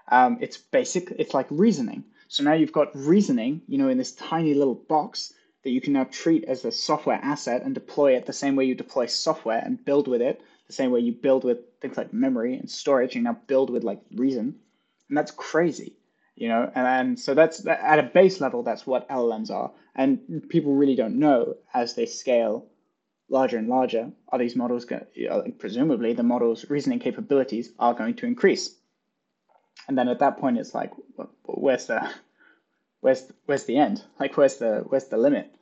Um, 0.09 0.39
it's 0.41 0.57
basic. 0.57 1.11
It's 1.19 1.35
like 1.35 1.49
reasoning. 1.51 2.05
So 2.29 2.43
now 2.43 2.55
you've 2.55 2.73
got 2.73 2.97
reasoning. 2.97 3.63
You 3.69 3.79
know, 3.79 3.89
in 3.89 3.99
this 3.99 4.13
tiny 4.13 4.55
little 4.55 4.75
box 4.75 5.33
that 5.65 5.71
you 5.71 5.81
can 5.81 5.93
now 5.93 6.05
treat 6.05 6.45
as 6.45 6.65
a 6.65 6.73
software 6.73 7.21
asset 7.23 7.63
and 7.63 7.75
deploy 7.75 8.17
it 8.17 8.27
the 8.27 8.33
same 8.33 8.57
way 8.57 8.65
you 8.65 8.75
deploy 8.75 9.07
software 9.07 9.59
and 9.59 9.85
build 9.85 10.07
with 10.09 10.23
it 10.23 10.41
the 10.67 10.73
same 10.73 10.91
way 10.91 11.01
you 11.01 11.13
build 11.13 11.45
with 11.45 11.59
things 11.81 11.97
like 11.97 12.13
memory 12.13 12.57
and 12.57 12.71
storage, 12.71 13.15
you 13.15 13.23
now 13.23 13.39
build 13.47 13.71
with 13.71 13.85
like 13.85 14.01
reason, 14.15 14.57
and 15.09 15.17
that's 15.17 15.31
crazy, 15.31 15.97
you 16.35 16.49
know. 16.49 16.71
And, 16.75 16.87
and 16.87 17.19
so 17.19 17.35
that's 17.35 17.67
at 17.67 17.99
a 17.99 18.03
base 18.03 18.41
level, 18.41 18.63
that's 18.63 18.87
what 18.87 19.09
LLMs 19.09 19.51
are, 19.51 19.73
and 19.95 20.49
people 20.49 20.75
really 20.75 20.97
don't 20.97 21.19
know 21.19 21.55
as 21.73 21.95
they 21.95 22.07
scale 22.07 22.67
larger 23.29 23.59
and 23.59 23.69
larger, 23.69 24.13
are 24.29 24.39
these 24.39 24.55
models 24.55 24.85
going? 24.85 25.05
Presumably, 25.59 26.13
the 26.13 26.23
model's 26.23 26.69
reasoning 26.71 27.01
capabilities 27.01 27.73
are 27.79 27.95
going 27.95 28.15
to 28.15 28.27
increase, 28.27 28.77
and 29.89 29.97
then 29.97 30.09
at 30.09 30.21
that 30.21 30.39
point, 30.39 30.59
it's 30.59 30.75
like, 30.75 30.93
where's 31.45 31.87
the 31.87 32.09
where's 33.01 33.25
where's 33.45 33.65
the 33.65 33.77
end? 33.77 34.03
Like, 34.19 34.37
where's 34.37 34.57
the 34.57 34.85
where's 34.89 35.07
the 35.07 35.17
limit? 35.17 35.53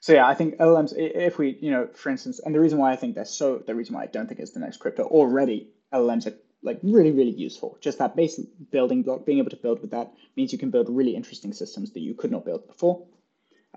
So 0.00 0.12
yeah, 0.12 0.26
I 0.26 0.34
think 0.34 0.56
LLMs, 0.56 0.92
if 0.96 1.38
we, 1.38 1.58
you 1.60 1.70
know, 1.70 1.88
for 1.92 2.10
instance, 2.10 2.38
and 2.38 2.54
the 2.54 2.60
reason 2.60 2.78
why 2.78 2.92
I 2.92 2.96
think 2.96 3.14
they're 3.14 3.24
so, 3.24 3.58
the 3.58 3.74
reason 3.74 3.94
why 3.94 4.02
I 4.02 4.06
don't 4.06 4.28
think 4.28 4.40
it's 4.40 4.52
the 4.52 4.60
next 4.60 4.76
crypto 4.76 5.04
already, 5.04 5.70
LLMs 5.92 6.26
are 6.26 6.34
like 6.62 6.78
really, 6.82 7.12
really 7.12 7.32
useful. 7.32 7.78
Just 7.80 7.98
that 7.98 8.14
base 8.14 8.38
building 8.70 9.02
block, 9.02 9.24
being 9.24 9.38
able 9.38 9.50
to 9.50 9.56
build 9.56 9.80
with 9.80 9.92
that 9.92 10.12
means 10.36 10.52
you 10.52 10.58
can 10.58 10.70
build 10.70 10.88
really 10.88 11.16
interesting 11.16 11.52
systems 11.52 11.92
that 11.92 12.00
you 12.00 12.14
could 12.14 12.30
not 12.30 12.44
build 12.44 12.66
before. 12.66 13.06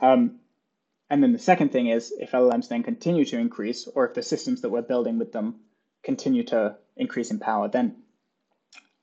Um, 0.01 0.39
and 1.10 1.24
then 1.24 1.32
the 1.32 1.39
second 1.39 1.72
thing 1.72 1.88
is 1.88 2.14
if 2.20 2.32
LLMs 2.32 2.68
then 2.68 2.84
continue 2.84 3.26
to 3.26 3.38
increase, 3.38 3.88
or 3.88 4.07
if 4.07 4.14
the 4.14 4.24
systems 4.24 4.62
that 4.62 4.70
we're 4.70 4.82
building 4.82 5.18
with 5.18 5.32
them 5.32 5.55
continue 6.03 6.43
to 6.45 6.76
increase 6.95 7.32
in 7.32 7.39
power, 7.39 7.68
then 7.68 7.95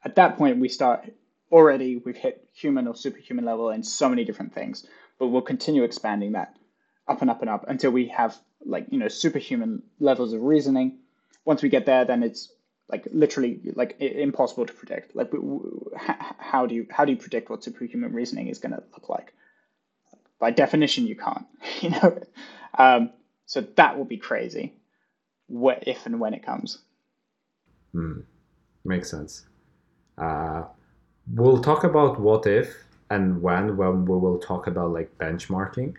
at 0.07 0.14
that 0.14 0.38
point 0.38 0.59
we 0.59 0.68
start 0.68 1.12
already, 1.50 1.96
we've 1.96 2.16
hit 2.16 2.48
human 2.54 2.86
or 2.86 2.94
superhuman 2.94 3.44
level 3.44 3.70
in 3.70 3.82
so 3.82 4.09
many 4.09 4.24
different 4.24 4.54
things, 4.54 4.86
but 5.18 5.26
we'll 5.26 5.42
continue 5.42 5.82
expanding 5.82 6.32
that 6.32 6.57
up 7.09 7.20
and 7.22 7.30
up 7.30 7.40
and 7.40 7.50
up 7.50 7.64
until 7.68 7.90
we 7.90 8.07
have 8.07 8.36
like 8.64 8.86
you 8.90 8.98
know 8.98 9.09
superhuman 9.09 9.82
levels 9.98 10.32
of 10.32 10.42
reasoning. 10.42 10.98
Once 11.44 11.61
we 11.61 11.68
get 11.68 11.86
there, 11.86 12.04
then 12.04 12.22
it's 12.22 12.52
like 12.88 13.09
literally 13.12 13.61
like 13.74 14.00
impossible 14.00 14.64
to 14.64 14.72
predict. 14.72 15.16
Like 15.16 15.32
how 16.38 16.66
do 16.66 16.76
you 16.76 16.86
how 16.88 17.04
do 17.04 17.11
you 17.11 17.18
predict 17.18 17.50
what 17.50 17.64
superhuman 17.64 18.12
reasoning 18.12 18.46
is 18.46 18.59
going 18.59 18.72
to 18.72 18.82
look 18.92 19.09
like? 19.09 19.32
By 20.38 20.52
definition, 20.52 21.07
you 21.07 21.16
can't. 21.16 21.46
You 21.82 21.90
know, 21.90 22.22
um, 22.78 23.11
so 23.44 23.61
that 23.61 23.98
will 23.98 24.04
be 24.04 24.16
crazy. 24.16 24.74
What 25.48 25.84
if 25.86 26.07
and 26.07 26.20
when 26.20 26.32
it 26.32 26.44
comes? 26.44 26.78
Hmm. 27.92 28.20
Makes 28.84 29.11
sense. 29.11 29.46
Uh, 30.18 30.64
we'll 31.34 31.62
talk 31.62 31.84
about 31.84 32.20
what 32.20 32.46
if 32.46 32.84
and 33.10 33.42
when 33.42 33.76
when 33.76 34.04
we 34.04 34.16
will 34.16 34.38
talk 34.38 34.66
about 34.66 34.92
like 34.92 35.16
benchmarking. 35.18 35.94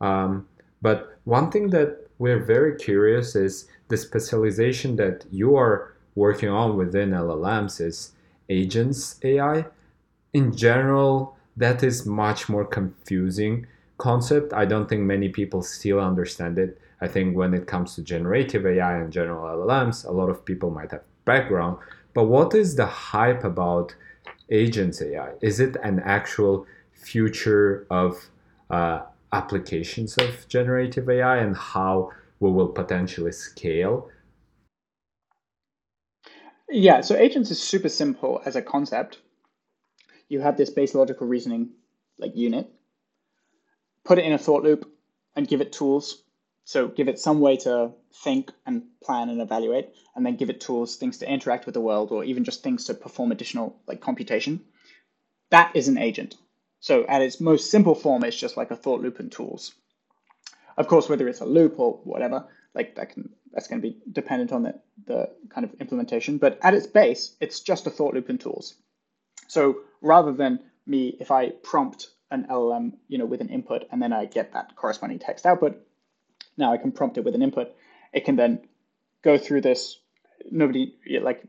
Um, 0.00 0.46
but 0.82 1.18
one 1.24 1.50
thing 1.50 1.70
that 1.70 2.08
we're 2.18 2.44
very 2.44 2.76
curious 2.76 3.34
is 3.34 3.68
the 3.88 3.96
specialization 3.96 4.96
that 4.96 5.24
you 5.30 5.56
are 5.56 5.94
working 6.14 6.48
on 6.48 6.76
within 6.76 7.10
LLMs 7.10 7.80
is 7.80 8.12
agents 8.48 9.18
AI. 9.24 9.66
In 10.32 10.54
general, 10.54 11.36
that 11.56 11.82
is 11.82 12.06
much 12.06 12.48
more 12.48 12.64
confusing 12.64 13.66
concept. 13.98 14.52
I 14.52 14.64
don't 14.64 14.88
think 14.88 15.02
many 15.02 15.28
people 15.28 15.62
still 15.62 16.00
understand 16.00 16.58
it. 16.58 16.80
I 17.00 17.08
think 17.08 17.36
when 17.36 17.54
it 17.54 17.66
comes 17.66 17.94
to 17.94 18.02
generative 18.02 18.66
AI 18.66 18.98
and 18.98 19.12
general 19.12 19.44
LLMs, 19.44 20.04
a 20.06 20.10
lot 20.10 20.28
of 20.28 20.44
people 20.44 20.70
might 20.70 20.90
have 20.90 21.02
background. 21.24 21.78
But 22.14 22.24
what 22.24 22.54
is 22.54 22.76
the 22.76 22.86
hype 22.86 23.44
about 23.44 23.94
agents 24.50 25.02
AI? 25.02 25.32
Is 25.42 25.60
it 25.60 25.76
an 25.82 26.00
actual 26.00 26.66
future 26.92 27.86
of 27.90 28.30
uh, 28.70 29.02
applications 29.32 30.16
of 30.16 30.48
generative 30.48 31.10
AI 31.10 31.38
and 31.38 31.56
how 31.56 32.12
we 32.40 32.50
will 32.50 32.68
potentially 32.68 33.32
scale? 33.32 34.10
Yeah, 36.70 37.02
so 37.02 37.16
agents 37.16 37.50
is 37.50 37.62
super 37.62 37.88
simple 37.88 38.40
as 38.46 38.56
a 38.56 38.62
concept. 38.62 39.18
You 40.28 40.40
have 40.40 40.56
this 40.56 40.70
base 40.70 40.94
logical 40.94 41.26
reasoning 41.26 41.70
like 42.18 42.34
unit, 42.34 42.68
put 44.04 44.18
it 44.18 44.24
in 44.24 44.32
a 44.32 44.38
thought 44.38 44.64
loop 44.64 44.90
and 45.36 45.46
give 45.46 45.60
it 45.60 45.72
tools. 45.72 46.23
So 46.64 46.88
give 46.88 47.08
it 47.08 47.18
some 47.18 47.40
way 47.40 47.56
to 47.58 47.92
think 48.22 48.50
and 48.64 48.84
plan 49.02 49.28
and 49.28 49.40
evaluate, 49.40 49.90
and 50.14 50.24
then 50.24 50.36
give 50.36 50.50
it 50.50 50.60
tools, 50.60 50.96
things 50.96 51.18
to 51.18 51.30
interact 51.30 51.66
with 51.66 51.74
the 51.74 51.80
world, 51.80 52.10
or 52.10 52.24
even 52.24 52.44
just 52.44 52.62
things 52.62 52.84
to 52.84 52.94
perform 52.94 53.32
additional 53.32 53.80
like 53.86 54.00
computation. 54.00 54.64
That 55.50 55.76
is 55.76 55.88
an 55.88 55.98
agent. 55.98 56.36
So 56.80 57.04
at 57.06 57.22
its 57.22 57.40
most 57.40 57.70
simple 57.70 57.94
form, 57.94 58.24
it's 58.24 58.36
just 58.36 58.56
like 58.56 58.70
a 58.70 58.76
thought 58.76 59.00
loop 59.00 59.20
and 59.20 59.30
tools. 59.30 59.72
Of 60.76 60.88
course, 60.88 61.08
whether 61.08 61.28
it's 61.28 61.40
a 61.40 61.46
loop 61.46 61.78
or 61.78 62.00
whatever, 62.04 62.46
like 62.74 62.96
that 62.96 63.10
can 63.10 63.30
that's 63.52 63.68
going 63.68 63.80
to 63.80 63.88
be 63.88 63.98
dependent 64.10 64.52
on 64.52 64.64
the, 64.64 64.80
the 65.06 65.30
kind 65.48 65.64
of 65.64 65.74
implementation. 65.80 66.38
But 66.38 66.58
at 66.62 66.74
its 66.74 66.86
base, 66.86 67.36
it's 67.40 67.60
just 67.60 67.86
a 67.86 67.90
thought 67.90 68.14
loop 68.14 68.28
and 68.28 68.40
tools. 68.40 68.74
So 69.46 69.76
rather 70.02 70.32
than 70.32 70.58
me, 70.86 71.16
if 71.20 71.30
I 71.30 71.50
prompt 71.50 72.08
an 72.30 72.46
LLM, 72.50 72.94
you 73.06 73.18
know, 73.18 73.26
with 73.26 73.40
an 73.40 73.48
input 73.48 73.84
and 73.92 74.02
then 74.02 74.12
I 74.12 74.24
get 74.24 74.52
that 74.54 74.74
corresponding 74.74 75.20
text 75.20 75.46
output, 75.46 75.80
now 76.56 76.72
I 76.72 76.78
can 76.78 76.92
prompt 76.92 77.18
it 77.18 77.24
with 77.24 77.34
an 77.34 77.42
input. 77.42 77.74
It 78.12 78.24
can 78.24 78.36
then 78.36 78.60
go 79.22 79.38
through 79.38 79.62
this. 79.62 79.98
Nobody 80.50 80.94
like 81.22 81.44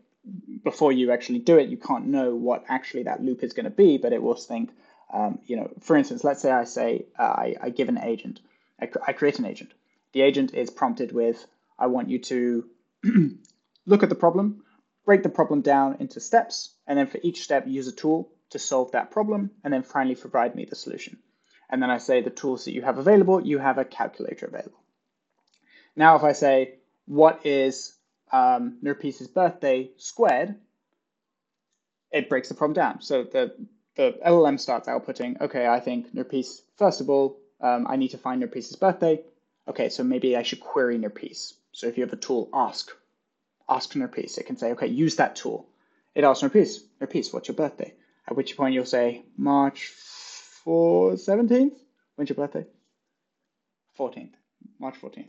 before 0.63 0.91
you 0.91 1.11
actually 1.11 1.39
do 1.39 1.57
it, 1.57 1.69
you 1.69 1.77
can't 1.77 2.07
know 2.07 2.35
what 2.35 2.65
actually 2.67 3.03
that 3.03 3.21
loop 3.21 3.43
is 3.43 3.53
going 3.53 3.65
to 3.65 3.69
be, 3.69 3.97
but 3.97 4.13
it 4.13 4.21
will 4.21 4.35
think, 4.35 4.71
um, 5.13 5.39
you 5.45 5.55
know, 5.55 5.71
for 5.81 5.95
instance, 5.95 6.23
let's 6.23 6.41
say 6.41 6.51
I 6.51 6.63
say 6.63 7.05
uh, 7.17 7.23
I, 7.23 7.55
I 7.61 7.69
give 7.69 7.89
an 7.89 7.99
agent, 7.99 8.41
I, 8.81 8.89
I 9.07 9.13
create 9.13 9.39
an 9.39 9.45
agent. 9.45 9.73
The 10.13 10.21
agent 10.21 10.53
is 10.53 10.69
prompted 10.69 11.11
with, 11.11 11.45
I 11.77 11.87
want 11.87 12.09
you 12.09 12.19
to 12.19 12.65
look 13.85 14.03
at 14.03 14.09
the 14.09 14.15
problem, 14.15 14.63
break 15.05 15.21
the 15.23 15.29
problem 15.29 15.61
down 15.61 15.97
into 15.99 16.19
steps, 16.19 16.71
and 16.87 16.97
then 16.97 17.07
for 17.07 17.19
each 17.21 17.43
step, 17.43 17.67
use 17.67 17.87
a 17.87 17.91
tool 17.91 18.31
to 18.49 18.59
solve 18.59 18.91
that 18.91 19.11
problem, 19.11 19.51
and 19.63 19.73
then 19.73 19.83
finally 19.83 20.15
provide 20.15 20.55
me 20.55 20.65
the 20.65 20.75
solution. 20.75 21.17
And 21.69 21.81
then 21.81 21.91
I 21.91 21.97
say 21.97 22.21
the 22.21 22.29
tools 22.29 22.65
that 22.65 22.73
you 22.73 22.81
have 22.83 22.97
available, 22.97 23.45
you 23.45 23.59
have 23.59 23.77
a 23.77 23.85
calculator 23.85 24.45
available. 24.45 24.79
Now, 25.95 26.15
if 26.15 26.23
I 26.23 26.33
say, 26.33 26.75
what 27.05 27.45
is 27.45 27.95
um, 28.31 28.77
Nurpis's 28.83 29.27
birthday 29.27 29.91
squared, 29.97 30.55
it 32.11 32.29
breaks 32.29 32.49
the 32.49 32.53
problem 32.53 32.73
down. 32.73 33.01
So 33.01 33.23
the, 33.23 33.55
the 33.95 34.17
LLM 34.25 34.59
starts 34.59 34.87
outputting, 34.87 35.39
okay, 35.41 35.67
I 35.67 35.79
think 35.79 36.13
Nurpis, 36.13 36.61
first 36.77 37.01
of 37.01 37.09
all, 37.09 37.37
um, 37.61 37.87
I 37.89 37.95
need 37.95 38.09
to 38.09 38.17
find 38.17 38.41
Nurpis's 38.41 38.75
birthday. 38.75 39.21
Okay, 39.67 39.89
so 39.89 40.03
maybe 40.03 40.35
I 40.35 40.43
should 40.43 40.59
query 40.59 40.97
Nurpis. 40.97 41.53
So 41.71 41.87
if 41.87 41.97
you 41.97 42.03
have 42.03 42.13
a 42.13 42.17
tool, 42.17 42.49
ask, 42.53 42.91
ask 43.67 43.93
Nurpis. 43.93 44.37
It 44.37 44.45
can 44.45 44.57
say, 44.57 44.71
okay, 44.71 44.87
use 44.87 45.15
that 45.15 45.35
tool. 45.35 45.67
It 46.13 46.23
asks 46.23 46.43
Nurpis, 46.43 46.79
Nurpis, 47.01 47.33
what's 47.33 47.47
your 47.47 47.55
birthday? 47.55 47.93
At 48.27 48.35
which 48.35 48.57
point 48.57 48.73
you'll 48.73 48.85
say, 48.85 49.23
March 49.37 49.87
4, 50.63 51.13
17th? 51.13 51.75
When's 52.15 52.29
your 52.29 52.35
birthday? 52.35 52.65
14th, 53.99 54.33
March 54.79 54.95
14th. 55.01 55.27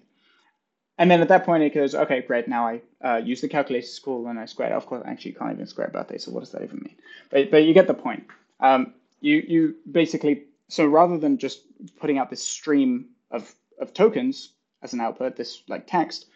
And 0.99 1.11
then 1.11 1.20
at 1.20 1.28
that 1.28 1.44
point, 1.44 1.62
it 1.62 1.74
goes, 1.74 1.94
okay, 1.94 2.22
great. 2.22 2.49
Now 2.49 2.66
I 2.66 2.80
uh, 3.05 3.16
use 3.16 3.40
the 3.42 3.49
calculator 3.49 3.86
tool 4.03 4.28
and 4.28 4.38
I 4.38 4.47
square. 4.47 4.74
Of 4.74 4.86
course, 4.86 5.03
actually, 5.07 5.32
you 5.32 5.36
can't 5.36 5.53
even 5.53 5.66
square 5.66 5.88
birthday. 5.88 6.18
So 6.18 6.30
what 6.30 6.40
does 6.40 6.53
that 6.53 6.62
even 6.62 6.78
mean? 6.78 6.97
But, 7.30 7.51
but 7.51 7.64
you 7.64 7.74
get 7.74 7.86
the 7.86 7.94
point. 7.94 8.24
Um, 8.61 8.94
you, 9.20 9.44
you 9.47 9.74
basically, 9.90 10.44
so 10.68 10.86
rather 10.86 11.18
than 11.18 11.36
just 11.36 11.62
putting 11.99 12.18
out 12.18 12.30
this 12.30 12.42
stream 12.42 13.07
of, 13.30 13.55
of 13.78 13.92
tokens 13.92 14.53
as 14.82 14.94
an 14.94 15.01
output, 15.01 15.36
this 15.36 15.62
like 15.68 15.86
text, 15.86 16.26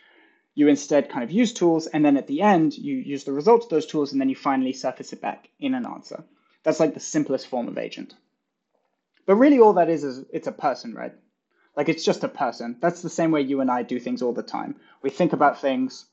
you 0.55 0.69
instead 0.69 1.09
kind 1.09 1.25
of 1.25 1.31
use 1.31 1.55
tools. 1.55 1.87
And 1.87 2.05
then 2.05 2.19
at 2.19 2.27
the 2.27 2.43
end, 2.43 2.77
you 2.77 2.97
use 2.97 3.25
the 3.25 3.33
results 3.33 3.65
of 3.65 3.71
those 3.71 3.87
tools 3.87 4.13
and 4.13 4.21
then 4.21 4.29
you 4.29 4.37
finally 4.37 4.75
surface 4.75 5.15
it 5.15 5.23
back 5.23 5.49
in 5.59 5.75
an 5.75 5.87
answer. 5.87 6.23
That's 6.65 6.81
like 6.81 6.93
the 6.93 7.01
simplest 7.01 7.47
form 7.47 7.67
of 7.67 7.79
agent. 7.79 8.15
But 9.25 9.37
really 9.37 9.59
all 9.59 9.73
that 9.75 9.89
is, 9.89 10.05
is 10.05 10.27
it's 10.33 10.49
a 10.49 10.53
person, 10.53 10.93
right? 10.93 11.15
Like 11.77 11.89
it's 11.89 12.05
just 12.05 12.25
a 12.25 12.29
person. 12.29 12.77
That's 12.81 13.03
the 13.03 13.11
same 13.11 13.31
way 13.31 13.43
you 13.43 13.61
and 13.61 13.71
I 13.71 13.83
do 13.83 13.99
things 13.99 14.23
all 14.23 14.33
the 14.33 14.43
time. 14.43 14.77
We 15.03 15.11
think 15.11 15.33
about 15.33 15.61
things, 15.61 16.07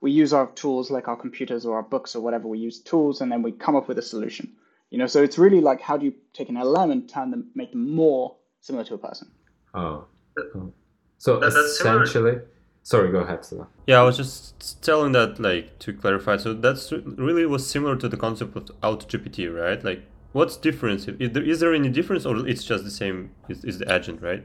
we 0.00 0.10
use 0.12 0.32
our 0.32 0.46
tools 0.52 0.90
like 0.90 1.08
our 1.08 1.16
computers 1.16 1.66
or 1.66 1.76
our 1.76 1.82
books 1.82 2.14
or 2.14 2.20
whatever. 2.20 2.46
We 2.48 2.58
use 2.58 2.80
tools 2.80 3.20
and 3.20 3.32
then 3.32 3.42
we 3.42 3.52
come 3.52 3.76
up 3.76 3.88
with 3.88 3.98
a 3.98 4.02
solution. 4.02 4.52
You 4.90 4.98
know, 4.98 5.06
so 5.06 5.22
it's 5.22 5.38
really 5.38 5.60
like 5.60 5.80
how 5.80 5.96
do 5.96 6.06
you 6.06 6.14
take 6.32 6.48
an 6.48 6.54
LLM 6.54 6.92
and 6.92 7.08
turn 7.08 7.30
them, 7.30 7.50
make 7.54 7.72
them 7.72 7.94
more 7.94 8.36
similar 8.60 8.84
to 8.84 8.94
a 8.94 8.98
person. 8.98 9.30
Oh, 9.74 10.06
oh. 10.54 10.72
so 11.18 11.38
that, 11.40 11.48
essentially. 11.48 12.40
Sorry, 12.82 13.12
go 13.12 13.18
ahead, 13.18 13.44
Stella. 13.44 13.68
Yeah, 13.86 14.00
I 14.00 14.02
was 14.04 14.16
just 14.16 14.82
telling 14.82 15.12
that, 15.12 15.38
like, 15.38 15.78
to 15.80 15.92
clarify. 15.92 16.38
So 16.38 16.54
that's 16.54 16.90
really 16.90 17.44
was 17.44 17.68
similar 17.68 17.96
to 17.96 18.08
the 18.08 18.16
concept 18.16 18.56
of 18.56 18.64
AutoGPT, 18.82 19.54
right? 19.54 19.84
Like, 19.84 20.04
what's 20.32 20.56
difference? 20.56 21.06
Is 21.06 21.32
there, 21.32 21.42
is 21.42 21.60
there 21.60 21.74
any 21.74 21.90
difference, 21.90 22.24
or 22.24 22.48
it's 22.48 22.64
just 22.64 22.84
the 22.84 22.90
same? 22.90 23.32
Is, 23.50 23.62
is 23.62 23.78
the 23.78 23.94
agent, 23.94 24.22
right? 24.22 24.42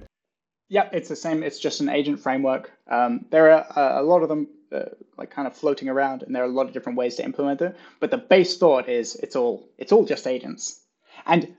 Yeah, 0.74 0.90
it's 0.92 1.08
the 1.08 1.16
same. 1.16 1.44
It's 1.44 1.60
just 1.60 1.82
an 1.82 1.90
agent 1.90 2.20
framework. 2.20 2.72
Um, 2.88 3.26
there 3.30 3.52
are 3.52 3.64
uh, 3.78 4.02
a 4.02 4.04
lot 4.04 4.24
of 4.24 4.30
them 4.30 4.48
uh, 4.72 4.86
like 5.20 5.30
kind 5.30 5.48
of 5.48 5.56
floating 5.56 5.88
around, 5.88 6.24
and 6.24 6.36
there 6.36 6.42
are 6.42 6.48
a 6.48 6.58
lot 6.60 6.66
of 6.66 6.74
different 6.74 6.98
ways 6.98 7.16
to 7.18 7.24
implement 7.24 7.62
it. 7.62 7.78
But 8.00 8.10
the 8.10 8.18
base 8.18 8.58
thought 8.58 8.90
is 8.90 9.16
it's 9.18 9.36
all 9.36 9.70
it's 9.78 9.92
all 9.92 10.04
just 10.04 10.26
agents, 10.26 10.82
and 11.28 11.56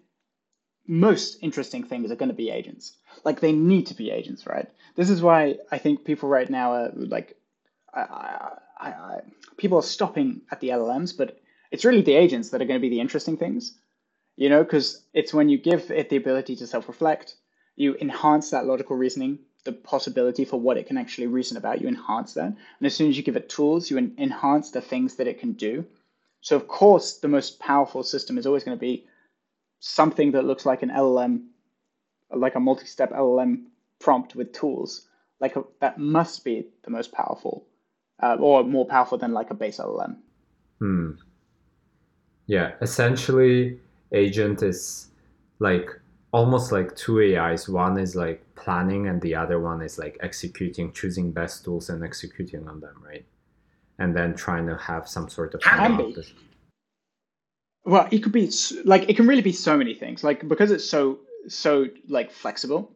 most 0.88 1.38
interesting 1.42 1.84
things 1.84 2.10
are 2.10 2.16
going 2.16 2.30
to 2.30 2.34
be 2.34 2.50
agents. 2.50 2.96
Like 3.24 3.38
they 3.38 3.52
need 3.52 3.86
to 3.86 3.94
be 3.94 4.10
agents, 4.10 4.48
right? 4.48 4.68
This 4.96 5.10
is 5.10 5.22
why 5.22 5.58
I 5.70 5.78
think 5.78 6.04
people 6.04 6.28
right 6.28 6.50
now 6.50 6.72
are 6.72 6.90
like, 6.92 7.36
I, 7.94 8.00
I, 8.80 8.86
I, 8.88 9.20
people 9.56 9.78
are 9.78 9.90
stopping 9.96 10.40
at 10.50 10.58
the 10.58 10.70
LLMs, 10.70 11.16
but 11.16 11.38
it's 11.70 11.84
really 11.84 12.02
the 12.02 12.16
agents 12.16 12.50
that 12.50 12.60
are 12.60 12.66
going 12.66 12.80
to 12.80 12.88
be 12.88 12.90
the 12.90 13.00
interesting 13.00 13.36
things, 13.36 13.78
you 14.34 14.48
know, 14.48 14.64
because 14.64 15.04
it's 15.12 15.32
when 15.32 15.48
you 15.48 15.56
give 15.56 15.92
it 15.92 16.10
the 16.10 16.16
ability 16.16 16.56
to 16.56 16.66
self-reflect 16.66 17.36
you 17.76 17.96
enhance 18.00 18.50
that 18.50 18.66
logical 18.66 18.96
reasoning, 18.96 19.38
the 19.64 19.72
possibility 19.72 20.44
for 20.44 20.60
what 20.60 20.76
it 20.76 20.86
can 20.86 20.98
actually 20.98 21.26
reason 21.26 21.56
about, 21.56 21.80
you 21.80 21.88
enhance 21.88 22.34
that. 22.34 22.46
And 22.46 22.86
as 22.86 22.94
soon 22.94 23.08
as 23.08 23.16
you 23.16 23.22
give 23.22 23.36
it 23.36 23.48
tools, 23.48 23.90
you 23.90 23.98
enhance 23.98 24.70
the 24.70 24.80
things 24.80 25.16
that 25.16 25.26
it 25.26 25.40
can 25.40 25.52
do. 25.52 25.84
So, 26.40 26.56
of 26.56 26.68
course, 26.68 27.18
the 27.18 27.28
most 27.28 27.58
powerful 27.58 28.02
system 28.02 28.36
is 28.36 28.46
always 28.46 28.64
going 28.64 28.76
to 28.76 28.80
be 28.80 29.06
something 29.80 30.32
that 30.32 30.44
looks 30.44 30.66
like 30.66 30.82
an 30.82 30.90
LLM, 30.90 31.46
like 32.30 32.54
a 32.54 32.60
multi 32.60 32.86
step 32.86 33.12
LLM 33.12 33.64
prompt 33.98 34.34
with 34.34 34.52
tools. 34.52 35.08
Like 35.40 35.56
a, 35.56 35.64
that 35.80 35.98
must 35.98 36.44
be 36.44 36.68
the 36.84 36.90
most 36.90 37.12
powerful, 37.12 37.66
uh, 38.22 38.36
or 38.38 38.62
more 38.62 38.86
powerful 38.86 39.18
than 39.18 39.32
like 39.32 39.50
a 39.50 39.54
base 39.54 39.78
LLM. 39.78 40.16
Hmm. 40.78 41.12
Yeah, 42.46 42.72
essentially, 42.82 43.80
agent 44.12 44.62
is 44.62 45.08
like 45.58 45.88
almost 46.34 46.72
like 46.72 46.96
two 46.96 47.20
AIs. 47.20 47.68
One 47.68 47.96
is 47.96 48.16
like 48.16 48.44
planning, 48.56 49.06
and 49.06 49.22
the 49.22 49.36
other 49.36 49.60
one 49.60 49.80
is 49.80 49.98
like 49.98 50.18
executing, 50.20 50.92
choosing 50.92 51.30
best 51.30 51.64
tools 51.64 51.88
and 51.88 52.02
executing 52.02 52.68
on 52.68 52.80
them, 52.80 52.96
right? 53.06 53.24
And 53.98 54.14
then 54.14 54.34
trying 54.34 54.66
to 54.66 54.76
have 54.76 55.08
some 55.08 55.28
sort 55.28 55.54
of 55.54 55.60
can 55.60 55.96
be. 55.96 56.16
Well, 57.84 58.08
it 58.10 58.18
could 58.24 58.32
be 58.32 58.50
like 58.84 59.08
it 59.08 59.16
can 59.16 59.28
really 59.28 59.42
be 59.42 59.52
so 59.52 59.76
many 59.76 59.94
things. 59.94 60.24
Like 60.24 60.46
because 60.48 60.72
it's 60.72 60.84
so 60.84 61.20
so 61.48 61.86
like 62.08 62.32
flexible. 62.32 62.90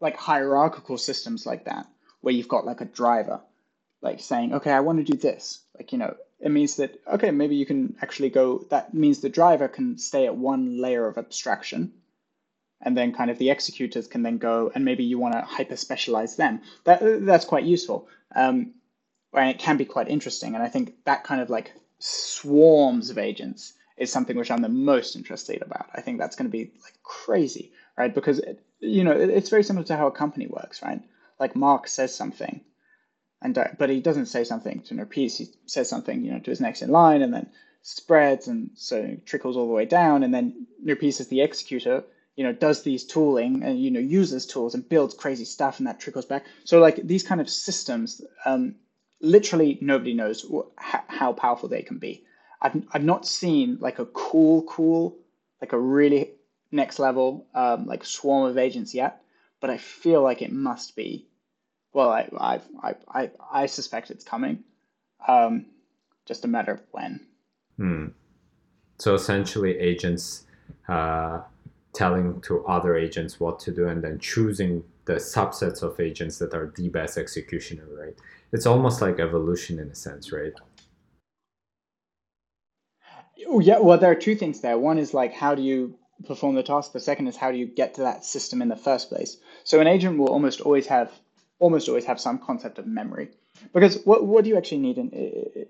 Like 0.00 0.16
hierarchical 0.16 0.98
systems 0.98 1.46
like 1.46 1.66
that, 1.66 1.86
where 2.22 2.34
you've 2.34 2.48
got 2.48 2.64
like 2.64 2.80
a 2.80 2.86
driver, 2.86 3.40
like 4.00 4.18
saying, 4.18 4.54
okay, 4.54 4.72
I 4.72 4.80
want 4.80 4.98
to 4.98 5.12
do 5.12 5.16
this. 5.16 5.60
Like 5.80 5.92
you 5.92 5.98
know, 5.98 6.14
it 6.40 6.50
means 6.50 6.76
that 6.76 7.00
okay 7.10 7.30
maybe 7.30 7.56
you 7.56 7.64
can 7.64 7.96
actually 8.02 8.28
go 8.28 8.66
that 8.68 8.92
means 8.92 9.20
the 9.20 9.30
driver 9.30 9.66
can 9.66 9.96
stay 9.96 10.26
at 10.26 10.36
one 10.36 10.78
layer 10.78 11.06
of 11.08 11.16
abstraction 11.16 11.92
and 12.82 12.94
then 12.94 13.14
kind 13.14 13.30
of 13.30 13.38
the 13.38 13.48
executors 13.48 14.06
can 14.06 14.22
then 14.22 14.36
go 14.36 14.70
and 14.74 14.84
maybe 14.84 15.04
you 15.04 15.18
want 15.18 15.34
to 15.34 15.40
hyper 15.40 15.76
specialize 15.76 16.36
them. 16.36 16.60
That 16.84 17.00
that's 17.24 17.46
quite 17.46 17.64
useful 17.64 18.08
um, 18.34 18.74
and 19.32 19.48
it 19.48 19.58
can 19.58 19.78
be 19.78 19.86
quite 19.86 20.08
interesting 20.08 20.54
and 20.54 20.62
i 20.62 20.68
think 20.68 20.92
that 21.04 21.24
kind 21.24 21.40
of 21.40 21.48
like 21.48 21.72
swarms 21.98 23.08
of 23.08 23.16
agents 23.16 23.72
is 23.96 24.12
something 24.12 24.36
which 24.36 24.50
i'm 24.50 24.62
the 24.62 24.68
most 24.68 25.16
interested 25.16 25.62
about. 25.62 25.88
I 25.94 26.02
think 26.02 26.18
that's 26.18 26.36
going 26.36 26.50
to 26.50 26.56
be 26.58 26.72
like 26.84 26.94
crazy 27.02 27.72
right? 27.96 28.14
Because 28.14 28.38
it, 28.38 28.62
you 28.80 29.02
know 29.04 29.12
it, 29.12 29.30
it's 29.30 29.50
very 29.50 29.62
similar 29.62 29.86
to 29.86 29.96
how 29.96 30.06
a 30.08 30.12
company 30.12 30.46
works 30.46 30.82
right? 30.82 31.00
Like 31.38 31.56
mark 31.56 31.88
says 31.88 32.14
something 32.14 32.60
and 33.42 33.56
uh, 33.56 33.68
but 33.78 33.90
he 33.90 34.00
doesn't 34.00 34.26
say 34.26 34.44
something 34.44 34.82
to 34.82 34.94
Nurpis. 34.94 35.38
He 35.38 35.48
says 35.66 35.88
something, 35.88 36.24
you 36.24 36.32
know, 36.32 36.40
to 36.40 36.50
his 36.50 36.60
next 36.60 36.82
in 36.82 36.90
line, 36.90 37.22
and 37.22 37.32
then 37.32 37.48
spreads, 37.82 38.48
and 38.48 38.70
so 38.74 39.16
trickles 39.24 39.56
all 39.56 39.66
the 39.66 39.72
way 39.72 39.86
down. 39.86 40.22
And 40.22 40.32
then 40.32 40.66
Nurpis, 40.84 41.20
as 41.20 41.28
the 41.28 41.40
executor, 41.40 42.04
you 42.36 42.44
know, 42.44 42.52
does 42.52 42.82
these 42.82 43.04
tooling 43.04 43.62
and 43.62 43.80
you 43.80 43.90
know 43.90 44.00
uses 44.00 44.46
tools 44.46 44.74
and 44.74 44.88
builds 44.88 45.14
crazy 45.14 45.44
stuff, 45.44 45.78
and 45.78 45.86
that 45.86 46.00
trickles 46.00 46.26
back. 46.26 46.44
So 46.64 46.80
like 46.80 46.96
these 47.06 47.22
kind 47.22 47.40
of 47.40 47.48
systems, 47.48 48.20
um, 48.44 48.76
literally 49.20 49.78
nobody 49.80 50.14
knows 50.14 50.42
wh- 50.42 50.68
how 50.76 51.32
powerful 51.32 51.68
they 51.68 51.82
can 51.82 51.98
be. 51.98 52.24
I've 52.60 52.82
I've 52.92 53.04
not 53.04 53.26
seen 53.26 53.78
like 53.80 53.98
a 53.98 54.06
cool, 54.06 54.62
cool, 54.64 55.16
like 55.60 55.72
a 55.72 55.78
really 55.78 56.32
next 56.72 56.98
level 56.98 57.46
um, 57.54 57.86
like 57.86 58.04
swarm 58.04 58.50
of 58.50 58.58
agents 58.58 58.94
yet, 58.94 59.22
but 59.60 59.70
I 59.70 59.78
feel 59.78 60.22
like 60.22 60.42
it 60.42 60.52
must 60.52 60.94
be 60.94 61.26
well, 61.92 62.10
I 62.10 62.28
I 62.38 62.60
I 62.82 62.94
I, 63.08 63.30
I 63.52 63.66
suspect 63.66 64.10
it's 64.10 64.24
coming. 64.24 64.64
Um, 65.26 65.66
just 66.26 66.44
a 66.44 66.48
matter 66.48 66.72
of 66.72 66.82
when. 66.92 67.26
Hmm. 67.76 68.06
So 68.98 69.14
essentially, 69.14 69.78
agents 69.78 70.46
uh, 70.88 71.40
telling 71.92 72.40
to 72.42 72.64
other 72.66 72.96
agents 72.96 73.40
what 73.40 73.58
to 73.60 73.72
do 73.72 73.88
and 73.88 74.02
then 74.02 74.18
choosing 74.18 74.84
the 75.06 75.14
subsets 75.14 75.82
of 75.82 75.98
agents 75.98 76.38
that 76.38 76.54
are 76.54 76.72
the 76.76 76.88
best 76.88 77.18
executioner, 77.18 77.84
right? 77.98 78.14
It's 78.52 78.66
almost 78.66 79.00
like 79.00 79.18
evolution 79.18 79.78
in 79.78 79.88
a 79.88 79.94
sense, 79.94 80.32
right? 80.32 80.52
Oh, 83.48 83.60
yeah. 83.60 83.78
Well, 83.78 83.98
there 83.98 84.10
are 84.10 84.14
two 84.26 84.36
things 84.36 84.60
there. 84.60 84.78
One 84.78 84.98
is 84.98 85.14
like, 85.14 85.32
how 85.32 85.54
do 85.54 85.62
you 85.62 85.96
perform 86.26 86.54
the 86.54 86.62
task? 86.62 86.92
The 86.92 87.00
second 87.00 87.26
is 87.26 87.36
how 87.36 87.50
do 87.50 87.58
you 87.58 87.66
get 87.66 87.94
to 87.94 88.02
that 88.02 88.24
system 88.24 88.62
in 88.62 88.68
the 88.68 88.76
first 88.76 89.08
place? 89.08 89.38
So 89.64 89.80
an 89.80 89.86
agent 89.86 90.18
will 90.18 90.28
almost 90.28 90.60
always 90.60 90.86
have 90.86 91.10
almost 91.60 91.88
always 91.88 92.06
have 92.06 92.20
some 92.20 92.38
concept 92.38 92.78
of 92.78 92.86
memory. 92.86 93.28
Because 93.72 94.02
what, 94.04 94.26
what 94.26 94.42
do 94.42 94.50
you 94.50 94.56
actually 94.56 94.78
need? 94.78 94.98
In, 94.98 95.66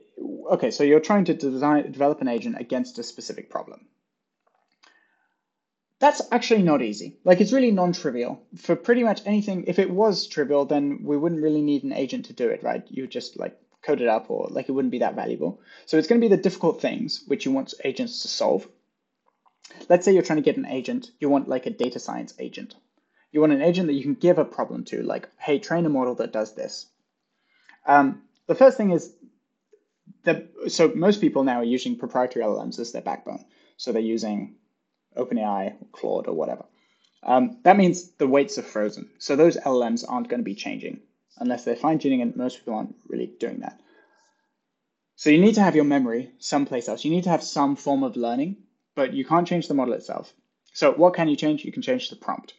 okay, 0.52 0.70
so 0.70 0.84
you're 0.84 1.00
trying 1.00 1.24
to 1.26 1.34
design 1.34 1.92
develop 1.92 2.22
an 2.22 2.28
agent 2.28 2.56
against 2.58 2.98
a 2.98 3.02
specific 3.02 3.50
problem. 3.50 3.86
That's 5.98 6.22
actually 6.32 6.62
not 6.62 6.80
easy. 6.80 7.18
Like 7.24 7.42
it's 7.42 7.52
really 7.52 7.72
non-trivial. 7.72 8.40
For 8.56 8.74
pretty 8.74 9.02
much 9.04 9.20
anything, 9.26 9.64
if 9.66 9.78
it 9.78 9.90
was 9.90 10.26
trivial, 10.26 10.64
then 10.64 11.00
we 11.02 11.18
wouldn't 11.18 11.42
really 11.42 11.60
need 11.60 11.84
an 11.84 11.92
agent 11.92 12.26
to 12.26 12.32
do 12.32 12.48
it, 12.48 12.62
right? 12.62 12.82
You 12.88 13.06
just 13.06 13.38
like 13.38 13.58
code 13.82 14.00
it 14.00 14.08
up 14.08 14.30
or 14.30 14.48
like 14.50 14.68
it 14.68 14.72
wouldn't 14.72 14.92
be 14.92 15.00
that 15.00 15.14
valuable. 15.14 15.60
So 15.86 15.98
it's 15.98 16.08
going 16.08 16.20
to 16.20 16.26
be 16.26 16.34
the 16.34 16.42
difficult 16.42 16.80
things 16.80 17.24
which 17.26 17.44
you 17.44 17.52
want 17.52 17.74
agents 17.84 18.22
to 18.22 18.28
solve. 18.28 18.66
Let's 19.88 20.04
say 20.04 20.12
you're 20.12 20.22
trying 20.22 20.42
to 20.42 20.42
get 20.42 20.56
an 20.56 20.66
agent, 20.66 21.10
you 21.20 21.28
want 21.28 21.48
like 21.48 21.66
a 21.66 21.70
data 21.70 21.98
science 21.98 22.34
agent. 22.38 22.74
You 23.32 23.40
want 23.40 23.52
an 23.52 23.62
agent 23.62 23.86
that 23.86 23.94
you 23.94 24.02
can 24.02 24.14
give 24.14 24.38
a 24.38 24.44
problem 24.44 24.84
to, 24.86 25.02
like, 25.02 25.28
hey, 25.38 25.58
train 25.58 25.86
a 25.86 25.88
model 25.88 26.16
that 26.16 26.32
does 26.32 26.54
this. 26.54 26.86
Um, 27.86 28.22
the 28.46 28.54
first 28.54 28.76
thing 28.76 28.90
is 28.90 29.12
that, 30.24 30.48
so 30.68 30.92
most 30.94 31.20
people 31.20 31.44
now 31.44 31.60
are 31.60 31.64
using 31.64 31.96
proprietary 31.96 32.44
LLMs 32.44 32.78
as 32.78 32.92
their 32.92 33.02
backbone. 33.02 33.44
So 33.76 33.92
they're 33.92 34.02
using 34.02 34.56
OpenAI, 35.16 35.76
Claude, 35.92 36.26
or 36.26 36.34
whatever. 36.34 36.64
Um, 37.22 37.58
that 37.64 37.76
means 37.76 38.10
the 38.12 38.26
weights 38.26 38.58
are 38.58 38.62
frozen. 38.62 39.10
So 39.18 39.36
those 39.36 39.56
LLMs 39.56 40.04
aren't 40.08 40.28
going 40.28 40.40
to 40.40 40.44
be 40.44 40.54
changing 40.54 41.00
unless 41.38 41.64
they're 41.64 41.76
fine 41.76 41.98
tuning, 41.98 42.22
and 42.22 42.36
most 42.36 42.58
people 42.58 42.74
aren't 42.74 42.94
really 43.08 43.26
doing 43.26 43.60
that. 43.60 43.80
So 45.16 45.30
you 45.30 45.38
need 45.40 45.54
to 45.56 45.62
have 45.62 45.76
your 45.76 45.84
memory 45.84 46.32
someplace 46.38 46.88
else. 46.88 47.04
You 47.04 47.10
need 47.10 47.24
to 47.24 47.30
have 47.30 47.42
some 47.42 47.76
form 47.76 48.02
of 48.02 48.16
learning, 48.16 48.56
but 48.94 49.12
you 49.12 49.24
can't 49.24 49.46
change 49.46 49.68
the 49.68 49.74
model 49.74 49.94
itself. 49.94 50.32
So 50.72 50.92
what 50.92 51.14
can 51.14 51.28
you 51.28 51.36
change? 51.36 51.64
You 51.64 51.72
can 51.72 51.82
change 51.82 52.10
the 52.10 52.16
prompt. 52.16 52.54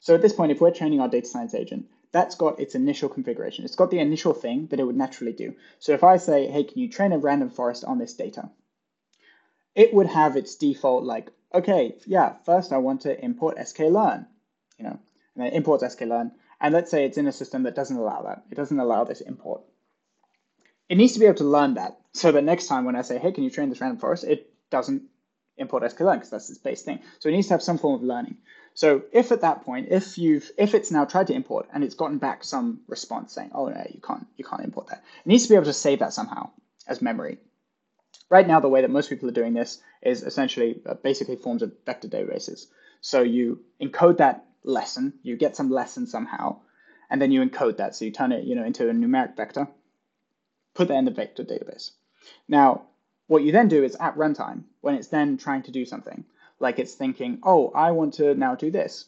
So 0.00 0.14
at 0.14 0.22
this 0.22 0.32
point, 0.32 0.52
if 0.52 0.60
we're 0.60 0.70
training 0.70 1.00
our 1.00 1.08
data 1.08 1.26
science 1.26 1.54
agent, 1.54 1.86
that's 2.12 2.34
got 2.34 2.60
its 2.60 2.74
initial 2.74 3.08
configuration. 3.08 3.64
It's 3.64 3.76
got 3.76 3.90
the 3.90 3.98
initial 3.98 4.32
thing 4.32 4.68
that 4.68 4.80
it 4.80 4.84
would 4.84 4.96
naturally 4.96 5.32
do. 5.32 5.54
So 5.78 5.92
if 5.92 6.04
I 6.04 6.16
say, 6.16 6.46
hey, 6.46 6.64
can 6.64 6.78
you 6.78 6.88
train 6.88 7.12
a 7.12 7.18
random 7.18 7.50
forest 7.50 7.84
on 7.84 7.98
this 7.98 8.14
data? 8.14 8.50
It 9.74 9.92
would 9.92 10.06
have 10.06 10.36
its 10.36 10.54
default 10.54 11.04
like, 11.04 11.30
okay, 11.52 11.96
yeah, 12.06 12.34
first 12.44 12.72
I 12.72 12.78
want 12.78 13.02
to 13.02 13.22
import 13.22 13.58
sklearn, 13.58 14.26
you 14.78 14.84
know, 14.84 14.98
and 15.34 15.44
then 15.44 15.52
imports 15.52 15.84
sklearn. 15.84 16.30
And 16.60 16.72
let's 16.72 16.90
say 16.90 17.04
it's 17.04 17.18
in 17.18 17.26
a 17.26 17.32
system 17.32 17.64
that 17.64 17.74
doesn't 17.74 17.96
allow 17.96 18.22
that. 18.22 18.44
It 18.50 18.54
doesn't 18.54 18.80
allow 18.80 19.04
this 19.04 19.20
import. 19.20 19.62
It 20.88 20.96
needs 20.96 21.12
to 21.14 21.18
be 21.18 21.26
able 21.26 21.36
to 21.38 21.44
learn 21.44 21.74
that 21.74 21.98
so 22.14 22.32
that 22.32 22.44
next 22.44 22.66
time 22.66 22.84
when 22.84 22.96
I 22.96 23.02
say, 23.02 23.18
hey, 23.18 23.32
can 23.32 23.44
you 23.44 23.50
train 23.50 23.68
this 23.68 23.80
random 23.80 23.98
forest, 23.98 24.24
it 24.24 24.50
doesn't 24.70 25.02
import 25.58 25.82
sklearn 25.82 26.14
because 26.14 26.30
that's 26.30 26.48
its 26.48 26.58
base 26.58 26.82
thing. 26.82 27.00
So 27.18 27.28
it 27.28 27.32
needs 27.32 27.48
to 27.48 27.54
have 27.54 27.62
some 27.62 27.78
form 27.78 27.96
of 27.96 28.02
learning. 28.02 28.38
So 28.76 29.04
if 29.10 29.32
at 29.32 29.40
that 29.40 29.64
point, 29.64 29.88
if 29.90 30.18
you've 30.18 30.50
if 30.58 30.74
it's 30.74 30.90
now 30.90 31.06
tried 31.06 31.28
to 31.28 31.32
import 31.32 31.66
and 31.72 31.82
it's 31.82 31.94
gotten 31.94 32.18
back 32.18 32.44
some 32.44 32.82
response 32.88 33.32
saying, 33.32 33.50
oh 33.54 33.68
no, 33.68 33.82
you 33.90 34.02
can't 34.02 34.26
you 34.36 34.44
can't 34.44 34.62
import 34.62 34.88
that, 34.88 35.02
it 35.24 35.26
needs 35.26 35.44
to 35.44 35.48
be 35.48 35.54
able 35.54 35.64
to 35.64 35.72
save 35.72 36.00
that 36.00 36.12
somehow 36.12 36.50
as 36.86 37.00
memory. 37.00 37.38
Right 38.28 38.46
now, 38.46 38.60
the 38.60 38.68
way 38.68 38.82
that 38.82 38.90
most 38.90 39.08
people 39.08 39.30
are 39.30 39.40
doing 39.40 39.54
this 39.54 39.78
is 40.02 40.22
essentially 40.22 40.82
uh, 40.84 40.92
basically 40.92 41.36
forms 41.36 41.62
of 41.62 41.72
vector 41.86 42.06
databases. 42.06 42.66
So 43.00 43.22
you 43.22 43.64
encode 43.80 44.18
that 44.18 44.44
lesson, 44.62 45.14
you 45.22 45.38
get 45.38 45.56
some 45.56 45.70
lesson 45.70 46.06
somehow, 46.06 46.60
and 47.08 47.22
then 47.22 47.32
you 47.32 47.42
encode 47.42 47.78
that. 47.78 47.94
So 47.94 48.04
you 48.04 48.10
turn 48.10 48.30
it, 48.30 48.44
you 48.44 48.56
know, 48.56 48.64
into 48.64 48.90
a 48.90 48.92
numeric 48.92 49.38
vector, 49.38 49.68
put 50.74 50.88
that 50.88 50.98
in 50.98 51.06
the 51.06 51.10
vector 51.12 51.44
database. 51.44 51.92
Now, 52.46 52.88
what 53.26 53.42
you 53.42 53.52
then 53.52 53.68
do 53.68 53.82
is 53.82 53.96
at 53.98 54.16
runtime, 54.16 54.64
when 54.82 54.96
it's 54.96 55.08
then 55.08 55.38
trying 55.38 55.62
to 55.62 55.70
do 55.70 55.86
something, 55.86 56.26
like 56.58 56.78
it's 56.78 56.94
thinking, 56.94 57.40
oh, 57.42 57.70
I 57.74 57.92
want 57.92 58.14
to 58.14 58.34
now 58.34 58.54
do 58.54 58.70
this. 58.70 59.06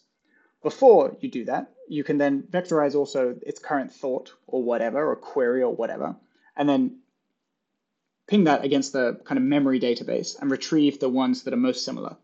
Before 0.62 1.16
you 1.20 1.30
do 1.30 1.44
that, 1.46 1.72
you 1.88 2.04
can 2.04 2.18
then 2.18 2.42
vectorize 2.42 2.94
also 2.94 3.36
its 3.46 3.60
current 3.60 3.92
thought 3.92 4.34
or 4.46 4.62
whatever, 4.62 5.10
or 5.10 5.16
query 5.16 5.62
or 5.62 5.74
whatever, 5.74 6.16
and 6.56 6.68
then 6.68 6.98
ping 8.26 8.44
that 8.44 8.64
against 8.64 8.92
the 8.92 9.20
kind 9.24 9.38
of 9.38 9.44
memory 9.44 9.80
database 9.80 10.38
and 10.38 10.50
retrieve 10.50 11.00
the 11.00 11.08
ones 11.08 11.44
that 11.44 11.54
are 11.54 11.58
most 11.58 11.84
similar. 11.84 12.16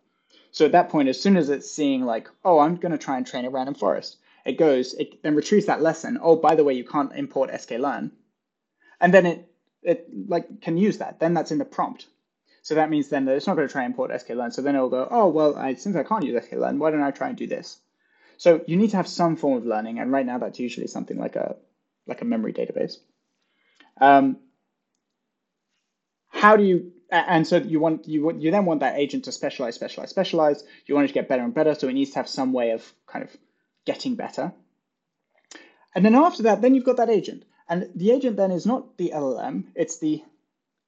So 0.51 0.66
at 0.66 0.72
that 0.72 0.90
point, 0.90 1.09
as 1.09 1.20
soon 1.20 1.36
as 1.36 1.48
it's 1.48 1.70
seeing 1.70 2.05
like, 2.05 2.28
oh, 2.44 2.59
I'm 2.59 2.76
going 2.76 2.92
to 2.92 2.98
try 2.98 3.16
and 3.16 3.26
train 3.26 3.44
a 3.44 3.51
random 3.51 3.74
forest, 3.74 4.18
it 4.44 4.59
goes, 4.59 4.94
it 4.94 5.22
then 5.22 5.34
retrieves 5.34 5.66
that 5.66 5.82
lesson. 5.82 6.18
Oh, 6.20 6.36
by 6.36 6.55
the 6.55 6.64
way, 6.64 6.74
you 6.74 6.84
can't 6.84 7.12
import 7.14 7.51
sklearn. 7.51 8.10
And 9.01 9.12
then 9.12 9.26
it, 9.26 9.48
it 9.82 10.09
like 10.28 10.60
can 10.60 10.76
use 10.76 10.98
that. 10.98 11.18
Then 11.18 11.34
that's 11.34 11.51
in 11.51 11.59
the 11.59 11.64
prompt. 11.64 12.06
So 12.65 12.77
that 12.77 12.89
means 12.89 13.11
then 13.11 13.27
that 13.27 13.36
it's 13.36 13.47
not 13.47 13.57
going 13.57 13.69
to 13.69 13.73
try 13.73 13.85
and 13.85 13.93
import 13.93 14.11
sklearn. 14.11 14.51
So 14.51 14.62
then 14.62 14.74
it'll 14.74 14.89
go, 14.89 15.07
oh, 15.11 15.28
well, 15.28 15.55
I, 15.55 15.74
since 15.74 15.97
I 15.97 16.03
can't 16.03 16.24
use 16.24 16.43
sklearn, 16.47 16.78
why 16.78 16.91
don't 16.91 17.03
I 17.03 17.11
try 17.11 17.28
and 17.28 17.36
do 17.36 17.47
this? 17.47 17.78
So 18.39 18.65
you 18.66 18.78
need 18.78 18.91
to 18.93 18.97
have 18.97 19.07
some 19.07 19.36
form 19.36 19.59
of 19.59 19.66
learning. 19.66 19.99
And 19.99 20.11
right 20.11 20.24
now 20.24 20.39
that's 20.39 20.59
usually 20.59 20.86
something 20.86 21.19
like 21.19 21.36
a, 21.36 21.57
like 22.07 22.23
a 22.23 22.24
memory 22.24 22.55
database. 22.55 22.97
Um, 24.01 24.39
how 26.31 26.57
do 26.57 26.65
you, 26.65 26.93
and 27.11 27.47
so 27.47 27.59
you 27.59 27.81
want, 27.81 28.09
you, 28.09 28.24
want 28.24 28.41
you 28.41 28.51
then 28.51 28.65
want 28.65 28.81
that 28.81 28.99
agent 28.99 29.27
to 29.27 29.32
specialize, 29.32 29.74
specialize, 29.74 30.09
specialize. 30.09 30.65
You 30.86 30.95
want 30.95 31.05
it 31.05 31.09
to 31.09 31.15
get 31.15 31.28
better 31.28 31.43
and 31.43 31.53
better. 31.53 31.74
So 31.74 31.89
it 31.89 31.93
needs 31.93 32.12
to 32.12 32.16
have 32.16 32.31
some 32.31 32.55
way 32.55 32.70
of 32.70 32.91
kind 33.07 33.23
of 33.23 33.36
getting 33.85 34.15
better. 34.15 34.55
And 35.95 36.03
then 36.03 36.15
after 36.15 36.45
that, 36.45 36.62
then 36.62 36.74
you've 36.74 36.85
got 36.85 36.97
that 36.97 37.11
agent. 37.11 37.45
And 37.69 37.91
the 37.95 38.11
agent 38.11 38.39
then 38.39 38.53
is 38.53 38.65
not 38.65 38.97
the 38.97 39.12
LLM, 39.15 39.65
it's 39.74 39.99
the 39.99 40.24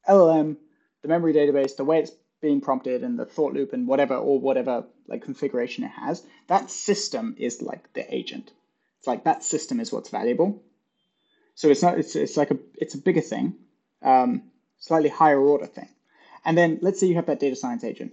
LLM 0.09 0.57
the 1.07 1.13
memory 1.13 1.33
database, 1.33 1.77
the 1.77 1.85
way 1.85 2.01
it's 2.01 2.11
being 2.41 2.61
prompted 2.61 3.03
and 3.03 3.17
the 3.19 3.25
thought 3.25 3.55
loop 3.55 3.73
and 3.73 3.87
whatever 3.87 4.17
or 4.17 4.41
whatever 4.41 4.85
like 5.07 5.23
configuration 5.23 5.85
it 5.85 5.93
has, 5.93 6.23
that 6.49 6.69
system 6.69 7.37
is 7.39 7.63
like 7.63 7.93
the 7.93 8.15
agent. 8.15 8.51
It's 8.99 9.07
like 9.07 9.25
that 9.25 9.45
system 9.45 9.79
is 9.79 9.93
what's 9.93 10.11
valuable. 10.11 10.63
So 11.55 11.69
it's 11.69 11.83
not 11.83 11.99
it's 11.99 12.17
it's 12.17 12.37
like 12.37 12.51
a 12.51 12.59
it's 12.75 12.95
a 12.95 12.99
bigger 12.99 13.21
thing, 13.21 13.55
um, 14.03 14.43
slightly 14.79 15.09
higher 15.09 15.39
order 15.39 15.67
thing. 15.67 15.89
And 16.45 16.59
then 16.59 16.79
let's 16.83 16.99
say 17.01 17.07
you 17.07 17.15
have 17.15 17.27
that 17.27 17.41
data 17.41 17.57
science 17.57 17.85
agent, 17.85 18.13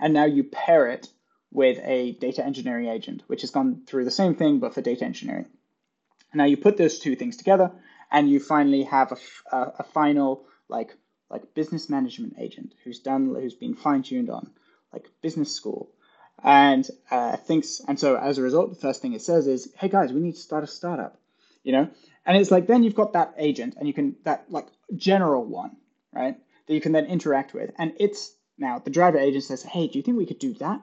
and 0.00 0.14
now 0.14 0.24
you 0.24 0.44
pair 0.44 0.86
it 0.86 1.08
with 1.50 1.78
a 1.82 2.12
data 2.12 2.44
engineering 2.44 2.86
agent, 2.86 3.22
which 3.26 3.40
has 3.40 3.50
gone 3.50 3.82
through 3.86 4.04
the 4.04 4.10
same 4.10 4.34
thing 4.36 4.60
but 4.60 4.74
for 4.74 4.80
data 4.80 5.04
engineering. 5.04 5.46
Now 6.32 6.44
you 6.44 6.56
put 6.56 6.76
those 6.76 6.98
two 6.98 7.16
things 7.16 7.36
together, 7.36 7.72
and 8.10 8.30
you 8.30 8.38
finally 8.40 8.84
have 8.84 9.12
a, 9.12 9.56
a, 9.56 9.72
a 9.80 9.82
final 9.82 10.46
like 10.68 10.96
like 11.30 11.54
business 11.54 11.88
management 11.88 12.36
agent 12.38 12.74
who's 12.84 13.00
done 13.00 13.34
who's 13.34 13.54
been 13.54 13.74
fine 13.74 14.02
tuned 14.02 14.30
on 14.30 14.50
like 14.92 15.10
business 15.22 15.52
school. 15.52 15.90
And 16.42 16.86
uh, 17.10 17.36
thinks 17.36 17.80
and 17.88 17.98
so 17.98 18.16
as 18.16 18.38
a 18.38 18.42
result 18.42 18.70
the 18.70 18.80
first 18.80 19.00
thing 19.00 19.14
it 19.14 19.22
says 19.22 19.46
is 19.46 19.72
hey 19.78 19.88
guys 19.88 20.12
we 20.12 20.20
need 20.20 20.34
to 20.34 20.40
start 20.40 20.64
a 20.64 20.66
startup 20.66 21.18
you 21.66 21.72
know? 21.72 21.88
And 22.24 22.36
it's 22.36 22.50
like 22.50 22.66
then 22.66 22.84
you've 22.84 22.94
got 22.94 23.12
that 23.12 23.34
agent 23.36 23.74
and 23.76 23.86
you 23.86 23.92
can 23.92 24.16
that 24.24 24.46
like 24.48 24.68
general 24.96 25.44
one 25.44 25.76
right 26.12 26.36
that 26.66 26.74
you 26.74 26.80
can 26.80 26.92
then 26.92 27.06
interact 27.06 27.52
with. 27.54 27.70
And 27.76 27.92
it's 27.98 28.34
now 28.56 28.78
the 28.78 28.90
driver 28.90 29.18
agent 29.18 29.44
says 29.44 29.62
hey 29.62 29.88
do 29.88 29.98
you 29.98 30.02
think 30.02 30.16
we 30.16 30.26
could 30.26 30.38
do 30.38 30.54
that? 30.54 30.80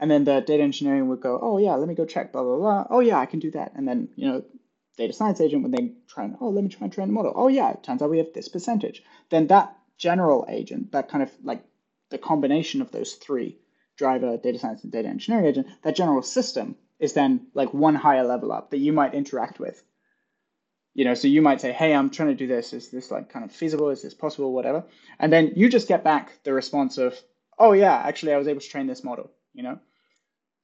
And 0.00 0.10
then 0.10 0.24
the 0.24 0.40
data 0.40 0.62
engineering 0.62 1.08
would 1.08 1.20
go 1.20 1.38
oh 1.40 1.58
yeah 1.58 1.74
let 1.74 1.88
me 1.88 1.94
go 1.94 2.04
check 2.04 2.32
blah 2.32 2.42
blah 2.42 2.56
blah. 2.56 2.86
Oh 2.90 3.00
yeah 3.00 3.18
i 3.18 3.26
can 3.26 3.38
do 3.38 3.52
that. 3.52 3.72
And 3.74 3.86
then 3.86 4.08
you 4.16 4.28
know 4.28 4.44
data 4.98 5.12
science 5.12 5.40
agent 5.40 5.62
when 5.62 5.70
they 5.70 5.92
try 6.08 6.24
and, 6.24 6.36
oh, 6.40 6.50
let 6.50 6.64
me 6.64 6.68
try 6.68 6.84
and 6.84 6.92
train 6.92 7.08
a 7.08 7.12
model. 7.12 7.32
Oh, 7.34 7.48
yeah, 7.48 7.70
it 7.70 7.82
turns 7.82 8.02
out 8.02 8.10
we 8.10 8.18
have 8.18 8.32
this 8.34 8.48
percentage. 8.48 9.02
Then 9.30 9.46
that 9.46 9.74
general 9.96 10.44
agent, 10.48 10.92
that 10.92 11.08
kind 11.08 11.22
of 11.22 11.30
like 11.42 11.64
the 12.10 12.18
combination 12.18 12.82
of 12.82 12.90
those 12.90 13.14
three, 13.14 13.58
driver, 13.96 14.36
data 14.36 14.58
science, 14.58 14.82
and 14.82 14.92
data 14.92 15.08
engineering 15.08 15.46
agent, 15.46 15.68
that 15.82 15.96
general 15.96 16.22
system 16.22 16.76
is 16.98 17.12
then 17.12 17.46
like 17.54 17.72
one 17.72 17.94
higher 17.94 18.24
level 18.24 18.52
up 18.52 18.70
that 18.70 18.78
you 18.78 18.92
might 18.92 19.14
interact 19.14 19.60
with. 19.60 19.82
You 20.94 21.04
know, 21.04 21.14
so 21.14 21.28
you 21.28 21.42
might 21.42 21.60
say, 21.60 21.72
hey, 21.72 21.94
I'm 21.94 22.10
trying 22.10 22.30
to 22.30 22.34
do 22.34 22.48
this. 22.48 22.72
Is 22.72 22.88
this 22.88 23.12
like 23.12 23.28
kind 23.28 23.44
of 23.44 23.52
feasible? 23.52 23.90
Is 23.90 24.02
this 24.02 24.14
possible? 24.14 24.52
Whatever. 24.52 24.84
And 25.20 25.32
then 25.32 25.52
you 25.54 25.68
just 25.68 25.86
get 25.86 26.02
back 26.02 26.42
the 26.42 26.52
response 26.52 26.98
of, 26.98 27.16
oh, 27.56 27.72
yeah, 27.72 27.94
actually, 27.94 28.32
I 28.32 28.36
was 28.36 28.48
able 28.48 28.60
to 28.60 28.68
train 28.68 28.88
this 28.88 29.04
model, 29.04 29.30
you 29.54 29.62
know? 29.62 29.78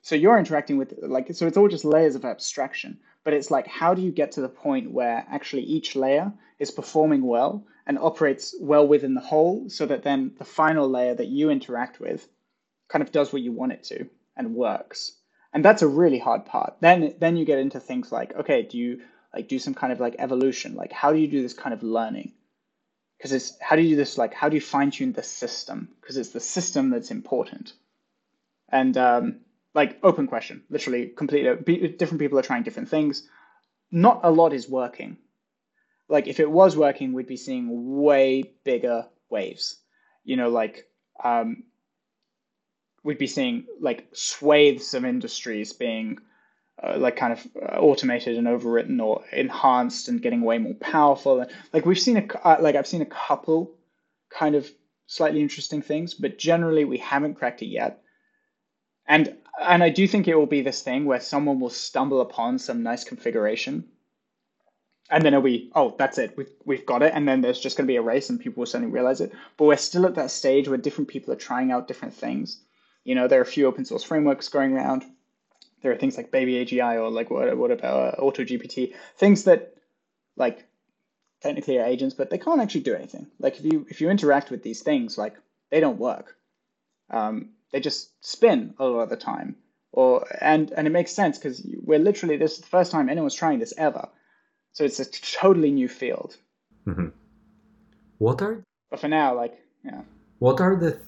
So 0.02 0.16
you're 0.16 0.38
interacting 0.38 0.76
with 0.76 0.92
like, 1.02 1.32
so 1.34 1.46
it's 1.46 1.56
all 1.56 1.68
just 1.68 1.84
layers 1.84 2.16
of 2.16 2.24
abstraction 2.24 2.98
but 3.24 3.34
it's 3.34 3.50
like 3.50 3.66
how 3.66 3.94
do 3.94 4.02
you 4.02 4.12
get 4.12 4.32
to 4.32 4.40
the 4.40 4.48
point 4.48 4.90
where 4.90 5.24
actually 5.28 5.62
each 5.62 5.96
layer 5.96 6.32
is 6.58 6.70
performing 6.70 7.22
well 7.22 7.64
and 7.86 7.98
operates 7.98 8.54
well 8.60 8.86
within 8.86 9.14
the 9.14 9.20
whole 9.20 9.68
so 9.68 9.86
that 9.86 10.02
then 10.02 10.32
the 10.38 10.44
final 10.44 10.88
layer 10.88 11.14
that 11.14 11.28
you 11.28 11.50
interact 11.50 12.00
with 12.00 12.28
kind 12.88 13.02
of 13.02 13.12
does 13.12 13.32
what 13.32 13.42
you 13.42 13.52
want 13.52 13.72
it 13.72 13.82
to 13.84 14.06
and 14.36 14.54
works 14.54 15.12
and 15.54 15.64
that's 15.64 15.82
a 15.82 15.88
really 15.88 16.18
hard 16.18 16.44
part. 16.44 16.74
Then 16.80 17.14
then 17.20 17.36
you 17.36 17.44
get 17.44 17.60
into 17.60 17.80
things 17.80 18.10
like 18.12 18.34
okay, 18.34 18.62
do 18.62 18.76
you 18.76 19.02
like 19.32 19.48
do 19.48 19.58
some 19.58 19.74
kind 19.74 19.92
of 19.92 20.00
like 20.00 20.16
evolution? 20.18 20.74
Like 20.74 20.92
how 20.92 21.12
do 21.12 21.18
you 21.18 21.28
do 21.28 21.40
this 21.40 21.54
kind 21.54 21.72
of 21.72 21.82
learning? 21.82 22.32
Because 23.16 23.32
it's 23.32 23.56
how 23.60 23.76
do 23.76 23.82
you 23.82 23.90
do 23.90 23.96
this 23.96 24.18
like 24.18 24.34
how 24.34 24.48
do 24.48 24.56
you 24.56 24.60
fine 24.60 24.90
tune 24.90 25.12
the 25.12 25.22
system? 25.22 25.88
Because 26.00 26.16
it's 26.16 26.30
the 26.30 26.40
system 26.40 26.90
that's 26.90 27.12
important. 27.12 27.72
And 28.68 28.96
um, 28.98 29.40
like 29.74 29.98
open 30.02 30.26
question, 30.26 30.62
literally 30.70 31.08
completely 31.08 31.88
different 31.88 32.20
people 32.20 32.38
are 32.38 32.42
trying 32.42 32.62
different 32.62 32.88
things. 32.88 33.28
Not 33.90 34.20
a 34.22 34.30
lot 34.30 34.52
is 34.52 34.68
working. 34.68 35.18
Like 36.08 36.28
if 36.28 36.40
it 36.40 36.50
was 36.50 36.76
working, 36.76 37.12
we'd 37.12 37.26
be 37.26 37.36
seeing 37.36 38.00
way 38.02 38.54
bigger 38.64 39.06
waves. 39.30 39.76
You 40.22 40.36
know, 40.36 40.48
like 40.48 40.86
um, 41.22 41.64
we'd 43.02 43.18
be 43.18 43.26
seeing 43.26 43.66
like 43.80 44.06
swathes 44.12 44.94
of 44.94 45.04
industries 45.04 45.72
being 45.72 46.18
uh, 46.82 46.96
like 46.98 47.16
kind 47.16 47.32
of 47.32 47.46
uh, 47.56 47.78
automated 47.78 48.36
and 48.36 48.46
overwritten 48.46 49.00
or 49.00 49.24
enhanced 49.32 50.08
and 50.08 50.22
getting 50.22 50.42
way 50.42 50.58
more 50.58 50.74
powerful. 50.74 51.46
Like 51.72 51.86
we've 51.86 51.98
seen 51.98 52.16
a 52.16 52.46
uh, 52.46 52.58
like 52.60 52.74
I've 52.76 52.86
seen 52.86 53.02
a 53.02 53.06
couple 53.06 53.72
kind 54.30 54.54
of 54.54 54.70
slightly 55.06 55.40
interesting 55.40 55.82
things, 55.82 56.14
but 56.14 56.38
generally 56.38 56.84
we 56.84 56.98
haven't 56.98 57.34
cracked 57.34 57.62
it 57.62 57.66
yet. 57.66 58.02
And 59.06 59.36
and 59.60 59.82
I 59.82 59.88
do 59.88 60.06
think 60.06 60.26
it 60.26 60.36
will 60.36 60.46
be 60.46 60.62
this 60.62 60.82
thing 60.82 61.04
where 61.04 61.20
someone 61.20 61.60
will 61.60 61.70
stumble 61.70 62.20
upon 62.20 62.58
some 62.58 62.82
nice 62.82 63.04
configuration. 63.04 63.88
And 65.10 65.24
then 65.24 65.34
it'll 65.34 65.44
be, 65.44 65.70
oh, 65.74 65.94
that's 65.98 66.18
it. 66.18 66.36
We've, 66.36 66.50
we've 66.64 66.86
got 66.86 67.02
it. 67.02 67.12
And 67.14 67.28
then 67.28 67.40
there's 67.40 67.60
just 67.60 67.76
going 67.76 67.86
to 67.86 67.92
be 67.92 67.96
a 67.96 68.02
race 68.02 68.30
and 68.30 68.40
people 68.40 68.62
will 68.62 68.66
suddenly 68.66 68.92
realize 68.92 69.20
it. 69.20 69.32
But 69.56 69.66
we're 69.66 69.76
still 69.76 70.06
at 70.06 70.14
that 70.14 70.30
stage 70.30 70.66
where 70.66 70.78
different 70.78 71.08
people 71.08 71.32
are 71.32 71.36
trying 71.36 71.70
out 71.70 71.88
different 71.88 72.14
things. 72.14 72.60
You 73.04 73.14
know, 73.14 73.28
there 73.28 73.38
are 73.38 73.42
a 73.42 73.46
few 73.46 73.66
open 73.66 73.84
source 73.84 74.02
frameworks 74.02 74.48
going 74.48 74.72
around. 74.72 75.04
There 75.82 75.92
are 75.92 75.96
things 75.96 76.16
like 76.16 76.30
Baby 76.30 76.64
AGI 76.64 76.96
or 76.96 77.10
like 77.10 77.30
what, 77.30 77.54
what 77.56 77.70
about 77.70 78.18
uh, 78.18 78.22
AutoGPT, 78.22 78.94
things 79.18 79.44
that 79.44 79.74
like 80.36 80.66
technically 81.42 81.78
are 81.78 81.84
agents, 81.84 82.14
but 82.14 82.30
they 82.30 82.38
can't 82.38 82.60
actually 82.60 82.80
do 82.80 82.94
anything. 82.94 83.26
Like 83.38 83.58
if 83.58 83.64
you 83.66 83.86
if 83.90 84.00
you 84.00 84.08
interact 84.08 84.50
with 84.50 84.62
these 84.62 84.80
things, 84.80 85.18
like 85.18 85.36
they 85.70 85.80
don't 85.80 85.98
work. 85.98 86.36
Um, 87.10 87.50
they 87.74 87.80
just 87.80 88.12
spin 88.24 88.72
a 88.78 88.84
lot 88.84 89.00
of 89.00 89.10
the 89.10 89.16
time. 89.16 89.56
Or 89.90 90.24
and 90.40 90.70
and 90.76 90.86
it 90.86 90.90
makes 90.90 91.10
sense 91.10 91.38
because 91.38 91.66
we're 91.82 91.98
literally 91.98 92.36
this 92.36 92.54
is 92.54 92.60
the 92.60 92.66
first 92.66 92.92
time 92.92 93.08
anyone's 93.08 93.34
trying 93.34 93.58
this 93.58 93.74
ever, 93.76 94.08
so 94.72 94.84
it's 94.84 95.00
a 95.00 95.10
totally 95.10 95.70
new 95.70 95.88
field. 95.88 96.36
Mm-hmm. 96.86 97.08
What 98.18 98.42
are? 98.42 98.62
But 98.90 99.00
for 99.00 99.08
now, 99.08 99.36
like 99.36 99.54
yeah. 99.84 100.02
What 100.38 100.60
are 100.60 100.76
the 100.76 100.98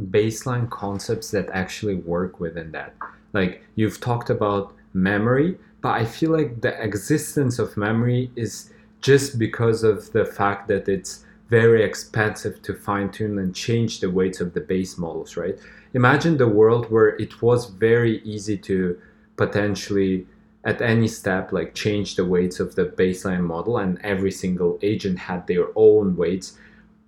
baseline 0.00 0.68
concepts 0.70 1.30
that 1.30 1.48
actually 1.50 1.96
work 1.96 2.40
within 2.40 2.72
that? 2.72 2.94
Like 3.32 3.62
you've 3.76 4.00
talked 4.00 4.30
about 4.30 4.74
memory, 4.92 5.58
but 5.80 5.90
I 6.00 6.04
feel 6.04 6.30
like 6.30 6.60
the 6.60 6.80
existence 6.82 7.58
of 7.58 7.76
memory 7.76 8.30
is 8.34 8.72
just 9.00 9.38
because 9.38 9.82
of 9.84 10.12
the 10.12 10.24
fact 10.24 10.68
that 10.68 10.88
it's 10.88 11.24
very 11.50 11.82
expensive 11.82 12.62
to 12.62 12.72
fine 12.72 13.10
tune 13.10 13.38
and 13.38 13.54
change 13.54 14.00
the 14.00 14.10
weights 14.10 14.40
of 14.40 14.54
the 14.54 14.60
base 14.60 14.96
models, 14.96 15.36
right? 15.36 15.58
imagine 15.94 16.36
the 16.36 16.48
world 16.48 16.90
where 16.90 17.16
it 17.16 17.42
was 17.42 17.66
very 17.66 18.20
easy 18.22 18.56
to 18.56 18.98
potentially 19.36 20.26
at 20.64 20.82
any 20.82 21.08
step 21.08 21.52
like 21.52 21.74
change 21.74 22.16
the 22.16 22.24
weights 22.24 22.60
of 22.60 22.74
the 22.74 22.84
baseline 22.84 23.42
model 23.42 23.78
and 23.78 23.98
every 24.02 24.30
single 24.30 24.78
agent 24.82 25.18
had 25.18 25.46
their 25.46 25.66
own 25.74 26.16
weights. 26.16 26.58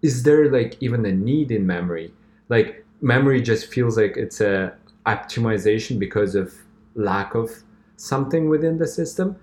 Is 0.01 0.23
there 0.23 0.51
like 0.51 0.77
even 0.81 1.05
a 1.05 1.12
need 1.12 1.51
in 1.51 1.66
memory? 1.66 2.12
Like 2.48 2.85
memory 3.01 3.43
just 3.43 3.73
feels 3.73 3.97
like 3.97 4.16
it's 4.16 4.40
a 4.40 4.74
optimization 5.06 5.98
because 5.98 6.35
of 6.35 6.55
lack 6.94 7.35
of 7.35 7.51
something 7.97 8.48
within 8.48 8.78
the 8.78 8.86
system. 8.86 9.36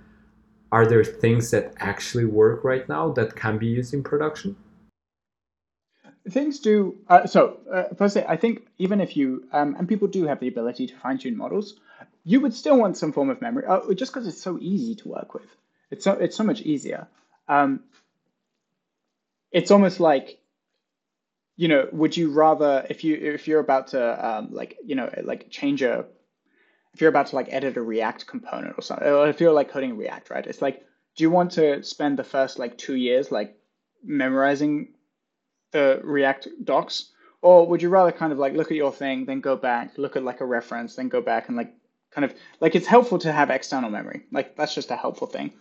Are 0.71 0.85
there 0.85 1.03
things 1.03 1.51
that 1.51 1.73
actually 1.77 2.25
work 2.25 2.63
right 2.63 2.87
now 2.89 3.11
that 3.13 3.35
can 3.35 3.57
be 3.57 3.67
used 3.67 3.93
in 3.93 4.03
production 4.03 4.55
things 6.29 6.59
do 6.59 6.97
uh, 7.07 7.25
so 7.25 7.59
uh, 7.71 7.83
firstly 7.95 8.23
i 8.27 8.35
think 8.35 8.67
even 8.77 8.99
if 9.01 9.15
you 9.15 9.45
um, 9.51 9.75
and 9.75 9.87
people 9.87 10.07
do 10.07 10.25
have 10.25 10.39
the 10.39 10.47
ability 10.47 10.87
to 10.87 10.95
fine 10.95 11.17
tune 11.17 11.37
models 11.37 11.75
you 12.23 12.39
would 12.41 12.53
still 12.53 12.77
want 12.77 12.97
some 12.97 13.11
form 13.11 13.29
of 13.29 13.41
memory 13.41 13.65
uh, 13.65 13.93
just 13.93 14.13
because 14.13 14.27
it's 14.27 14.41
so 14.41 14.57
easy 14.59 14.95
to 14.95 15.07
work 15.07 15.33
with. 15.33 15.47
It's 15.91 16.03
so 16.03 16.11
it's 16.13 16.35
so 16.35 16.43
much 16.43 16.61
easier. 16.61 17.07
Um, 17.47 17.81
it's 19.51 19.71
almost 19.71 19.99
like 19.99 20.39
you 21.55 21.67
know 21.67 21.87
would 21.91 22.15
you 22.15 22.31
rather 22.31 22.85
if 22.89 23.03
you 23.03 23.15
if 23.15 23.47
you're 23.47 23.59
about 23.59 23.87
to 23.87 24.27
um, 24.27 24.49
like 24.51 24.77
you 24.85 24.95
know 24.95 25.09
like 25.23 25.49
change 25.49 25.81
a 25.81 26.05
if 26.93 27.01
you're 27.01 27.09
about 27.09 27.27
to 27.27 27.35
like 27.35 27.47
edit 27.49 27.77
a 27.77 27.81
react 27.81 28.27
component 28.27 28.75
or 28.77 28.81
something 28.81 29.07
or 29.07 29.27
if 29.27 29.39
you're 29.41 29.53
like 29.53 29.69
coding 29.69 29.97
react 29.97 30.29
right? 30.29 30.45
It's 30.45 30.61
like 30.61 30.85
do 31.15 31.23
you 31.23 31.31
want 31.31 31.53
to 31.53 31.83
spend 31.83 32.19
the 32.19 32.23
first 32.23 32.59
like 32.59 32.77
two 32.77 32.95
years 32.95 33.31
like 33.31 33.57
memorizing 34.03 34.89
the 35.71 36.01
React 36.03 36.49
docs? 36.63 37.11
Or 37.41 37.65
would 37.67 37.81
you 37.81 37.89
rather 37.89 38.11
kind 38.11 38.33
of 38.33 38.37
like 38.37 38.53
look 38.53 38.71
at 38.71 38.77
your 38.77 38.91
thing, 38.91 39.25
then 39.25 39.39
go 39.39 39.55
back, 39.55 39.97
look 39.97 40.15
at 40.15 40.23
like 40.23 40.41
a 40.41 40.45
reference, 40.45 40.95
then 40.95 41.07
go 41.07 41.21
back 41.21 41.47
and 41.47 41.55
like 41.55 41.73
kind 42.11 42.25
of 42.25 42.33
like 42.59 42.75
it's 42.75 42.87
helpful 42.87 43.17
to 43.19 43.31
have 43.31 43.49
external 43.49 43.89
memory. 43.89 44.23
Like 44.31 44.55
that's 44.55 44.75
just 44.75 44.91
a 44.91 44.95
helpful 44.95 45.27
thing. 45.27 45.53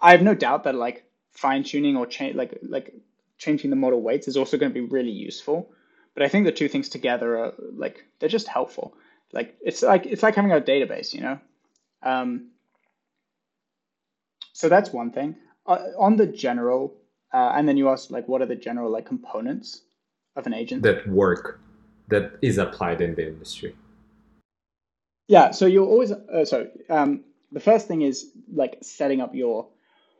I 0.00 0.12
have 0.12 0.22
no 0.22 0.34
doubt 0.34 0.64
that 0.64 0.74
like 0.74 1.04
fine 1.32 1.64
tuning 1.64 1.96
or 1.96 2.06
change 2.06 2.36
like 2.36 2.58
like 2.62 2.94
changing 3.38 3.70
the 3.70 3.76
model 3.76 4.00
weights 4.00 4.28
is 4.28 4.36
also 4.36 4.56
going 4.56 4.72
to 4.72 4.80
be 4.80 4.86
really 4.86 5.10
useful. 5.10 5.72
But 6.14 6.22
I 6.22 6.28
think 6.28 6.46
the 6.46 6.52
two 6.52 6.68
things 6.68 6.88
together 6.88 7.38
are 7.38 7.54
like 7.72 8.04
they're 8.18 8.28
just 8.28 8.46
helpful. 8.46 8.94
Like 9.32 9.56
it's 9.60 9.82
like 9.82 10.06
it's 10.06 10.22
like 10.22 10.36
having 10.36 10.52
a 10.52 10.60
database, 10.60 11.12
you 11.12 11.20
know. 11.20 11.40
Um, 12.02 12.50
so 14.52 14.68
that's 14.68 14.92
one 14.92 15.10
thing. 15.10 15.36
Uh, 15.66 15.78
on 15.98 16.16
the 16.16 16.26
general 16.26 16.94
uh, 17.34 17.52
and 17.56 17.68
then 17.68 17.76
you 17.76 17.88
asked 17.88 18.12
like, 18.12 18.28
what 18.28 18.40
are 18.40 18.46
the 18.46 18.54
general 18.54 18.90
like 18.90 19.06
components 19.06 19.82
of 20.36 20.46
an 20.46 20.54
agent 20.54 20.82
that 20.84 21.06
work 21.08 21.60
that 22.08 22.38
is 22.42 22.58
applied 22.58 23.00
in 23.00 23.16
the 23.16 23.26
industry? 23.26 23.74
Yeah, 25.26 25.50
so 25.50 25.66
you're 25.66 25.86
always 25.86 26.12
uh, 26.12 26.44
so 26.44 26.68
um, 26.88 27.24
the 27.50 27.58
first 27.58 27.88
thing 27.88 28.02
is 28.02 28.30
like 28.52 28.78
setting 28.82 29.20
up 29.20 29.34
your 29.34 29.66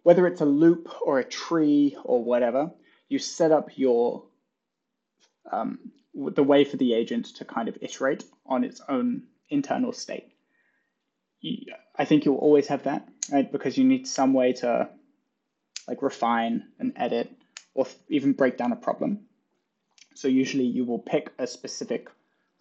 whether 0.02 0.26
it's 0.26 0.40
a 0.40 0.44
loop 0.44 0.92
or 1.02 1.20
a 1.20 1.24
tree 1.24 1.96
or 2.02 2.22
whatever. 2.22 2.72
You 3.08 3.20
set 3.20 3.52
up 3.52 3.78
your 3.78 4.24
um, 5.52 5.78
the 6.14 6.42
way 6.42 6.64
for 6.64 6.78
the 6.78 6.94
agent 6.94 7.26
to 7.36 7.44
kind 7.44 7.68
of 7.68 7.78
iterate 7.80 8.24
on 8.44 8.64
its 8.64 8.80
own 8.88 9.22
internal 9.50 9.92
state. 9.92 10.32
I 11.96 12.06
think 12.06 12.24
you'll 12.24 12.36
always 12.36 12.66
have 12.68 12.84
that, 12.84 13.06
right? 13.30 13.50
Because 13.52 13.78
you 13.78 13.84
need 13.84 14.08
some 14.08 14.32
way 14.32 14.54
to 14.54 14.88
like 15.88 16.02
refine 16.02 16.64
and 16.78 16.92
edit 16.96 17.30
or 17.74 17.86
even 18.08 18.32
break 18.32 18.56
down 18.56 18.72
a 18.72 18.76
problem. 18.76 19.20
So 20.14 20.28
usually 20.28 20.64
you 20.64 20.84
will 20.84 20.98
pick 20.98 21.32
a 21.38 21.46
specific 21.46 22.08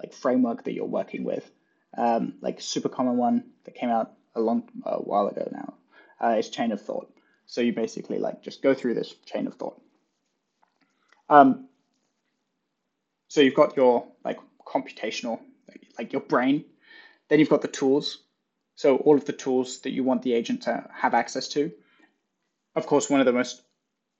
like 0.01 0.13
framework 0.13 0.63
that 0.63 0.73
you're 0.73 0.85
working 0.85 1.23
with. 1.23 1.49
Um, 1.95 2.33
like 2.41 2.59
super 2.59 2.89
common 2.89 3.17
one 3.17 3.43
that 3.65 3.75
came 3.75 3.89
out 3.89 4.13
a 4.35 4.41
long 4.41 4.67
a 4.83 4.97
while 4.97 5.27
ago 5.27 5.47
now 5.51 5.75
uh, 6.19 6.35
is 6.37 6.49
chain 6.49 6.71
of 6.71 6.81
thought. 6.81 7.13
So 7.45 7.61
you 7.61 7.71
basically 7.71 8.17
like 8.17 8.41
just 8.41 8.61
go 8.61 8.73
through 8.73 8.95
this 8.95 9.13
chain 9.25 9.45
of 9.47 9.53
thought. 9.55 9.79
Um, 11.29 11.67
so 13.27 13.41
you've 13.41 13.55
got 13.55 13.77
your 13.77 14.07
like 14.23 14.39
computational, 14.65 15.39
like 15.97 16.13
your 16.13 16.21
brain. 16.21 16.65
Then 17.29 17.39
you've 17.39 17.49
got 17.49 17.61
the 17.61 17.67
tools. 17.67 18.19
So 18.75 18.97
all 18.97 19.15
of 19.15 19.25
the 19.25 19.33
tools 19.33 19.81
that 19.81 19.91
you 19.91 20.03
want 20.03 20.23
the 20.23 20.33
agent 20.33 20.63
to 20.63 20.89
have 20.91 21.13
access 21.13 21.47
to 21.49 21.71
of 22.75 22.87
course, 22.87 23.09
one 23.09 23.19
of 23.19 23.25
the 23.25 23.33
most 23.33 23.61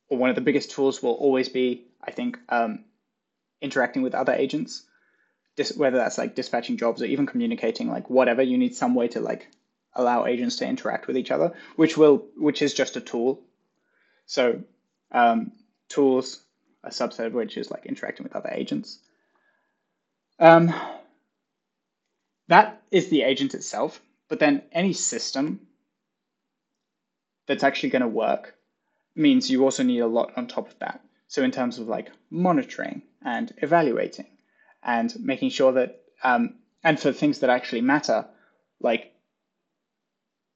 or 0.09 0.17
one 0.17 0.29
of 0.29 0.35
the 0.35 0.41
biggest 0.41 0.71
tools 0.71 1.01
will 1.01 1.13
always 1.13 1.49
be, 1.49 1.85
I 2.03 2.11
think, 2.11 2.37
um, 2.49 2.85
interacting 3.61 4.01
with 4.01 4.13
other 4.13 4.33
agents. 4.33 4.83
Dis- 5.55 5.77
whether 5.77 5.97
that's 5.97 6.17
like 6.17 6.35
dispatching 6.35 6.77
jobs 6.77 7.01
or 7.01 7.05
even 7.05 7.25
communicating, 7.25 7.89
like 7.89 8.09
whatever, 8.09 8.41
you 8.41 8.57
need 8.57 8.75
some 8.75 8.95
way 8.95 9.07
to 9.09 9.19
like 9.19 9.49
allow 9.93 10.25
agents 10.25 10.57
to 10.57 10.67
interact 10.67 11.07
with 11.07 11.17
each 11.17 11.31
other, 11.31 11.53
which 11.75 11.97
will 11.97 12.25
which 12.37 12.61
is 12.61 12.73
just 12.73 12.95
a 12.95 13.01
tool. 13.01 13.39
So 14.25 14.63
um, 15.11 15.51
tools, 15.89 16.43
a 16.83 16.89
subset 16.89 17.27
of 17.27 17.33
which 17.33 17.57
is 17.57 17.71
like 17.71 17.85
interacting 17.85 18.23
with 18.23 18.35
other 18.35 18.49
agents. 18.51 18.99
Um, 20.39 20.73
that 22.47 22.81
is 22.91 23.09
the 23.09 23.21
agent 23.21 23.53
itself, 23.53 24.01
but 24.27 24.39
then 24.39 24.63
any 24.71 24.93
system 24.93 25.61
that's 27.47 27.63
actually 27.63 27.89
going 27.89 28.01
to 28.01 28.07
work 28.07 28.55
means 29.15 29.49
you 29.49 29.63
also 29.63 29.83
need 29.83 29.99
a 29.99 30.07
lot 30.07 30.31
on 30.35 30.47
top 30.47 30.69
of 30.69 30.79
that. 30.79 31.01
So 31.27 31.43
in 31.43 31.51
terms 31.51 31.79
of 31.79 31.87
like 31.87 32.11
monitoring 32.29 33.01
and 33.23 33.51
evaluating 33.57 34.27
and 34.83 35.13
making 35.19 35.49
sure 35.49 35.71
that, 35.73 36.01
um, 36.23 36.55
and 36.83 36.99
for 36.99 37.11
things 37.11 37.39
that 37.39 37.49
actually 37.49 37.81
matter, 37.81 38.25
like 38.79 39.13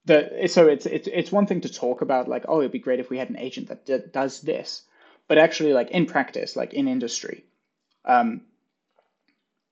the, 0.06 0.48
so 0.48 0.68
it's, 0.68 0.86
it's, 0.86 1.08
it's 1.12 1.32
one 1.32 1.48
thing 1.48 1.62
to 1.62 1.70
talk 1.74 2.02
about 2.02 2.28
like, 2.28 2.46
oh, 2.48 2.60
it'd 2.60 2.72
be 2.72 2.80
great 2.80 3.00
if 3.00 3.10
we 3.10 3.18
had 3.18 3.30
an 3.30 3.38
agent 3.38 3.68
that 3.70 3.86
d- 3.86 4.00
does 4.12 4.42
this, 4.42 4.84
but 5.28 5.38
actually 5.38 5.74
like 5.74 5.92
in 5.92 6.06
practice, 6.06 6.56
like 6.56 6.74
in 6.74 6.88
industry, 6.88 7.44
um, 8.06 8.42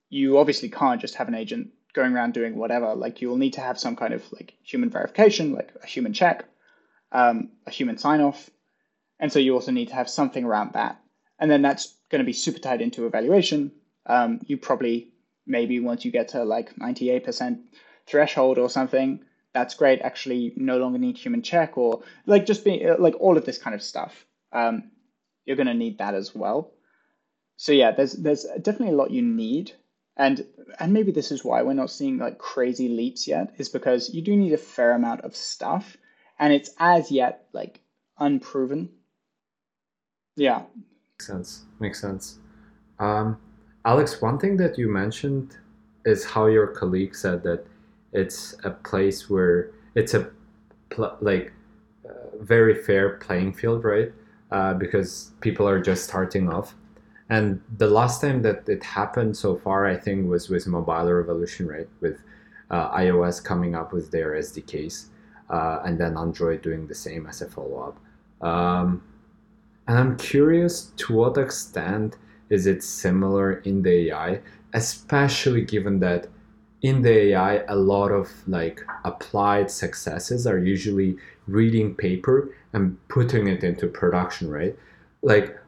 you 0.08 0.38
obviously 0.38 0.68
can't 0.68 1.00
just 1.00 1.16
have 1.16 1.28
an 1.28 1.34
agent 1.34 1.70
going 1.92 2.14
around 2.14 2.34
doing 2.34 2.56
whatever. 2.56 2.94
Like 2.94 3.20
you 3.20 3.28
will 3.28 3.36
need 3.36 3.54
to 3.54 3.60
have 3.60 3.78
some 3.78 3.96
kind 3.96 4.14
of 4.14 4.22
like 4.32 4.54
human 4.62 4.90
verification, 4.90 5.52
like 5.52 5.72
a 5.82 5.86
human 5.86 6.12
check, 6.12 6.44
um, 7.16 7.48
a 7.66 7.70
human 7.70 7.96
sign 7.96 8.20
off, 8.20 8.50
and 9.18 9.32
so 9.32 9.38
you 9.38 9.54
also 9.54 9.72
need 9.72 9.88
to 9.88 9.94
have 9.94 10.10
something 10.10 10.44
around 10.44 10.74
that. 10.74 11.00
And 11.38 11.50
then 11.50 11.62
that's 11.62 11.96
going 12.10 12.20
to 12.20 12.26
be 12.26 12.34
super 12.34 12.58
tied 12.58 12.82
into 12.82 13.06
evaluation. 13.06 13.72
Um, 14.04 14.40
you 14.46 14.58
probably 14.58 15.12
maybe 15.46 15.80
once 15.80 16.04
you 16.04 16.10
get 16.10 16.28
to 16.28 16.44
like 16.44 16.76
98% 16.76 17.62
threshold 18.06 18.58
or 18.58 18.68
something, 18.68 19.20
that's 19.54 19.74
great. 19.74 20.02
Actually, 20.02 20.52
no 20.56 20.76
longer 20.76 20.98
need 20.98 21.16
human 21.16 21.40
check 21.40 21.78
or 21.78 22.02
like 22.26 22.44
just 22.44 22.64
be 22.64 22.86
like 22.98 23.14
all 23.18 23.38
of 23.38 23.46
this 23.46 23.56
kind 23.56 23.74
of 23.74 23.82
stuff. 23.82 24.26
Um, 24.52 24.90
you're 25.46 25.56
going 25.56 25.68
to 25.68 25.74
need 25.74 25.98
that 25.98 26.14
as 26.14 26.34
well. 26.34 26.74
So 27.56 27.72
yeah, 27.72 27.92
there's 27.92 28.12
there's 28.12 28.44
definitely 28.60 28.94
a 28.94 28.98
lot 28.98 29.10
you 29.10 29.22
need, 29.22 29.72
and 30.18 30.46
and 30.78 30.92
maybe 30.92 31.10
this 31.10 31.32
is 31.32 31.42
why 31.42 31.62
we're 31.62 31.72
not 31.72 31.90
seeing 31.90 32.18
like 32.18 32.36
crazy 32.36 32.90
leaps 32.90 33.26
yet, 33.26 33.54
is 33.56 33.70
because 33.70 34.12
you 34.12 34.20
do 34.20 34.36
need 34.36 34.52
a 34.52 34.58
fair 34.58 34.92
amount 34.92 35.22
of 35.22 35.34
stuff, 35.34 35.96
and 36.38 36.52
it's 36.52 36.70
as 36.78 37.10
yet 37.10 37.46
like 37.52 37.80
unproven. 38.18 38.90
Yeah. 40.36 40.62
Makes 41.14 41.26
sense. 41.26 41.64
Makes 41.80 42.00
sense. 42.00 42.38
Um, 42.98 43.38
Alex, 43.84 44.20
one 44.20 44.38
thing 44.38 44.56
that 44.58 44.78
you 44.78 44.88
mentioned 44.88 45.56
is 46.04 46.24
how 46.24 46.46
your 46.46 46.66
colleague 46.68 47.14
said 47.14 47.42
that 47.44 47.66
it's 48.12 48.56
a 48.64 48.70
place 48.70 49.28
where 49.28 49.70
it's 49.94 50.14
a 50.14 50.30
pl- 50.90 51.16
like 51.20 51.52
uh, 52.08 52.36
very 52.40 52.74
fair 52.74 53.16
playing 53.16 53.52
field, 53.52 53.84
right? 53.84 54.12
Uh, 54.50 54.74
because 54.74 55.32
people 55.40 55.68
are 55.68 55.80
just 55.80 56.04
starting 56.04 56.48
off. 56.48 56.74
And 57.28 57.60
the 57.78 57.88
last 57.88 58.20
time 58.20 58.42
that 58.42 58.68
it 58.68 58.84
happened 58.84 59.36
so 59.36 59.56
far, 59.56 59.86
I 59.86 59.96
think, 59.96 60.28
was 60.28 60.48
with 60.48 60.66
Mobile 60.66 61.12
Revolution, 61.12 61.66
right? 61.66 61.88
With 62.00 62.20
uh, 62.70 62.96
iOS 62.96 63.42
coming 63.42 63.74
up 63.74 63.92
with 63.92 64.10
their 64.12 64.32
SDKs, 64.32 65.06
uh, 65.50 65.80
and 65.84 65.98
then 65.98 66.16
Android 66.16 66.62
doing 66.62 66.86
the 66.86 66.94
same 66.94 67.26
as 67.26 67.42
a 67.42 67.46
follow 67.46 67.94
up. 68.42 68.46
Um, 68.46 69.02
and 69.86 69.98
I'm 69.98 70.16
curious 70.16 70.92
to 70.96 71.14
what 71.14 71.38
extent 71.38 72.16
is 72.50 72.66
it 72.66 72.82
similar 72.82 73.54
in 73.60 73.82
the 73.82 74.10
AI, 74.10 74.40
especially 74.72 75.62
given 75.62 76.00
that 76.00 76.28
in 76.82 77.02
the 77.02 77.32
AI, 77.32 77.64
a 77.68 77.76
lot 77.76 78.12
of 78.12 78.30
like 78.46 78.84
applied 79.04 79.70
successes 79.70 80.46
are 80.46 80.58
usually 80.58 81.16
reading 81.46 81.94
paper 81.94 82.50
and 82.72 82.96
putting 83.08 83.46
it 83.46 83.64
into 83.64 83.86
production, 83.86 84.50
right? 84.50 84.76
Like, 85.22 85.58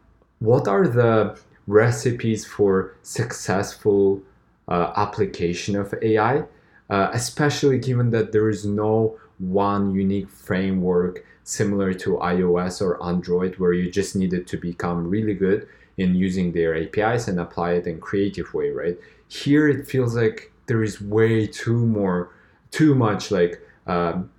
what 0.41 0.69
are 0.69 0.87
the 0.87 1.39
recipes 1.67 2.45
for 2.45 2.95
successful 3.03 4.23
uh, 4.69 4.93
application 4.97 5.77
of 5.77 5.95
AI, 6.03 6.45
uh, 6.91 7.11
especially 7.13 7.79
given 7.79 8.11
that 8.11 8.33
there 8.33 8.49
is 8.49 8.65
no 8.65 9.19
one 9.39 9.95
unique 9.95 10.29
framework 10.29 11.25
similar 11.45 11.95
to 11.95 12.17
iOS 12.17 12.83
or 12.83 13.03
Android 13.03 13.59
where 13.59 13.73
you 13.73 13.91
just 13.91 14.15
needed 14.15 14.47
to 14.47 14.57
become 14.57 15.09
really 15.09 15.35
good 15.35 15.67
in 15.97 16.15
using 16.15 16.53
their 16.53 16.77
APIs 16.77 17.27
and 17.29 17.41
apply 17.41 17.73
it 17.73 17.87
in 17.87 18.01
creative 18.01 18.53
way, 18.55 18.71
right? 18.71 18.99
Here 19.29 19.69
it 19.69 19.87
feels 19.87 20.15
like 20.15 20.53
there 20.67 20.83
is 20.83 21.01
way 21.01 21.47
too 21.47 21.87
more, 21.87 22.31
too 22.71 22.95
much 22.95 23.31
like 23.31 23.61
um, 23.87 24.31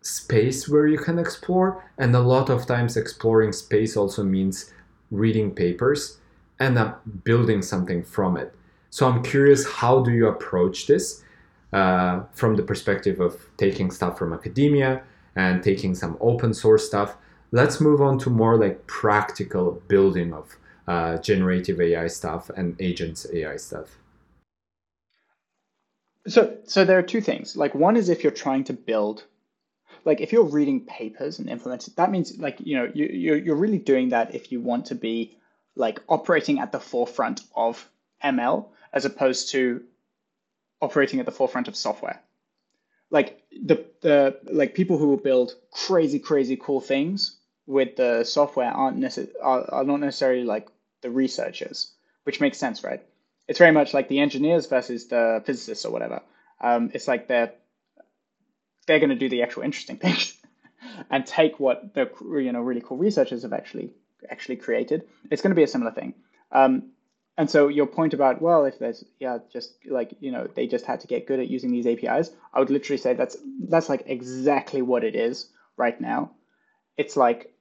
space 0.00 0.68
where 0.68 0.86
you 0.86 0.98
can 0.98 1.18
explore, 1.18 1.84
and 1.98 2.14
a 2.14 2.20
lot 2.20 2.48
of 2.48 2.66
times 2.66 2.96
exploring 2.96 3.52
space 3.52 3.96
also 3.96 4.22
means 4.22 4.72
reading 5.10 5.50
papers 5.50 6.18
and 6.58 6.78
uh, 6.78 6.94
building 7.24 7.60
something 7.60 8.02
from 8.02 8.36
it. 8.36 8.54
So 8.90 9.08
I'm 9.08 9.22
curious, 9.22 9.68
how 9.68 10.02
do 10.02 10.12
you 10.12 10.28
approach 10.28 10.86
this 10.86 11.22
uh, 11.78 12.14
from 12.32 12.56
the 12.56 12.62
perspective 12.62 13.20
of 13.20 13.32
taking 13.56 13.90
stuff 13.90 14.18
from 14.18 14.32
academia? 14.32 15.02
and 15.36 15.62
taking 15.62 15.94
some 15.94 16.16
open 16.20 16.52
source 16.52 16.86
stuff. 16.86 17.16
Let's 17.52 17.80
move 17.80 18.00
on 18.00 18.18
to 18.20 18.30
more 18.30 18.56
like 18.56 18.84
practical 18.86 19.82
building 19.86 20.32
of 20.32 20.56
uh, 20.88 21.18
generative 21.18 21.80
AI 21.80 22.08
stuff 22.08 22.50
and 22.56 22.74
agents 22.80 23.26
AI 23.32 23.56
stuff. 23.56 23.98
So, 26.26 26.56
so 26.64 26.84
there 26.84 26.98
are 26.98 27.02
two 27.02 27.20
things. 27.20 27.56
Like 27.56 27.74
one 27.74 27.96
is 27.96 28.08
if 28.08 28.24
you're 28.24 28.32
trying 28.32 28.64
to 28.64 28.72
build, 28.72 29.24
like 30.04 30.20
if 30.20 30.32
you're 30.32 30.44
reading 30.44 30.80
papers 30.80 31.38
and 31.38 31.48
implementing, 31.48 31.94
that 31.96 32.10
means 32.10 32.36
like 32.38 32.56
you 32.58 32.76
know 32.76 32.90
you 32.92 33.06
you're, 33.06 33.36
you're 33.36 33.56
really 33.56 33.78
doing 33.78 34.08
that 34.08 34.34
if 34.34 34.50
you 34.50 34.60
want 34.60 34.86
to 34.86 34.94
be 34.94 35.36
like 35.76 36.00
operating 36.08 36.58
at 36.58 36.72
the 36.72 36.80
forefront 36.80 37.42
of 37.54 37.88
ML 38.24 38.66
as 38.92 39.04
opposed 39.04 39.50
to 39.50 39.82
operating 40.80 41.20
at 41.20 41.26
the 41.26 41.32
forefront 41.32 41.68
of 41.68 41.76
software 41.76 42.20
like 43.10 43.42
the 43.64 43.84
the 44.00 44.38
like 44.44 44.74
people 44.74 44.98
who 44.98 45.16
build 45.16 45.54
crazy 45.70 46.18
crazy 46.18 46.56
cool 46.56 46.80
things 46.80 47.36
with 47.66 47.96
the 47.96 48.24
software 48.24 48.70
aren't 48.70 48.98
necess- 48.98 49.32
are, 49.42 49.68
are 49.72 49.84
not 49.84 50.00
necessarily 50.00 50.44
like 50.44 50.68
the 51.02 51.10
researchers, 51.10 51.92
which 52.24 52.40
makes 52.40 52.58
sense, 52.58 52.84
right? 52.84 53.02
It's 53.48 53.58
very 53.58 53.72
much 53.72 53.92
like 53.92 54.08
the 54.08 54.20
engineers 54.20 54.66
versus 54.66 55.08
the 55.08 55.42
physicists 55.44 55.84
or 55.84 55.92
whatever. 55.92 56.22
Um, 56.60 56.90
it's 56.94 57.08
like 57.08 57.28
they're 57.28 57.52
they're 58.86 59.00
going 59.00 59.10
to 59.10 59.16
do 59.16 59.28
the 59.28 59.42
actual 59.42 59.62
interesting 59.62 59.96
things 60.04 60.36
and 61.10 61.26
take 61.26 61.60
what 61.60 61.94
the 61.94 62.10
you 62.40 62.52
know 62.52 62.60
really 62.60 62.80
cool 62.80 62.96
researchers 62.96 63.42
have 63.42 63.52
actually 63.52 63.92
actually 64.28 64.56
created. 64.56 65.06
It's 65.30 65.42
going 65.42 65.52
to 65.52 65.56
be 65.56 65.62
a 65.62 65.68
similar 65.68 65.92
thing. 65.92 66.14
Um, 66.50 66.90
and 67.38 67.50
so 67.50 67.68
your 67.68 67.86
point 67.86 68.14
about 68.14 68.40
well, 68.40 68.64
if 68.64 68.78
there's 68.78 69.04
yeah, 69.20 69.38
just 69.52 69.74
like 69.86 70.14
you 70.20 70.32
know, 70.32 70.48
they 70.54 70.66
just 70.66 70.86
had 70.86 71.00
to 71.00 71.06
get 71.06 71.26
good 71.26 71.40
at 71.40 71.48
using 71.48 71.70
these 71.70 71.86
APIs. 71.86 72.30
I 72.52 72.60
would 72.60 72.70
literally 72.70 72.98
say 72.98 73.14
that's 73.14 73.36
that's 73.68 73.88
like 73.88 74.04
exactly 74.06 74.82
what 74.82 75.04
it 75.04 75.14
is 75.14 75.48
right 75.76 76.00
now. 76.00 76.30
It's 76.96 77.16
like 77.16 77.52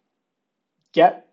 get, 0.93 1.27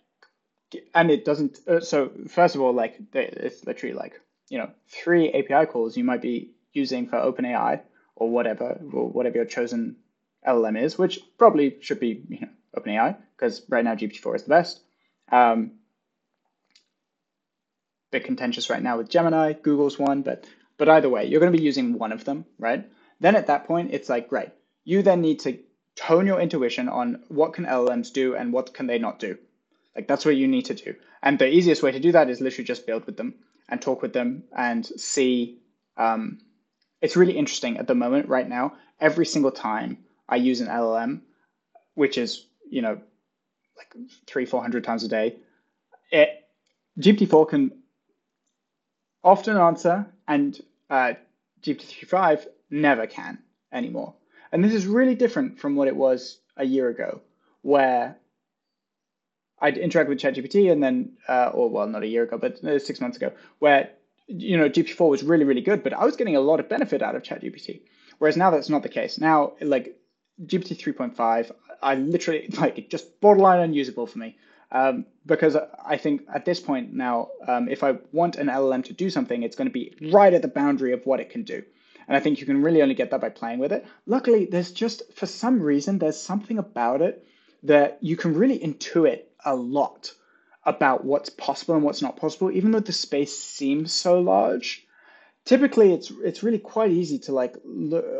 and 0.94 1.10
it 1.10 1.24
doesn't. 1.24 1.60
Uh, 1.68 1.80
so 1.80 2.10
first 2.28 2.56
of 2.56 2.60
all, 2.60 2.72
like 2.72 2.98
it's 3.12 3.64
literally 3.64 3.94
like 3.94 4.20
you 4.48 4.58
know 4.58 4.70
three 4.88 5.30
API 5.32 5.66
calls 5.70 5.96
you 5.96 6.04
might 6.04 6.22
be 6.22 6.50
using 6.72 7.06
for 7.06 7.16
OpenAI 7.18 7.80
or 8.16 8.28
whatever 8.28 8.80
or 8.92 9.08
whatever 9.08 9.36
your 9.36 9.44
chosen 9.44 9.96
LLM 10.46 10.82
is, 10.82 10.98
which 10.98 11.20
probably 11.38 11.76
should 11.80 12.00
be 12.00 12.24
you 12.28 12.40
know 12.40 12.48
OpenAI 12.76 13.16
because 13.36 13.62
right 13.68 13.84
now 13.84 13.94
GPT-4 13.94 14.36
is 14.36 14.42
the 14.42 14.48
best. 14.48 14.80
Um, 15.30 15.72
bit 18.12 18.24
contentious 18.24 18.70
right 18.70 18.82
now 18.82 18.98
with 18.98 19.08
Gemini. 19.08 19.54
Google's 19.54 19.98
one, 19.98 20.22
but 20.22 20.44
but 20.78 20.88
either 20.88 21.08
way, 21.08 21.24
you're 21.24 21.40
going 21.40 21.52
to 21.52 21.58
be 21.58 21.64
using 21.64 21.98
one 21.98 22.12
of 22.12 22.24
them, 22.24 22.44
right? 22.58 22.88
Then 23.20 23.34
at 23.36 23.48
that 23.48 23.66
point, 23.66 23.92
it's 23.92 24.08
like 24.08 24.28
great. 24.28 24.50
You 24.84 25.02
then 25.02 25.20
need 25.20 25.40
to 25.40 25.58
tone 25.96 26.26
your 26.26 26.40
intuition 26.40 26.88
on 26.88 27.22
what 27.28 27.52
can 27.52 27.66
LLMs 27.66 28.12
do 28.12 28.34
and 28.34 28.52
what 28.52 28.72
can 28.72 28.86
they 28.86 28.98
not 28.98 29.18
do. 29.18 29.36
Like 29.96 30.08
that's 30.08 30.24
what 30.24 30.36
you 30.36 30.48
need 30.48 30.66
to 30.66 30.74
do. 30.74 30.94
And 31.22 31.38
the 31.38 31.48
easiest 31.48 31.82
way 31.82 31.92
to 31.92 32.00
do 32.00 32.12
that 32.12 32.30
is 32.30 32.40
literally 32.40 32.64
just 32.64 32.86
build 32.86 33.04
with 33.06 33.16
them 33.16 33.34
and 33.68 33.80
talk 33.80 34.02
with 34.02 34.12
them 34.12 34.44
and 34.56 34.84
see. 34.86 35.58
Um, 35.96 36.38
it's 37.00 37.16
really 37.16 37.36
interesting 37.36 37.76
at 37.78 37.86
the 37.86 37.94
moment 37.94 38.28
right 38.28 38.48
now. 38.48 38.74
Every 39.00 39.26
single 39.26 39.50
time 39.50 39.98
I 40.28 40.36
use 40.36 40.60
an 40.60 40.68
LLM, 40.68 41.20
which 41.94 42.16
is 42.16 42.46
you 42.70 42.82
know 42.82 42.98
like 43.76 43.94
three 44.26 44.46
four 44.46 44.62
hundred 44.62 44.84
times 44.84 45.04
a 45.04 45.08
day, 45.08 45.36
it 46.10 46.42
GPT-4 46.98 47.48
can 47.48 47.81
often 49.24 49.56
answer, 49.56 50.06
and 50.26 50.60
uh, 50.90 51.14
GPT-3.5 51.62 52.46
never 52.70 53.06
can 53.06 53.38
anymore. 53.72 54.14
And 54.50 54.62
this 54.62 54.74
is 54.74 54.86
really 54.86 55.14
different 55.14 55.58
from 55.58 55.76
what 55.76 55.88
it 55.88 55.96
was 55.96 56.38
a 56.56 56.64
year 56.64 56.88
ago, 56.88 57.20
where 57.62 58.16
I'd 59.60 59.78
interact 59.78 60.08
with 60.08 60.18
ChatGPT 60.18 60.70
and 60.70 60.82
then, 60.82 61.12
uh, 61.28 61.50
or 61.54 61.70
well, 61.70 61.86
not 61.86 62.02
a 62.02 62.06
year 62.06 62.24
ago, 62.24 62.36
but 62.36 62.62
uh, 62.64 62.78
six 62.78 63.00
months 63.00 63.16
ago, 63.16 63.32
where 63.60 63.90
you 64.26 64.56
know 64.56 64.68
GPT-4 64.68 65.08
was 65.08 65.22
really, 65.22 65.44
really 65.44 65.60
good, 65.60 65.82
but 65.82 65.92
I 65.92 66.04
was 66.04 66.16
getting 66.16 66.36
a 66.36 66.40
lot 66.40 66.60
of 66.60 66.68
benefit 66.68 67.02
out 67.02 67.14
of 67.14 67.22
ChatGPT. 67.22 67.82
Whereas 68.18 68.36
now 68.36 68.50
that's 68.50 68.68
not 68.68 68.82
the 68.82 68.88
case. 68.88 69.18
Now, 69.18 69.54
like 69.60 69.96
GPT 70.44 70.76
3.5, 70.76 71.52
I 71.82 71.94
literally 71.94 72.48
like 72.58 72.78
it 72.78 72.90
just 72.90 73.20
borderline 73.20 73.60
unusable 73.60 74.06
for 74.06 74.18
me. 74.18 74.36
Um, 74.72 75.04
because 75.26 75.56
I 75.84 75.98
think 75.98 76.22
at 76.34 76.46
this 76.46 76.58
point 76.58 76.94
now, 76.94 77.28
um, 77.46 77.68
if 77.68 77.84
I 77.84 77.98
want 78.10 78.36
an 78.36 78.48
LLM 78.48 78.82
to 78.84 78.94
do 78.94 79.10
something, 79.10 79.42
it's 79.42 79.54
going 79.54 79.68
to 79.68 79.72
be 79.72 79.94
right 80.10 80.32
at 80.32 80.42
the 80.42 80.48
boundary 80.48 80.92
of 80.92 81.04
what 81.04 81.20
it 81.20 81.30
can 81.30 81.42
do. 81.42 81.62
And 82.08 82.16
I 82.16 82.20
think 82.20 82.40
you 82.40 82.46
can 82.46 82.62
really 82.62 82.82
only 82.82 82.94
get 82.94 83.10
that 83.10 83.20
by 83.20 83.28
playing 83.28 83.58
with 83.58 83.72
it. 83.72 83.86
Luckily, 84.06 84.46
there's 84.46 84.72
just, 84.72 85.12
for 85.14 85.26
some 85.26 85.62
reason, 85.62 85.98
there's 85.98 86.20
something 86.20 86.58
about 86.58 87.02
it 87.02 87.24
that 87.62 87.98
you 88.00 88.16
can 88.16 88.34
really 88.34 88.58
intuit 88.58 89.22
a 89.44 89.54
lot 89.54 90.12
about 90.64 91.04
what's 91.04 91.28
possible 91.28 91.74
and 91.74 91.84
what's 91.84 92.02
not 92.02 92.16
possible, 92.16 92.50
even 92.50 92.72
though 92.72 92.80
the 92.80 92.92
space 92.92 93.38
seems 93.38 93.92
so 93.92 94.20
large 94.20 94.86
typically 95.44 95.92
it's 95.92 96.12
it's 96.22 96.42
really 96.42 96.58
quite 96.58 96.90
easy 96.90 97.18
to 97.18 97.32
like 97.32 97.56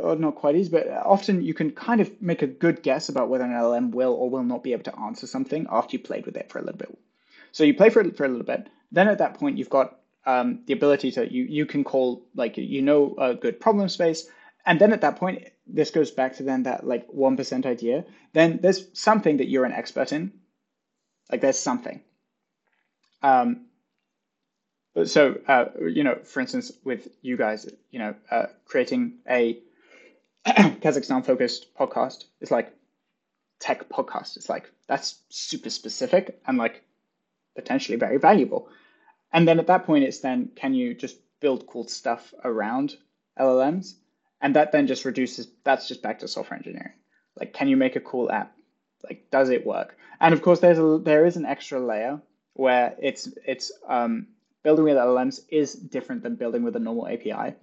or 0.03 0.17
not 0.17 0.35
quite 0.35 0.57
easy 0.57 0.71
but 0.71 0.89
often 0.89 1.43
you 1.43 1.55
can 1.55 1.71
kind 1.71 2.01
of 2.01 2.11
make 2.21 2.43
a 2.43 2.47
good 2.47 2.83
guess 2.83 3.09
about 3.09 3.29
whether 3.29 3.45
an 3.45 3.53
llm 3.53 3.93
will 3.93 4.13
or 4.13 4.29
will 4.29 4.43
not 4.43 4.63
be 4.63 4.73
able 4.73 4.85
to 4.85 4.99
answer 5.01 5.27
something 5.27 5.67
after 5.71 5.97
you 5.97 6.03
played 6.03 6.27
with 6.27 6.37
it 6.37 6.51
for 6.51 6.59
a 6.59 6.63
little 6.63 6.79
bit 6.79 6.99
so 7.53 7.65
you 7.65 7.75
play 7.75 7.91
for 7.91 8.01
it 8.01 8.17
for 8.17 8.25
a 8.25 8.29
little 8.29 8.45
bit 8.45 8.69
then 8.91 9.09
at 9.09 9.19
that 9.19 9.39
point 9.39 9.57
you've 9.57 9.71
got 9.71 9.99
um, 10.25 10.61
the 10.67 10.73
ability 10.73 11.11
to 11.13 11.33
you 11.33 11.45
you 11.45 11.67
can 11.67 11.85
call 11.85 12.25
like 12.35 12.57
you 12.57 12.83
know 12.83 13.15
a 13.19 13.35
good 13.35 13.61
problem 13.61 13.89
space, 13.89 14.27
and 14.65 14.81
then 14.81 14.93
at 14.93 15.01
that 15.01 15.17
point, 15.17 15.49
this 15.67 15.91
goes 15.91 16.11
back 16.11 16.37
to 16.37 16.43
then 16.43 16.65
that 16.65 16.87
like 16.87 17.07
one 17.09 17.37
percent 17.37 17.67
idea. 17.67 18.05
Then 18.33 18.61
there's 18.63 18.87
something 18.93 19.39
that 19.39 19.49
you're 19.49 19.65
an 19.65 19.73
expert 19.73 20.13
in, 20.13 20.33
like 21.31 21.41
there's 21.41 21.59
something. 21.59 22.01
Um, 23.23 23.67
so 25.05 25.39
uh, 25.49 25.67
you 25.81 26.05
know, 26.05 26.17
for 26.25 26.41
instance, 26.41 26.73
with 26.85 27.09
you 27.23 27.37
guys, 27.37 27.69
you 27.91 27.99
know, 27.99 28.15
uh, 28.31 28.47
creating 28.65 29.19
a 29.29 29.59
Kazakhstan 30.47 31.25
focused 31.25 31.75
podcast 31.75 32.25
is 32.41 32.51
like 32.51 32.73
tech 33.61 33.89
podcast. 33.89 34.37
It's 34.37 34.49
like 34.49 34.71
that's 34.89 35.17
super 35.29 35.71
specific 35.71 36.41
and 36.47 36.59
like 36.59 36.83
potentially 37.55 37.97
very 37.97 38.19
valuable. 38.19 38.69
And 39.33 39.49
then 39.49 39.59
at 39.59 39.69
that 39.69 39.87
point, 39.87 40.05
it's 40.05 40.21
then 40.21 40.51
can 40.55 40.75
you 40.75 40.95
just 40.95 41.17
build 41.41 41.67
cool 41.67 41.89
stuff 41.89 42.35
around 42.45 42.97
LLMs? 43.39 43.95
And 44.41 44.57
that 44.57 44.73
then 44.73 44.87
just 44.87 45.05
reduces, 45.05 45.49
that's 45.65 45.87
just 45.89 46.03
back 46.03 46.19
to 46.19 46.29
software 46.29 46.59
engineering. 46.59 46.93
Like, 47.39 47.53
can 47.53 47.69
you 47.69 47.77
make 47.77 47.97
a 47.97 48.01
cool 48.01 48.31
app? 48.31 48.53
Like, 49.05 49.31
does 49.31 49.51
it 49.51 49.65
work? 49.65 49.97
And 50.21 50.35
of 50.35 50.43
course, 50.43 50.61
there's 50.61 50.79
a, 50.79 51.01
there 51.03 51.25
is 51.25 51.37
an 51.37 51.47
extra 51.47 51.81
layer 51.81 52.21
where 52.55 52.95
it's, 53.01 53.29
it's 53.47 53.73
um, 53.89 54.27
building 54.63 54.85
with 54.85 54.97
LLMs 54.97 55.41
is 55.49 55.75
different 55.75 56.23
than 56.23 56.37
building 56.37 56.63
with 56.63 56.77
a 56.77 56.81
normal 56.81 57.09
API. 57.09 57.55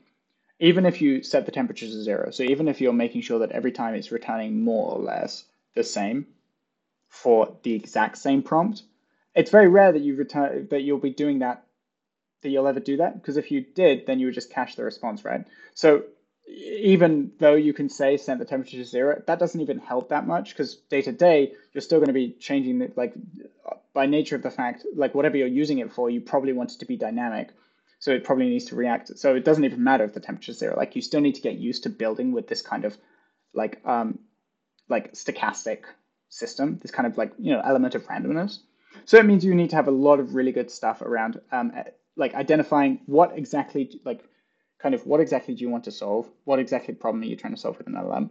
Even 0.59 0.85
if 0.85 1.01
you 1.01 1.23
set 1.23 1.45
the 1.45 1.51
temperature 1.51 1.85
to 1.85 2.03
zero, 2.03 2.31
so 2.31 2.43
even 2.43 2.67
if 2.67 2.81
you're 2.81 2.91
making 2.93 3.21
sure 3.21 3.39
that 3.39 3.51
every 3.51 3.71
time 3.71 3.95
it's 3.95 4.11
returning 4.11 4.61
more 4.61 4.91
or 4.91 4.99
less 4.99 5.45
the 5.73 5.83
same 5.83 6.27
for 7.07 7.57
the 7.63 7.73
exact 7.73 8.17
same 8.17 8.43
prompt, 8.43 8.83
it's 9.35 9.51
very 9.51 9.67
rare 9.67 9.91
that 9.91 10.01
you 10.01 10.15
return 10.15 10.67
that 10.69 10.81
you'll 10.81 10.99
be 10.99 11.11
doing 11.11 11.39
that 11.39 11.65
that 12.41 12.49
you'll 12.49 12.67
ever 12.67 12.79
do 12.79 12.97
that 12.97 13.15
because 13.15 13.37
if 13.37 13.51
you 13.51 13.61
did 13.61 14.05
then 14.05 14.19
you 14.19 14.27
would 14.27 14.35
just 14.35 14.51
cache 14.51 14.75
the 14.75 14.83
response 14.83 15.25
right 15.25 15.45
so 15.73 16.03
even 16.49 17.31
though 17.39 17.55
you 17.55 17.73
can 17.73 17.89
say 17.89 18.17
set 18.17 18.39
the 18.39 18.45
temperature 18.45 18.77
to 18.77 18.85
zero 18.85 19.21
that 19.27 19.39
doesn't 19.39 19.61
even 19.61 19.77
help 19.77 20.09
that 20.09 20.25
much 20.25 20.49
because 20.49 20.75
day 20.89 21.01
to 21.01 21.11
day 21.11 21.53
you're 21.73 21.81
still 21.81 21.99
going 21.99 22.07
to 22.07 22.13
be 22.13 22.31
changing 22.39 22.81
it 22.81 22.97
like 22.97 23.13
by 23.93 24.05
nature 24.05 24.35
of 24.35 24.41
the 24.41 24.49
fact 24.49 24.85
like 24.95 25.13
whatever 25.13 25.37
you're 25.37 25.47
using 25.47 25.79
it 25.79 25.91
for 25.91 26.09
you 26.09 26.19
probably 26.19 26.53
want 26.53 26.71
it 26.71 26.79
to 26.79 26.85
be 26.85 26.97
dynamic. 26.97 27.49
So 27.99 28.11
it 28.11 28.23
probably 28.23 28.49
needs 28.49 28.65
to 28.65 28.75
react 28.75 29.17
so 29.17 29.35
it 29.35 29.43
doesn't 29.45 29.65
even 29.65 29.83
matter 29.83 30.05
if 30.05 30.13
the 30.13 30.21
temperature 30.21 30.51
is 30.51 30.59
zero 30.59 30.75
like 30.75 30.95
you 30.95 31.01
still 31.01 31.21
need 31.21 31.35
to 31.35 31.41
get 31.41 31.57
used 31.57 31.83
to 31.83 31.89
building 31.89 32.31
with 32.31 32.47
this 32.47 32.61
kind 32.61 32.85
of 32.85 32.97
like 33.53 33.81
um 33.85 34.19
like 34.87 35.13
stochastic 35.13 35.83
system 36.29 36.79
this 36.81 36.91
kind 36.91 37.07
of 37.07 37.17
like 37.17 37.33
you 37.37 37.53
know 37.53 37.61
element 37.63 37.95
of 37.95 38.05
randomness. 38.07 38.59
So 39.05 39.17
it 39.17 39.25
means 39.25 39.45
you 39.45 39.53
need 39.53 39.69
to 39.69 39.75
have 39.75 39.87
a 39.87 39.91
lot 39.91 40.19
of 40.19 40.33
really 40.33 40.51
good 40.51 40.71
stuff 40.71 41.01
around 41.01 41.39
um, 41.51 41.73
like 42.15 42.35
identifying 42.35 42.99
what 43.05 43.37
exactly 43.37 43.99
like 44.03 44.23
kind 44.81 44.95
of 44.95 45.05
what 45.05 45.19
exactly 45.19 45.53
do 45.55 45.61
you 45.61 45.69
want 45.69 45.83
to 45.83 45.91
solve? 45.91 46.29
What 46.45 46.59
exactly 46.59 46.93
problem 46.93 47.21
are 47.23 47.25
you 47.25 47.35
trying 47.35 47.53
to 47.53 47.59
solve 47.59 47.77
with 47.77 47.87
an 47.87 47.93
LLM? 47.93 48.29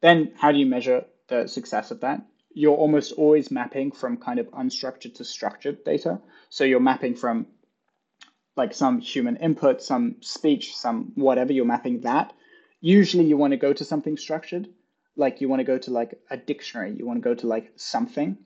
Then 0.00 0.32
how 0.36 0.52
do 0.52 0.58
you 0.58 0.66
measure 0.66 1.04
the 1.28 1.46
success 1.46 1.90
of 1.90 2.00
that? 2.00 2.24
You're 2.54 2.76
almost 2.76 3.12
always 3.12 3.50
mapping 3.50 3.92
from 3.92 4.16
kind 4.16 4.38
of 4.38 4.46
unstructured 4.50 5.14
to 5.16 5.24
structured 5.24 5.84
data. 5.84 6.20
So 6.48 6.64
you're 6.64 6.80
mapping 6.80 7.14
from 7.14 7.46
like 8.56 8.74
some 8.74 9.00
human 9.00 9.36
input, 9.36 9.82
some 9.82 10.16
speech, 10.20 10.74
some 10.76 11.12
whatever, 11.14 11.52
you're 11.52 11.64
mapping 11.64 12.00
that. 12.02 12.32
Usually 12.80 13.24
you 13.24 13.36
want 13.36 13.52
to 13.52 13.56
go 13.56 13.72
to 13.72 13.84
something 13.84 14.16
structured, 14.16 14.68
like 15.16 15.40
you 15.40 15.48
want 15.48 15.60
to 15.60 15.64
go 15.64 15.78
to 15.78 15.90
like 15.90 16.20
a 16.30 16.36
dictionary, 16.36 16.94
you 16.96 17.06
want 17.06 17.22
to 17.22 17.28
go 17.28 17.34
to 17.34 17.46
like 17.46 17.72
something, 17.76 18.38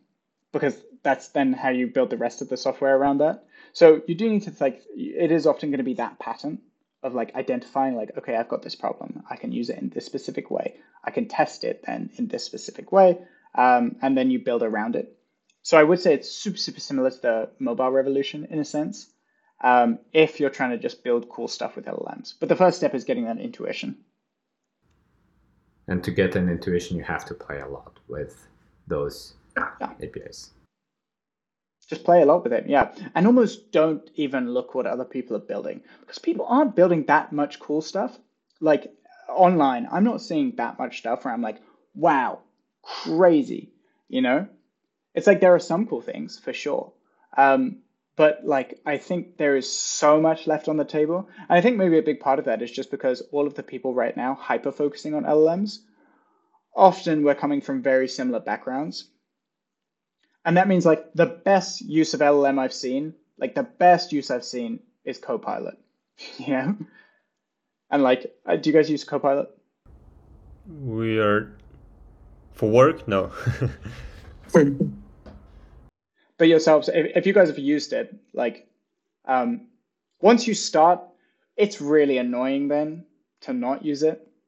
because 0.52 0.76
that's 1.02 1.28
then 1.28 1.52
how 1.52 1.70
you 1.70 1.86
build 1.86 2.10
the 2.10 2.16
rest 2.16 2.42
of 2.42 2.48
the 2.48 2.56
software 2.56 2.96
around 2.96 3.18
that. 3.18 3.44
So 3.72 4.02
you 4.06 4.14
do 4.14 4.28
need 4.28 4.42
to 4.42 4.52
like 4.60 4.82
it 4.94 5.32
is 5.32 5.46
often 5.46 5.70
going 5.70 5.78
to 5.78 5.84
be 5.84 5.94
that 5.94 6.18
pattern 6.18 6.60
of 7.02 7.14
like 7.14 7.34
identifying 7.34 7.96
like 7.96 8.16
okay 8.16 8.36
I've 8.36 8.48
got 8.48 8.62
this 8.62 8.74
problem 8.74 9.22
I 9.28 9.36
can 9.36 9.52
use 9.52 9.70
it 9.70 9.78
in 9.78 9.88
this 9.88 10.06
specific 10.06 10.50
way 10.50 10.76
I 11.04 11.10
can 11.10 11.26
test 11.26 11.64
it 11.64 11.84
then 11.86 12.10
in 12.16 12.28
this 12.28 12.44
specific 12.44 12.92
way 12.92 13.18
um, 13.54 13.96
and 14.02 14.16
then 14.16 14.30
you 14.30 14.38
build 14.38 14.62
around 14.62 14.96
it. 14.96 15.16
So 15.62 15.78
I 15.78 15.82
would 15.82 16.00
say 16.00 16.14
it's 16.14 16.30
super 16.30 16.56
super 16.56 16.80
similar 16.80 17.10
to 17.10 17.20
the 17.20 17.50
mobile 17.58 17.90
revolution 17.90 18.46
in 18.50 18.58
a 18.58 18.64
sense. 18.64 19.08
Um, 19.62 20.00
if 20.12 20.40
you're 20.40 20.50
trying 20.50 20.70
to 20.70 20.78
just 20.78 21.04
build 21.04 21.28
cool 21.28 21.46
stuff 21.46 21.76
with 21.76 21.84
LLMs, 21.84 22.34
but 22.40 22.48
the 22.48 22.56
first 22.56 22.78
step 22.78 22.94
is 22.94 23.04
getting 23.04 23.26
that 23.26 23.38
intuition. 23.38 23.96
And 25.86 26.02
to 26.02 26.10
get 26.10 26.34
an 26.34 26.48
intuition, 26.48 26.96
you 26.96 27.04
have 27.04 27.24
to 27.26 27.34
play 27.34 27.60
a 27.60 27.68
lot 27.68 27.98
with 28.08 28.48
those 28.88 29.34
yeah. 29.56 29.92
APIs. 30.02 30.50
Just 31.92 32.04
play 32.04 32.22
a 32.22 32.24
lot 32.24 32.42
with 32.42 32.54
it, 32.54 32.64
yeah. 32.66 32.90
And 33.14 33.26
almost 33.26 33.70
don't 33.70 34.08
even 34.14 34.54
look 34.54 34.74
what 34.74 34.86
other 34.86 35.04
people 35.04 35.36
are 35.36 35.40
building 35.40 35.82
because 36.00 36.18
people 36.18 36.46
aren't 36.48 36.74
building 36.74 37.04
that 37.04 37.34
much 37.34 37.60
cool 37.60 37.82
stuff. 37.82 38.18
Like 38.60 38.94
online, 39.28 39.86
I'm 39.92 40.02
not 40.02 40.22
seeing 40.22 40.56
that 40.56 40.78
much 40.78 41.00
stuff 41.00 41.26
where 41.26 41.34
I'm 41.34 41.42
like, 41.42 41.60
wow, 41.94 42.38
crazy, 42.80 43.74
you 44.08 44.22
know? 44.22 44.48
It's 45.14 45.26
like 45.26 45.40
there 45.42 45.54
are 45.54 45.58
some 45.58 45.86
cool 45.86 46.00
things 46.00 46.38
for 46.38 46.54
sure. 46.54 46.94
Um, 47.36 47.82
but 48.16 48.40
like 48.42 48.80
I 48.86 48.96
think 48.96 49.36
there 49.36 49.54
is 49.54 49.70
so 49.70 50.18
much 50.18 50.46
left 50.46 50.68
on 50.68 50.78
the 50.78 50.86
table. 50.86 51.28
And 51.36 51.58
I 51.58 51.60
think 51.60 51.76
maybe 51.76 51.98
a 51.98 52.02
big 52.02 52.20
part 52.20 52.38
of 52.38 52.46
that 52.46 52.62
is 52.62 52.70
just 52.70 52.90
because 52.90 53.20
all 53.32 53.46
of 53.46 53.52
the 53.52 53.62
people 53.62 53.92
right 53.92 54.16
now 54.16 54.32
hyper 54.32 54.72
focusing 54.72 55.12
on 55.12 55.24
LLMs, 55.24 55.80
often 56.74 57.22
we're 57.22 57.34
coming 57.34 57.60
from 57.60 57.82
very 57.82 58.08
similar 58.08 58.40
backgrounds. 58.40 59.10
And 60.44 60.56
that 60.56 60.68
means 60.68 60.84
like 60.84 61.12
the 61.14 61.26
best 61.26 61.80
use 61.82 62.14
of 62.14 62.20
LLM 62.20 62.58
I've 62.58 62.72
seen, 62.72 63.14
like 63.38 63.54
the 63.54 63.62
best 63.62 64.12
use 64.12 64.30
I've 64.30 64.44
seen 64.44 64.80
is 65.04 65.18
Copilot. 65.18 65.78
know? 66.46 66.76
And 67.90 68.02
like, 68.02 68.34
uh, 68.46 68.56
do 68.56 68.70
you 68.70 68.74
guys 68.74 68.90
use 68.90 69.04
Copilot? 69.04 69.50
We 70.66 71.18
are 71.18 71.52
for 72.52 72.70
work, 72.70 73.06
no. 73.08 73.32
but 76.38 76.48
yourselves, 76.48 76.88
if, 76.88 77.16
if 77.16 77.26
you 77.26 77.32
guys 77.32 77.48
have 77.48 77.58
used 77.58 77.92
it, 77.92 78.14
like, 78.32 78.68
um, 79.26 79.68
once 80.20 80.46
you 80.46 80.54
start, 80.54 81.00
it's 81.56 81.80
really 81.80 82.18
annoying 82.18 82.68
then 82.68 83.04
to 83.42 83.52
not 83.52 83.84
use 83.84 84.02
it. 84.02 84.26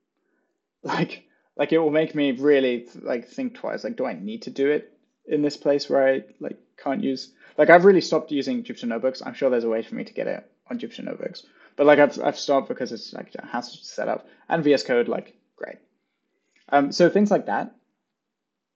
Like, 0.87 1.25
like 1.57 1.73
it 1.73 1.79
will 1.79 1.91
make 1.91 2.15
me 2.15 2.33
really 2.33 2.87
like 3.01 3.27
think 3.27 3.55
twice. 3.55 3.85
Like, 3.85 3.97
do 3.97 4.05
I 4.05 4.13
need 4.13 4.43
to 4.43 4.51
do 4.51 4.71
it? 4.71 4.94
In 5.27 5.43
this 5.43 5.57
place 5.57 5.89
where 5.89 6.07
I 6.07 6.25
like 6.41 6.59
can't 6.77 7.03
use 7.03 7.33
like 7.57 7.71
I've 7.71 7.85
really 7.85 8.01
stopped 8.01 8.31
using 8.31 8.63
Jupyter 8.63 8.89
notebooks. 8.89 9.23
I'm 9.25 9.35
sure 9.35 9.51
there's 9.51 9.65
a 9.65 9.69
way 9.69 9.83
for 9.83 9.95
me 9.95 10.05
to 10.05 10.13
get 10.13 10.27
it 10.27 10.51
on 10.71 10.79
Jupyter 10.79 11.05
notebooks, 11.05 11.45
but 11.77 11.87
like 11.87 11.99
I've 11.99 12.21
I've 12.23 12.39
stopped 12.39 12.69
because 12.69 12.93
it's 12.93 13.13
like 13.13 13.35
a 13.39 13.47
hassle 13.47 13.79
to 13.79 13.85
set 13.85 14.09
up 14.09 14.27
and 14.49 14.65
VS 14.65 14.83
Code 14.83 15.09
like 15.09 15.37
great. 15.57 15.79
Um, 16.69 16.93
so 16.93 17.09
things 17.09 17.31
like 17.31 17.47
that, 17.47 17.75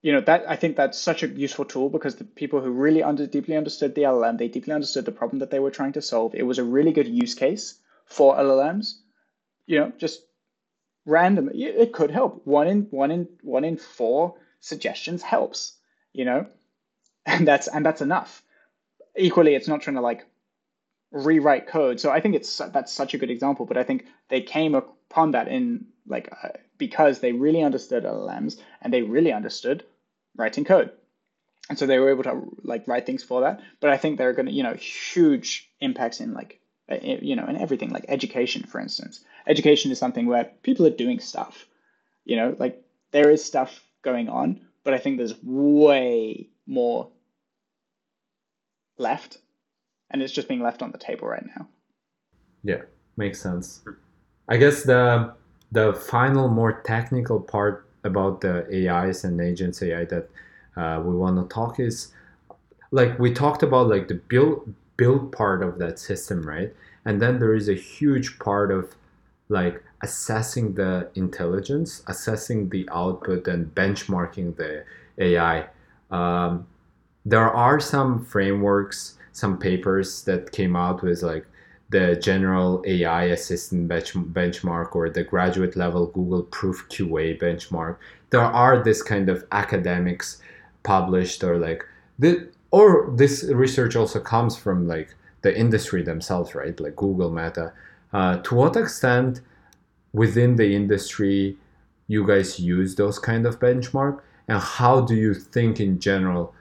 you 0.01 0.13
know, 0.13 0.21
that 0.21 0.45
I 0.47 0.55
think 0.55 0.77
that's 0.77 0.97
such 0.97 1.23
a 1.23 1.27
useful 1.27 1.65
tool 1.65 1.89
because 1.89 2.15
the 2.15 2.23
people 2.23 2.61
who 2.61 2.71
really 2.71 3.03
under 3.03 3.27
deeply 3.27 3.57
understood 3.57 3.95
the 3.95 4.03
LLM, 4.03 4.37
they 4.37 4.47
deeply 4.47 4.73
understood 4.73 5.05
the 5.05 5.11
problem 5.11 5.39
that 5.39 5.51
they 5.51 5.59
were 5.59 5.71
trying 5.71 5.93
to 5.93 6.01
solve. 6.01 6.35
It 6.35 6.43
was 6.43 6.59
a 6.59 6.63
really 6.63 6.91
good 6.91 7.07
use 7.07 7.35
case 7.35 7.79
for 8.05 8.35
LLMs. 8.35 8.93
You 9.65 9.79
know, 9.79 9.91
just 9.97 10.21
random. 11.05 11.49
It 11.53 11.91
could 11.93 12.11
help. 12.11 12.45
One 12.45 12.67
in 12.67 12.81
one 12.91 13.11
in 13.11 13.27
one 13.41 13.65
in 13.65 13.77
four 13.77 14.35
suggestions 14.61 15.21
helps 15.21 15.73
you 16.13 16.25
know, 16.25 16.47
and 17.25 17.47
that's 17.47 17.67
and 17.67 17.85
that's 17.85 18.01
enough. 18.01 18.41
Equally, 19.17 19.55
it's 19.55 19.67
not 19.67 19.81
trying 19.81 19.95
to 19.95 20.01
like 20.01 20.25
rewrite 21.11 21.67
code. 21.67 21.99
So 21.99 22.11
I 22.11 22.21
think 22.21 22.35
it's 22.35 22.57
that's 22.57 22.93
such 22.93 23.13
a 23.13 23.17
good 23.17 23.31
example. 23.31 23.65
But 23.65 23.77
I 23.77 23.83
think 23.83 24.05
they 24.29 24.41
came 24.41 24.75
upon 24.75 25.31
that 25.31 25.47
in 25.47 25.85
like 26.07 26.31
uh, 26.43 26.49
because 26.77 27.19
they 27.19 27.31
really 27.31 27.63
understood 27.63 28.03
LLMs 28.03 28.59
and 28.81 28.93
they 28.93 29.01
really 29.01 29.31
understood 29.31 29.83
writing 30.35 30.65
code, 30.65 30.91
and 31.69 31.77
so 31.77 31.85
they 31.85 31.99
were 31.99 32.09
able 32.09 32.23
to 32.23 32.41
like 32.63 32.87
write 32.87 33.05
things 33.05 33.23
for 33.23 33.41
that. 33.41 33.61
But 33.79 33.91
I 33.91 33.97
think 33.97 34.17
they're 34.17 34.33
going 34.33 34.47
to 34.47 34.53
you 34.53 34.63
know 34.63 34.73
huge 34.73 35.69
impacts 35.79 36.19
in 36.19 36.33
like 36.33 36.59
uh, 36.91 36.97
you 37.01 37.35
know 37.35 37.45
in 37.47 37.57
everything 37.57 37.89
like 37.89 38.05
education, 38.07 38.63
for 38.63 38.79
instance. 38.79 39.21
Education 39.47 39.91
is 39.91 39.97
something 39.97 40.27
where 40.27 40.51
people 40.63 40.85
are 40.85 40.91
doing 40.91 41.19
stuff. 41.19 41.65
You 42.25 42.35
know, 42.35 42.55
like 42.59 42.83
there 43.11 43.31
is 43.31 43.43
stuff 43.43 43.83
going 44.03 44.29
on, 44.29 44.61
but 44.89 44.95
I 44.95 44.97
think 44.97 45.17
there's 45.17 45.35
way 45.43 46.49
more 46.65 47.11
left, 48.97 49.37
and 50.09 50.19
it's 50.19 50.33
just 50.33 50.47
being 50.47 50.63
left 50.63 50.81
on 50.81 50.91
the 50.91 50.97
table 50.97 51.27
right 51.27 51.45
now. 51.55 51.67
Yeah, 52.63 52.81
makes 53.15 53.39
sense. 53.39 53.83
I 54.47 54.57
guess 54.57 54.81
the 54.81 55.35
the 55.71 55.93
final 55.93 56.49
more 56.49 56.81
technical 56.81 57.39
part 57.39 57.87
about 58.03 58.41
the 58.41 58.65
AIs 58.73 59.23
and 59.23 59.39
agents 59.39 59.79
AI 59.83 60.05
that 60.05 60.27
uh, 60.75 61.03
we 61.05 61.13
want 61.15 61.37
to 61.37 61.53
talk 61.53 61.79
is 61.79 62.11
like 62.89 63.19
we 63.19 63.31
talked 63.31 63.61
about 63.61 63.89
like 63.89 64.07
the 64.07 64.15
build 64.15 64.73
build 64.97 65.31
part 65.31 65.61
of 65.61 65.77
that 65.77 65.99
system, 65.99 66.41
right? 66.41 66.73
And 67.05 67.21
then 67.21 67.37
there 67.37 67.53
is 67.53 67.69
a 67.69 67.75
huge 67.75 68.39
part 68.39 68.71
of 68.71 68.95
like 69.49 69.83
assessing 70.01 70.75
the 70.75 71.09
intelligence, 71.15 72.03
assessing 72.07 72.69
the 72.69 72.87
output, 72.91 73.47
and 73.47 73.73
benchmarking 73.75 74.55
the 74.55 74.83
AI. 75.17 75.67
Um, 76.11 76.67
there 77.25 77.49
are 77.49 77.79
some 77.79 78.23
frameworks, 78.23 79.17
some 79.33 79.57
papers 79.57 80.23
that 80.23 80.51
came 80.51 80.75
out 80.75 81.01
with 81.03 81.21
like 81.23 81.45
the 81.89 82.15
general 82.15 82.83
AI 82.85 83.23
assistant 83.25 83.87
bench, 83.87 84.13
benchmark 84.13 84.95
or 84.95 85.09
the 85.09 85.23
graduate 85.23 85.75
level 85.75 86.07
Google 86.07 86.43
Proof 86.43 86.87
QA 86.89 87.39
benchmark. 87.39 87.97
There 88.29 88.41
are 88.41 88.83
this 88.83 89.01
kind 89.01 89.27
of 89.27 89.45
academics 89.51 90.41
published 90.83 91.43
or 91.43 91.57
like 91.57 91.83
the 92.19 92.47
or 92.71 93.11
this 93.15 93.43
research 93.43 93.95
also 93.95 94.19
comes 94.19 94.55
from 94.55 94.87
like 94.87 95.15
the 95.41 95.57
industry 95.57 96.03
themselves, 96.03 96.53
right? 96.53 96.79
Like 96.79 96.95
Google, 96.95 97.31
Meta. 97.31 97.73
Uh, 98.11 98.37
to 98.37 98.55
what 98.55 98.75
extent 98.75 99.41
within 100.13 100.55
the 100.55 100.75
industry 100.75 101.57
you 102.07 102.25
guys 102.25 102.59
use 102.59 102.95
those 102.95 103.19
kind 103.19 103.45
of 103.45 103.59
benchmark, 103.59 104.21
and 104.47 104.59
how 104.59 105.01
do 105.01 105.15
you 105.15 105.33
think 105.33 105.79
in 105.79 105.99
general 105.99 106.53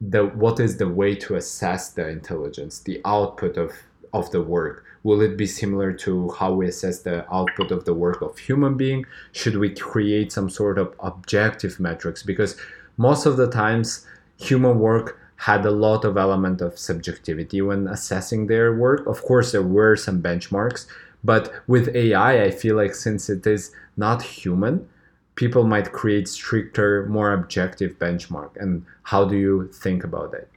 the 0.00 0.24
what 0.26 0.60
is 0.60 0.76
the 0.76 0.88
way 0.88 1.14
to 1.14 1.34
assess 1.34 1.90
the 1.90 2.08
intelligence, 2.08 2.80
the 2.80 3.00
output 3.04 3.56
of 3.56 3.72
of 4.12 4.30
the 4.30 4.42
work? 4.42 4.84
Will 5.02 5.20
it 5.20 5.36
be 5.36 5.46
similar 5.46 5.92
to 5.92 6.30
how 6.30 6.52
we 6.52 6.68
assess 6.68 7.00
the 7.00 7.30
output 7.32 7.70
of 7.70 7.84
the 7.84 7.94
work 7.94 8.22
of 8.22 8.38
human 8.38 8.76
being? 8.76 9.04
Should 9.32 9.56
we 9.56 9.70
create 9.70 10.32
some 10.32 10.50
sort 10.50 10.78
of 10.78 10.94
objective 11.00 11.78
metrics? 11.78 12.22
Because 12.22 12.56
most 12.96 13.26
of 13.26 13.36
the 13.36 13.50
times 13.50 14.06
human 14.38 14.78
work 14.78 15.18
had 15.38 15.64
a 15.64 15.70
lot 15.70 16.04
of 16.04 16.16
element 16.16 16.60
of 16.60 16.78
subjectivity 16.78 17.62
when 17.62 17.86
assessing 17.86 18.46
their 18.46 18.74
work. 18.74 19.06
Of 19.06 19.22
course, 19.22 19.52
there 19.52 19.62
were 19.62 19.94
some 19.94 20.20
benchmarks, 20.20 20.86
but 21.22 21.52
with 21.66 21.94
AI, 21.94 22.42
I 22.42 22.50
feel 22.50 22.76
like 22.76 22.94
since 22.94 23.30
it 23.30 23.46
is 23.46 23.72
not 23.96 24.22
human, 24.22 24.88
people 25.36 25.62
might 25.62 25.92
create 25.92 26.28
stricter, 26.28 27.06
more 27.06 27.32
objective 27.32 27.98
benchmark. 28.00 28.50
And 28.56 28.84
how 29.04 29.24
do 29.24 29.36
you 29.36 29.70
think 29.72 30.02
about 30.02 30.34
it? 30.34 30.48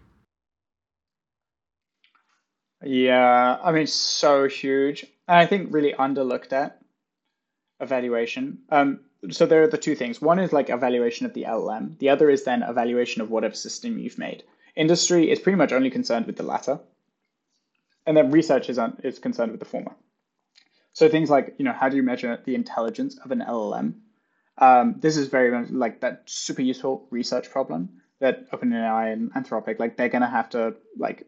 Yeah, 2.84 3.60
I 3.64 3.72
mean, 3.72 3.86
so 3.86 4.48
huge. 4.48 5.06
And 5.28 5.38
I 5.38 5.46
think 5.46 5.72
really 5.72 5.94
underlooked 5.94 6.54
at 6.54 6.82
evaluation. 7.80 8.58
Um, 8.70 9.02
so 9.30 9.46
there 9.46 9.62
are 9.62 9.68
the 9.68 9.78
two 9.78 9.96
things. 9.96 10.20
One 10.20 10.40
is 10.40 10.52
like 10.52 10.72
evaluation 10.72 11.28
of 11.28 11.36
the 11.36 11.44
LLM. 11.44 12.00
The 12.00 12.10
other 12.10 12.32
is 12.32 12.44
then 12.44 12.64
evaluation 12.64 13.22
of 13.22 13.30
whatever 13.30 13.54
system 13.54 14.00
you've 14.00 14.18
made. 14.18 14.44
Industry 14.76 15.30
is 15.30 15.40
pretty 15.40 15.58
much 15.58 15.72
only 15.72 15.90
concerned 15.90 16.26
with 16.26 16.38
the 16.38 16.44
latter. 16.44 16.80
And 18.06 18.18
then 18.18 18.32
research 18.32 18.70
is, 18.70 18.80
un- 18.80 19.00
is 19.04 19.20
concerned 19.20 19.52
with 19.52 19.60
the 19.60 19.66
former. 19.66 19.96
So 20.94 21.08
things 21.08 21.30
like, 21.30 21.56
you 21.58 21.66
know, 21.66 21.74
how 21.74 21.90
do 21.90 21.96
you 21.96 22.04
measure 22.04 22.40
the 22.44 22.56
intelligence 22.56 23.18
of 23.24 23.32
an 23.32 23.44
LLM? 23.48 23.94
Um, 24.58 24.96
this 25.00 25.18
is 25.18 25.28
very 25.28 25.52
much 25.52 25.72
like 25.72 26.02
that 26.02 26.24
super 26.26 26.62
useful 26.62 27.08
research 27.10 27.50
problem 27.50 28.02
that 28.20 28.52
OpenAI 28.52 29.14
and 29.14 29.34
Anthropic, 29.34 29.80
like 29.80 29.98
they're 29.98 30.10
going 30.10 30.22
to 30.22 30.28
have 30.28 30.50
to 30.52 30.76
like 30.98 31.26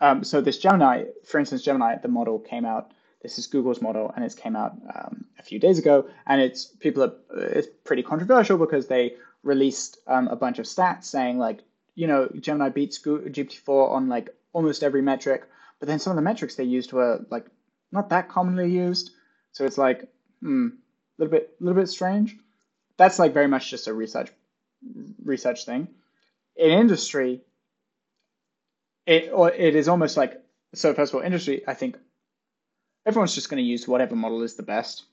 um, 0.00 0.24
so 0.24 0.40
this 0.40 0.58
Gemini, 0.58 1.04
for 1.24 1.38
instance, 1.38 1.62
Gemini, 1.62 1.96
the 1.96 2.08
model 2.08 2.38
came 2.38 2.64
out. 2.64 2.92
This 3.22 3.38
is 3.38 3.46
Google's 3.46 3.82
model, 3.82 4.10
and 4.16 4.24
it 4.24 4.34
came 4.36 4.56
out 4.56 4.72
um, 4.94 5.26
a 5.38 5.42
few 5.42 5.58
days 5.58 5.78
ago. 5.78 6.08
And 6.26 6.40
it's 6.40 6.64
people 6.64 7.02
are 7.02 7.12
it's 7.36 7.68
pretty 7.84 8.02
controversial 8.02 8.56
because 8.56 8.86
they 8.88 9.16
released 9.42 9.98
um, 10.06 10.28
a 10.28 10.36
bunch 10.36 10.58
of 10.58 10.64
stats 10.64 11.04
saying 11.04 11.38
like 11.38 11.60
you 11.94 12.06
know 12.06 12.28
Gemini 12.40 12.68
beats 12.68 12.98
GPT-4 12.98 13.90
on 13.90 14.08
like 14.08 14.30
almost 14.52 14.82
every 14.82 15.02
metric, 15.02 15.48
but 15.78 15.88
then 15.88 15.98
some 15.98 16.12
of 16.12 16.16
the 16.16 16.22
metrics 16.22 16.54
they 16.54 16.64
used 16.64 16.92
were 16.92 17.24
like 17.30 17.46
not 17.92 18.10
that 18.10 18.28
commonly 18.28 18.70
used. 18.70 19.10
So 19.52 19.64
it's 19.64 19.78
like 19.78 20.08
hmm, 20.40 20.68
a 20.68 21.22
little 21.22 21.30
bit 21.30 21.56
a 21.60 21.64
little 21.64 21.80
bit 21.80 21.88
strange. 21.88 22.36
That's 22.96 23.18
like 23.18 23.32
very 23.32 23.48
much 23.48 23.70
just 23.70 23.88
a 23.88 23.94
research 23.94 24.30
research 25.24 25.64
thing. 25.64 25.88
In 26.56 26.70
industry, 26.70 27.40
it 29.06 29.30
or 29.32 29.50
it 29.50 29.74
is 29.74 29.88
almost 29.88 30.16
like 30.16 30.42
so. 30.74 30.94
First 30.94 31.12
of 31.12 31.18
all, 31.18 31.26
industry. 31.26 31.62
I 31.66 31.74
think 31.74 31.96
everyone's 33.06 33.34
just 33.34 33.48
going 33.48 33.62
to 33.62 33.68
use 33.68 33.88
whatever 33.88 34.16
model 34.16 34.42
is 34.42 34.54
the 34.54 34.62
best. 34.62 35.04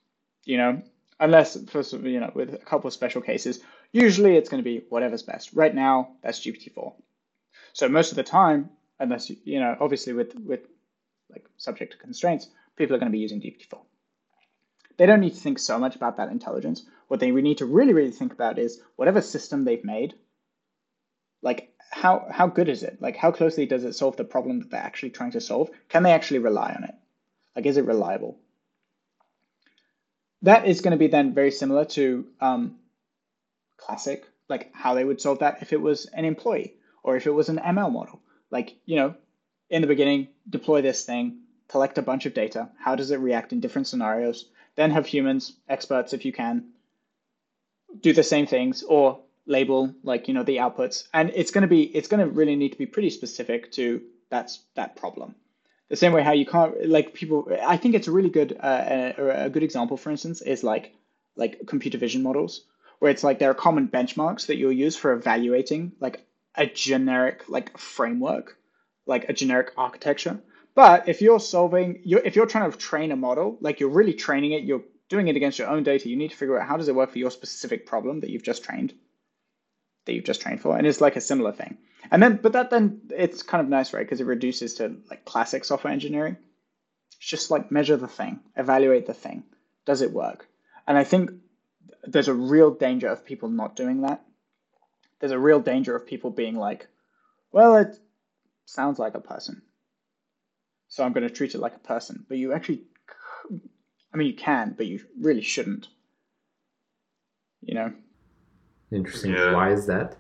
You 0.46 0.58
know, 0.58 0.82
unless 1.20 1.58
first 1.70 1.94
of 1.94 2.06
you 2.06 2.20
know 2.20 2.32
with 2.34 2.54
a 2.54 2.58
couple 2.58 2.88
of 2.88 2.94
special 2.94 3.22
cases. 3.22 3.60
Usually, 3.92 4.36
it's 4.36 4.50
going 4.50 4.64
to 4.64 4.70
be 4.70 4.86
whatever's 4.90 5.24
best. 5.24 5.54
Right 5.54 5.74
now, 5.74 6.10
that's 6.22 6.40
GPT-4. 6.40 6.94
So 7.74 7.90
most 7.90 8.12
of 8.12 8.16
the 8.16 8.24
time, 8.24 8.70
unless 9.00 9.30
you, 9.30 9.38
you 9.44 9.60
know, 9.60 9.76
obviously 9.80 10.14
with 10.14 10.36
with 10.36 10.62
like 11.30 11.46
subject 11.58 11.94
to 11.94 11.98
constraints, 11.98 12.48
people 12.76 12.96
are 12.96 13.00
going 13.00 13.12
to 13.12 13.16
be 13.16 13.20
using 13.20 13.42
GPT-4. 13.42 13.80
They 14.98 15.06
don't 15.06 15.22
need 15.22 15.36
to 15.36 15.40
think 15.40 15.60
so 15.60 15.78
much 15.78 15.96
about 15.96 16.18
that 16.18 16.30
intelligence. 16.30 16.86
What 17.08 17.20
they 17.20 17.32
need 17.32 17.60
to 17.60 17.66
really, 17.66 17.94
really 17.94 18.12
think 18.12 18.34
about 18.34 18.60
is 18.60 18.82
whatever 18.96 19.22
system 19.22 19.64
they've 19.64 19.84
made, 19.84 20.16
like 21.42 21.74
how 21.92 22.28
how 22.30 22.48
good 22.48 22.70
is 22.70 22.84
it? 22.84 23.02
Like 23.02 23.16
how 23.16 23.32
closely 23.32 23.66
does 23.66 23.84
it 23.84 23.94
solve 23.94 24.18
the 24.18 24.24
problem 24.24 24.60
that 24.60 24.72
they're 24.72 24.82
actually 24.82 25.12
trying 25.12 25.32
to 25.32 25.42
solve? 25.42 25.70
Can 25.90 26.04
they 26.04 26.12
actually 26.12 26.40
rely 26.40 26.74
on 26.76 26.84
it? 26.84 26.96
Like 27.56 27.66
is 27.66 27.78
it 27.78 27.86
reliable? 27.86 28.38
That 30.44 30.68
is 30.68 30.82
going 30.82 30.92
to 30.92 30.98
be 30.98 31.08
then 31.08 31.34
very 31.34 31.52
similar 31.52 31.86
to 31.86 32.28
um, 32.42 32.76
classic, 33.78 34.28
like 34.50 34.72
how 34.74 34.94
they 34.94 35.04
would 35.04 35.22
solve 35.22 35.40
that 35.40 35.62
if 35.62 35.74
it 35.74 35.82
was 35.82 36.06
an 36.08 36.26
employee 36.26 36.76
or 37.04 37.16
if 37.16 37.28
it 37.28 37.32
was 37.32 37.50
an 37.50 37.58
ML 37.58 37.92
model. 37.92 38.22
Like 38.52 38.76
you 38.86 38.96
know, 38.96 39.16
in 39.70 39.82
the 39.82 39.88
beginning, 39.88 40.30
deploy 40.50 40.82
this 40.82 41.04
thing, 41.04 41.40
collect 41.68 41.98
a 41.98 42.02
bunch 42.02 42.26
of 42.26 42.34
data. 42.34 42.70
How 42.80 42.96
does 42.96 43.12
it 43.12 43.20
react 43.20 43.54
in 43.54 43.60
different 43.60 43.88
scenarios? 43.88 44.46
Then 44.76 44.92
have 44.92 45.06
humans, 45.06 45.54
experts 45.68 46.14
if 46.14 46.26
you 46.26 46.32
can, 46.32 46.66
do 48.02 48.14
the 48.14 48.24
same 48.24 48.46
things 48.46 48.84
or 48.84 49.20
label 49.46 49.94
like 50.04 50.28
you 50.28 50.34
know 50.34 50.44
the 50.44 50.58
outputs 50.58 51.08
and 51.14 51.32
it's 51.34 51.52
going 51.52 51.62
to 51.62 51.68
be 51.68 51.84
it's 51.84 52.10
going 52.10 52.20
to 52.20 52.30
really 52.30 52.56
need 52.56 52.74
to 52.74 52.78
be 52.78 52.86
pretty 52.86 53.10
specific 53.10 53.72
to 53.72 54.02
that's 54.30 54.60
that 54.76 54.96
problem 54.98 55.34
the 55.88 55.96
same 55.96 56.12
way 56.12 56.22
how 56.22 56.34
you 56.34 56.46
can't 56.46 56.88
like 56.88 57.14
people 57.14 57.48
i 57.66 57.78
think 57.78 57.96
it's 57.96 58.10
a 58.10 58.12
really 58.12 58.30
good 58.30 58.58
uh, 58.60 59.14
a, 59.18 59.46
a 59.46 59.50
good 59.50 59.64
example 59.64 59.96
for 59.96 60.12
instance 60.12 60.42
is 60.42 60.64
like 60.64 60.94
like 61.38 61.66
computer 61.66 61.98
vision 61.98 62.22
models 62.22 62.66
where 63.00 63.12
it's 63.12 63.24
like 63.24 63.40
there 63.40 63.52
are 63.52 63.56
common 63.56 63.88
benchmarks 63.88 64.48
that 64.48 64.58
you'll 64.58 64.72
use 64.72 64.96
for 64.96 65.14
evaluating 65.14 65.94
like 66.00 66.26
a 66.56 66.66
generic 66.66 67.44
like 67.48 67.78
framework 67.78 68.58
like 69.06 69.30
a 69.30 69.34
generic 69.34 69.72
architecture 69.78 70.40
but 70.76 71.08
if 71.08 71.22
you're 71.22 71.40
solving 71.40 72.02
you're, 72.04 72.22
if 72.22 72.36
you're 72.36 72.46
trying 72.46 72.72
to 72.72 72.78
train 72.78 73.12
a 73.12 73.16
model 73.16 73.58
like 73.62 73.80
you're 73.80 73.90
really 73.90 74.14
training 74.14 74.52
it 74.52 74.64
you're 74.64 74.84
doing 75.10 75.28
it 75.28 75.36
against 75.36 75.60
your 75.60 75.70
own 75.70 75.84
data 75.84 76.10
you 76.10 76.16
need 76.16 76.32
to 76.32 76.38
figure 76.38 76.60
out 76.60 76.68
how 76.68 76.78
does 76.78 76.88
it 76.88 76.96
work 76.96 77.12
for 77.12 77.20
your 77.20 77.32
specific 77.32 77.86
problem 77.86 78.20
that 78.20 78.30
you've 78.30 78.44
just 78.44 78.64
trained 78.64 78.94
that 80.08 80.14
you've 80.14 80.26
just 80.26 80.42
trained 80.42 80.62
for, 80.62 80.76
and 80.76 80.88
it's 80.88 81.02
like 81.02 81.16
a 81.16 81.22
similar 81.22 81.52
thing. 81.52 81.78
And 82.10 82.24
then, 82.24 82.40
but 82.42 82.54
that 82.54 82.72
then 82.72 83.02
it's 83.16 83.44
kind 83.44 83.62
of 83.62 83.70
nice, 83.70 83.94
right? 83.94 84.04
Because 84.04 84.22
it 84.22 84.26
reduces 84.26 84.76
to 84.76 84.98
like 85.10 85.26
classic 85.26 85.64
software 85.64 85.94
engineering. 85.94 86.38
It's 87.20 87.30
just 87.30 87.52
like 87.52 87.72
measure 87.72 87.98
the 87.98 88.08
thing, 88.08 88.40
evaluate 88.56 89.06
the 89.06 89.14
thing. 89.14 89.44
Does 89.86 90.02
it 90.02 90.12
work? 90.12 90.48
And 90.88 90.98
I 90.98 91.04
think 91.04 91.32
there's 92.04 92.28
a 92.28 92.34
real 92.34 92.72
danger 92.72 93.08
of 93.08 93.26
people 93.26 93.50
not 93.50 93.76
doing 93.76 94.02
that. 94.02 94.24
There's 95.20 95.32
a 95.32 95.40
real 95.40 95.60
danger 95.60 95.96
of 95.96 96.06
people 96.06 96.32
being 96.32 96.56
like, 96.56 96.88
well, 97.52 97.76
it 97.78 97.98
sounds 98.66 99.00
like 99.00 99.16
a 99.16 99.20
person. 99.20 99.62
So 100.90 101.04
I'm 101.04 101.14
going 101.14 101.28
to 101.28 101.34
treat 101.34 101.56
it 101.56 101.60
like 101.60 101.76
a 101.76 101.80
person. 101.80 102.26
But 102.28 102.38
you 102.38 102.54
actually, 102.54 102.84
I 104.14 104.18
mean, 104.18 104.28
you 104.28 104.36
can, 104.36 104.74
but 104.78 104.86
you 104.86 105.02
really 105.20 105.42
shouldn't. 105.42 105.88
You 107.62 107.76
know? 107.76 107.94
Interesting. 108.92 109.34
Yeah. 109.34 109.54
Why 109.54 109.72
is 109.72 109.88
that? 109.88 110.16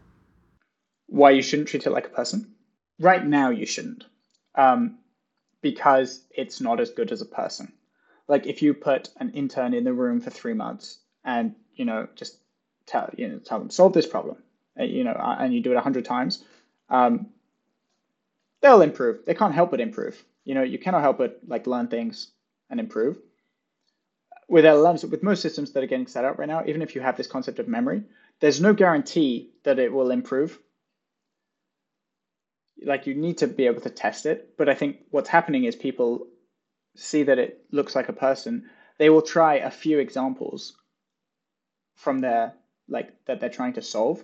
Why 1.07 1.31
you 1.31 1.41
shouldn't 1.41 1.69
treat 1.69 1.85
it 1.85 1.91
like 1.91 2.07
a 2.07 2.09
person? 2.09 2.53
Right 2.99 3.25
now, 3.25 3.51
you 3.51 3.65
shouldn't, 3.65 4.05
um, 4.55 4.97
because 5.61 6.23
it's 6.31 6.59
not 6.59 6.79
as 6.79 6.89
good 6.89 7.11
as 7.11 7.21
a 7.21 7.25
person. 7.25 7.71
Like 8.27 8.45
if 8.45 8.61
you 8.61 8.73
put 8.73 9.09
an 9.17 9.31
intern 9.31 9.73
in 9.73 9.83
the 9.83 9.93
room 9.93 10.19
for 10.19 10.31
three 10.31 10.53
months 10.53 10.99
and 11.27 11.53
you 11.75 11.85
know 11.85 12.07
just 12.15 12.39
tell 12.87 13.11
you 13.15 13.27
know 13.27 13.37
tell 13.37 13.59
them 13.59 13.69
solve 13.69 13.93
this 13.93 14.07
problem, 14.07 14.37
uh, 14.79 14.83
you 14.83 15.03
know, 15.03 15.11
and 15.11 15.53
you 15.53 15.61
do 15.61 15.71
it 15.71 15.77
a 15.77 15.81
hundred 15.81 16.05
times, 16.05 16.43
um, 16.89 17.27
they'll 18.61 18.81
improve. 18.81 19.19
They 19.25 19.35
can't 19.35 19.53
help 19.53 19.69
but 19.69 19.81
improve. 19.81 20.23
You 20.45 20.55
know, 20.55 20.63
you 20.63 20.79
cannot 20.79 21.01
help 21.01 21.19
but 21.19 21.39
like 21.45 21.67
learn 21.67 21.89
things 21.89 22.31
and 22.71 22.79
improve. 22.79 23.19
With 24.49 24.63
LLMs, 24.63 25.09
with 25.09 25.23
most 25.23 25.41
systems 25.41 25.73
that 25.73 25.83
are 25.83 25.87
getting 25.87 26.07
set 26.07 26.23
up 26.23 26.39
right 26.39 26.47
now, 26.47 26.63
even 26.65 26.81
if 26.81 26.95
you 26.95 27.01
have 27.01 27.17
this 27.17 27.27
concept 27.27 27.59
of 27.59 27.67
memory, 27.67 28.03
there's 28.39 28.61
no 28.61 28.73
guarantee 28.73 29.51
that 29.63 29.77
it 29.77 29.91
will 29.91 30.09
improve. 30.09 30.57
Like 32.81 33.07
you 33.07 33.15
need 33.15 33.39
to 33.39 33.47
be 33.47 33.65
able 33.65 33.81
to 33.81 33.89
test 33.89 34.25
it, 34.25 34.53
but 34.57 34.69
I 34.69 34.73
think 34.73 34.99
what's 35.09 35.27
happening 35.27 35.65
is 35.65 35.75
people 35.75 36.27
see 36.95 37.23
that 37.23 37.39
it 37.39 37.65
looks 37.71 37.95
like 37.95 38.07
a 38.07 38.13
person. 38.13 38.69
They 38.97 39.09
will 39.09 39.21
try 39.21 39.55
a 39.55 39.69
few 39.69 39.99
examples 39.99 40.77
from 41.97 42.19
their 42.19 42.53
like 42.87 43.13
that 43.25 43.41
they're 43.41 43.49
trying 43.49 43.73
to 43.73 43.81
solve, 43.81 44.23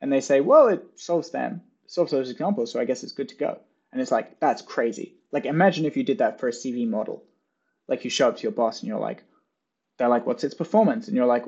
and 0.00 0.12
they 0.12 0.20
say, 0.20 0.40
"Well, 0.40 0.68
it 0.68 0.84
solves 0.96 1.30
them, 1.30 1.62
solves 1.86 2.10
those 2.10 2.30
examples, 2.30 2.72
so 2.72 2.80
I 2.80 2.84
guess 2.84 3.04
it's 3.04 3.12
good 3.12 3.28
to 3.28 3.36
go." 3.36 3.60
And 3.92 4.02
it's 4.02 4.10
like 4.10 4.40
that's 4.40 4.62
crazy. 4.62 5.14
Like 5.30 5.46
imagine 5.46 5.84
if 5.84 5.96
you 5.96 6.02
did 6.02 6.18
that 6.18 6.40
for 6.40 6.48
a 6.48 6.52
CV 6.52 6.88
model. 6.88 7.24
Like 7.86 8.04
you 8.04 8.10
show 8.10 8.28
up 8.28 8.36
to 8.36 8.42
your 8.42 8.52
boss 8.52 8.80
and 8.80 8.88
you're 8.88 8.98
like, 8.98 9.22
they're 9.98 10.08
like, 10.08 10.26
"What's 10.26 10.44
its 10.44 10.54
performance?" 10.54 11.06
And 11.06 11.16
you're 11.16 11.26
like, 11.26 11.44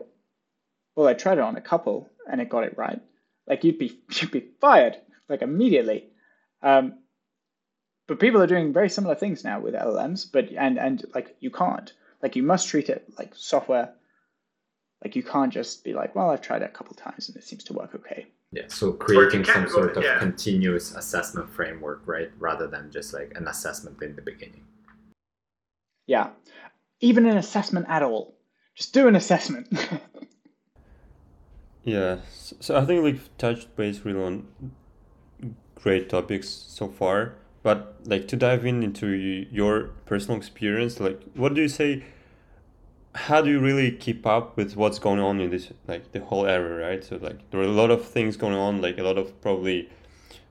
well, 0.94 1.07
I 1.07 1.15
tried 1.15 1.39
it 1.39 1.44
on 1.44 1.57
a 1.57 1.61
couple 1.61 2.09
and 2.31 2.40
it 2.40 2.49
got 2.49 2.65
it 2.65 2.77
right. 2.77 3.01
Like 3.47 3.65
you'd 3.65 3.78
be 3.78 4.01
you'd 4.20 4.31
be 4.31 4.49
fired 4.61 4.97
like 5.28 5.43
immediately. 5.43 6.09
Um, 6.62 6.99
but 8.07 8.20
people 8.20 8.43
are 8.43 8.47
doing 8.47 8.73
very 8.73 8.89
similar 8.89 9.15
things 9.15 9.44
now 9.44 9.61
with 9.61 9.74
LLMs, 9.74 10.31
but 10.31 10.51
and 10.53 10.78
and 10.78 11.05
like 11.15 11.36
you 11.40 11.51
can't. 11.51 11.93
Like 12.23 12.36
you 12.36 12.43
must 12.43 12.69
treat 12.69 12.89
it 12.89 13.09
like 13.19 13.35
software. 13.35 13.94
Like 15.05 15.16
you 15.16 15.23
can't 15.23 15.53
just 15.53 15.85
be 15.85 15.93
like, 15.93 16.15
well, 16.15 16.31
I've 16.31 16.41
tried 16.41 16.62
it 16.62 16.66
a 16.66 16.77
couple 16.77 16.95
times 16.95 17.29
and 17.29 17.37
it 17.37 17.45
seems 17.45 17.65
to 17.65 17.73
work 17.73 17.95
okay. 17.95 18.27
Yeah, 18.53 18.65
so 18.69 18.93
creating 18.93 19.45
some 19.45 19.69
sort 19.69 19.97
of 19.97 20.05
yeah. 20.05 20.19
continuous 20.19 20.95
assessment 20.95 21.51
framework, 21.51 22.03
right? 22.07 22.31
Rather 22.39 22.66
than 22.66 22.91
just 22.91 23.15
like 23.15 23.33
an 23.35 23.49
assessment 23.49 24.03
in 24.03 24.15
the 24.15 24.23
beginning. 24.23 24.65
Yeah. 26.07 26.31
Even 27.01 27.27
an 27.27 27.39
assessment 27.39 27.87
at 27.89 28.03
all. 28.03 28.35
Just 28.77 28.93
do 28.93 29.09
an 29.09 29.16
assessment. 29.16 29.69
Yeah, 31.85 32.19
so, 32.31 32.57
so 32.61 32.77
I 32.77 32.85
think 32.85 33.03
we've 33.03 33.29
touched 33.39 33.74
base 33.77 34.01
really 34.05 34.23
on 34.23 34.47
great 35.74 36.09
topics 36.09 36.49
so 36.49 36.89
far. 36.89 37.35
But 37.62 37.97
like 38.05 38.27
to 38.29 38.37
dive 38.37 38.66
in 38.66 38.83
into 38.83 39.09
your 39.09 39.91
personal 40.07 40.37
experience, 40.37 40.99
like 40.99 41.23
what 41.35 41.55
do 41.55 41.62
you 41.62 41.69
say? 41.69 42.05
How 43.15 43.43
do 43.43 43.51
you 43.51 43.61
really 43.61 43.91
keep 43.93 44.27
up 44.27 44.57
with 44.57 44.75
what's 44.75 44.99
going 44.99 45.21
on 45.21 45.41
in 45.41 45.51
this 45.51 45.71
like 45.87 46.13
the 46.13 46.21
whole 46.21 46.47
area, 46.47 46.75
right? 46.89 47.05
So 47.05 47.17
like 47.17 47.51
there 47.51 47.61
are 47.61 47.65
a 47.65 47.69
lot 47.69 47.91
of 47.91 48.05
things 48.05 48.37
going 48.37 48.55
on, 48.55 48.81
like 48.81 48.99
a 48.99 49.03
lot 49.03 49.19
of 49.19 49.39
probably 49.43 49.91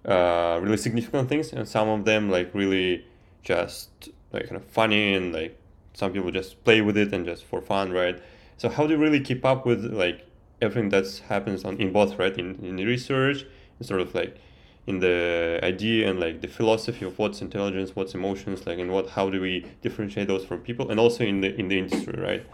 uh, 0.06 0.60
really 0.62 0.78
significant 0.78 1.30
things, 1.30 1.54
and 1.54 1.68
some 1.68 1.90
of 1.90 2.06
them 2.06 2.30
like 2.30 2.54
really 2.54 3.06
just 3.44 4.10
like 4.32 4.48
kind 4.48 4.58
of 4.58 4.66
funny 4.66 5.16
and 5.16 5.34
like 5.34 5.58
some 5.94 6.14
people 6.14 6.32
just 6.32 6.64
play 6.64 6.82
with 6.82 6.98
it 6.98 7.12
and 7.14 7.26
just 7.26 7.44
for 7.46 7.62
fun, 7.62 7.92
right? 7.92 8.22
So 8.58 8.70
how 8.70 8.86
do 8.86 8.94
you 8.94 9.00
really 9.00 9.20
keep 9.20 9.44
up 9.44 9.66
with 9.66 9.84
like 9.86 10.28
everything 10.62 10.90
that's 10.90 11.20
happens 11.20 11.66
on 11.66 11.78
in 11.78 11.92
both, 11.92 12.20
right? 12.20 12.38
In 12.38 12.64
in 12.64 12.78
research, 12.78 13.46
and 13.80 13.88
sort 13.88 14.02
of 14.02 14.14
like 14.14 14.38
in 14.88 15.00
the 15.00 15.60
idea 15.64 16.10
and 16.10 16.20
like 16.20 16.42
the 16.42 16.48
philosophy 16.48 17.06
of 17.06 17.18
what's 17.20 17.42
intelligence, 17.42 17.96
what's 17.96 18.14
emotions, 18.14 18.66
like 18.66 18.80
and 18.80 18.92
what 18.92 19.10
how 19.10 19.30
do 19.30 19.40
we 19.40 19.66
differentiate 19.82 20.28
those 20.28 20.46
from 20.46 20.60
people, 20.60 20.90
and 20.90 21.00
also 21.00 21.24
in 21.24 21.42
the 21.42 21.56
in 21.56 21.68
the 21.68 21.78
industry, 21.78 22.20
right? 22.20 22.46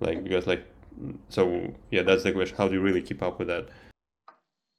Like 0.00 0.24
because 0.24 0.46
like 0.46 0.66
so 1.28 1.74
yeah, 1.90 2.02
that's 2.02 2.22
the 2.22 2.32
question. 2.32 2.56
How 2.56 2.68
do 2.68 2.74
you 2.74 2.80
really 2.80 3.02
keep 3.02 3.22
up 3.22 3.38
with 3.38 3.48
that? 3.48 3.68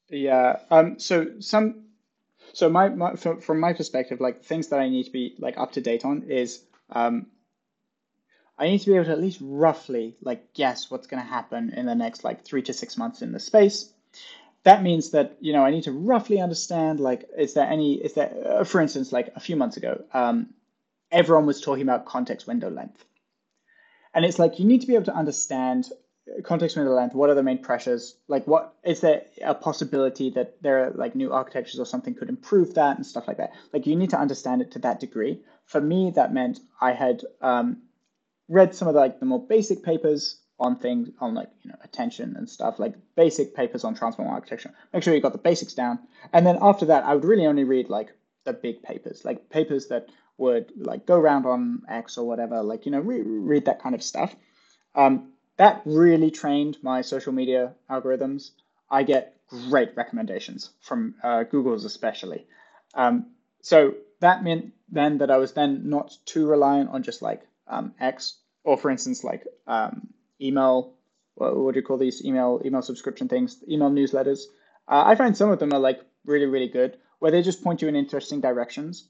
Yeah. 0.10 0.60
Um. 0.72 1.00
So 1.00 1.40
some. 1.40 1.84
So 2.54 2.70
my, 2.70 2.90
my 2.90 3.16
from, 3.16 3.42
from 3.42 3.60
my 3.60 3.74
perspective, 3.74 4.22
like 4.22 4.44
things 4.44 4.68
that 4.70 4.80
I 4.80 4.88
need 4.88 5.04
to 5.06 5.12
be 5.12 5.36
like 5.40 5.58
up 5.58 5.74
to 5.74 5.82
date 5.82 6.06
on 6.06 6.24
is 6.24 6.64
um. 6.90 7.28
I 8.58 8.68
need 8.68 8.80
to 8.80 8.86
be 8.86 8.96
able 8.96 9.06
to 9.06 9.12
at 9.12 9.20
least 9.20 9.40
roughly 9.42 10.16
like 10.22 10.54
guess 10.54 10.90
what's 10.90 11.08
going 11.08 11.22
to 11.22 11.28
happen 11.28 11.74
in 11.76 11.86
the 11.86 11.94
next 11.94 12.24
like 12.24 12.46
three 12.46 12.62
to 12.62 12.72
six 12.72 12.96
months 12.96 13.22
in 13.22 13.34
the 13.34 13.40
space. 13.40 13.92
That 14.66 14.84
means 14.84 15.12
that 15.12 15.38
you 15.40 15.54
know 15.54 15.64
I 15.64 15.72
need 15.72 15.84
to 15.84 15.92
roughly 15.92 16.42
understand 16.42 17.00
like 17.00 17.30
is 17.38 17.54
there 17.54 17.68
any 17.68 17.96
is 17.96 18.14
there 18.14 18.34
uh, 18.46 18.64
for 18.66 18.82
instance 18.82 19.14
like 19.14 19.32
a 19.36 19.40
few 19.40 19.56
months 19.56 19.78
ago 19.78 20.04
um, 20.14 20.54
everyone 21.12 21.46
was 21.46 21.62
talking 21.62 21.84
about 21.84 22.06
context 22.06 22.48
window 22.48 22.70
length, 22.70 23.06
and 24.14 24.26
it's 24.26 24.40
like 24.40 24.60
you 24.60 24.66
need 24.66 24.82
to 24.82 24.88
be 24.88 24.96
able 24.96 25.06
to 25.06 25.16
understand 25.16 25.90
context 26.44 26.76
window 26.76 26.94
length 26.94 27.14
what 27.16 27.30
are 27.30 27.36
the 27.36 27.44
main 27.44 27.60
pressures 27.60 28.18
like 28.28 28.48
what 28.48 28.74
is 28.84 29.02
there 29.02 29.26
a 29.44 29.54
possibility 29.54 30.32
that 30.32 30.62
there 30.64 30.86
are 30.86 30.92
like 30.92 31.16
new 31.16 31.32
architectures 31.32 31.80
or 31.80 31.86
something 31.86 32.16
could 32.16 32.30
improve 32.30 32.74
that 32.74 32.98
and 32.98 33.06
stuff 33.06 33.28
like 33.28 33.38
that? 33.38 33.54
Like 33.74 33.86
you 33.86 33.96
need 33.96 34.10
to 34.10 34.20
understand 34.20 34.62
it 34.62 34.72
to 34.72 34.80
that 34.80 35.00
degree. 35.00 35.42
For 35.66 35.82
me 35.82 36.12
that 36.16 36.34
meant 36.34 36.60
i 36.82 36.92
had 36.94 37.22
um, 37.42 37.84
read 38.48 38.74
some 38.76 38.88
of 38.88 38.96
the, 38.96 39.00
like 39.00 39.20
the 39.20 39.26
more 39.28 39.46
basic 39.48 39.84
papers 39.84 40.40
on 40.60 40.78
things 40.78 41.10
on 41.20 41.34
like 41.34 41.50
you 41.64 41.70
know 41.70 41.78
attention 41.84 42.36
and 42.38 42.50
stuff 42.50 42.80
like 42.80 42.96
basic 43.16 43.56
papers 43.56 43.84
on 43.84 43.94
transform 43.94 44.30
architecture 44.30 44.72
make 44.94 45.04
sure 45.04 45.14
you 45.14 45.22
got 45.22 45.34
the 45.34 45.38
basics 45.38 45.74
down 45.74 46.00
and 46.32 46.46
then 46.48 46.58
after 46.62 46.86
that 46.86 47.04
i 47.04 47.14
would 47.14 47.26
really 47.26 47.46
only 47.46 47.64
read 47.64 47.90
like 47.90 48.14
the 48.46 48.54
big 48.54 48.82
papers 48.82 49.26
like 49.26 49.50
papers 49.50 49.88
that 49.88 50.08
would 50.38 50.72
like 50.78 51.06
go 51.06 51.16
around 51.16 51.46
on 51.46 51.82
x 51.90 52.18
or 52.18 52.26
whatever 52.26 52.62
like 52.64 52.86
you 52.86 52.92
know 52.92 53.00
re- 53.00 53.22
read 53.22 53.66
that 53.66 53.82
kind 53.82 53.96
of 53.96 54.02
stuff 54.02 54.36
um, 54.96 55.34
that 55.58 55.82
really 55.86 56.32
trained 56.32 56.78
my 56.82 57.02
social 57.02 57.34
media 57.34 57.74
algorithms. 57.90 58.52
I 58.90 59.04
get 59.04 59.38
great 59.48 59.96
recommendations 59.96 60.72
from 60.82 61.16
uh, 61.24 61.44
Google's 61.44 61.86
especially. 61.86 62.48
Um, 62.94 63.28
so 63.62 63.96
that 64.20 64.44
meant 64.44 64.74
then 64.90 65.20
that 65.20 65.32
I 65.32 65.38
was 65.38 65.54
then 65.54 65.90
not 65.90 66.18
too 66.26 66.48
reliant 66.48 66.90
on 66.90 67.04
just 67.04 67.22
like 67.22 67.42
um, 67.68 67.94
X 68.00 68.38
or 68.64 68.78
for 68.78 68.90
instance 68.90 69.24
like 69.24 69.46
um, 69.68 70.08
email. 70.42 70.94
What, 71.36 71.58
what 71.58 71.74
do 71.74 71.80
you 71.80 71.86
call 71.86 71.98
these 71.98 72.24
email 72.24 72.62
email 72.66 72.82
subscription 72.82 73.28
things? 73.28 73.64
Email 73.70 73.92
newsletters. 73.92 74.42
Uh, 74.88 75.04
I 75.06 75.16
find 75.16 75.36
some 75.36 75.52
of 75.52 75.60
them 75.60 75.74
are 75.74 75.80
like 75.80 76.02
really 76.26 76.46
really 76.46 76.70
good 76.70 76.98
where 77.20 77.32
they 77.32 77.42
just 77.42 77.64
point 77.64 77.82
you 77.82 77.88
in 77.88 77.96
interesting 77.96 78.42
directions. 78.42 79.08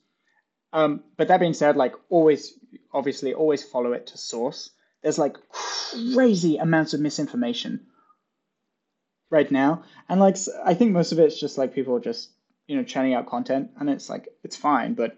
Um, 0.74 1.04
but 1.18 1.30
that 1.30 1.40
being 1.40 1.54
said, 1.54 1.78
like 1.78 1.94
always, 2.10 2.54
obviously, 2.94 3.34
always 3.34 3.64
follow 3.64 3.94
it 3.94 4.08
to 4.08 4.18
source 4.18 4.72
there's 5.06 5.20
like 5.20 5.38
crazy 6.14 6.58
amounts 6.58 6.96
of 6.96 7.00
misinformation 7.00 7.86
right 9.30 9.52
now 9.52 9.84
and 10.10 10.20
like 10.20 10.36
i 10.66 10.74
think 10.74 10.92
most 10.92 11.12
of 11.12 11.20
it's 11.20 11.40
just 11.40 11.60
like 11.60 11.76
people 11.76 12.00
just 12.00 12.32
you 12.66 12.76
know 12.76 12.84
churning 12.84 13.14
out 13.14 13.28
content 13.28 13.70
and 13.80 13.88
it's 13.88 14.10
like 14.10 14.28
it's 14.44 14.56
fine 14.56 14.96
but 14.96 15.16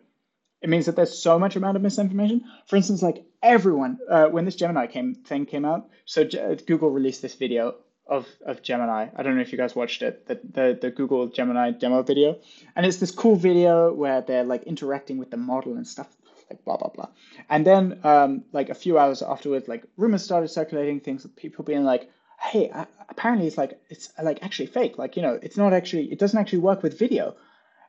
it 0.62 0.68
means 0.68 0.88
that 0.88 0.98
there's 0.98 1.18
so 1.18 1.40
much 1.40 1.56
amount 1.56 1.78
of 1.78 1.82
misinformation 1.82 2.44
for 2.68 2.76
instance 2.76 3.02
like 3.02 3.24
everyone 3.44 3.98
uh, 4.10 4.28
when 4.28 4.46
this 4.46 4.56
gemini 4.56 4.88
came 4.88 5.14
thing 5.16 5.46
came 5.46 5.66
out 5.66 5.90
so 6.06 6.24
G- 6.24 6.40
google 6.68 6.90
released 6.90 7.22
this 7.22 7.36
video 7.36 7.76
of, 8.08 8.28
of 8.46 8.62
gemini 8.62 9.08
i 9.16 9.24
don't 9.24 9.36
know 9.36 9.42
if 9.42 9.52
you 9.52 9.58
guys 9.58 9.76
watched 9.76 10.02
it 10.02 10.26
the, 10.28 10.40
the 10.52 10.78
the 10.82 10.92
google 10.92 11.28
gemini 11.28 11.72
demo 11.72 12.04
video 12.04 12.40
and 12.76 12.86
it's 12.86 12.98
this 12.98 13.12
cool 13.12 13.36
video 13.36 13.94
where 13.94 14.22
they're 14.22 14.44
like 14.44 14.64
interacting 14.64 15.18
with 15.18 15.30
the 15.30 15.38
model 15.38 15.74
and 15.74 15.88
stuff 15.88 16.08
like 16.50 16.64
blah 16.64 16.78
blah 16.78 16.90
blah. 16.90 17.08
And 17.50 17.66
then 17.66 18.00
um, 18.04 18.44
like 18.52 18.70
a 18.70 18.76
few 18.76 18.98
hours 18.98 19.22
afterwards, 19.22 19.68
like 19.68 19.86
rumors 19.98 20.24
started 20.24 20.50
circulating, 20.50 21.00
things 21.00 21.24
with 21.24 21.36
people 21.36 21.64
being 21.64 21.84
like, 21.84 22.10
"Hey, 22.40 22.70
uh, 22.70 22.86
apparently 23.10 23.48
it's 23.48 23.58
like 23.58 23.80
it's 23.90 24.12
like 24.22 24.44
actually 24.44 24.68
fake. 24.68 24.98
Like 24.98 25.16
you 25.16 25.22
know, 25.22 25.40
it's 25.42 25.58
not 25.58 25.74
actually 25.74 26.12
it 26.12 26.20
doesn't 26.20 26.40
actually 26.40 26.60
work 26.60 26.84
with 26.84 26.98
video." 26.98 27.36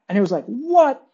And 0.09 0.17
it 0.17 0.21
was 0.21 0.33
like, 0.33 0.45
"What?" 0.47 1.05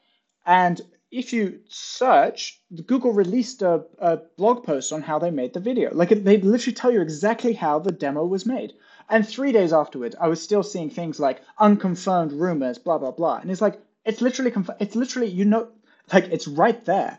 And 0.47 0.81
if 1.15 1.33
you 1.33 1.61
search, 1.69 2.61
Google 2.87 3.13
released 3.13 3.63
a, 3.63 3.85
a 3.99 4.17
blog 4.37 4.65
post 4.65 4.93
on 4.93 5.01
how 5.01 5.21
they 5.21 5.31
made 5.31 5.55
the 5.55 5.61
video. 5.61 5.95
Like 5.95 6.09
they 6.09 6.39
literally 6.39 6.75
tell 6.75 6.91
you 6.91 7.01
exactly 7.01 7.53
how 7.53 7.79
the 7.79 7.93
demo 7.93 8.27
was 8.27 8.45
made. 8.45 8.73
And 9.09 9.27
three 9.27 9.53
days 9.53 9.73
afterwards, 9.73 10.17
I 10.21 10.27
was 10.27 10.43
still 10.43 10.65
seeing 10.65 10.91
things 10.91 11.21
like 11.21 11.41
unconfirmed 11.59 12.33
rumors, 12.33 12.79
blah 12.79 12.99
blah 12.99 13.13
blah. 13.13 13.37
And 13.37 13.51
it's 13.51 13.61
like 13.61 13.81
it's 14.05 14.21
literally 14.21 14.51
conf- 14.51 14.81
it's 14.81 14.97
literally 14.97 15.29
you 15.29 15.45
know 15.45 15.69
like 16.13 16.25
it's 16.33 16.49
right 16.49 16.85
there. 16.85 17.19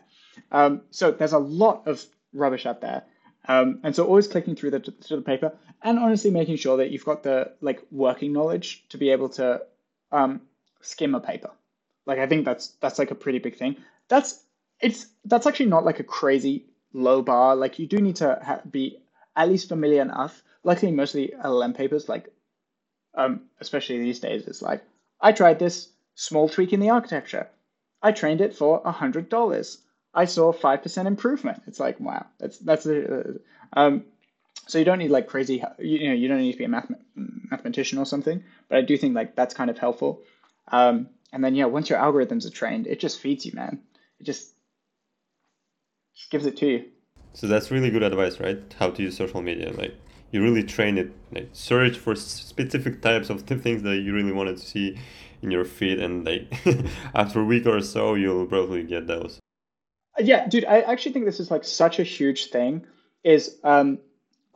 Um, 0.52 0.82
so 0.90 1.10
there's 1.10 1.32
a 1.32 1.38
lot 1.38 1.86
of 1.86 2.04
rubbish 2.34 2.66
out 2.66 2.82
there. 2.82 3.04
Um, 3.48 3.80
and 3.82 3.96
so 3.96 4.04
always 4.04 4.28
clicking 4.28 4.56
through 4.56 4.72
the 4.72 4.80
through 4.80 5.18
the 5.18 5.22
paper 5.22 5.52
and 5.82 5.98
honestly 5.98 6.30
making 6.30 6.56
sure 6.56 6.76
that 6.78 6.90
you've 6.90 7.04
got 7.04 7.22
the 7.22 7.52
like 7.62 7.80
working 7.90 8.34
knowledge 8.34 8.84
to 8.90 8.98
be 8.98 9.10
able 9.10 9.30
to 9.30 9.62
um, 10.12 10.42
skim 10.82 11.14
a 11.14 11.20
paper. 11.20 11.50
Like 12.06 12.18
I 12.18 12.26
think 12.26 12.44
that's 12.44 12.68
that's 12.80 12.98
like 12.98 13.10
a 13.10 13.14
pretty 13.14 13.38
big 13.38 13.56
thing. 13.56 13.76
That's 14.08 14.42
it's 14.80 15.06
that's 15.24 15.46
actually 15.46 15.66
not 15.66 15.84
like 15.84 16.00
a 16.00 16.04
crazy 16.04 16.66
low 16.92 17.22
bar. 17.22 17.56
Like 17.56 17.78
you 17.78 17.86
do 17.86 17.98
need 17.98 18.16
to 18.16 18.40
ha- 18.42 18.60
be 18.70 18.98
at 19.34 19.48
least 19.48 19.68
familiar 19.68 20.02
enough. 20.02 20.42
Luckily, 20.64 20.92
mostly 20.92 21.32
LLM 21.44 21.76
papers, 21.76 22.08
like 22.08 22.32
um, 23.14 23.42
especially 23.60 23.98
these 23.98 24.20
days, 24.20 24.46
it's 24.46 24.62
like 24.62 24.82
I 25.20 25.32
tried 25.32 25.58
this 25.58 25.88
small 26.14 26.48
tweak 26.48 26.72
in 26.72 26.80
the 26.80 26.90
architecture. 26.90 27.48
I 28.02 28.12
trained 28.12 28.40
it 28.40 28.54
for 28.54 28.82
a 28.84 28.92
hundred 28.92 29.28
dollars. 29.28 29.78
I 30.14 30.24
saw 30.26 30.52
five 30.52 30.82
percent 30.82 31.08
improvement. 31.08 31.62
It's 31.66 31.80
like 31.80 31.98
wow, 32.00 32.26
that's 32.38 32.58
that's 32.58 32.86
a, 32.86 33.34
um, 33.72 34.04
so 34.66 34.78
you 34.78 34.84
don't 34.84 34.98
need 34.98 35.10
like 35.10 35.28
crazy, 35.28 35.62
you 35.78 36.08
know, 36.08 36.14
you 36.14 36.28
don't 36.28 36.38
need 36.38 36.52
to 36.52 36.58
be 36.58 36.64
a 36.64 36.68
math, 36.68 36.90
mathematician 37.14 37.98
or 37.98 38.06
something. 38.06 38.42
But 38.68 38.78
I 38.78 38.80
do 38.82 38.96
think 38.96 39.14
like 39.14 39.36
that's 39.36 39.54
kind 39.54 39.70
of 39.70 39.78
helpful. 39.78 40.22
Um, 40.68 41.08
and 41.32 41.44
then 41.44 41.54
yeah, 41.54 41.66
once 41.66 41.90
your 41.90 41.98
algorithms 41.98 42.46
are 42.46 42.50
trained, 42.50 42.86
it 42.86 43.00
just 43.00 43.20
feeds 43.20 43.44
you, 43.44 43.52
man. 43.54 43.80
It 44.20 44.24
just 44.24 44.54
just 46.14 46.30
gives 46.30 46.46
it 46.46 46.56
to 46.58 46.66
you. 46.66 46.84
So 47.34 47.46
that's 47.46 47.70
really 47.70 47.90
good 47.90 48.02
advice, 48.02 48.40
right? 48.40 48.58
How 48.78 48.90
to 48.90 49.02
use 49.02 49.16
social 49.16 49.42
media. 49.42 49.72
Like 49.72 49.94
you 50.30 50.42
really 50.42 50.62
train 50.62 50.98
it, 50.98 51.12
like 51.32 51.50
search 51.52 51.96
for 51.98 52.14
specific 52.14 53.02
types 53.02 53.30
of 53.30 53.42
things 53.42 53.82
that 53.82 53.96
you 53.98 54.14
really 54.14 54.32
wanted 54.32 54.56
to 54.56 54.66
see 54.66 54.98
in 55.42 55.50
your 55.50 55.64
feed, 55.64 56.00
and 56.00 56.24
like 56.24 56.52
after 57.14 57.40
a 57.40 57.44
week 57.44 57.66
or 57.66 57.80
so, 57.80 58.14
you'll 58.14 58.46
probably 58.46 58.82
get 58.82 59.06
those. 59.06 59.38
Yeah, 60.18 60.48
dude, 60.48 60.64
I 60.64 60.80
actually 60.80 61.12
think 61.12 61.26
this 61.26 61.40
is 61.40 61.50
like 61.50 61.64
such 61.64 61.98
a 61.98 62.02
huge 62.02 62.46
thing. 62.46 62.86
Is 63.22 63.58
um, 63.64 63.98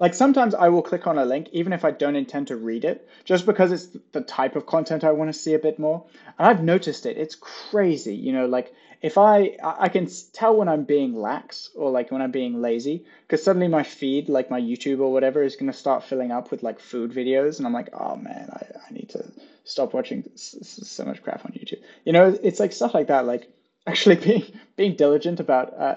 like 0.01 0.15
sometimes 0.15 0.55
I 0.55 0.71
will 0.71 0.83
click 0.83 1.07
on 1.07 1.19
a 1.19 1.27
link 1.27 1.51
even 1.53 1.75
if 1.75 1.85
I 1.85 1.91
don't 1.91 2.17
intend 2.17 2.49
to 2.49 2.57
read 2.57 2.85
it, 2.87 3.07
just 3.27 3.45
because 3.45 3.71
it's 3.71 3.89
the 4.13 4.23
type 4.23 4.57
of 4.57 4.65
content 4.65 5.05
I 5.05 5.13
want 5.13 5.33
to 5.33 5.39
see 5.39 5.53
a 5.53 5.59
bit 5.59 5.79
more. 5.79 6.05
And 6.39 6.49
I've 6.49 6.65
noticed 6.65 7.05
it. 7.05 7.19
It's 7.19 7.35
crazy, 7.35 8.15
you 8.15 8.33
know, 8.33 8.47
like 8.47 8.73
if 9.03 9.19
I 9.19 9.57
I 9.63 9.89
can 9.91 10.09
tell 10.33 10.57
when 10.57 10.69
I'm 10.69 10.85
being 10.85 11.15
lax 11.15 11.71
or 11.75 11.91
like 11.91 12.11
when 12.11 12.23
I'm 12.23 12.31
being 12.31 12.63
lazy, 12.63 13.05
because 13.23 13.43
suddenly 13.43 13.69
my 13.69 13.83
feed, 13.83 14.31
like 14.31 14.51
my 14.51 14.61
YouTube 14.61 15.01
or 15.01 15.13
whatever, 15.13 15.43
is 15.43 15.57
gonna 15.57 15.73
start 15.73 16.05
filling 16.05 16.33
up 16.33 16.51
with 16.51 16.63
like 16.63 16.81
food 16.81 17.13
videos, 17.13 17.59
and 17.59 17.67
I'm 17.67 17.75
like, 17.75 17.91
oh 17.93 18.17
man, 18.17 18.49
I, 18.53 18.67
I 18.89 18.93
need 18.93 19.11
to 19.11 19.25
stop 19.65 19.93
watching 19.93 20.25
so 20.35 21.05
much 21.05 21.23
crap 21.23 21.45
on 21.45 21.53
YouTube. 21.53 21.83
You 22.05 22.13
know, 22.13 22.39
it's 22.43 22.61
like 22.61 22.73
stuff 22.73 22.95
like 22.95 23.09
that. 23.09 23.27
Like 23.27 23.51
actually 23.87 24.17
being 24.17 24.45
being 24.77 24.97
diligent 24.97 25.41
about 25.41 25.79
uh, 25.79 25.95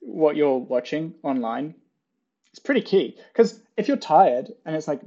what 0.00 0.36
you're 0.36 0.58
watching 0.58 1.14
online 1.22 1.74
is 2.54 2.58
pretty 2.60 2.80
key. 2.80 3.16
Because 3.32 3.60
if 3.76 3.88
you're 3.88 3.96
tired 3.96 4.52
and 4.64 4.74
it's 4.74 4.88
like 4.88 5.00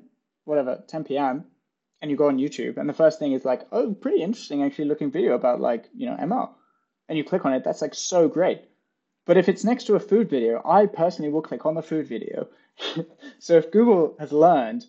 whatever 0.45 0.83
10 0.87 1.05
p.m. 1.05 1.45
and 2.01 2.11
you 2.11 2.17
go 2.17 2.27
on 2.27 2.37
YouTube 2.37 2.77
and 2.77 2.87
the 2.87 2.93
first 2.93 3.19
thing 3.19 3.31
is 3.31 3.43
like, 3.43 3.67
oh, 3.71 3.93
pretty 3.93 4.21
interesting 4.21 4.63
actually 4.63 4.85
looking 4.85 5.11
video 5.11 5.33
about 5.33 5.59
like 5.59 5.89
you 5.95 6.07
know 6.07 6.15
ML, 6.15 6.49
and 7.09 7.17
you 7.17 7.23
click 7.23 7.45
on 7.45 7.53
it, 7.53 7.63
that's 7.63 7.81
like 7.81 7.95
so 7.95 8.27
great. 8.27 8.61
But 9.25 9.37
if 9.37 9.49
it's 9.49 9.63
next 9.63 9.85
to 9.85 9.95
a 9.95 9.99
food 9.99 10.29
video, 10.29 10.61
I 10.63 10.85
personally 10.85 11.31
will 11.31 11.41
click 11.41 11.65
on 11.65 11.75
the 11.75 11.81
food 11.81 12.07
video. 12.07 12.47
so 13.39 13.57
if 13.57 13.71
Google 13.71 14.15
has 14.19 14.31
learned, 14.31 14.85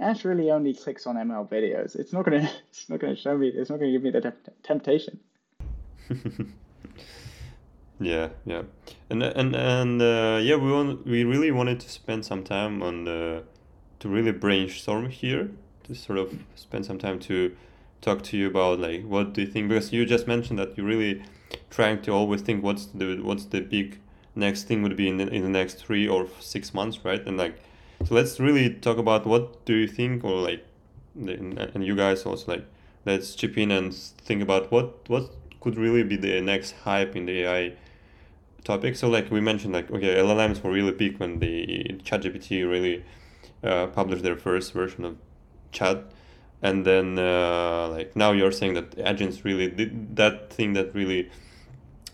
Ash 0.00 0.24
really 0.24 0.50
only 0.50 0.72
clicks 0.72 1.06
on 1.06 1.16
ML 1.16 1.48
videos. 1.50 1.96
It's 1.96 2.12
not 2.12 2.24
gonna. 2.24 2.50
It's 2.68 2.88
not 2.88 3.00
gonna 3.00 3.16
show 3.16 3.36
me. 3.36 3.48
It's 3.48 3.68
not 3.68 3.80
gonna 3.80 3.92
give 3.92 4.02
me 4.02 4.10
the 4.10 4.20
temp- 4.20 4.62
temptation. 4.62 5.20
yeah, 8.00 8.30
yeah, 8.46 8.62
and 9.10 9.22
and 9.22 9.54
and 9.54 10.02
uh, 10.02 10.40
yeah, 10.42 10.56
we 10.56 10.72
want 10.72 11.06
we 11.06 11.24
really 11.24 11.50
wanted 11.50 11.80
to 11.80 11.88
spend 11.88 12.24
some 12.24 12.42
time 12.42 12.82
on 12.82 13.04
the 13.04 13.44
to 14.00 14.08
really 14.08 14.32
brainstorm 14.32 15.10
here 15.10 15.50
to 15.84 15.94
sort 15.94 16.18
of 16.18 16.32
spend 16.54 16.86
some 16.86 16.98
time 16.98 17.18
to 17.18 17.54
talk 18.00 18.22
to 18.22 18.36
you 18.36 18.46
about 18.48 18.80
like 18.80 19.04
what 19.04 19.34
do 19.34 19.42
you 19.42 19.46
think? 19.46 19.68
Because 19.68 19.92
you 19.92 20.06
just 20.06 20.26
mentioned 20.26 20.58
that 20.58 20.76
you're 20.76 20.86
really 20.86 21.22
trying 21.68 22.00
to 22.02 22.12
always 22.12 22.40
think 22.40 22.64
what's 22.64 22.86
the 22.86 23.16
what's 23.16 23.44
the 23.44 23.60
big 23.60 23.98
next 24.34 24.64
thing 24.64 24.82
would 24.82 24.96
be 24.96 25.08
in 25.08 25.18
the, 25.18 25.28
in 25.28 25.42
the 25.42 25.48
next 25.48 25.74
three 25.74 26.08
or 26.08 26.26
six 26.40 26.72
months 26.72 27.04
right? 27.04 27.24
And 27.26 27.36
like 27.36 27.60
so 28.06 28.14
let's 28.14 28.40
really 28.40 28.70
talk 28.70 28.96
about 28.96 29.26
what 29.26 29.64
do 29.66 29.74
you 29.74 29.86
think 29.86 30.24
or 30.24 30.40
like 30.40 30.64
and 31.14 31.84
you 31.84 31.94
guys 31.94 32.24
also 32.24 32.52
like 32.52 32.64
let's 33.04 33.34
chip 33.34 33.58
in 33.58 33.70
and 33.70 33.94
think 33.94 34.42
about 34.42 34.70
what 34.72 35.08
what 35.08 35.30
could 35.60 35.76
really 35.76 36.02
be 36.02 36.16
the 36.16 36.40
next 36.40 36.72
hype 36.84 37.14
in 37.14 37.26
the 37.26 37.42
ai 37.42 37.72
topic. 38.64 38.96
So 38.96 39.08
like 39.08 39.30
we 39.30 39.40
mentioned 39.40 39.72
like 39.72 39.90
okay 39.90 40.16
llms 40.16 40.62
were 40.62 40.70
really 40.70 40.92
big 40.92 41.18
when 41.18 41.38
the 41.38 42.00
ChatGPT 42.04 42.68
really 42.68 43.04
uh, 43.62 43.86
published 43.88 44.22
their 44.22 44.36
first 44.36 44.72
version 44.72 45.04
of 45.04 45.16
chat. 45.72 46.04
And 46.62 46.84
then 46.84 47.18
uh, 47.18 47.88
like 47.88 48.14
now 48.16 48.32
you're 48.32 48.52
saying 48.52 48.74
that 48.74 48.94
agents 48.98 49.44
really 49.44 49.68
did 49.68 50.16
that 50.16 50.52
thing 50.52 50.74
that 50.74 50.94
really 50.94 51.30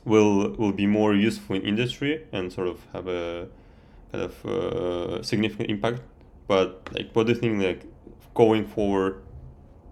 will 0.05 0.51
will 0.57 0.73
be 0.73 0.87
more 0.87 1.15
useful 1.15 1.57
in 1.57 1.63
industry 1.63 2.25
and 2.33 2.53
sort 2.53 2.69
of 2.69 2.81
have 2.93 3.09
a 3.09 3.49
kind 4.13 4.25
of 4.25 4.47
uh, 4.47 5.23
significant 5.23 5.71
impact. 5.71 6.01
But 6.47 6.89
like 6.93 7.11
what 7.13 7.27
do 7.27 7.33
you 7.33 7.39
think 7.39 7.63
like 7.63 7.87
going 8.35 8.67
forward 8.67 9.23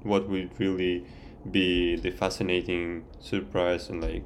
what 0.02 0.28
would 0.28 0.50
really 0.60 1.04
be 1.50 1.96
the 1.96 2.10
fascinating 2.10 3.04
surprise 3.18 3.88
and 3.88 4.02
like 4.02 4.22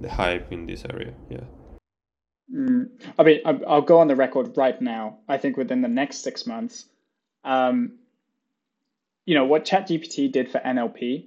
the 0.00 0.10
hype 0.10 0.50
in 0.50 0.66
this 0.66 0.84
area? 0.84 1.12
Yeah 1.28 1.44
mm, 2.52 2.88
i 3.18 3.22
mean 3.22 3.40
i'll 3.44 3.82
go 3.82 3.98
on 4.00 4.08
the 4.08 4.16
record 4.16 4.56
right 4.56 4.80
now 4.80 5.18
i 5.28 5.38
think 5.38 5.56
within 5.56 5.82
the 5.82 5.88
next 5.88 6.18
six 6.18 6.46
months 6.46 6.86
um, 7.44 7.92
you 9.28 9.34
know, 9.34 9.44
what 9.44 9.66
ChatGPT 9.66 10.32
did 10.32 10.50
for 10.50 10.58
NLP, 10.58 11.26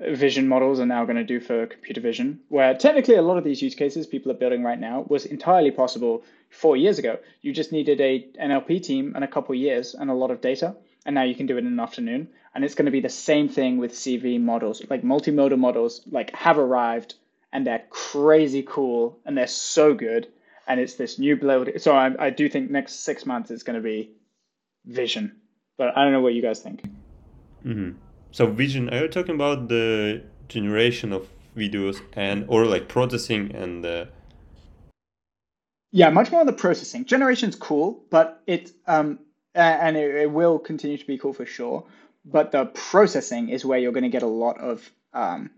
vision 0.00 0.48
models 0.48 0.80
are 0.80 0.86
now 0.86 1.04
going 1.04 1.16
to 1.16 1.24
do 1.24 1.38
for 1.38 1.66
computer 1.66 2.00
vision, 2.00 2.40
where 2.48 2.74
technically 2.74 3.16
a 3.16 3.22
lot 3.22 3.38
of 3.38 3.44
these 3.44 3.62
use 3.62 3.74
cases 3.74 4.06
people 4.06 4.32
are 4.32 4.36
building 4.42 4.62
right 4.62 4.80
now 4.80 5.04
was 5.08 5.26
entirely 5.26 5.70
possible 5.70 6.24
four 6.50 6.76
years 6.76 6.98
ago. 6.98 7.18
You 7.42 7.52
just 7.52 7.70
needed 7.70 8.00
a 8.00 8.26
NLP 8.42 8.82
team 8.82 9.12
and 9.14 9.22
a 9.22 9.28
couple 9.28 9.54
years 9.54 9.94
and 9.94 10.10
a 10.10 10.14
lot 10.14 10.30
of 10.30 10.40
data, 10.40 10.74
and 11.04 11.14
now 11.14 11.22
you 11.22 11.34
can 11.34 11.46
do 11.46 11.56
it 11.56 11.60
in 11.60 11.66
an 11.66 11.80
afternoon. 11.80 12.28
And 12.54 12.64
it's 12.64 12.74
going 12.74 12.86
to 12.86 12.92
be 12.92 13.00
the 13.00 13.08
same 13.10 13.48
thing 13.48 13.78
with 13.78 13.92
CV 13.92 14.40
models, 14.40 14.82
like 14.88 15.02
multimodal 15.02 15.58
models, 15.58 16.00
like 16.10 16.34
have 16.34 16.58
arrived 16.58 17.14
and 17.54 17.66
they're 17.66 17.84
crazy 17.88 18.62
cool 18.62 19.18
and 19.24 19.38
they're 19.38 19.46
so 19.46 19.94
good. 19.94 20.28
And 20.66 20.78
it's 20.80 20.94
this 20.94 21.18
new 21.18 21.36
build. 21.36 21.70
So 21.78 21.94
I, 21.94 22.26
I 22.26 22.30
do 22.30 22.48
think 22.50 22.70
next 22.70 23.04
six 23.04 23.24
months 23.24 23.50
is 23.50 23.62
going 23.62 23.76
to 23.76 23.82
be 23.82 24.10
vision 24.84 25.40
but 25.76 25.96
I 25.96 26.04
don't 26.04 26.12
know 26.12 26.20
what 26.20 26.34
you 26.34 26.42
guys 26.42 26.60
think. 26.60 26.82
Mm-hmm. 27.64 27.92
So 28.30 28.46
vision, 28.46 28.90
are 28.90 29.02
you 29.02 29.08
talking 29.08 29.34
about 29.34 29.68
the 29.68 30.22
generation 30.48 31.12
of 31.12 31.28
videos 31.56 32.00
and 32.14 32.44
or 32.48 32.66
like 32.66 32.88
processing 32.88 33.54
and 33.54 33.84
the? 33.84 34.08
Yeah, 35.92 36.10
much 36.10 36.30
more 36.30 36.40
on 36.40 36.46
the 36.46 36.52
processing. 36.52 37.04
Generation's 37.04 37.56
cool, 37.56 38.04
but 38.10 38.42
it 38.46 38.72
um 38.86 39.20
and 39.54 39.96
it, 39.96 40.14
it 40.16 40.30
will 40.30 40.58
continue 40.58 40.98
to 40.98 41.06
be 41.06 41.18
cool 41.18 41.32
for 41.32 41.46
sure. 41.46 41.86
But 42.24 42.52
the 42.52 42.66
processing 42.66 43.50
is 43.50 43.64
where 43.64 43.78
you're 43.78 43.92
going 43.92 44.04
to 44.04 44.08
get 44.08 44.22
a 44.22 44.26
lot 44.26 44.58
of 44.58 44.90
um 45.12 45.50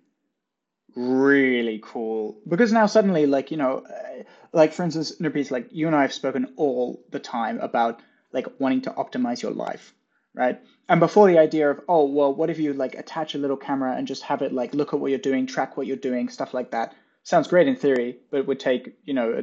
really 0.96 1.80
cool 1.84 2.40
because 2.48 2.72
now 2.72 2.86
suddenly 2.86 3.26
like 3.26 3.50
you 3.50 3.56
know 3.56 3.84
uh, 3.86 4.22
like 4.52 4.72
for 4.72 4.82
instance 4.82 5.16
Nurpreet, 5.20 5.50
like 5.50 5.68
you 5.70 5.86
and 5.86 5.94
I 5.94 6.02
have 6.02 6.12
spoken 6.12 6.54
all 6.56 7.04
the 7.10 7.20
time 7.20 7.60
about 7.60 8.00
like 8.32 8.46
wanting 8.58 8.80
to 8.82 8.90
optimize 8.90 9.42
your 9.42 9.52
life 9.52 9.94
right? 10.36 10.60
And 10.88 11.00
before 11.00 11.28
the 11.28 11.38
idea 11.38 11.70
of, 11.70 11.80
oh, 11.88 12.04
well, 12.04 12.32
what 12.32 12.50
if 12.50 12.58
you 12.58 12.74
like 12.74 12.94
attach 12.94 13.34
a 13.34 13.38
little 13.38 13.56
camera 13.56 13.96
and 13.96 14.06
just 14.06 14.22
have 14.22 14.42
it 14.42 14.52
like 14.52 14.74
look 14.74 14.92
at 14.92 15.00
what 15.00 15.10
you're 15.10 15.18
doing, 15.18 15.46
track 15.46 15.76
what 15.76 15.88
you're 15.88 15.96
doing, 15.96 16.28
stuff 16.28 16.54
like 16.54 16.70
that. 16.70 16.94
Sounds 17.24 17.48
great 17.48 17.66
in 17.66 17.74
theory, 17.74 18.18
but 18.30 18.40
it 18.40 18.46
would 18.46 18.60
take, 18.60 18.96
you 19.04 19.14
know, 19.14 19.42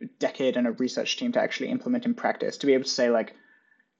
a 0.00 0.06
decade 0.18 0.56
and 0.56 0.66
a 0.66 0.72
research 0.72 1.16
team 1.16 1.32
to 1.32 1.40
actually 1.40 1.70
implement 1.70 2.04
in 2.04 2.12
practice 2.12 2.58
to 2.58 2.66
be 2.66 2.74
able 2.74 2.84
to 2.84 2.90
say 2.90 3.08
like, 3.08 3.34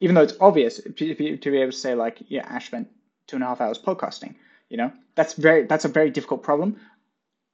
even 0.01 0.15
though 0.15 0.23
it's 0.23 0.35
obvious, 0.41 0.81
to 0.81 1.15
be 1.15 1.29
able 1.29 1.71
to 1.71 1.73
say 1.73 1.95
like, 1.95 2.19
yeah, 2.27 2.45
Ash 2.45 2.67
spent 2.67 2.89
two 3.29 3.37
and 3.37 3.45
a 3.45 3.47
half 3.47 3.61
hours 3.61 3.79
podcasting, 3.79 4.35
you 4.69 4.77
know, 4.77 4.93
that's 5.15 5.35
very, 5.35 5.65
that's 5.65 5.85
a 5.85 5.89
very 5.89 6.11
difficult 6.11 6.43
problem. 6.43 6.81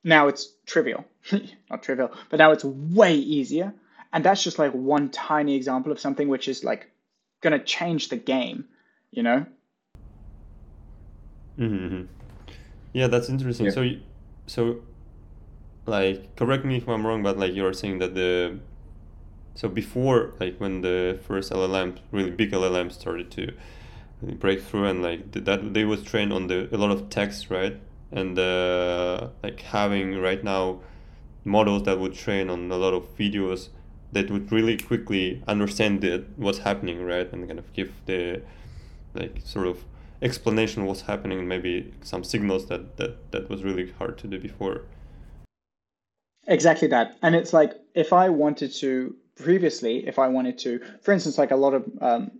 Now 0.04 0.28
it's 0.28 0.52
trivial, 0.66 1.04
not 1.70 1.82
trivial, 1.82 2.12
but 2.30 2.38
now 2.38 2.50
it's 2.52 2.64
way 2.64 3.14
easier. 3.14 3.74
And 4.12 4.24
that's 4.24 4.42
just 4.42 4.58
like 4.58 4.72
one 4.72 5.10
tiny 5.10 5.54
example 5.54 5.92
of 5.92 6.00
something 6.00 6.28
which 6.28 6.48
is 6.48 6.64
like 6.64 6.90
going 7.42 7.58
to 7.58 7.64
change 7.64 8.08
the 8.08 8.16
game 8.16 8.64
you 9.10 9.22
know 9.22 9.44
mm-hmm. 11.58 12.02
yeah 12.92 13.06
that's 13.06 13.28
interesting 13.28 13.66
yeah. 13.66 13.72
so 13.72 13.90
so 14.46 14.76
like 15.86 16.36
correct 16.36 16.64
me 16.64 16.76
if 16.76 16.88
i'm 16.88 17.06
wrong 17.06 17.22
but 17.22 17.38
like 17.38 17.54
you're 17.54 17.72
saying 17.72 17.98
that 17.98 18.14
the 18.14 18.58
so 19.54 19.68
before 19.68 20.34
like 20.40 20.56
when 20.58 20.82
the 20.82 21.18
first 21.26 21.50
llm 21.52 21.96
really 22.12 22.30
big 22.30 22.52
llm 22.52 22.92
started 22.92 23.30
to 23.30 23.52
break 24.22 24.60
through 24.60 24.84
and 24.84 25.02
like 25.02 25.30
that 25.32 25.72
they 25.72 25.84
was 25.84 26.02
trained 26.02 26.32
on 26.32 26.48
the 26.48 26.68
a 26.74 26.76
lot 26.76 26.90
of 26.90 27.08
text 27.08 27.50
right 27.50 27.76
and 28.12 28.38
uh, 28.38 29.28
like 29.42 29.60
having 29.60 30.18
right 30.20 30.42
now 30.42 30.80
models 31.44 31.84
that 31.84 31.98
would 31.98 32.14
train 32.14 32.50
on 32.50 32.70
a 32.70 32.76
lot 32.76 32.94
of 32.94 33.16
videos 33.16 33.68
that 34.12 34.30
would 34.30 34.50
really 34.50 34.76
quickly 34.76 35.42
understand 35.46 36.00
the, 36.00 36.24
what's 36.36 36.58
happening 36.58 37.04
right? 37.04 37.30
And 37.32 37.46
kind 37.46 37.58
of 37.58 37.72
give 37.72 37.92
the 38.06 38.42
like 39.14 39.40
sort 39.44 39.66
of 39.66 39.84
explanation 40.20 40.84
what's 40.84 41.02
happening 41.02 41.46
maybe 41.46 41.92
some 42.02 42.24
signals 42.24 42.66
that 42.66 42.96
that 42.96 43.30
that 43.30 43.48
was 43.48 43.62
really 43.62 43.92
hard 43.98 44.18
to 44.18 44.26
do 44.26 44.38
before. 44.38 44.82
Exactly 46.46 46.88
that. 46.88 47.16
And 47.22 47.34
it's 47.34 47.52
like 47.52 47.74
if 47.94 48.12
i 48.12 48.28
wanted 48.28 48.72
to 48.72 49.14
previously 49.36 50.06
if 50.06 50.18
i 50.18 50.28
wanted 50.28 50.58
to 50.58 50.80
for 51.00 51.12
instance 51.12 51.38
like 51.38 51.50
a 51.50 51.56
lot 51.56 51.74
of 51.74 51.84
um, 52.00 52.30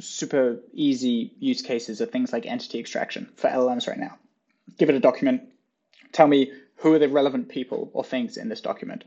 super 0.00 0.58
easy 0.72 1.32
use 1.38 1.62
cases 1.62 2.00
are 2.00 2.06
things 2.06 2.32
like 2.32 2.46
entity 2.46 2.78
extraction 2.78 3.28
for 3.36 3.48
llms 3.50 3.88
right 3.88 3.98
now 3.98 4.16
give 4.78 4.88
it 4.88 4.94
a 4.94 5.00
document 5.00 5.42
tell 6.12 6.26
me 6.26 6.50
who 6.76 6.94
are 6.94 6.98
the 6.98 7.08
relevant 7.08 7.48
people 7.48 7.90
or 7.92 8.04
things 8.04 8.36
in 8.36 8.48
this 8.48 8.60
document 8.60 9.04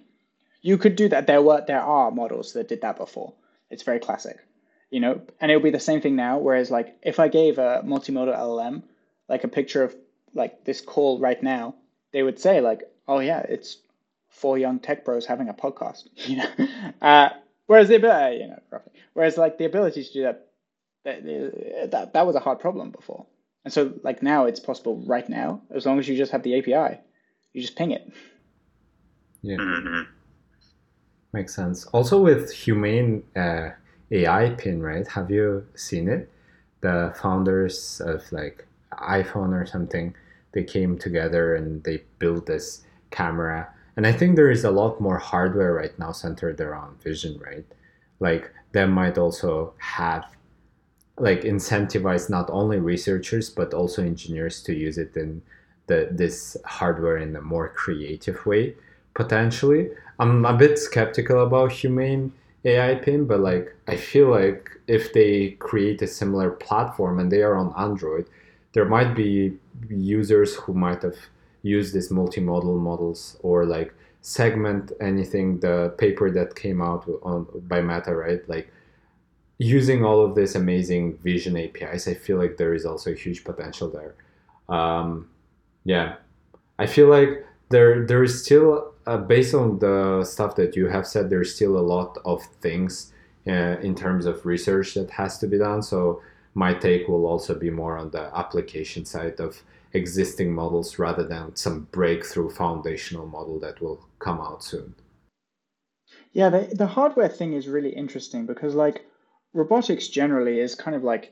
you 0.62 0.78
could 0.78 0.96
do 0.96 1.08
that 1.10 1.28
there 1.28 1.42
were 1.42 1.64
there 1.68 1.82
are 1.82 2.12
models 2.12 2.54
that 2.54 2.68
did 2.68 2.82
that 2.82 2.98
before 2.98 3.34
it's 3.70 3.84
very 3.84 4.00
classic 4.00 4.38
you 4.96 5.00
know, 5.00 5.22
and 5.42 5.52
it'll 5.52 5.64
be 5.64 5.72
the 5.72 5.80
same 5.80 6.02
thing 6.02 6.16
now. 6.16 6.38
Whereas 6.38 6.72
like 6.72 6.96
if 7.02 7.20
I 7.20 7.28
gave 7.28 7.58
a 7.58 7.82
multimodal 7.86 8.34
LLM 8.34 8.84
like 9.28 9.44
a 9.44 9.48
picture 9.50 9.84
of 9.84 9.96
like 10.34 10.64
this 10.64 10.82
call 10.82 11.20
right 11.20 11.42
now, 11.42 11.76
they 12.14 12.24
would 12.24 12.40
say 12.40 12.62
like, 12.62 12.84
oh 13.08 13.20
yeah, 13.20 13.40
it's 13.40 13.78
four 14.30 14.58
young 14.58 14.80
tech 14.80 15.04
bros 15.04 15.26
having 15.26 15.50
a 15.50 15.54
podcast, 15.54 16.08
you 16.16 16.38
know. 16.38 16.50
Uh, 17.02 17.30
whereas 17.68 17.90
the 17.90 17.96
ability, 17.96 18.38
you 18.38 18.48
know, 18.48 18.60
roughly. 18.72 18.94
Whereas 19.14 19.38
like 19.38 19.58
the 19.58 19.66
ability 19.66 20.04
to 20.04 20.14
do 20.14 20.22
that, 20.24 20.48
that 21.04 21.92
that 21.92 22.14
that 22.14 22.26
was 22.26 22.36
a 22.36 22.40
hard 22.40 22.60
problem 22.60 22.92
before, 22.92 23.26
and 23.66 23.74
so 23.74 23.94
like 24.04 24.24
now 24.24 24.46
it's 24.46 24.60
possible 24.60 25.04
right 25.06 25.28
now 25.28 25.62
as 25.76 25.86
long 25.86 26.00
as 26.00 26.08
you 26.08 26.16
just 26.16 26.32
have 26.32 26.44
the 26.44 26.58
API, 26.58 27.02
you 27.54 27.62
just 27.62 27.76
ping 27.76 27.92
it. 27.92 28.10
Yeah, 29.42 29.58
mm-hmm. 29.58 30.04
makes 31.34 31.54
sense. 31.54 31.86
Also 31.88 32.22
with 32.22 32.52
humane. 32.52 33.24
Uh, 33.36 33.72
AI 34.12 34.50
pin, 34.52 34.82
right? 34.82 35.08
Have 35.08 35.32
you 35.32 35.66
seen 35.76 36.08
it? 36.08 36.32
The 36.82 37.14
founders 37.20 38.02
of 38.02 38.32
like 38.32 38.66
iPhone 38.94 39.54
or 39.54 39.66
something, 39.66 40.16
they 40.52 40.64
came 40.64 40.98
together 40.98 41.56
and 41.56 41.84
they 41.84 42.04
built 42.20 42.46
this 42.46 42.84
camera. 43.12 43.68
And 43.98 44.06
I 44.06 44.12
think 44.12 44.36
there 44.36 44.52
is 44.52 44.64
a 44.64 44.72
lot 44.72 45.02
more 45.02 45.18
hardware 45.18 45.74
right 45.74 45.98
now 45.98 46.12
centered 46.12 46.62
around 46.62 47.02
vision, 47.02 47.40
right? 47.40 47.66
Like 48.20 48.52
that 48.74 48.86
might 48.86 49.18
also 49.18 49.74
have 49.80 50.26
like 51.18 51.42
incentivize 51.42 52.30
not 52.30 52.50
only 52.50 52.78
researchers 52.78 53.50
but 53.50 53.74
also 53.74 54.02
engineers 54.02 54.62
to 54.62 54.74
use 54.74 54.98
it 54.98 55.16
in 55.16 55.42
the 55.88 56.10
this 56.12 56.58
hardware 56.66 57.18
in 57.18 57.36
a 57.36 57.42
more 57.42 57.70
creative 57.70 58.46
way 58.46 58.76
potentially. 59.16 59.90
I'm 60.20 60.46
a 60.46 60.54
bit 60.54 60.78
skeptical 60.78 61.42
about 61.42 61.72
humane 61.72 62.32
AI 62.64 62.96
pin, 62.96 63.26
but 63.26 63.40
like 63.40 63.76
I 63.88 63.96
feel 63.96 64.30
like 64.30 64.70
if 64.88 65.14
they 65.14 65.52
create 65.52 66.02
a 66.02 66.08
similar 66.08 66.52
platform 66.52 67.20
and 67.20 67.32
they 67.32 67.42
are 67.42 67.56
on 67.56 67.74
Android, 67.78 68.28
there 68.74 68.86
might 68.86 69.16
be 69.16 69.58
users 69.90 70.56
who 70.56 70.74
might 70.74 71.02
have 71.02 71.18
used 71.64 71.94
these 71.94 72.10
multimodal 72.10 72.80
models 72.80 73.38
or 73.42 73.66
like 73.66 73.94
segment 74.22 74.92
anything. 75.02 75.60
The 75.60 75.94
paper 75.98 76.30
that 76.32 76.56
came 76.56 76.82
out 76.82 77.10
on 77.24 77.48
by 77.68 77.82
Meta, 77.82 78.14
right? 78.14 78.48
Like 78.48 78.72
using 79.58 80.04
all 80.04 80.24
of 80.24 80.36
this 80.36 80.56
amazing 80.56 81.18
vision 81.18 81.58
APIs, 81.58 82.08
I 82.08 82.14
feel 82.14 82.38
like 82.38 82.58
there 82.58 82.74
is 82.74 82.86
also 82.86 83.12
a 83.12 83.16
huge 83.16 83.44
potential 83.44 83.90
there. 83.90 84.16
Um, 84.68 85.30
yeah, 85.84 86.16
I 86.80 86.88
feel 86.88 87.08
like 87.08 87.46
there 87.70 88.06
there 88.06 88.24
is 88.24 88.44
still 88.44 88.94
uh, 89.08 89.18
based 89.18 89.54
on 89.54 89.80
the 89.80 90.24
stuff 90.24 90.56
that 90.56 90.76
you 90.76 90.88
have 90.88 91.08
said, 91.08 91.30
there's 91.30 91.56
still 91.56 91.78
a 91.78 91.88
lot 91.96 92.18
of 92.26 92.44
things 92.62 93.14
uh, 93.48 93.78
in 93.82 93.96
terms 93.96 94.26
of 94.26 94.46
research 94.46 94.96
that 94.96 95.12
has 95.12 95.38
to 95.40 95.48
be 95.48 95.58
done. 95.58 95.82
So 95.84 96.22
my 96.56 96.74
take 96.74 97.08
will 97.08 97.26
also 97.26 97.54
be 97.54 97.70
more 97.70 97.98
on 97.98 98.10
the 98.12 98.36
application 98.36 99.06
side 99.06 99.40
of 99.40 99.62
existing 99.94 100.54
models 100.54 101.00
rather 101.00 101.24
than 101.24 101.56
some 101.56 101.88
breakthrough 101.92 102.50
foundational 102.50 103.28
model 103.28 103.60
that 103.60 103.82
will 103.82 104.06
come 104.20 104.42
out 104.42 104.64
soon. 104.64 104.96
Yeah, 106.34 106.50
the, 106.50 106.70
the 106.74 106.88
hardware 106.88 107.30
thing 107.30 107.54
is 107.54 107.68
really 107.68 107.92
interesting 107.92 108.46
because 108.46 108.76
like 108.76 109.06
robotics 109.56 110.08
generally 110.08 110.60
is 110.60 110.76
kind 110.76 110.96
of 110.96 111.04
like 111.04 111.32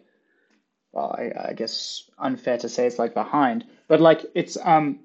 well, 0.92 1.16
I, 1.18 1.50
I 1.50 1.54
guess 1.54 2.10
unfair 2.20 2.58
to 2.60 2.70
say 2.70 2.86
it's 2.86 3.00
like 3.00 3.14
behind, 3.16 3.66
but 3.88 4.00
like 4.00 4.26
it's 4.36 4.58
um 4.58 5.00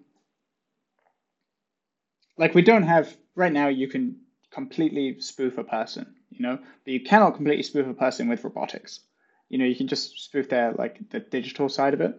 like 2.38 2.54
we 2.54 2.62
don't 2.62 2.84
have 2.84 3.14
right 3.34 3.52
now 3.52 3.68
you 3.68 3.88
can 3.88 4.16
completely 4.50 5.20
spoof 5.20 5.58
a 5.58 5.64
person 5.64 6.14
you 6.30 6.42
know? 6.42 6.58
But 6.84 6.92
you 6.92 7.00
cannot 7.00 7.34
completely 7.34 7.62
spoof 7.62 7.86
a 7.86 7.94
person 7.94 8.28
with 8.28 8.44
robotics. 8.44 9.00
You 9.48 9.58
know 9.58 9.64
you 9.64 9.76
can 9.76 9.88
just 9.88 10.18
spoof 10.18 10.48
their 10.48 10.72
like 10.72 11.08
the 11.10 11.20
digital 11.20 11.68
side 11.68 11.94
of 11.94 12.00
it 12.00 12.14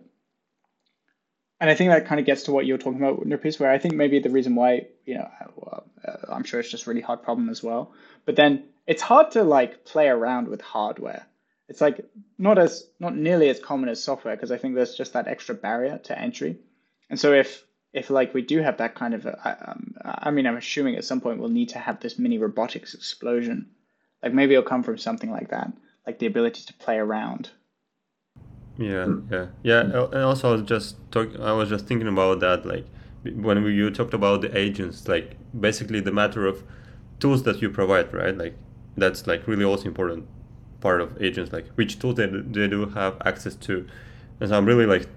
and 1.60 1.70
i 1.70 1.76
think 1.76 1.90
that 1.90 2.08
kind 2.08 2.20
of 2.20 2.26
gets 2.26 2.44
to 2.44 2.52
what 2.52 2.66
you're 2.66 2.78
talking 2.78 3.02
about 3.02 3.26
Nurpis, 3.26 3.60
where 3.60 3.72
i 3.72 3.78
think 3.78 3.96
maybe 3.96 4.20
the 4.20 4.30
reason 4.30 4.56
why 4.56 4.88
you 5.06 5.16
know 5.16 5.30
well, 5.56 5.84
uh, 6.08 6.34
i'm 6.34 6.44
sure 6.44 6.60
it's 6.60 6.72
just 6.72 6.88
really 6.88 7.02
hard 7.02 7.24
problem 7.24 7.50
as 7.50 7.64
well 7.64 7.94
but 8.26 8.36
then 8.36 8.64
it's 8.88 9.02
hard 9.02 9.32
to 9.32 9.44
like 9.44 9.86
play 9.86 10.08
around 10.08 10.48
with 10.48 10.62
hardware 10.62 11.26
it's 11.68 11.82
like 11.82 12.06
not 12.38 12.58
as 12.58 12.88
not 13.00 13.16
nearly 13.16 13.50
as 13.50 13.60
common 13.60 13.90
as 13.90 14.04
software 14.04 14.36
because 14.36 14.52
i 14.52 14.58
think 14.58 14.76
there's 14.76 14.96
just 14.96 15.14
that 15.14 15.28
extra 15.28 15.56
barrier 15.56 15.98
to 16.00 16.18
entry 16.18 16.58
and 17.10 17.20
so 17.20 17.34
if 17.34 17.64
if 17.94 18.10
like 18.10 18.34
we 18.34 18.42
do 18.42 18.60
have 18.62 18.78
that 18.78 18.96
kind 18.96 19.14
of, 19.14 19.26
um, 19.26 19.96
I 20.04 20.32
mean, 20.32 20.46
I'm 20.46 20.58
assuming 20.58 20.96
at 20.96 21.06
some 21.06 21.22
point 21.22 21.40
we'll 21.40 21.50
need 21.50 21.70
to 21.70 21.80
have 21.80 22.00
this 22.00 22.20
mini 22.20 22.38
robotics 22.38 22.94
explosion. 22.94 23.72
Like 24.22 24.34
maybe 24.34 24.54
it'll 24.54 24.68
come 24.68 24.84
from 24.84 24.98
something 24.98 25.32
like 25.32 25.50
that, 25.50 25.72
like 26.06 26.20
the 26.20 26.28
ability 26.28 26.64
to 26.68 26.74
play 26.74 26.98
around. 26.98 27.50
Yeah, 28.80 29.08
yeah, 29.30 29.48
yeah. 29.64 29.82
And 29.82 30.16
also, 30.16 30.50
I 30.50 30.52
was 30.54 30.62
just 30.64 30.96
talk. 31.12 31.38
I 31.40 31.52
was 31.52 31.70
just 31.70 31.86
thinking 31.86 32.08
about 32.08 32.40
that. 32.40 32.66
Like 32.66 32.86
when 33.24 33.64
we, 33.64 33.74
you 33.74 33.92
talked 33.92 34.14
about 34.14 34.42
the 34.42 34.58
agents, 34.58 35.08
like 35.08 35.36
basically 35.60 36.00
the 36.00 36.12
matter 36.14 36.46
of 36.48 36.64
tools 37.20 37.44
that 37.44 37.62
you 37.62 37.70
provide, 37.70 38.14
right? 38.14 38.38
Like 38.38 38.56
that's 38.96 39.28
like 39.28 39.48
really 39.48 39.66
also 39.66 39.86
important 39.88 40.28
part 40.80 41.02
of 41.02 41.22
agents. 41.22 41.52
Like 41.52 41.68
which 41.76 42.00
tools 42.00 42.16
they 42.16 42.28
they 42.28 42.68
do 42.70 42.86
have 42.92 43.18
access 43.26 43.56
to. 43.56 43.86
And 44.40 44.50
so 44.50 44.58
I'm 44.58 44.66
really 44.66 44.86
like 44.86 45.08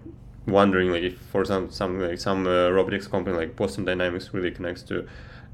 wondering 0.47 0.91
like 0.91 1.05
if 1.05 1.19
for 1.19 1.45
some 1.45 1.71
some 1.71 2.01
like 2.01 2.19
some 2.19 2.47
uh, 2.49 2.71
robotics 2.71 3.07
company 3.07 3.37
like 3.37 3.55
Boston 3.55 3.85
Dynamics 3.85 4.35
really 4.35 4.51
connects 4.51 4.83
to 4.85 5.07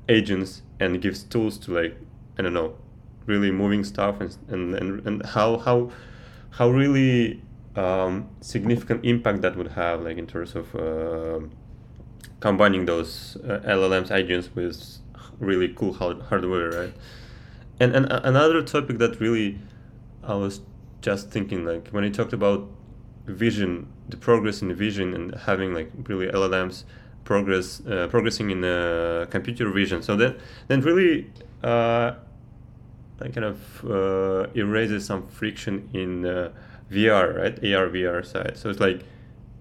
agents 0.09 0.63
and 0.81 1.03
gives 1.03 1.23
tools 1.25 1.59
to 1.59 1.73
like 1.75 1.95
I 2.39 2.43
don't 2.43 2.55
know 2.55 2.75
really 3.27 3.51
moving 3.51 3.85
stuff 3.85 4.21
and 4.23 4.35
and 4.49 4.75
and, 4.75 5.07
and 5.07 5.27
how 5.27 5.59
how 5.59 5.91
how 6.53 6.71
really 6.71 7.43
um, 7.77 8.29
significant 8.41 9.05
impact 9.05 9.43
that 9.43 9.57
would 9.57 9.73
have 9.73 10.03
like 10.03 10.19
in 10.19 10.27
terms 10.27 10.55
of 10.55 10.75
uh, 10.75 11.41
combining 12.41 12.87
those 12.87 13.37
uh, 13.45 13.61
LLMs 13.65 14.11
agents 14.11 14.51
with 14.55 14.99
really 15.39 15.69
cool 15.69 15.93
hardware 15.93 16.71
right 16.71 16.95
and 17.81 17.95
and 17.95 18.07
another 18.11 18.63
topic 18.63 18.99
that 18.99 19.21
really 19.21 19.59
I 20.23 20.35
was 20.35 20.61
just 21.01 21.31
thinking 21.31 21.65
like 21.65 21.89
when 21.89 22.05
you 22.05 22.11
talked 22.11 22.33
about 22.33 22.69
vision, 23.27 23.93
the 24.09 24.17
progress 24.17 24.63
in 24.63 24.75
vision, 24.75 25.15
and 25.15 25.35
having 25.35 25.75
like 25.75 25.91
really 26.07 26.27
LLMs 26.27 26.85
progress 27.25 27.83
uh, 27.87 28.09
progressing 28.09 28.51
in 28.51 28.65
uh, 28.65 29.27
computer 29.31 29.71
vision. 29.71 30.03
So 30.03 30.17
then 30.17 30.37
then 30.69 30.81
really 30.81 31.31
uh, 33.21 33.29
kind 33.29 33.45
of 33.45 33.85
uh, 33.85 34.49
erases 34.55 35.07
some 35.07 35.27
friction 35.27 35.89
in 35.93 36.25
uh, 36.25 36.51
VR, 36.91 37.37
right? 37.37 37.75
AR 37.75 37.89
VR 37.89 38.25
side. 38.25 38.57
So 38.57 38.71
it's 38.71 38.81
like 38.81 39.03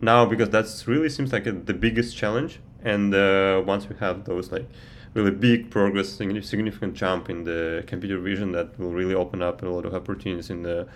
now 0.02 0.26
because 0.26 0.50
that's 0.50 0.88
really 0.88 1.10
seems 1.10 1.34
like 1.34 1.46
a, 1.48 1.52
the 1.52 1.74
biggest 1.74 2.16
challenge. 2.16 2.60
And 2.84 3.14
uh, 3.14 3.64
once 3.66 3.90
we 3.90 3.96
have 3.98 4.26
those 4.26 4.52
like 4.52 4.68
really 5.14 5.32
big 5.32 5.72
progress, 5.72 6.10
significant 6.10 6.94
jump 6.94 7.30
in 7.30 7.44
the 7.44 7.84
computer 7.88 8.20
vision, 8.20 8.52
that 8.52 8.80
will 8.80 8.94
really 8.94 9.16
open 9.16 9.42
up 9.42 9.64
a 9.64 9.66
lot 9.68 9.86
of 9.86 9.94
opportunities 9.94 10.50
in 10.50 10.64
the 10.64 10.88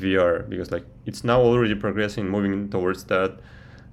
VR 0.00 0.48
because 0.48 0.70
like 0.70 0.84
it's 1.06 1.24
now 1.24 1.40
already 1.40 1.74
progressing, 1.74 2.28
moving 2.28 2.70
towards 2.70 3.04
that 3.04 3.38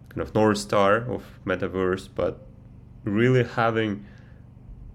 kind 0.10 0.22
of 0.22 0.34
north 0.34 0.58
star 0.58 0.98
of 0.98 1.24
metaverse, 1.46 2.08
but 2.14 2.46
really 3.04 3.44
having 3.44 4.06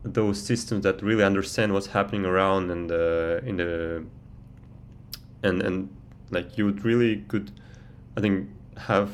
those 0.03 0.41
systems 0.41 0.83
that 0.85 1.03
really 1.03 1.25
understand 1.25 1.73
what's 1.73 1.89
happening 1.89 2.25
around 2.25 2.71
and 2.71 2.91
uh, 2.91 3.41
in 3.45 3.57
the 3.57 4.05
and 5.43 5.63
and 5.63 5.89
like 6.31 6.57
you 6.57 6.65
would 6.65 6.85
really 6.85 7.17
could 7.29 7.51
I 8.17 8.21
think 8.21 8.49
have 8.77 9.11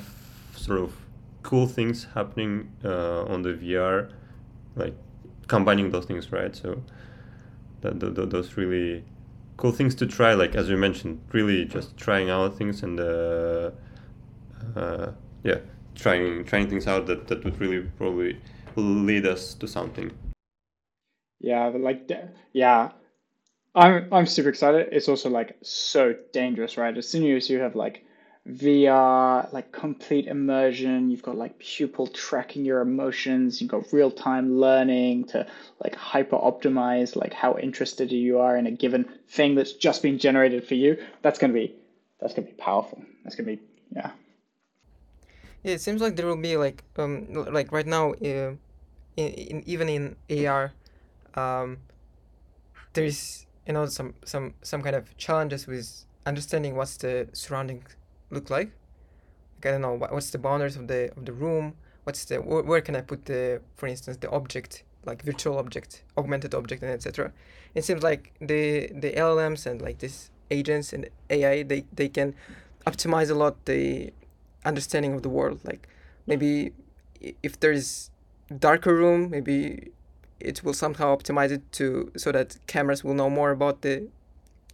sort 0.54 0.80
of 0.80 0.94
cool 1.42 1.66
things 1.66 2.06
happening 2.14 2.72
uh, 2.84 3.24
on 3.24 3.42
the 3.42 3.54
VR 3.54 4.10
like 4.76 4.94
combining 5.48 5.90
those 5.90 6.04
things 6.04 6.30
right? 6.30 6.54
So 6.54 6.82
that, 7.80 8.00
that 8.00 8.30
those 8.30 8.56
really 8.56 9.04
cool 9.56 9.72
things 9.72 9.94
to 9.96 10.06
try 10.06 10.34
like 10.34 10.54
as 10.54 10.68
you 10.68 10.76
mentioned 10.76 11.20
really 11.32 11.64
just 11.64 11.96
trying 11.96 12.30
out 12.30 12.56
things 12.56 12.82
and 12.82 13.00
uh, 13.00 13.70
uh, 14.76 15.10
yeah 15.42 15.58
trying 15.94 16.44
trying 16.44 16.68
things 16.68 16.86
out 16.86 17.06
that, 17.06 17.26
that 17.28 17.42
would 17.44 17.58
really 17.58 17.80
probably 17.96 18.38
lead 18.76 19.26
us 19.26 19.54
to 19.54 19.66
something 19.66 20.10
yeah 21.40 21.66
like 21.66 22.10
yeah 22.52 22.90
i'm 23.74 24.08
i'm 24.12 24.26
super 24.26 24.48
excited 24.48 24.88
it's 24.92 25.08
also 25.08 25.28
like 25.28 25.56
so 25.62 26.14
dangerous 26.32 26.76
right 26.76 26.96
as 26.96 27.08
soon 27.08 27.30
as 27.36 27.48
you 27.50 27.58
have 27.58 27.76
like 27.76 28.02
VR, 28.48 29.48
like 29.52 29.72
complete 29.72 30.26
immersion. 30.26 31.10
You've 31.10 31.22
got 31.22 31.36
like 31.36 31.58
pupil 31.58 32.06
tracking 32.06 32.64
your 32.64 32.80
emotions. 32.80 33.60
You've 33.60 33.70
got 33.70 33.92
real 33.92 34.10
time 34.10 34.60
learning 34.60 35.24
to 35.28 35.46
like 35.82 35.96
hyper 35.96 36.36
optimize 36.36 37.16
like 37.16 37.32
how 37.32 37.58
interested 37.58 38.12
you 38.12 38.38
are 38.38 38.56
in 38.56 38.66
a 38.66 38.70
given 38.70 39.04
thing 39.28 39.56
that's 39.56 39.72
just 39.72 40.02
been 40.02 40.18
generated 40.18 40.64
for 40.66 40.74
you. 40.74 40.96
That's 41.22 41.38
gonna 41.40 41.52
be 41.52 41.74
that's 42.20 42.34
gonna 42.34 42.46
be 42.46 42.54
powerful. 42.54 43.02
That's 43.24 43.34
gonna 43.34 43.48
be 43.48 43.60
yeah. 43.90 44.10
Yeah, 45.64 45.74
it 45.74 45.80
seems 45.80 46.00
like 46.00 46.14
there 46.14 46.26
will 46.26 46.36
be 46.36 46.56
like 46.56 46.84
um 46.96 47.26
like 47.32 47.72
right 47.72 47.86
now, 47.86 48.12
uh, 48.12 48.54
in, 49.16 49.28
in 49.32 49.62
even 49.66 49.88
in 49.88 50.46
AR, 50.46 50.72
um, 51.36 51.78
there's 52.92 53.46
you 53.66 53.72
know 53.72 53.86
some 53.86 54.14
some 54.24 54.54
some 54.62 54.82
kind 54.82 54.96
of 54.96 55.16
challenges 55.16 55.66
with 55.66 56.04
understanding 56.24 56.76
what's 56.76 56.96
the 56.96 57.28
surrounding 57.32 57.84
look 58.30 58.50
like? 58.50 58.70
like 59.56 59.66
I 59.66 59.70
don't 59.70 59.82
know 59.82 59.94
what, 59.94 60.12
what's 60.12 60.30
the 60.30 60.38
boundaries 60.38 60.76
of 60.76 60.88
the 60.88 61.12
of 61.16 61.24
the 61.24 61.32
room. 61.32 61.74
What's 62.04 62.24
the 62.24 62.36
where, 62.36 62.62
where 62.62 62.80
can 62.80 62.96
I 62.96 63.00
put 63.00 63.24
the 63.26 63.60
for 63.74 63.86
instance 63.86 64.16
the 64.18 64.30
object 64.30 64.84
like 65.06 65.22
virtual 65.22 65.58
object, 65.58 66.02
augmented 66.18 66.54
object, 66.54 66.82
and 66.82 66.90
etc. 66.90 67.32
It 67.74 67.84
seems 67.84 68.02
like 68.02 68.34
the 68.40 68.90
the 68.92 69.12
LLMs 69.12 69.66
and 69.66 69.80
like 69.80 69.98
these 69.98 70.30
agents 70.50 70.92
and 70.92 71.08
AI 71.30 71.62
they 71.62 71.84
they 71.92 72.08
can 72.08 72.34
optimize 72.86 73.30
a 73.30 73.34
lot 73.34 73.64
the 73.64 74.12
understanding 74.64 75.14
of 75.14 75.22
the 75.22 75.28
world. 75.28 75.60
Like 75.64 75.88
maybe 76.26 76.72
if 77.42 77.58
there's 77.60 78.10
darker 78.58 78.94
room, 78.94 79.30
maybe 79.30 79.92
it 80.40 80.62
will 80.62 80.74
somehow 80.74 81.16
optimize 81.16 81.50
it 81.50 81.70
to 81.72 82.12
so 82.16 82.32
that 82.32 82.56
cameras 82.66 83.02
will 83.02 83.14
know 83.14 83.30
more 83.30 83.50
about 83.50 83.82
the 83.82 84.08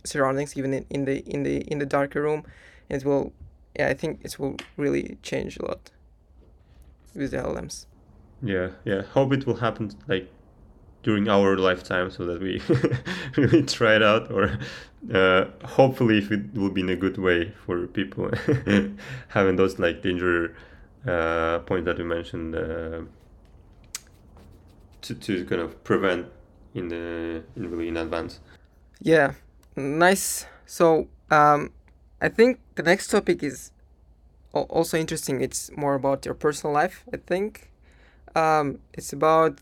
surroundings 0.05 0.56
even 0.56 0.74
in, 0.74 0.86
in 0.90 1.05
the 1.05 1.18
in 1.20 1.43
the 1.43 1.60
in 1.62 1.78
the 1.78 1.86
darker 1.86 2.22
room. 2.22 2.44
It 2.89 3.05
will 3.05 3.32
yeah, 3.78 3.89
I 3.89 3.94
think 3.94 4.20
it 4.22 4.39
will 4.39 4.56
really 4.76 5.18
change 5.22 5.56
a 5.59 5.64
lot 5.64 5.90
with 7.14 7.30
the 7.30 7.39
LLMs. 7.39 7.86
Yeah, 8.43 8.70
yeah. 8.84 9.02
Hope 9.02 9.32
it 9.32 9.47
will 9.47 9.56
happen 9.56 9.93
like 10.09 10.28
during 11.02 11.28
our 11.28 11.56
lifetime 11.56 12.10
so 12.10 12.24
that 12.26 12.40
we 12.40 12.62
really 13.36 13.62
try 13.62 13.97
it 13.97 14.02
out 14.02 14.30
or 14.30 14.59
uh, 15.12 15.44
hopefully 15.64 16.18
if 16.18 16.30
it 16.30 16.55
will 16.55 16.70
be 16.70 16.80
in 16.80 16.89
a 16.89 16.97
good 16.97 17.18
way 17.18 17.52
for 17.66 17.86
people 17.89 18.30
having 19.28 19.56
those 19.56 19.78
like 19.78 20.01
danger 20.02 20.55
uh, 21.06 21.59
that 21.68 21.97
you 21.98 22.05
mentioned 22.05 22.55
uh, 22.55 23.01
to, 25.02 25.14
to 25.14 25.44
kind 25.44 25.60
of 25.60 25.82
prevent 25.84 26.26
in 26.74 26.88
the 26.88 27.42
in 27.56 27.70
really 27.70 27.88
in 27.88 27.96
advance. 27.96 28.40
Yeah, 29.00 29.34
nice. 29.76 30.46
So 30.66 31.08
um, 31.30 31.72
I 32.20 32.28
think 32.28 32.60
the 32.76 32.82
next 32.82 33.08
topic 33.08 33.42
is 33.42 33.72
also 34.52 34.98
interesting. 34.98 35.40
It's 35.40 35.70
more 35.76 35.94
about 35.94 36.24
your 36.24 36.34
personal 36.34 36.72
life. 36.72 37.04
I 37.12 37.16
think 37.16 37.70
um, 38.34 38.78
it's 38.92 39.12
about 39.12 39.60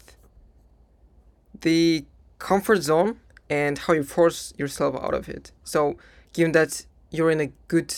the 1.60 2.04
comfort 2.38 2.82
zone 2.82 3.20
and 3.48 3.78
how 3.78 3.92
you 3.92 4.02
force 4.02 4.54
yourself 4.56 4.94
out 4.96 5.14
of 5.14 5.28
it. 5.28 5.52
So, 5.64 5.96
given 6.32 6.52
that 6.52 6.86
you're 7.10 7.30
in 7.30 7.40
a 7.40 7.50
good 7.68 7.94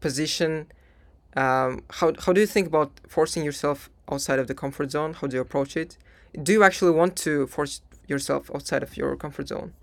position, 0.00 0.66
um, 1.36 1.82
how 1.90 2.12
how 2.20 2.32
do 2.32 2.40
you 2.40 2.46
think 2.46 2.66
about 2.68 3.00
forcing 3.08 3.44
yourself 3.44 3.90
outside 4.10 4.38
of 4.38 4.46
the 4.46 4.54
comfort 4.54 4.90
zone? 4.90 5.14
How 5.14 5.26
do 5.26 5.36
you 5.36 5.42
approach 5.42 5.76
it? 5.76 5.98
Do 6.42 6.52
you 6.52 6.62
actually 6.62 6.92
want 6.92 7.16
to 7.16 7.46
force 7.46 7.80
yourself 8.06 8.50
outside 8.54 8.82
of 8.82 8.96
your 8.96 9.16
comfort 9.16 9.48
zone? 9.48 9.74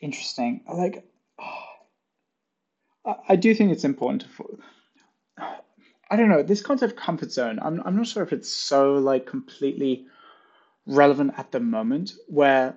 Interesting. 0.00 0.62
Like, 0.72 1.04
oh, 1.38 3.16
I 3.28 3.36
do 3.36 3.54
think 3.54 3.72
it's 3.72 3.84
important 3.84 4.24
to. 4.36 4.58
I 6.12 6.16
don't 6.16 6.28
know 6.28 6.42
this 6.42 6.62
concept 6.62 6.92
of 6.92 6.98
comfort 6.98 7.30
zone. 7.30 7.58
I'm 7.62 7.80
I'm 7.84 7.96
not 7.96 8.06
sure 8.06 8.22
if 8.22 8.32
it's 8.32 8.52
so 8.52 8.94
like 8.94 9.26
completely 9.26 10.06
relevant 10.86 11.34
at 11.36 11.52
the 11.52 11.60
moment. 11.60 12.14
Where 12.26 12.76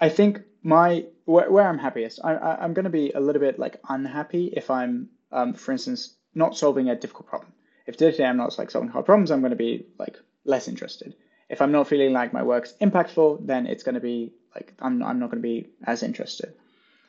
I 0.00 0.08
think 0.08 0.40
my 0.62 1.06
where, 1.24 1.50
where 1.50 1.68
I'm 1.68 1.78
happiest, 1.78 2.20
I, 2.24 2.34
I 2.34 2.64
am 2.64 2.74
going 2.74 2.84
to 2.84 2.90
be 2.90 3.12
a 3.12 3.20
little 3.20 3.40
bit 3.40 3.58
like 3.58 3.76
unhappy 3.88 4.52
if 4.56 4.70
I'm, 4.70 5.10
um, 5.30 5.54
for 5.54 5.72
instance, 5.72 6.16
not 6.34 6.56
solving 6.56 6.88
a 6.88 6.96
difficult 6.96 7.28
problem. 7.28 7.52
If 7.86 7.96
today 7.96 8.24
I'm 8.24 8.36
not 8.36 8.58
like 8.58 8.70
solving 8.70 8.90
hard 8.90 9.04
problems, 9.04 9.30
I'm 9.30 9.40
going 9.40 9.50
to 9.50 9.56
be 9.56 9.86
like 9.98 10.16
less 10.44 10.68
interested. 10.68 11.14
If 11.50 11.60
I'm 11.60 11.72
not 11.72 11.88
feeling 11.88 12.12
like 12.12 12.32
my 12.32 12.44
work's 12.44 12.74
impactful, 12.80 13.44
then 13.44 13.66
it's 13.66 13.82
going 13.82 13.96
to 13.96 14.00
be 14.00 14.32
like 14.54 14.72
I'm 14.78 15.02
I'm 15.02 15.18
not 15.18 15.30
going 15.30 15.42
to 15.42 15.48
be 15.48 15.68
as 15.84 16.02
interested. 16.04 16.54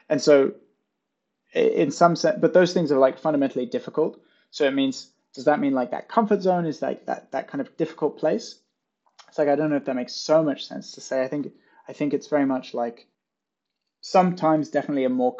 And 0.10 0.20
so, 0.20 0.54
in 1.54 1.92
some 1.92 2.16
sense, 2.16 2.40
but 2.42 2.54
those 2.54 2.74
things 2.74 2.92
are 2.92 2.98
like 3.00 3.20
fundamentally 3.20 3.68
difficult. 3.68 4.20
So 4.50 4.66
it 4.66 4.74
means 4.74 5.12
does 5.34 5.46
that 5.46 5.60
mean 5.60 5.74
like 5.74 5.92
that 5.92 6.10
comfort 6.10 6.42
zone 6.42 6.66
is 6.66 6.82
like 6.82 7.06
that 7.06 7.32
that 7.32 7.50
kind 7.50 7.62
of 7.62 7.78
difficult 7.78 8.18
place? 8.18 8.56
It's 9.30 9.38
like 9.38 9.48
I 9.48 9.56
don't 9.56 9.70
know 9.70 9.78
if 9.78 9.86
that 9.86 9.96
makes 9.96 10.14
so 10.14 10.44
much 10.44 10.68
sense 10.68 10.94
to 10.94 11.02
say. 11.02 11.24
I 11.24 11.28
think 11.28 11.54
I 11.88 11.94
think 11.94 12.14
it's 12.14 12.28
very 12.28 12.46
much 12.46 12.74
like 12.74 13.08
sometimes 14.02 14.70
definitely 14.70 15.06
are 15.06 15.10
more 15.10 15.38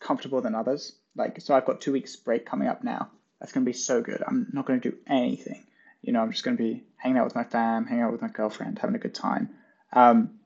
comfortable 0.00 0.40
than 0.40 0.54
others. 0.54 0.94
Like 1.14 1.40
so, 1.42 1.54
I've 1.54 1.66
got 1.66 1.82
two 1.82 1.92
weeks 1.92 2.16
break 2.16 2.46
coming 2.46 2.68
up 2.68 2.82
now. 2.82 3.10
That's 3.40 3.52
going 3.52 3.64
to 3.64 3.68
be 3.68 3.76
so 3.76 4.00
good. 4.00 4.22
I'm 4.26 4.48
not 4.52 4.66
going 4.66 4.80
to 4.80 4.90
do 4.90 4.96
anything. 5.06 5.64
You 6.08 6.14
know, 6.14 6.22
I'm 6.22 6.32
just 6.32 6.42
going 6.42 6.56
to 6.56 6.62
be 6.62 6.84
hanging 6.96 7.18
out 7.18 7.26
with 7.26 7.34
my 7.34 7.44
fam, 7.44 7.84
hanging 7.84 8.02
out 8.02 8.12
with 8.12 8.22
my 8.22 8.28
girlfriend, 8.28 8.78
having 8.78 8.96
a 8.96 8.98
good 8.98 9.14
time. 9.14 9.50
Um, 9.92 10.38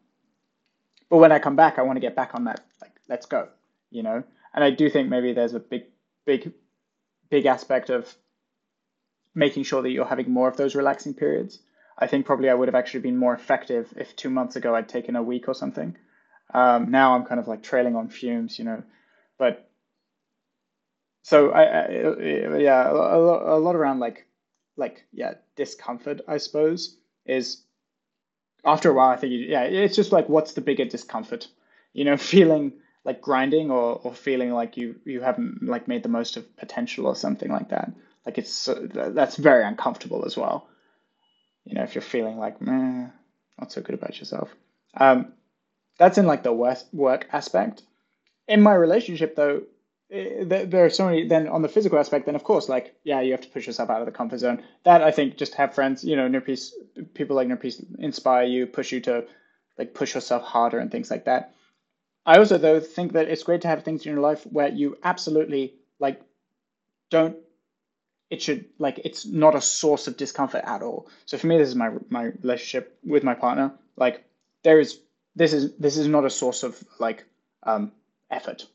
but 1.09 1.19
when 1.19 1.31
I 1.31 1.39
come 1.39 1.55
back, 1.55 1.79
I 1.79 1.83
want 1.83 1.95
to 1.99 2.01
get 2.01 2.17
back 2.17 2.35
on 2.35 2.47
that. 2.47 2.61
Like, 2.81 2.91
let's 3.09 3.27
go. 3.27 3.47
You 3.89 4.03
know, 4.03 4.25
and 4.53 4.65
I 4.65 4.71
do 4.71 4.91
think 4.91 5.09
maybe 5.09 5.33
there's 5.33 5.55
a 5.55 5.61
big, 5.61 5.83
big, 6.27 6.53
big 7.31 7.47
aspect 7.47 7.91
of 7.91 8.13
making 9.37 9.63
sure 9.63 9.83
that 9.83 9.91
you're 9.91 10.05
having 10.05 10.33
more 10.33 10.49
of 10.49 10.57
those 10.57 10.75
relaxing 10.75 11.15
periods. 11.15 11.61
I 11.97 12.09
think 12.09 12.27
probably 12.27 12.51
I 12.51 12.55
would 12.55 12.67
have 12.67 12.75
actually 12.75 13.03
been 13.03 13.17
more 13.17 13.33
effective 13.33 13.95
if 13.97 14.17
two 14.17 14.31
months 14.31 14.57
ago 14.57 14.75
I'd 14.75 14.89
taken 14.89 15.15
a 15.15 15.23
week 15.23 15.47
or 15.47 15.55
something. 15.55 15.97
Um, 16.53 16.91
now 16.91 17.15
I'm 17.15 17.25
kind 17.25 17.39
of 17.39 17.47
like 17.47 17.63
trailing 17.63 17.95
on 17.95 18.09
fumes, 18.09 18.59
you 18.59 18.65
know. 18.65 18.83
But 19.39 19.71
so 21.23 21.53
I, 21.53 21.63
I 21.63 21.89
yeah, 22.59 22.91
a, 22.91 23.57
a 23.57 23.61
lot 23.61 23.77
around 23.77 24.01
like 24.01 24.27
like 24.77 25.05
yeah 25.13 25.35
discomfort 25.57 26.21
I 26.27 26.39
suppose 26.39 26.97
is 27.27 27.63
after 28.65 28.91
a 28.91 28.95
while 28.95 29.11
I 29.11 29.17
think 29.17 29.33
yeah 29.47 29.63
it's 29.63 29.97
just 29.97 30.13
like 30.13 30.29
what's 30.29 30.53
the 30.53 30.61
bigger 30.61 30.85
discomfort, 30.85 31.49
you 31.93 32.05
know, 32.05 32.17
feeling 32.35 32.73
like 33.05 33.21
grinding 33.21 33.71
or 33.71 34.01
or 34.05 34.15
feeling 34.15 34.53
like 34.53 34.77
you 34.77 34.97
you 35.05 35.21
haven't 35.21 35.63
like 35.63 35.89
made 35.89 36.03
the 36.03 36.09
most 36.09 36.37
of 36.37 36.57
potential 36.57 37.07
or 37.07 37.17
something 37.17 37.51
like 37.51 37.71
that. 37.71 37.93
Like 38.25 38.39
it's 38.39 38.69
that's 38.95 39.37
very 39.37 39.65
uncomfortable 39.65 40.25
as 40.25 40.37
well. 40.37 40.69
You 41.65 41.75
know, 41.75 41.83
if 41.83 41.95
you're 41.95 42.03
feeling 42.03 42.39
like 42.39 42.61
meh, 42.61 43.09
not 43.59 43.73
so 43.73 43.81
good 43.83 43.95
about 43.95 44.19
yourself. 44.19 44.55
Um, 44.95 45.33
that's 45.99 46.19
in 46.19 46.27
like 46.27 46.43
the 46.43 46.53
work 46.53 46.79
work 46.93 47.29
aspect. 47.33 47.83
In 48.49 48.61
my 48.61 48.75
relationship, 48.75 49.37
though, 49.37 49.63
there 50.13 50.85
are 50.85 50.91
so 50.91 51.07
many. 51.07 51.27
Then 51.27 51.49
on 51.49 51.63
the 51.63 51.69
physical 51.69 51.99
aspect, 51.99 52.27
then 52.27 52.35
of 52.35 52.45
course, 52.45 52.69
like 52.69 52.95
yeah, 53.05 53.21
you 53.21 53.33
have 53.33 53.41
to 53.43 53.49
push 53.49 53.67
yourself 53.67 53.89
out 53.89 54.01
of 54.01 54.07
the 54.07 54.13
comfort 54.13 54.39
zone. 54.39 54.63
That 54.85 55.03
I 55.03 55.11
think 55.11 55.37
just 55.37 55.55
have 55.55 55.75
friends, 55.75 56.05
you 56.05 56.17
know, 56.17 56.29
Nurpis, 56.29 56.71
people 57.15 57.37
like 57.37 57.49
Nurpis 57.49 57.83
inspire 57.99 58.45
you, 58.45 58.67
push 58.67 58.93
you 58.93 59.01
to 59.03 59.25
like 59.79 59.95
push 59.95 60.15
yourself 60.15 60.43
harder 60.43 60.79
and 60.79 60.91
things 60.91 61.11
like 61.11 61.25
that. 61.25 61.55
I 62.27 62.39
also 62.39 62.59
though 62.59 62.79
think 62.79 63.13
that 63.13 63.29
it's 63.29 63.43
great 63.43 63.63
to 63.63 63.69
have 63.69 63.85
things 63.85 64.05
in 64.05 64.13
your 64.13 64.21
life 64.21 64.45
where 64.45 64.69
you 64.69 64.99
absolutely 65.03 65.75
like 65.99 66.21
don't 67.11 67.37
it 68.29 68.43
should 68.43 68.67
like 68.79 69.01
it's 69.05 69.27
not 69.27 69.55
a 69.55 69.61
source 69.61 70.07
of 70.09 70.17
discomfort 70.17 70.63
at 70.65 70.83
all. 70.83 71.09
So 71.25 71.39
for 71.39 71.47
me, 71.47 71.59
this 71.59 71.69
is 71.69 71.75
my 71.75 71.91
my 72.11 72.25
relationship 72.43 72.99
with 73.05 73.25
my 73.25 73.35
partner. 73.35 73.73
Like 73.97 74.25
there 74.63 74.79
is 74.79 75.01
this 75.37 75.55
is 75.55 75.75
this 75.77 75.97
is 75.97 76.07
not 76.07 76.27
a 76.27 76.31
source 76.31 76.63
of 76.63 76.83
like 76.99 77.25
um, 77.63 77.93
effort. 78.31 78.67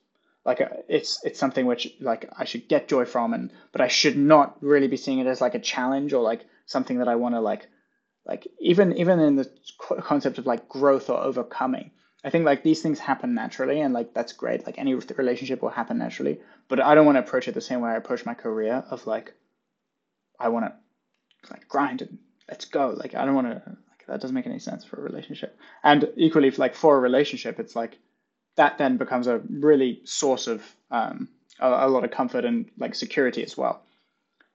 Like 0.47 0.61
uh, 0.61 0.69
it's 0.87 1.19
it's 1.25 1.37
something 1.37 1.65
which 1.65 1.93
like 1.99 2.29
I 2.35 2.45
should 2.45 2.69
get 2.69 2.87
joy 2.87 3.03
from, 3.03 3.33
and 3.33 3.51
but 3.73 3.81
I 3.81 3.89
should 3.89 4.17
not 4.17 4.57
really 4.63 4.87
be 4.87 4.95
seeing 4.95 5.19
it 5.19 5.27
as 5.27 5.41
like 5.41 5.55
a 5.55 5.59
challenge 5.59 6.13
or 6.13 6.23
like 6.23 6.45
something 6.65 6.99
that 6.99 7.09
I 7.09 7.15
want 7.15 7.35
to 7.35 7.41
like 7.41 7.67
like 8.25 8.47
even 8.61 8.97
even 8.97 9.19
in 9.19 9.35
the 9.35 9.49
concept 9.99 10.37
of 10.37 10.45
like 10.45 10.69
growth 10.69 11.09
or 11.09 11.19
overcoming. 11.19 11.91
I 12.23 12.29
think 12.29 12.45
like 12.45 12.63
these 12.63 12.81
things 12.81 12.97
happen 12.97 13.33
naturally, 13.33 13.81
and 13.81 13.93
like 13.93 14.13
that's 14.13 14.31
great. 14.31 14.65
Like 14.65 14.79
any 14.79 14.95
relationship 14.95 15.61
will 15.61 15.69
happen 15.69 15.97
naturally, 15.97 16.39
but 16.69 16.79
I 16.79 16.95
don't 16.95 17.05
want 17.05 17.17
to 17.17 17.23
approach 17.23 17.49
it 17.49 17.53
the 17.53 17.61
same 17.61 17.81
way 17.81 17.91
I 17.91 17.97
approach 17.97 18.25
my 18.25 18.33
career 18.33 18.85
of 18.89 19.05
like 19.05 19.33
I 20.39 20.47
want 20.47 20.65
to 20.65 21.51
like 21.51 21.67
grind 21.67 22.01
and 22.01 22.19
let's 22.47 22.63
go. 22.63 22.95
Like 22.97 23.15
I 23.15 23.25
don't 23.25 23.35
want 23.35 23.47
to 23.47 23.61
like 23.65 24.07
that 24.07 24.21
doesn't 24.21 24.33
make 24.33 24.47
any 24.47 24.59
sense 24.59 24.85
for 24.85 24.97
a 24.97 25.03
relationship. 25.03 25.57
And 25.83 26.09
equally, 26.15 26.49
like 26.51 26.73
for 26.73 26.95
a 26.95 27.01
relationship, 27.01 27.59
it's 27.59 27.75
like 27.75 27.99
that 28.57 28.77
then 28.77 28.97
becomes 28.97 29.27
a 29.27 29.41
really 29.49 30.01
source 30.03 30.47
of 30.47 30.61
um, 30.91 31.29
a, 31.59 31.67
a, 31.67 31.89
lot 31.89 32.03
of 32.03 32.11
comfort 32.11 32.45
and 32.45 32.69
like 32.77 32.95
security 32.95 33.43
as 33.43 33.57
well. 33.57 33.81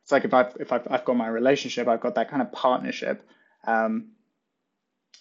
It's 0.03 0.13
like 0.13 0.25
if 0.25 0.35
I've 0.35 0.57
if 0.61 0.73
I've, 0.73 0.87
I've 0.91 1.05
got 1.05 1.17
my 1.17 1.29
relationship, 1.29 1.89
I've 1.89 2.01
got 2.01 2.17
that 2.17 2.31
kind 2.31 2.43
of 2.43 2.53
partnership. 2.53 3.27
Um, 3.65 4.09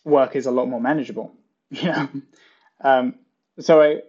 work 0.03 0.36
is 0.36 0.48
a 0.48 0.52
lot 0.52 0.68
more 0.68 0.82
manageable, 0.82 1.34
you 1.70 1.84
know. 1.84 2.10
um, 2.84 3.16
so 3.60 3.82
I, 3.82 4.02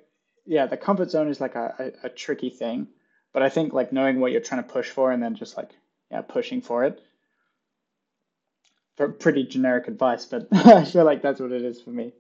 yeah, 0.47 0.67
the 0.67 0.77
comfort 0.77 1.11
zone 1.11 1.29
is 1.29 1.41
like 1.41 1.55
a, 1.55 1.93
a, 2.03 2.07
a 2.07 2.09
tricky 2.09 2.51
thing, 2.51 2.89
but 3.33 3.43
I 3.43 3.49
think 3.49 3.73
like 3.73 3.93
knowing 3.93 4.21
what 4.21 4.33
you're 4.33 4.41
trying 4.41 4.63
to 4.63 4.69
push 4.69 4.89
for 4.89 5.13
and 5.13 5.23
then 5.23 5.37
just 5.37 5.57
like 5.57 5.71
yeah 6.11 6.23
pushing 6.23 6.61
for 6.61 6.85
it 6.85 7.01
pretty 9.09 9.45
generic 9.45 9.89
advice, 9.89 10.25
but 10.25 10.47
I 10.53 10.85
feel 10.85 11.05
like 11.05 11.23
that's 11.23 11.41
what 11.41 11.53
it 11.53 11.63
is 11.63 11.81
for 11.81 11.91
me. 11.91 12.13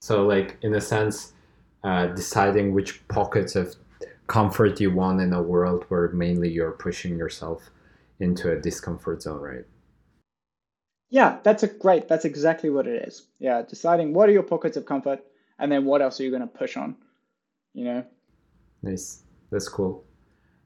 So, 0.00 0.26
like 0.26 0.58
in 0.62 0.74
a 0.74 0.80
sense, 0.80 1.32
uh, 1.84 2.08
deciding 2.08 2.74
which 2.74 3.06
pockets 3.08 3.56
of 3.56 3.76
comfort 4.26 4.80
you 4.80 4.90
want 4.90 5.20
in 5.20 5.32
a 5.32 5.42
world 5.42 5.84
where 5.88 6.08
mainly 6.08 6.50
you're 6.50 6.72
pushing 6.72 7.16
yourself 7.16 7.70
into 8.20 8.52
a 8.52 8.60
discomfort 8.60 9.22
zone, 9.22 9.40
right? 9.40 9.64
Yeah, 11.10 11.38
that's 11.42 11.62
a 11.62 11.68
great. 11.68 12.08
That's 12.08 12.26
exactly 12.26 12.68
what 12.68 12.86
it 12.86 13.08
is. 13.08 13.28
Yeah, 13.38 13.62
deciding 13.62 14.12
what 14.12 14.28
are 14.28 14.32
your 14.32 14.42
pockets 14.42 14.76
of 14.76 14.84
comfort, 14.84 15.20
and 15.58 15.72
then 15.72 15.84
what 15.86 16.02
else 16.02 16.20
are 16.20 16.24
you 16.24 16.30
going 16.30 16.42
to 16.42 16.46
push 16.48 16.76
on? 16.76 16.96
You 17.72 17.84
know. 17.84 18.04
Nice. 18.82 19.22
That's 19.50 19.68
cool. 19.68 20.04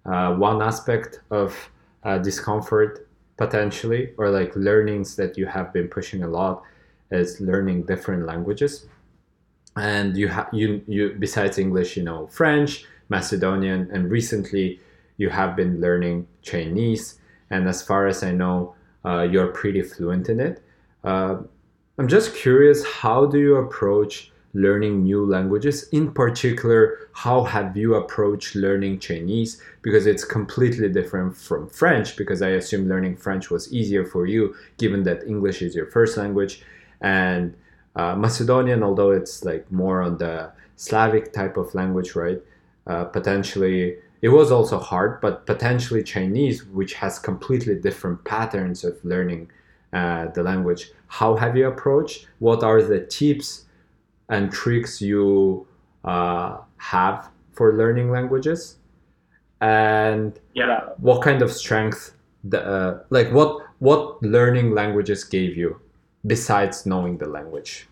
Uh, 0.05 0.35
one 0.35 0.61
aspect 0.61 1.21
of 1.31 1.57
uh, 2.03 2.19
discomfort 2.19 3.09
potentially 3.37 4.11
or 4.19 4.31
like 4.31 4.55
learnings 4.57 5.17
that 5.17 5.39
you 5.39 5.47
have 5.47 5.73
been 5.73 5.89
pushing 5.89 6.23
a 6.23 6.29
lot 6.29 6.63
is 7.11 7.41
learning 7.41 7.85
different 7.85 8.27
languages 8.27 8.87
and 9.77 10.17
you 10.17 10.29
have 10.29 10.49
you 10.53 10.83
you 10.87 11.17
besides 11.19 11.59
english 11.59 11.97
you 11.97 12.03
know 12.03 12.27
french 12.27 12.85
macedonian 13.09 13.89
and 13.93 14.11
recently 14.11 14.79
you 15.17 15.29
have 15.31 15.57
been 15.57 15.81
learning 15.81 16.27
chinese 16.43 17.19
and 17.51 17.69
as 17.69 17.83
far 17.83 18.07
as 18.07 18.23
i 18.23 18.31
know 18.31 18.75
uh, 19.05 19.23
you're 19.23 19.49
pretty 19.49 19.83
fluent 19.83 20.29
in 20.29 20.41
it 20.41 20.63
uh, 21.05 21.37
i'm 21.99 22.09
just 22.09 22.35
curious 22.35 22.85
how 22.85 23.25
do 23.27 23.39
you 23.39 23.57
approach 23.57 24.33
learning 24.55 25.03
new 25.03 25.25
languages. 25.25 25.89
In 25.91 26.13
particular, 26.13 27.09
how 27.13 27.45
have 27.45 27.77
you 27.77 27.95
approached 27.95 28.55
learning 28.55 28.99
Chinese? 28.99 29.61
Because 29.81 30.07
it's 30.07 30.25
completely 30.25 30.89
different 30.89 31.37
from 31.37 31.69
French, 31.69 32.17
because 32.17 32.43
I 32.43 32.51
assume 32.51 32.89
learning 32.89 33.17
French 33.17 33.51
was 33.51 33.73
easier 33.73 34.05
for 34.05 34.27
you, 34.27 34.55
given 34.79 35.03
that 35.05 35.27
English 35.27 35.63
is 35.63 35.75
your 35.75 35.87
first 35.87 36.17
language. 36.17 36.63
And 37.01 37.55
uh, 37.97 38.15
Macedonian, 38.17 38.83
although 38.83 39.11
it's 39.11 39.45
like 39.45 39.71
more 39.71 40.03
on 40.03 40.19
the 40.19 40.51
Slavic 40.77 41.33
type 41.33 41.57
of 41.57 41.75
language, 41.75 42.15
right? 42.15 42.41
Uh, 42.87 43.05
potentially 43.05 43.97
it 44.23 44.29
was 44.29 44.53
also 44.53 44.79
hard, 44.79 45.21
but 45.21 45.47
potentially 45.47 46.03
Chinese, 46.03 46.65
which 46.65 46.95
has 46.95 47.19
completely 47.19 47.75
different 47.75 48.25
patterns 48.25 48.85
of 48.85 49.05
learning 49.05 49.51
uh, 49.93 50.27
the 50.29 50.43
language. 50.43 50.93
How 51.09 51.37
have 51.37 51.57
you 51.57 51.67
approached? 51.67 52.29
What 52.39 52.63
are 52.63 52.81
the 52.81 53.01
tips 53.01 53.67
and 54.29 54.51
tricks 54.51 55.03
you 55.03 55.67
uh, 56.05 56.59
have 56.77 57.31
for 57.53 57.75
learning 57.75 58.11
languages? 58.11 58.77
And 59.61 60.39
Yeah. 60.55 60.91
what 60.99 61.23
kind 61.23 61.43
of 61.43 61.51
strength, 61.53 62.15
the, 62.45 62.65
uh, 62.65 63.03
like 63.11 63.31
what 63.33 63.67
what 63.79 64.23
learning 64.23 64.73
languages 64.75 65.25
gave 65.25 65.57
you 65.57 65.81
besides 66.27 66.87
knowing 66.87 67.19
the 67.19 67.27
language? 67.29 67.89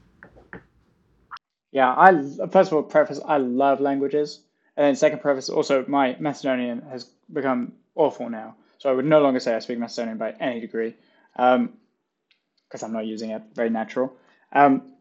Yeah, 1.72 1.94
I 1.96 2.12
first 2.48 2.72
of 2.72 2.74
all 2.74 2.82
preface 2.82 3.20
I 3.24 3.36
love 3.36 3.80
languages, 3.80 4.40
and 4.76 4.86
then 4.86 4.96
second 4.96 5.20
preface 5.20 5.48
also 5.48 5.84
my 5.86 6.16
Macedonian 6.18 6.82
has 6.90 7.04
become 7.32 7.72
awful 7.94 8.28
now, 8.28 8.56
so 8.78 8.90
I 8.90 8.92
would 8.92 9.04
no 9.04 9.20
longer 9.20 9.40
say 9.40 9.54
I 9.54 9.60
speak 9.60 9.78
Macedonian 9.78 10.18
by 10.18 10.32
any 10.40 10.60
degree, 10.60 10.96
because 11.36 12.82
I'm 12.82 12.92
not 12.92 13.06
using 13.06 13.30
it. 13.30 13.42
Very 13.54 13.70
natural. 13.70 14.12
Um, 14.52 14.94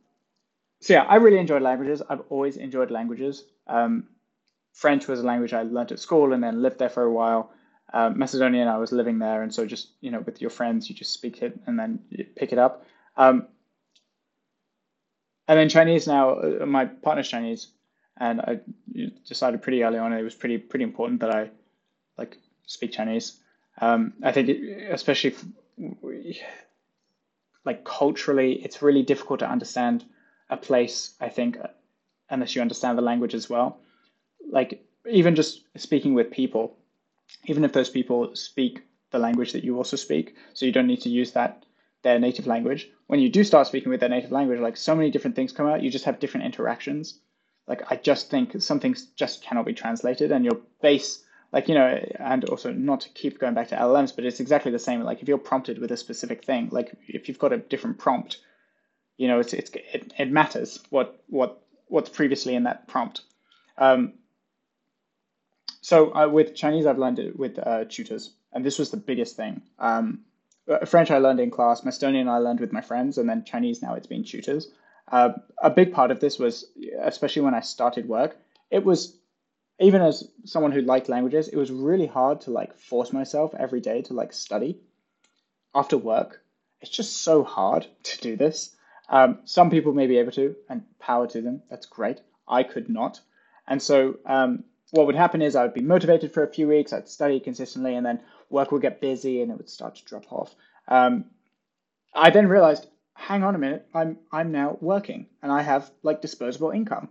so 0.82 0.94
yeah, 0.94 1.04
I 1.04 1.16
really 1.16 1.40
enjoyed 1.40 1.62
languages. 1.62 2.02
I've 2.08 2.22
always 2.30 2.58
enjoyed 2.58 2.92
languages. 2.92 3.46
Um, 3.68 4.08
French 4.74 5.08
was 5.08 5.20
a 5.20 5.24
language 5.24 5.54
I 5.54 5.64
learned 5.64 5.92
at 5.92 6.00
school 6.00 6.34
and 6.34 6.44
then 6.44 6.62
lived 6.62 6.80
there 6.80 6.90
for 6.90 7.04
a 7.04 7.12
while. 7.12 7.52
Um, 7.92 8.18
Macedonian, 8.20 8.68
I 8.68 8.78
was 8.78 8.92
living 8.92 9.18
there, 9.18 9.42
and 9.42 9.54
so 9.54 9.66
just 9.66 9.90
you 10.02 10.12
know, 10.12 10.20
with 10.20 10.40
your 10.40 10.52
friends, 10.52 10.88
you 10.88 10.96
just 10.96 11.14
speak 11.14 11.42
it 11.42 11.60
and 11.66 11.78
then 11.80 12.00
you 12.10 12.26
pick 12.36 12.54
it 12.54 12.60
up. 12.60 12.86
Um, 13.20 13.48
and 15.48 15.60
then 15.60 15.70
Chinese 15.70 16.08
now, 16.08 16.40
uh, 16.40 16.66
my 16.66 16.86
partner's 16.86 17.28
Chinese, 17.28 17.68
and 18.18 18.40
I 18.40 18.60
decided 19.28 19.62
pretty 19.62 19.84
early 19.84 20.00
on 20.00 20.14
it 20.14 20.24
was 20.24 20.36
pretty 20.36 20.58
pretty 20.58 20.84
important 20.84 21.20
that 21.20 21.30
I 21.30 21.50
like 22.18 22.38
speak 22.66 22.94
Chinese. 22.94 23.40
Um, 23.82 24.14
I 24.24 24.32
think, 24.32 24.50
it, 24.50 24.92
especially 24.92 25.34
f- 25.34 25.46
like 27.66 27.84
culturally, 27.84 28.54
it's 28.54 28.82
really 28.82 29.04
difficult 29.04 29.40
to 29.40 29.50
understand 29.50 30.06
a 30.50 30.58
place. 30.58 31.14
I 31.20 31.30
think 31.30 31.58
unless 32.30 32.56
you 32.56 32.62
understand 32.62 32.98
the 32.98 33.02
language 33.02 33.34
as 33.34 33.50
well. 33.50 33.80
Like 34.50 34.86
even 35.10 35.36
just 35.36 35.64
speaking 35.76 36.14
with 36.14 36.32
people, 36.32 36.78
even 37.46 37.66
if 37.66 37.74
those 37.74 37.90
people 37.90 38.36
speak 38.36 38.84
the 39.12 39.20
language 39.20 39.52
that 39.54 39.64
you 39.64 39.76
also 39.76 39.98
speak, 39.98 40.36
so 40.54 40.66
you 40.66 40.72
don't 40.72 40.88
need 40.88 41.02
to 41.02 41.10
use 41.10 41.32
that 41.32 41.66
their 42.04 42.20
native 42.20 42.48
language. 42.48 42.90
When 43.08 43.20
you 43.20 43.30
do 43.30 43.44
start 43.44 43.68
speaking 43.68 43.90
with 43.90 44.00
their 44.00 44.10
native 44.10 44.32
language, 44.32 44.60
like 44.60 44.78
so 44.78 44.96
many 44.96 45.12
different 45.12 45.36
things 45.36 45.52
come 45.52 45.68
out, 45.68 45.84
you 45.84 45.90
just 45.90 46.06
have 46.06 46.20
different 46.20 46.46
interactions. 46.46 47.20
Like 47.68 47.92
I 47.92 47.96
just 47.96 48.30
think 48.30 48.62
some 48.62 48.80
things 48.80 49.08
just 49.16 49.44
cannot 49.44 49.66
be 49.66 49.74
translated, 49.74 50.32
and 50.32 50.44
your 50.44 50.60
base, 50.82 51.24
like 51.52 51.68
you 51.68 51.76
know, 51.76 52.00
and 52.20 52.44
also 52.46 52.72
not 52.72 53.02
to 53.02 53.10
keep 53.10 53.40
going 53.40 53.54
back 53.54 53.68
to 53.70 53.76
LLMs, 53.76 54.16
but 54.16 54.26
it's 54.26 54.40
exactly 54.40 54.72
the 54.72 54.80
same. 54.80 55.02
Like 55.02 55.22
if 55.22 55.28
you're 55.28 55.38
prompted 55.38 55.78
with 55.78 55.92
a 55.92 55.98
specific 55.98 56.44
thing, 56.44 56.70
like 56.72 56.94
if 57.08 57.28
you've 57.28 57.38
got 57.40 57.54
a 57.54 57.58
different 57.58 58.00
prompt, 58.00 58.38
you 59.18 59.28
know, 59.28 59.40
it's 59.40 59.54
it's 59.54 59.70
it, 59.94 60.14
it 60.18 60.32
matters 60.32 60.80
what 60.90 61.22
what 61.28 61.62
what's 61.88 62.10
previously 62.10 62.56
in 62.56 62.64
that 62.64 62.88
prompt. 62.88 63.22
Um, 63.78 64.14
so 65.82 66.14
uh, 66.16 66.28
with 66.28 66.56
Chinese, 66.56 66.86
I've 66.86 66.98
learned 66.98 67.20
it 67.20 67.38
with 67.38 67.60
uh, 67.60 67.86
tutors, 67.88 68.34
and 68.52 68.66
this 68.66 68.80
was 68.80 68.90
the 68.90 68.98
biggest 68.98 69.36
thing. 69.36 69.62
Um, 69.78 70.22
uh, 70.70 70.86
French 70.86 71.12
I 71.12 71.18
learned 71.18 71.40
in 71.40 71.52
class, 71.52 71.84
Macedonian 71.84 72.28
I 72.28 72.38
learned 72.38 72.60
with 72.60 72.72
my 72.72 72.82
friends, 72.82 73.18
and 73.18 73.30
then 73.30 73.44
Chinese 73.44 73.82
now 73.82 73.96
it's 73.96 74.08
been 74.08 74.24
tutors. 74.24 74.72
Uh, 75.12 75.34
a 75.62 75.70
big 75.70 75.92
part 75.92 76.12
of 76.12 76.20
this 76.20 76.38
was, 76.38 76.66
especially 77.02 77.42
when 77.42 77.56
I 77.56 77.62
started 77.62 78.08
work, 78.08 78.38
it 78.70 78.86
was 78.86 79.18
even 79.80 80.02
as 80.02 80.30
someone 80.46 80.72
who 80.72 80.82
liked 80.82 81.10
languages, 81.10 81.48
it 81.48 81.56
was 81.56 81.72
really 81.72 82.06
hard 82.06 82.42
to 82.42 82.52
like 82.52 82.76
force 82.76 83.14
myself 83.14 83.54
every 83.58 83.80
day 83.80 84.02
to 84.04 84.14
like 84.14 84.34
study 84.34 84.78
after 85.74 85.98
work. 85.98 86.44
It's 86.82 86.92
just 86.92 87.24
so 87.24 87.44
hard 87.44 87.88
to 88.04 88.20
do 88.20 88.36
this. 88.36 88.76
Um, 89.10 89.40
some 89.46 89.72
people 89.72 89.94
may 89.94 90.06
be 90.06 90.18
able 90.18 90.32
to, 90.34 90.56
and 90.70 90.84
power 91.00 91.28
to 91.28 91.42
them. 91.42 91.64
That's 91.70 91.88
great. 91.88 92.22
I 92.48 92.64
could 92.64 92.90
not. 92.90 93.20
And 93.68 93.82
so 93.82 94.18
um, 94.26 94.64
what 94.92 95.08
would 95.08 95.16
happen 95.16 95.42
is 95.42 95.56
I 95.56 95.64
would 95.64 95.74
be 95.74 95.82
motivated 95.82 96.32
for 96.32 96.44
a 96.44 96.52
few 96.52 96.68
weeks, 96.68 96.94
I'd 96.94 97.08
study 97.08 97.40
consistently, 97.40 97.96
and 97.96 98.06
then 98.06 98.20
work 98.50 98.72
would 98.72 98.82
get 98.82 99.02
busy 99.02 99.42
and 99.42 99.52
it 99.52 99.58
would 99.58 99.70
start 99.70 99.96
to 99.96 100.06
drop 100.06 100.32
off. 100.32 100.56
Um, 100.88 101.26
I 102.14 102.30
then 102.32 102.48
realized, 102.48 102.88
hang 103.14 103.44
on 103.44 103.56
a 103.56 103.60
minute, 103.60 103.88
I'm 103.94 104.18
I'm 104.32 104.52
now 104.52 104.78
working 104.82 105.28
and 105.42 105.52
I 105.52 105.62
have 105.62 105.92
like 106.04 106.22
disposable 106.22 106.72
income. 106.72 107.10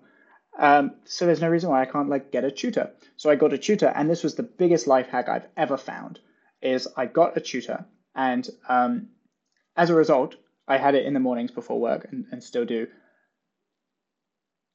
Um, 0.59 0.97
so 1.05 1.24
there's 1.24 1.40
no 1.40 1.48
reason 1.48 1.70
why 1.70 1.82
I 1.82 1.86
can't 1.86 2.09
like 2.09 2.32
get 2.32 2.44
a 2.44 2.51
tutor. 2.51 2.90
So 3.16 3.31
I 3.31 3.36
got 3.36 3.52
a 3.52 3.59
tutor, 3.59 3.93
and 3.94 4.10
this 4.10 4.24
was 4.24 4.35
the 4.35 4.43
biggest 4.43 4.89
life 4.89 5.09
hack 5.09 5.28
I've 5.28 5.47
ever 5.56 5.77
found. 5.77 6.19
Is 6.60 6.89
I 6.97 7.06
got 7.06 7.36
a 7.36 7.40
tutor, 7.40 7.85
and 8.16 8.48
um, 8.69 9.09
as 9.77 9.90
a 9.90 9.94
result, 9.94 10.35
I 10.66 10.77
had 10.77 10.97
it 10.97 11.06
in 11.06 11.15
the 11.15 11.20
mornings 11.20 11.52
before 11.52 11.81
work, 11.81 12.09
and, 12.10 12.27
and 12.32 12.43
still 12.43 12.65
do. 12.65 12.89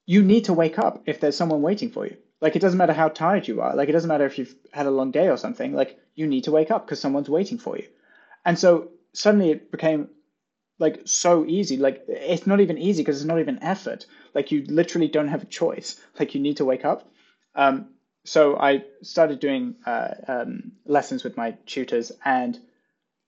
You 0.06 0.24
need 0.24 0.46
to 0.46 0.54
wake 0.54 0.80
up 0.80 1.04
if 1.06 1.20
there's 1.20 1.36
someone 1.36 1.62
waiting 1.62 1.90
for 1.90 2.06
you. 2.06 2.16
Like 2.44 2.58
it 2.58 2.60
doesn't 2.60 2.78
matter 2.78 2.92
how 2.92 3.08
tired 3.08 3.48
you 3.48 3.62
are. 3.62 3.74
Like 3.74 3.88
it 3.88 3.94
doesn't 3.94 4.10
matter 4.10 4.26
if 4.26 4.38
you've 4.38 4.54
had 4.74 4.86
a 4.86 4.92
long 4.92 5.12
day 5.12 5.30
or 5.30 5.38
something. 5.38 5.72
Like 5.74 5.98
you 6.14 6.28
need 6.28 6.44
to 6.44 6.52
wake 6.52 6.72
up 6.72 6.86
because 6.86 7.00
someone's 7.00 7.30
waiting 7.30 7.58
for 7.58 7.78
you. 7.78 7.88
And 8.44 8.60
so 8.60 8.90
suddenly 9.14 9.52
it 9.52 9.72
became 9.72 10.10
like 10.78 11.04
so 11.06 11.46
easy. 11.46 11.78
Like 11.78 12.04
it's 12.10 12.46
not 12.46 12.60
even 12.60 12.78
easy 12.78 13.02
because 13.02 13.16
it's 13.16 13.26
not 13.26 13.40
even 13.40 13.64
effort. 13.64 14.06
Like 14.34 14.52
you 14.52 14.66
literally 14.68 15.08
don't 15.08 15.30
have 15.30 15.44
a 15.44 15.46
choice. 15.62 16.02
Like 16.20 16.36
you 16.36 16.42
need 16.42 16.58
to 16.58 16.66
wake 16.66 16.84
up. 16.84 17.10
Um, 17.56 17.88
so 18.26 18.58
I 18.58 18.84
started 19.04 19.40
doing 19.40 19.76
uh, 19.86 20.14
um, 20.28 20.74
lessons 20.86 21.24
with 21.24 21.38
my 21.38 21.52
tutors, 21.66 22.12
and 22.26 22.60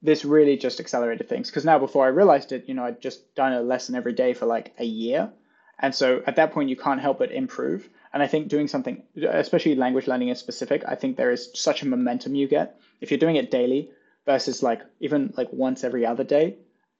this 0.01 0.25
really 0.25 0.57
just 0.57 0.79
accelerated 0.81 1.29
things. 1.29 1.49
Because 1.49 1.65
now, 1.65 1.79
before 1.79 2.05
I 2.05 2.09
realized 2.09 2.51
it, 2.51 2.67
you 2.67 2.73
know, 2.73 2.85
I'd 2.85 3.01
just 3.01 3.35
done 3.35 3.53
a 3.53 3.61
lesson 3.61 3.95
every 3.95 4.13
day 4.13 4.33
for 4.33 4.45
like 4.45 4.73
a 4.77 4.85
year, 4.85 5.31
and 5.79 5.93
so 5.93 6.21
at 6.27 6.37
that 6.37 6.53
point, 6.53 6.69
you 6.69 6.75
can't 6.75 7.01
help 7.01 7.19
but 7.19 7.31
improve. 7.31 7.89
And 8.15 8.23
I 8.23 8.27
think 8.27 8.47
doing 8.47 8.69
something, 8.69 9.03
especially 9.27 9.75
language 9.75 10.07
learning 10.07 10.29
is 10.29 10.39
specific, 10.39 10.83
I 10.87 10.95
think 10.95 11.17
there 11.17 11.33
is 11.33 11.49
such 11.53 11.83
a 11.83 11.85
momentum 11.85 12.33
you 12.33 12.47
get 12.47 12.79
if 13.01 13.11
you're 13.11 13.19
doing 13.19 13.35
it 13.35 13.51
daily 13.51 13.89
versus 14.25 14.63
like 14.63 14.83
even 15.01 15.33
like 15.35 15.51
once 15.51 15.83
every 15.83 16.05
other 16.05 16.23
day. 16.23 16.55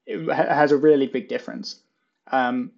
It 0.06 0.30
has 0.30 0.74
a 0.74 0.78
really 0.78 1.08
big 1.08 1.30
difference. 1.30 1.80
Um, 2.34 2.74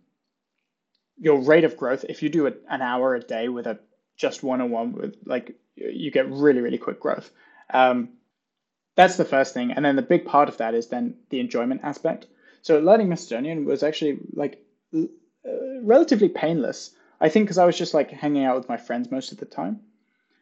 your 1.18 1.40
rate 1.42 1.64
of 1.64 1.78
growth, 1.78 2.06
if 2.08 2.22
you 2.22 2.30
do 2.30 2.46
a, 2.46 2.54
an 2.70 2.84
hour 2.84 3.16
a 3.16 3.20
day 3.20 3.50
with 3.50 3.66
a 3.66 3.80
just 4.18 4.44
one 4.44 4.62
on 4.62 4.70
one 4.70 4.94
with 4.94 5.16
like 5.26 5.56
you 5.76 6.12
get 6.12 6.32
really 6.32 6.62
really 6.62 6.78
quick 6.78 7.00
growth. 7.00 7.32
Um, 7.74 8.10
that's 8.96 9.18
the 9.18 9.26
first 9.26 9.56
thing, 9.56 9.72
and 9.72 9.84
then 9.84 9.96
the 9.96 10.04
big 10.04 10.26
part 10.26 10.48
of 10.48 10.58
that 10.58 10.76
is 10.76 10.90
then 10.90 11.16
the 11.32 11.40
enjoyment 11.40 11.82
aspect. 11.84 12.28
So 12.62 12.78
learning 12.78 13.10
Macedonian 13.10 13.66
was 13.66 13.82
actually 13.82 14.20
like 14.34 14.64
uh, 14.96 15.08
relatively 15.82 16.30
painless. 16.30 16.92
I 17.20 17.30
think 17.30 17.46
because 17.46 17.58
I 17.58 17.66
was 17.66 17.78
just 17.78 17.94
like 17.94 18.12
hanging 18.12 18.46
out 18.46 18.58
with 18.58 18.70
my 18.70 18.78
friends 18.78 19.12
most 19.12 19.32
of 19.32 19.38
the 19.38 19.46
time. 19.46 19.82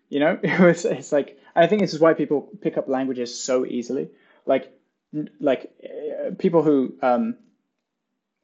You 0.10 0.19
know, 0.19 0.39
it 0.43 0.60
was 0.60 0.85
it's 0.85 1.11
like 1.11 1.39
I 1.56 1.68
think 1.68 1.81
this 1.81 1.93
is 1.93 1.99
why 1.99 2.14
people 2.14 2.49
pick 2.61 2.77
up 2.77 2.88
languages 2.88 3.39
so 3.39 3.65
easily. 3.65 4.10
Like 4.45 4.72
like 5.39 5.72
uh, 5.84 6.31
people 6.38 6.64
who 6.64 6.95
um, 7.02 7.38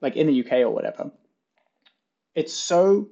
like 0.02 0.16
in 0.16 0.28
the 0.28 0.40
UK 0.44 0.54
or 0.60 0.70
whatever. 0.70 1.12
It's 2.34 2.54
so 2.54 3.10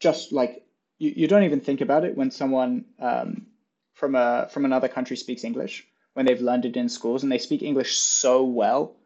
just 0.00 0.32
like 0.32 0.64
you, 0.98 1.12
you 1.16 1.28
don't 1.28 1.44
even 1.44 1.60
think 1.60 1.80
about 1.80 2.04
it 2.04 2.16
when 2.16 2.30
someone 2.30 2.84
um, 2.98 3.46
from 3.94 4.14
a 4.14 4.48
from 4.50 4.64
another 4.64 4.88
country 4.88 5.16
speaks 5.16 5.44
English 5.44 5.86
when 6.14 6.26
they've 6.26 6.40
learned 6.40 6.64
it 6.64 6.76
in 6.76 6.88
schools 6.88 7.22
and 7.22 7.30
they 7.30 7.38
speak 7.38 7.62
English 7.62 7.98
so 7.98 8.44
well. 8.44 8.96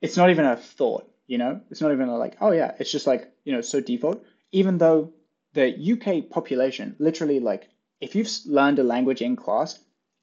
It's 0.00 0.16
not 0.16 0.30
even 0.30 0.44
a 0.44 0.56
thought, 0.56 1.10
you 1.26 1.38
know. 1.38 1.60
It's 1.70 1.80
not 1.80 1.92
even 1.92 2.08
like, 2.08 2.36
oh 2.40 2.52
yeah. 2.52 2.74
It's 2.78 2.90
just 2.92 3.06
like 3.06 3.32
you 3.44 3.52
know, 3.52 3.60
so 3.60 3.80
default. 3.80 4.24
Even 4.52 4.78
though 4.78 5.12
the 5.52 5.92
UK 5.92 6.30
population, 6.30 6.96
literally 6.98 7.40
like, 7.40 7.68
if 8.00 8.14
you've 8.14 8.30
learned 8.46 8.78
a 8.78 8.84
language 8.84 9.22
in 9.22 9.36
class, 9.36 9.78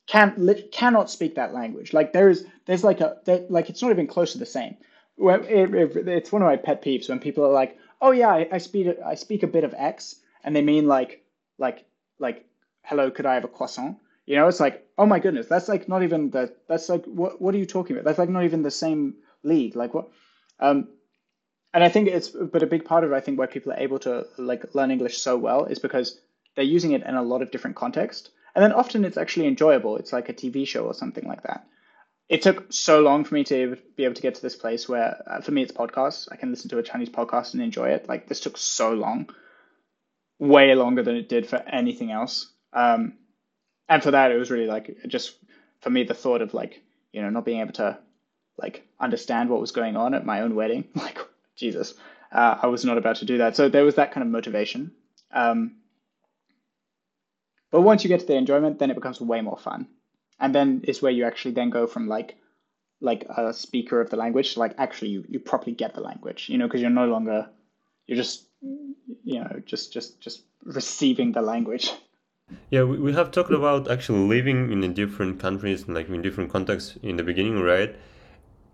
can 0.08 0.34
lit, 0.38 0.72
cannot 0.72 1.10
speak 1.10 1.36
that 1.36 1.54
language. 1.54 1.94
Like 1.94 2.14
there 2.14 2.30
is, 2.30 2.46
there's 2.66 2.84
like 2.84 3.02
a 3.02 3.18
there, 3.26 3.46
like 3.50 3.70
it's 3.70 3.82
not 3.82 3.92
even 3.92 4.08
close 4.08 4.34
to 4.34 4.38
the 4.38 4.46
same. 4.46 4.78
It, 5.18 5.74
it, 5.74 6.08
it's 6.08 6.32
one 6.32 6.42
of 6.42 6.48
my 6.48 6.58
pet 6.58 6.84
peeves 6.84 7.10
when 7.10 7.20
people 7.20 7.46
are 7.46 7.52
like, 7.52 7.78
oh 8.02 8.12
yeah, 8.12 8.30
I, 8.30 8.48
I 8.52 8.58
speak 8.58 8.88
I 9.06 9.16
speak 9.16 9.44
a 9.44 9.48
bit 9.48 9.64
of 9.64 9.74
X, 9.78 10.16
and 10.44 10.56
they 10.56 10.62
mean 10.62 10.88
like 10.88 11.24
like 11.58 11.86
like 12.20 12.46
hello, 12.84 13.12
could 13.12 13.26
I 13.26 13.36
have 13.36 13.46
a 13.46 13.50
croissant? 13.50 13.98
You 14.26 14.36
know, 14.36 14.48
it's 14.48 14.60
like, 14.60 14.86
oh 14.98 15.06
my 15.06 15.20
goodness, 15.20 15.48
that's 15.48 15.68
like 15.70 15.88
not 15.88 16.04
even 16.04 16.30
the 16.32 16.54
that's 16.68 16.90
like 16.90 17.06
what 17.06 17.42
what 17.42 17.56
are 17.56 17.60
you 17.60 17.66
talking 17.66 17.96
about? 17.96 18.06
That's 18.06 18.20
like 18.20 18.30
not 18.30 18.44
even 18.44 18.64
the 18.64 18.72
same 18.72 19.16
league. 19.44 19.76
Like 19.76 19.94
what? 19.94 20.10
Um, 20.62 20.88
and 21.74 21.84
I 21.84 21.90
think 21.90 22.08
it's 22.08 22.30
but 22.30 22.64
a 22.64 22.68
big 22.68 22.86
part 22.86 23.04
of 23.04 23.14
I 23.14 23.20
think 23.20 23.40
why 23.40 23.46
people 23.46 23.72
are 23.72 23.80
able 23.80 24.00
to 24.00 24.28
like 24.38 24.76
learn 24.76 24.92
English 24.92 25.18
so 25.18 25.38
well 25.38 25.66
is 25.66 25.80
because 25.80 26.20
they're 26.56 26.66
using 26.66 26.92
it 26.92 27.04
in 27.04 27.16
a 27.16 27.24
lot 27.24 27.42
of 27.42 27.52
different 27.52 27.76
contexts. 27.76 28.30
And 28.54 28.64
then 28.64 28.74
often 28.74 29.06
it's 29.06 29.18
actually 29.18 29.48
enjoyable. 29.48 29.98
It's 29.98 30.12
like 30.12 30.28
a 30.28 30.34
TV 30.34 30.68
show 30.68 30.86
or 30.86 30.94
something 30.94 31.26
like 31.26 31.44
that. 31.44 31.66
It 32.28 32.42
took 32.42 32.72
so 32.72 33.02
long 33.02 33.24
for 33.24 33.36
me 33.36 33.44
to 33.46 33.78
be 33.96 34.04
able 34.04 34.16
to 34.16 34.22
get 34.22 34.36
to 34.36 34.42
this 34.42 34.56
place 34.56 34.88
where, 34.88 35.22
uh, 35.28 35.42
for 35.42 35.52
me, 35.52 35.64
it's 35.64 35.72
podcasts. 35.72 36.28
I 36.32 36.38
can 36.38 36.50
listen 36.50 36.70
to 36.70 36.78
a 36.78 36.84
Chinese 36.84 37.10
podcast 37.10 37.54
and 37.54 37.64
enjoy 37.64 37.90
it. 37.90 38.08
Like 38.08 38.28
this 38.28 38.40
took 38.40 38.58
so 38.58 38.94
long, 38.94 39.30
way 40.40 40.74
longer 40.76 41.04
than 41.04 41.16
it 41.16 41.30
did 41.30 41.48
for 41.48 41.58
anything 41.58 42.12
else. 42.12 42.52
Um, 42.74 43.18
and 43.88 44.02
for 44.02 44.12
that, 44.12 44.32
it 44.32 44.38
was 44.38 44.52
really 44.52 44.68
like 44.68 44.98
just 45.08 45.36
for 45.82 45.90
me 45.90 46.04
the 46.04 46.14
thought 46.14 46.42
of 46.42 46.54
like 46.54 46.82
you 47.12 47.22
know 47.22 47.30
not 47.30 47.44
being 47.44 47.60
able 47.60 47.74
to 47.74 47.98
like 48.58 48.88
understand 49.00 49.50
what 49.50 49.62
was 49.62 49.72
going 49.72 49.96
on 49.96 50.14
at 50.14 50.26
my 50.26 50.42
own 50.42 50.56
wedding, 50.56 50.86
like 50.96 51.18
Jesus, 51.56 51.94
uh, 52.32 52.58
I 52.62 52.68
was 52.68 52.86
not 52.86 52.98
about 52.98 53.18
to 53.18 53.26
do 53.26 53.40
that. 53.40 53.56
So 53.56 53.70
there 53.70 53.86
was 53.86 53.96
that 53.96 54.12
kind 54.12 54.26
of 54.26 54.32
motivation. 54.32 54.92
Um, 55.32 55.78
but 57.72 57.82
once 57.82 58.04
you 58.04 58.10
get 58.10 58.20
to 58.20 58.26
the 58.26 58.36
enjoyment, 58.36 58.80
then 58.80 58.92
it 58.92 58.96
becomes 58.96 59.22
way 59.22 59.42
more 59.42 59.58
fun, 59.58 59.88
and 60.40 60.54
then 60.54 60.82
it's 60.84 61.02
where 61.02 61.12
you 61.12 61.26
actually 61.26 61.54
then 61.54 61.70
go 61.70 61.88
from 61.88 62.08
like 62.08 62.36
like 63.00 63.26
a 63.30 63.52
speaker 63.54 64.00
of 64.00 64.12
the 64.12 64.16
language 64.16 64.58
like 64.58 64.76
actually 64.78 65.10
you, 65.10 65.26
you 65.28 65.40
properly 65.40 65.72
get 65.72 65.96
the 65.96 66.02
language, 66.02 66.50
you 66.50 66.58
know, 66.58 66.68
because 66.68 66.82
you're 66.82 66.90
no 66.90 67.08
longer 67.08 67.50
you're 68.08 68.18
just 68.18 68.46
you 69.24 69.40
know 69.40 69.62
just 69.66 69.94
just 69.94 70.20
just 70.20 70.44
receiving 70.64 71.32
the 71.32 71.42
language. 71.42 71.92
Yeah, 72.70 72.84
we, 72.84 73.00
we 73.00 73.14
have 73.14 73.32
talked 73.32 73.52
about 73.52 73.90
actually 73.90 74.28
living 74.28 74.72
in 74.72 74.94
different 74.94 75.40
countries, 75.40 75.88
like 75.88 76.10
in 76.10 76.22
different 76.22 76.52
contexts 76.52 76.98
in 77.02 77.16
the 77.16 77.24
beginning, 77.24 77.60
right? 77.62 77.96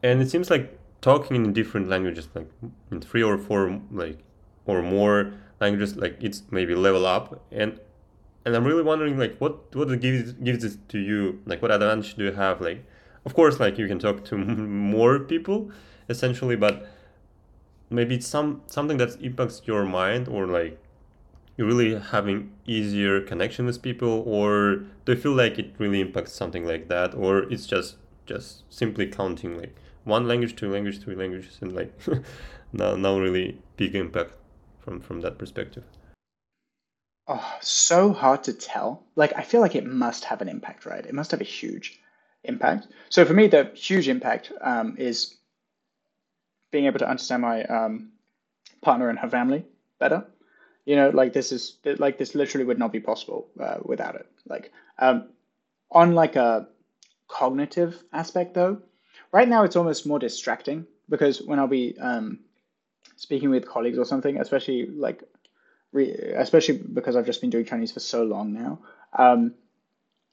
And 0.03 0.21
it 0.21 0.29
seems 0.29 0.49
like 0.49 0.77
talking 1.01 1.35
in 1.35 1.53
different 1.53 1.89
languages, 1.89 2.27
like 2.33 2.49
in 2.91 3.01
three 3.01 3.23
or 3.23 3.37
four, 3.37 3.81
like 3.91 4.19
or 4.65 4.81
more 4.81 5.33
languages, 5.59 5.95
like 5.95 6.17
it's 6.21 6.43
maybe 6.51 6.75
level 6.75 7.05
up. 7.05 7.43
And 7.51 7.79
and 8.45 8.55
I'm 8.55 8.63
really 8.63 8.83
wondering, 8.83 9.17
like, 9.17 9.37
what 9.39 9.75
what 9.75 9.87
gives 9.99 10.33
gives 10.33 10.63
it 10.63 10.77
to 10.89 10.99
you? 10.99 11.41
Like, 11.45 11.61
what 11.61 11.71
advantage 11.71 12.15
do 12.15 12.23
you 12.23 12.31
have? 12.31 12.61
Like, 12.61 12.85
of 13.25 13.33
course, 13.33 13.59
like 13.59 13.77
you 13.77 13.87
can 13.87 13.99
talk 13.99 14.23
to 14.25 14.37
more 14.37 15.19
people, 15.19 15.71
essentially, 16.09 16.55
but 16.55 16.87
maybe 17.89 18.15
it's 18.15 18.27
some 18.27 18.61
something 18.67 18.97
that 18.97 19.21
impacts 19.21 19.61
your 19.65 19.85
mind 19.85 20.27
or 20.27 20.45
like 20.45 20.77
you're 21.55 21.67
really 21.67 21.99
having 21.99 22.51
easier 22.65 23.21
connection 23.21 23.65
with 23.65 23.81
people 23.81 24.23
or 24.27 24.83
do 25.05 25.13
you 25.13 25.15
feel 25.15 25.33
like 25.33 25.57
it 25.57 25.73
really 25.77 26.01
impacts 26.01 26.33
something 26.33 26.65
like 26.65 26.87
that 26.87 27.15
or 27.15 27.51
it's 27.51 27.65
just 27.65 27.95
just 28.25 28.63
simply 28.69 29.07
counting 29.07 29.57
like 29.57 29.75
one 30.07 30.27
language 30.27 30.55
two 30.55 30.71
language 30.71 30.99
three 31.01 31.15
languages 31.15 31.59
and 31.61 31.75
like 31.75 31.93
no 32.73 32.95
no 32.95 33.19
really 33.19 33.59
big 33.75 33.95
impact 33.95 34.31
from 34.79 34.99
from 35.01 35.21
that 35.21 35.37
perspective. 35.37 35.83
Oh 37.27 37.57
so 37.61 38.13
hard 38.13 38.43
to 38.45 38.53
tell. 38.53 39.03
Like 39.15 39.33
i 39.35 39.43
feel 39.43 39.61
like 39.61 39.75
it 39.75 39.85
must 39.85 40.23
have 40.23 40.41
an 40.41 40.49
impact 40.49 40.85
right? 40.85 41.05
It 41.05 41.13
must 41.13 41.31
have 41.31 41.41
a 41.41 41.51
huge 41.59 41.99
impact. 42.43 42.87
So 43.09 43.25
for 43.25 43.33
me 43.33 43.47
the 43.47 43.65
huge 43.75 44.07
impact 44.07 44.51
um, 44.61 44.95
is 44.97 45.35
being 46.71 46.85
able 46.85 46.99
to 46.99 47.09
understand 47.09 47.41
my 47.41 47.63
um, 47.63 48.11
partner 48.81 49.09
and 49.09 49.19
her 49.19 49.29
family 49.29 49.65
better. 49.99 50.25
You 50.85 50.95
know 50.95 51.09
like 51.09 51.33
this 51.33 51.51
is 51.51 51.77
like 51.97 52.17
this 52.17 52.33
literally 52.33 52.65
would 52.65 52.79
not 52.79 52.93
be 52.93 53.01
possible 53.01 53.49
uh, 53.59 53.79
without 53.83 54.15
it. 54.15 54.27
Like 54.47 54.71
um, 54.99 55.29
on 55.91 56.15
like 56.15 56.37
a 56.37 56.67
cognitive 57.27 58.01
aspect 58.13 58.53
though 58.53 58.81
right 59.37 59.47
now 59.47 59.63
it's 59.63 59.75
almost 59.75 60.07
more 60.07 60.19
distracting 60.19 60.85
because 61.09 61.41
when 61.41 61.59
i'll 61.59 61.67
be 61.67 61.95
um, 61.99 62.39
speaking 63.17 63.51
with 63.51 63.67
colleagues 63.67 63.99
or 63.99 64.05
something 64.05 64.39
especially 64.39 64.87
like 64.87 65.23
re- 65.91 66.33
especially 66.45 66.77
because 66.77 67.15
i've 67.15 67.25
just 67.31 67.41
been 67.41 67.51
doing 67.51 67.65
chinese 67.65 67.91
for 67.91 67.99
so 67.99 68.23
long 68.23 68.53
now 68.53 68.79
um, 69.13 69.53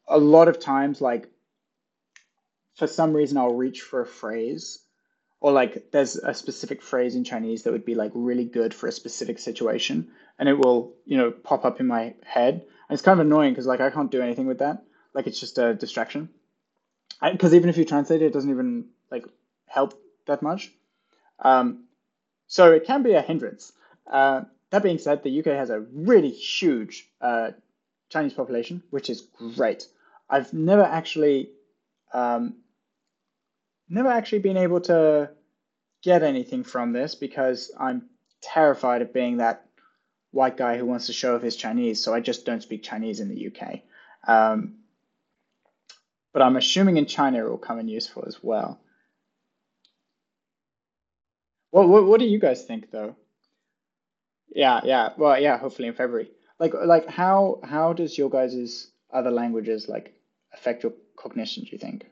a 0.09 0.19
lot 0.19 0.49
of 0.49 0.59
times 0.59 1.03
like 1.03 1.29
for 2.77 2.87
some 2.87 3.13
reason 3.13 3.37
i'll 3.37 3.61
reach 3.67 3.83
for 3.83 4.01
a 4.01 4.07
phrase 4.07 4.85
or 5.45 5.53
like 5.53 5.91
there's 5.93 6.17
a 6.17 6.33
specific 6.33 6.81
phrase 6.81 7.17
in 7.17 7.23
Chinese 7.23 7.65
that 7.65 7.73
would 7.73 7.85
be 7.85 7.95
like 7.95 8.13
really 8.15 8.47
good 8.47 8.73
for 8.73 8.87
a 8.87 8.93
specific 8.93 9.39
situation, 9.39 10.09
and 10.39 10.49
it 10.49 10.57
will 10.57 10.95
you 11.05 11.19
know 11.19 11.31
pop 11.31 11.67
up 11.67 11.81
in 11.81 11.87
my 11.87 12.15
head. 12.25 12.55
And 12.55 12.95
it's 12.95 13.03
kind 13.03 13.21
of 13.21 13.27
annoying 13.27 13.53
because 13.53 13.67
like 13.67 13.83
I 13.83 13.91
can't 13.91 14.11
do 14.11 14.23
anything 14.23 14.47
with 14.47 14.61
that. 14.61 14.85
Like 15.13 15.27
it's 15.27 15.39
just 15.39 15.59
a 15.59 15.75
distraction. 15.75 16.31
Because 17.21 17.53
even 17.53 17.69
if 17.69 17.77
you 17.77 17.85
translate 17.85 18.23
it, 18.23 18.29
it 18.29 18.33
doesn't 18.33 18.49
even 18.49 18.87
like 19.15 19.27
help 19.67 19.95
that 20.27 20.43
much. 20.43 20.71
Um, 21.39 21.85
so 22.47 22.73
it 22.73 22.85
can 22.85 23.03
be 23.03 23.13
a 23.15 23.23
hindrance. 23.23 23.73
Uh, 24.11 24.43
that 24.71 24.83
being 24.83 24.99
said, 24.99 25.23
the 25.23 25.39
UK 25.39 25.47
has 25.47 25.71
a 25.71 25.81
really 25.81 26.31
huge 26.31 27.09
uh, 27.21 27.53
Chinese 28.09 28.35
population, 28.35 28.83
which 28.91 29.09
is 29.09 29.23
great. 29.57 29.87
I've 30.29 30.53
never 30.53 30.83
actually 30.83 31.51
um, 32.13 32.57
never 33.89 34.09
actually 34.09 34.41
been 34.41 34.57
able 34.57 34.81
to 34.83 35.31
get 36.03 36.23
anything 36.23 36.65
from 36.65 36.93
this 36.93 37.15
because 37.15 37.73
I'm 37.79 38.09
terrified 38.41 39.03
of 39.03 39.13
being 39.13 39.39
that 39.39 39.67
white 40.31 40.57
guy 40.57 40.77
who 40.77 40.87
wants 40.87 41.07
to 41.07 41.13
show 41.13 41.37
off 41.37 41.43
his 41.43 41.57
Chinese, 41.57 42.03
so 42.03 42.13
I 42.13 42.21
just 42.21 42.45
don't 42.45 42.63
speak 42.63 42.83
Chinese 42.83 43.21
in 43.21 43.29
the 43.29 43.49
UK. 43.49 43.81
Um, 44.27 44.77
but 46.33 46.43
I'm 46.43 46.57
assuming 46.57 46.97
in 46.97 47.07
China 47.07 47.39
it 47.39 47.49
will 47.49 47.59
come 47.59 47.79
in 47.79 47.89
useful 47.89 48.25
as 48.27 48.43
well. 48.43 48.81
What, 51.75 51.89
what, 51.89 52.05
what 52.05 52.21
do 52.21 52.27
you 52.27 52.39
guys 52.39 52.63
think 52.63 52.93
though? 52.93 53.17
Yeah, 54.55 54.81
yeah. 54.85 55.09
Well, 55.19 55.41
yeah. 55.41 55.59
Hopefully 55.59 55.89
in 55.89 55.95
February. 55.95 56.31
Like, 56.61 56.73
like 56.73 57.09
how 57.09 57.59
how 57.65 57.93
does 57.93 58.17
your 58.17 58.31
guys' 58.31 58.93
other 59.13 59.33
languages 59.33 59.89
like 59.89 60.15
affect 60.53 60.85
your 60.85 60.93
cognition? 61.17 61.65
Do 61.65 61.71
you 61.73 61.79
think? 61.79 62.07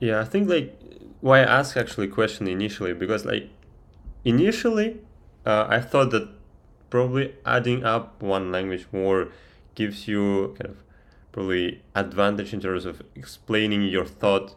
Yeah, 0.00 0.20
I 0.20 0.24
think 0.24 0.48
like 0.48 0.76
why 1.20 1.42
I 1.42 1.60
asked 1.60 1.76
actually 1.76 2.08
question 2.08 2.48
initially 2.48 2.92
because 2.92 3.24
like 3.24 3.48
initially 4.24 4.98
uh, 5.46 5.66
I 5.68 5.78
thought 5.78 6.10
that 6.10 6.28
probably 6.90 7.36
adding 7.46 7.84
up 7.84 8.20
one 8.20 8.50
language 8.50 8.88
more 8.90 9.28
gives 9.76 10.08
you 10.08 10.56
kind 10.58 10.70
of 10.74 10.78
probably 11.30 11.82
advantage 11.94 12.52
in 12.52 12.60
terms 12.60 12.84
of 12.84 13.00
explaining 13.14 13.82
your 13.82 14.06
thought 14.06 14.56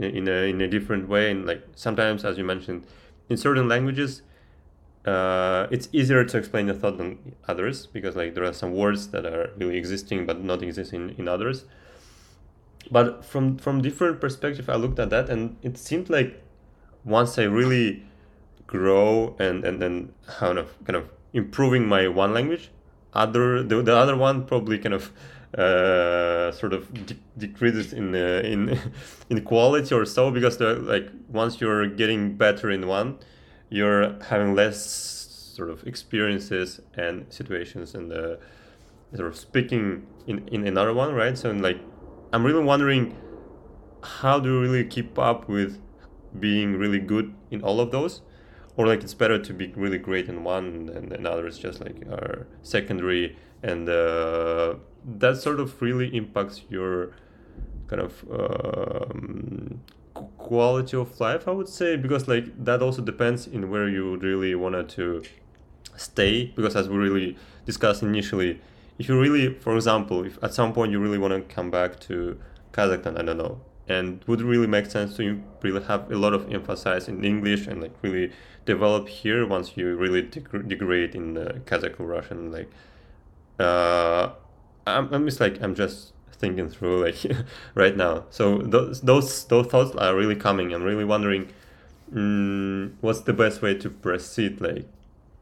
in, 0.00 0.16
in 0.16 0.26
a 0.26 0.50
in 0.50 0.60
a 0.60 0.66
different 0.66 1.08
way 1.08 1.30
and 1.30 1.46
like 1.46 1.62
sometimes 1.76 2.24
as 2.24 2.36
you 2.36 2.42
mentioned 2.44 2.84
in 3.34 3.38
certain 3.48 3.68
languages 3.74 4.22
uh, 5.12 5.66
it's 5.70 5.88
easier 5.92 6.24
to 6.24 6.38
explain 6.38 6.66
the 6.66 6.74
thought 6.74 6.96
than 6.96 7.34
others 7.46 7.86
because 7.86 8.16
like 8.16 8.34
there 8.34 8.44
are 8.44 8.52
some 8.52 8.72
words 8.72 9.08
that 9.08 9.26
are 9.26 9.50
really 9.58 9.76
existing 9.76 10.24
but 10.24 10.42
not 10.42 10.62
existing 10.62 11.10
in, 11.10 11.16
in 11.18 11.28
others. 11.28 11.64
But 12.90 13.24
from 13.24 13.56
from 13.64 13.80
different 13.82 14.20
perspective 14.20 14.68
i 14.68 14.76
looked 14.76 14.98
at 14.98 15.08
that 15.10 15.30
and 15.30 15.56
it 15.62 15.78
seemed 15.78 16.10
like 16.10 16.30
once 17.16 17.38
i 17.38 17.44
really 17.60 18.04
grow 18.66 19.34
and 19.38 19.64
and 19.64 19.80
then 19.82 20.12
kind 20.26 20.58
of 20.58 20.68
kind 20.86 20.96
of 21.00 21.08
improving 21.32 21.86
my 21.94 22.02
one 22.08 22.32
language 22.38 22.70
other 23.14 23.62
the, 23.62 23.82
the 23.82 23.96
other 24.02 24.16
one 24.16 24.44
probably 24.44 24.78
kind 24.78 24.94
of 24.94 25.12
uh, 25.58 26.50
sort 26.52 26.72
of 26.72 26.92
de- 27.06 27.16
decreases 27.38 27.92
in 27.92 28.14
uh, 28.14 28.42
in 28.44 28.78
in 29.30 29.42
quality 29.44 29.94
or 29.94 30.04
so 30.04 30.30
because 30.30 30.56
the 30.58 30.74
like 30.76 31.08
once 31.28 31.60
you're 31.60 31.86
getting 31.86 32.36
better 32.36 32.70
in 32.70 32.86
one 32.86 33.18
you're 33.70 34.16
having 34.24 34.54
less 34.54 35.52
sort 35.56 35.70
of 35.70 35.86
experiences 35.86 36.80
and 36.94 37.24
situations 37.32 37.94
and 37.94 38.12
uh, 38.12 38.36
sort 39.14 39.28
of 39.28 39.36
speaking 39.36 40.06
in 40.26 40.46
in 40.48 40.66
another 40.66 40.92
one 40.92 41.14
right 41.14 41.38
so 41.38 41.50
like 41.50 41.80
I'm 42.32 42.44
really 42.44 42.64
wondering 42.64 43.16
how 44.02 44.40
do 44.40 44.48
you 44.48 44.60
really 44.60 44.84
keep 44.84 45.18
up 45.18 45.48
with 45.48 45.80
being 46.38 46.76
really 46.76 46.98
good 46.98 47.32
in 47.50 47.62
all 47.62 47.80
of 47.80 47.90
those? 47.90 48.22
Or 48.76 48.86
like 48.86 49.02
it's 49.02 49.14
better 49.14 49.38
to 49.38 49.52
be 49.52 49.72
really 49.76 49.98
great 49.98 50.28
in 50.28 50.42
one 50.42 50.90
and, 50.94 51.12
and 51.12 51.26
others 51.26 51.58
just 51.58 51.80
like 51.80 52.04
are 52.08 52.48
secondary 52.62 53.36
and 53.62 53.88
uh, 53.88 54.74
that 55.04 55.36
sort 55.36 55.60
of 55.60 55.80
really 55.82 56.14
impacts 56.16 56.62
your 56.68 57.12
kind 57.88 58.02
of 58.02 58.24
um, 58.30 59.80
quality 60.38 60.96
of 60.96 61.20
life 61.20 61.46
I 61.46 61.50
would 61.50 61.68
say 61.68 61.96
because 61.96 62.28
like 62.28 62.64
that 62.64 62.82
also 62.82 63.02
depends 63.02 63.46
in 63.46 63.70
where 63.70 63.88
you 63.88 64.16
really 64.16 64.54
wanted 64.54 64.88
to 64.90 65.22
stay 65.96 66.46
because 66.56 66.76
as 66.76 66.88
we 66.88 66.96
really 66.96 67.36
discussed 67.66 68.02
initially 68.02 68.60
if 68.98 69.08
you 69.08 69.18
really, 69.18 69.54
for 69.54 69.74
example, 69.74 70.24
if 70.24 70.42
at 70.42 70.54
some 70.54 70.72
point 70.72 70.92
you 70.92 71.00
really 71.00 71.18
want 71.18 71.34
to 71.34 71.54
come 71.54 71.70
back 71.70 71.98
to 72.00 72.38
Kazakhstan, 72.72 73.18
I 73.18 73.22
don't 73.22 73.38
know, 73.38 73.60
and 73.88 74.22
would 74.26 74.40
really 74.40 74.66
make 74.66 74.86
sense 74.86 75.16
to 75.16 75.24
you 75.24 75.42
really 75.62 75.82
have 75.84 76.10
a 76.10 76.16
lot 76.16 76.32
of 76.32 76.52
emphasis 76.52 77.08
in 77.08 77.24
English 77.24 77.66
and 77.66 77.82
like 77.82 77.92
really 78.02 78.32
develop 78.66 79.08
here 79.08 79.46
once 79.46 79.76
you 79.76 79.96
really 79.96 80.22
deg- 80.22 80.68
degrade 80.68 81.14
in 81.14 81.36
uh, 81.36 81.58
Kazakh 81.66 81.98
or 81.98 82.06
Russian, 82.06 82.52
like, 82.52 82.70
uh, 83.58 84.30
I'm, 84.86 85.12
I'm 85.12 85.24
just 85.26 85.40
like 85.40 85.62
I'm 85.62 85.74
just 85.74 86.12
thinking 86.32 86.68
through 86.68 87.04
like 87.04 87.16
right 87.74 87.96
now. 87.96 88.24
So 88.30 88.58
those 88.58 89.00
those 89.00 89.44
those 89.46 89.66
thoughts 89.66 89.94
are 89.96 90.14
really 90.14 90.36
coming. 90.36 90.72
I'm 90.72 90.82
really 90.82 91.04
wondering, 91.04 91.48
mm, 92.12 92.92
what's 93.00 93.20
the 93.20 93.32
best 93.32 93.62
way 93.62 93.74
to 93.74 93.90
proceed? 93.90 94.60
Like, 94.60 94.86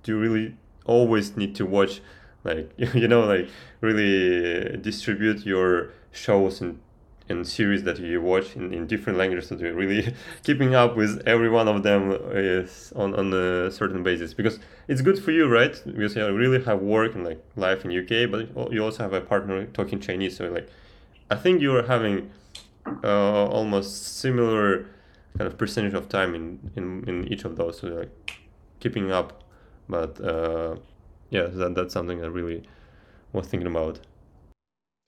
do 0.02 0.12
you 0.12 0.18
really 0.18 0.56
always 0.86 1.36
need 1.36 1.54
to 1.56 1.66
watch? 1.66 2.00
like 2.44 2.72
you 2.94 3.08
know 3.08 3.24
like 3.24 3.48
really 3.80 4.76
distribute 4.78 5.44
your 5.46 5.90
shows 6.10 6.60
in 6.60 6.80
and 7.28 7.46
series 7.46 7.82
that 7.84 7.98
you 7.98 8.20
watch 8.20 8.56
in, 8.56 8.72
in 8.72 8.86
different 8.86 9.18
languages 9.18 9.48
that 9.48 9.60
you're 9.60 9.74
really 9.74 10.14
keeping 10.42 10.74
up 10.74 10.96
with 10.96 11.22
every 11.26 11.48
one 11.48 11.68
of 11.68 11.82
them 11.82 12.12
is 12.32 12.92
on, 12.96 13.14
on 13.14 13.32
a 13.32 13.70
certain 13.70 14.02
basis. 14.02 14.34
Because 14.34 14.58
it's 14.88 15.00
good 15.00 15.22
for 15.22 15.30
you 15.30 15.48
right? 15.48 15.80
Because 15.86 16.16
you 16.16 16.36
really 16.36 16.62
have 16.64 16.80
work 16.80 17.14
and 17.14 17.24
like 17.24 17.42
life 17.56 17.84
in 17.84 17.90
uk 17.98 18.30
but 18.30 18.72
you 18.72 18.82
also 18.82 19.02
have 19.02 19.12
a 19.12 19.20
partner 19.20 19.66
talking 19.66 20.00
chinese 20.00 20.36
so 20.36 20.48
like 20.48 20.68
i 21.30 21.36
think 21.36 21.60
you're 21.60 21.86
having 21.86 22.30
uh, 23.04 23.46
almost 23.46 24.18
similar 24.18 24.86
kind 25.38 25.50
of 25.50 25.56
percentage 25.56 25.94
of 25.94 26.08
time 26.08 26.34
in, 26.34 26.70
in, 26.76 27.04
in 27.08 27.32
each 27.32 27.44
of 27.44 27.56
those 27.56 27.80
so 27.80 27.88
like 27.88 28.40
keeping 28.80 29.12
up. 29.12 29.42
But 29.88 30.20
uh, 30.20 30.76
yeah 31.30 31.46
that, 31.46 31.74
that's 31.74 31.94
something 31.94 32.22
i 32.22 32.26
really 32.26 32.62
was 33.32 33.46
thinking 33.46 33.66
about. 33.68 34.00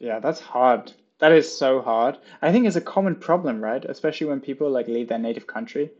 Yeah 0.00 0.18
that's 0.18 0.40
hard 0.40 0.92
that 1.18 1.32
is 1.32 1.56
so 1.56 1.80
hard. 1.80 2.18
I 2.42 2.52
think 2.52 2.66
it's 2.66 2.76
a 2.76 2.80
common 2.80 3.16
problem, 3.16 3.62
right? 3.62 3.84
Especially 3.84 4.26
when 4.26 4.40
people 4.40 4.70
like 4.70 4.88
leave 4.88 5.08
their 5.08 5.18
native 5.18 5.46
country, 5.46 5.90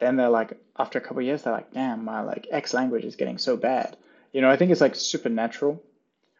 then 0.00 0.16
they're 0.16 0.28
like, 0.28 0.58
after 0.78 0.98
a 0.98 1.02
couple 1.02 1.22
years, 1.22 1.42
they're 1.42 1.52
like, 1.52 1.72
damn, 1.72 2.04
my 2.04 2.20
like 2.20 2.46
X 2.50 2.74
language 2.74 3.04
is 3.04 3.16
getting 3.16 3.38
so 3.38 3.56
bad. 3.56 3.96
You 4.32 4.40
know, 4.40 4.50
I 4.50 4.56
think 4.56 4.70
it's 4.70 4.80
like 4.80 4.94
supernatural. 4.94 5.82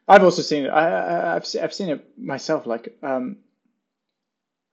I've 0.09 0.23
also 0.25 0.43
seen 0.43 0.67
it. 0.67 0.69
I, 0.69 1.31
I 1.31 1.35
have 1.35 1.47
I've 1.63 1.75
seen 1.75 1.89
it 1.89 2.19
myself. 2.19 2.67
Like, 2.67 2.97
um, 3.03 3.39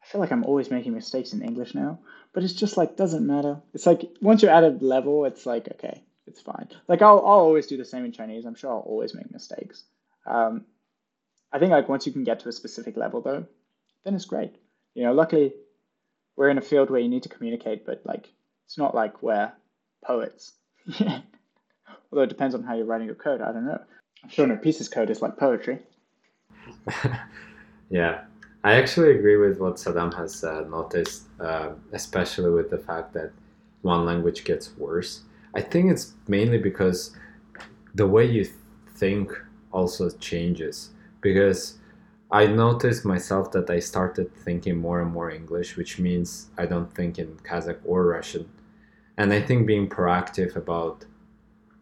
I 0.02 0.06
feel 0.08 0.22
like 0.22 0.32
I'm 0.32 0.44
always 0.44 0.70
making 0.70 0.94
mistakes 0.94 1.34
in 1.34 1.42
English 1.42 1.74
now, 1.74 2.00
but 2.34 2.44
it's 2.44 2.54
just 2.54 2.78
like 2.78 2.98
doesn't 2.98 3.26
matter. 3.26 3.62
It's 3.74 3.86
like 3.86 4.10
once 4.22 4.42
you're 4.42 4.52
at 4.52 4.64
a 4.64 4.70
level, 4.70 5.26
it's 5.26 5.46
like 5.46 5.68
okay, 5.72 6.04
it's 6.28 6.42
fine. 6.42 6.68
Like 6.88 7.02
I'll 7.02 7.20
I'll 7.20 7.40
always 7.40 7.68
do 7.68 7.78
the 7.78 7.86
same 7.86 8.06
in 8.06 8.12
Chinese. 8.12 8.46
I'm 8.46 8.56
sure 8.56 8.72
I'll 8.72 8.80
always 8.80 9.16
make 9.16 9.32
mistakes. 9.32 9.84
Um, 10.26 10.66
I 11.54 11.60
think 11.60 11.72
like 11.72 11.88
once 11.88 12.08
you 12.08 12.12
can 12.12 12.24
get 12.24 12.40
to 12.42 12.50
a 12.50 12.52
specific 12.52 12.98
level 12.98 13.22
though, 13.22 13.46
then 14.04 14.16
it's 14.16 14.26
great. 14.26 14.56
You 14.96 15.04
know, 15.04 15.14
luckily 15.14 15.54
we're 16.36 16.50
in 16.50 16.58
a 16.58 16.62
field 16.62 16.90
where 16.90 17.00
you 17.00 17.08
need 17.08 17.24
to 17.24 17.30
communicate, 17.30 17.86
but 17.86 18.02
like 18.06 18.28
it's 18.66 18.78
not 18.78 18.96
like 18.96 19.22
we're 19.22 19.52
poets. 20.04 20.54
Although 21.00 22.24
it 22.24 22.30
depends 22.30 22.56
on 22.56 22.64
how 22.64 22.76
you're 22.76 22.86
writing 22.86 23.08
your 23.08 23.16
code. 23.16 23.42
I 23.42 23.52
don't 23.52 23.66
know. 23.66 23.80
I'm 24.24 24.30
sure 24.30 24.48
no 24.48 24.58
pieces 24.58 24.90
code 24.90 25.12
is 25.12 25.22
like 25.22 25.38
poetry. 25.38 25.80
yeah, 27.90 28.22
I 28.64 28.74
actually 28.74 29.12
agree 29.12 29.38
with 29.38 29.60
what 29.60 29.76
Saddam 29.76 30.14
has 30.16 30.44
uh, 30.44 30.62
noticed, 30.62 31.24
uh, 31.40 31.74
especially 31.92 32.50
with 32.52 32.72
the 32.72 32.78
fact 32.78 33.14
that 33.14 33.32
one 33.84 34.06
language 34.06 34.44
gets 34.44 34.76
worse. 34.78 35.22
I 35.54 35.62
think 35.62 35.92
it's 35.92 36.14
mainly 36.28 36.58
because 36.58 37.16
the 37.94 38.08
way 38.08 38.26
you 38.26 38.48
think 38.96 39.32
also 39.72 40.10
changes 40.10 40.93
because 41.24 41.80
I 42.32 42.46
noticed 42.48 43.06
myself 43.06 43.52
that 43.52 43.70
I 43.70 43.80
started 43.80 44.36
thinking 44.36 44.78
more 44.78 45.02
and 45.02 45.12
more 45.12 45.32
English, 45.32 45.78
which 45.78 45.98
means 46.00 46.50
I 46.58 46.66
don't 46.66 46.94
think 46.94 47.18
in 47.18 47.38
Kazakh 47.38 47.80
or 47.86 48.06
Russian. 48.06 48.50
And 49.18 49.32
I 49.32 49.42
think 49.42 49.66
being 49.66 49.88
proactive 49.90 50.56
about 50.56 51.06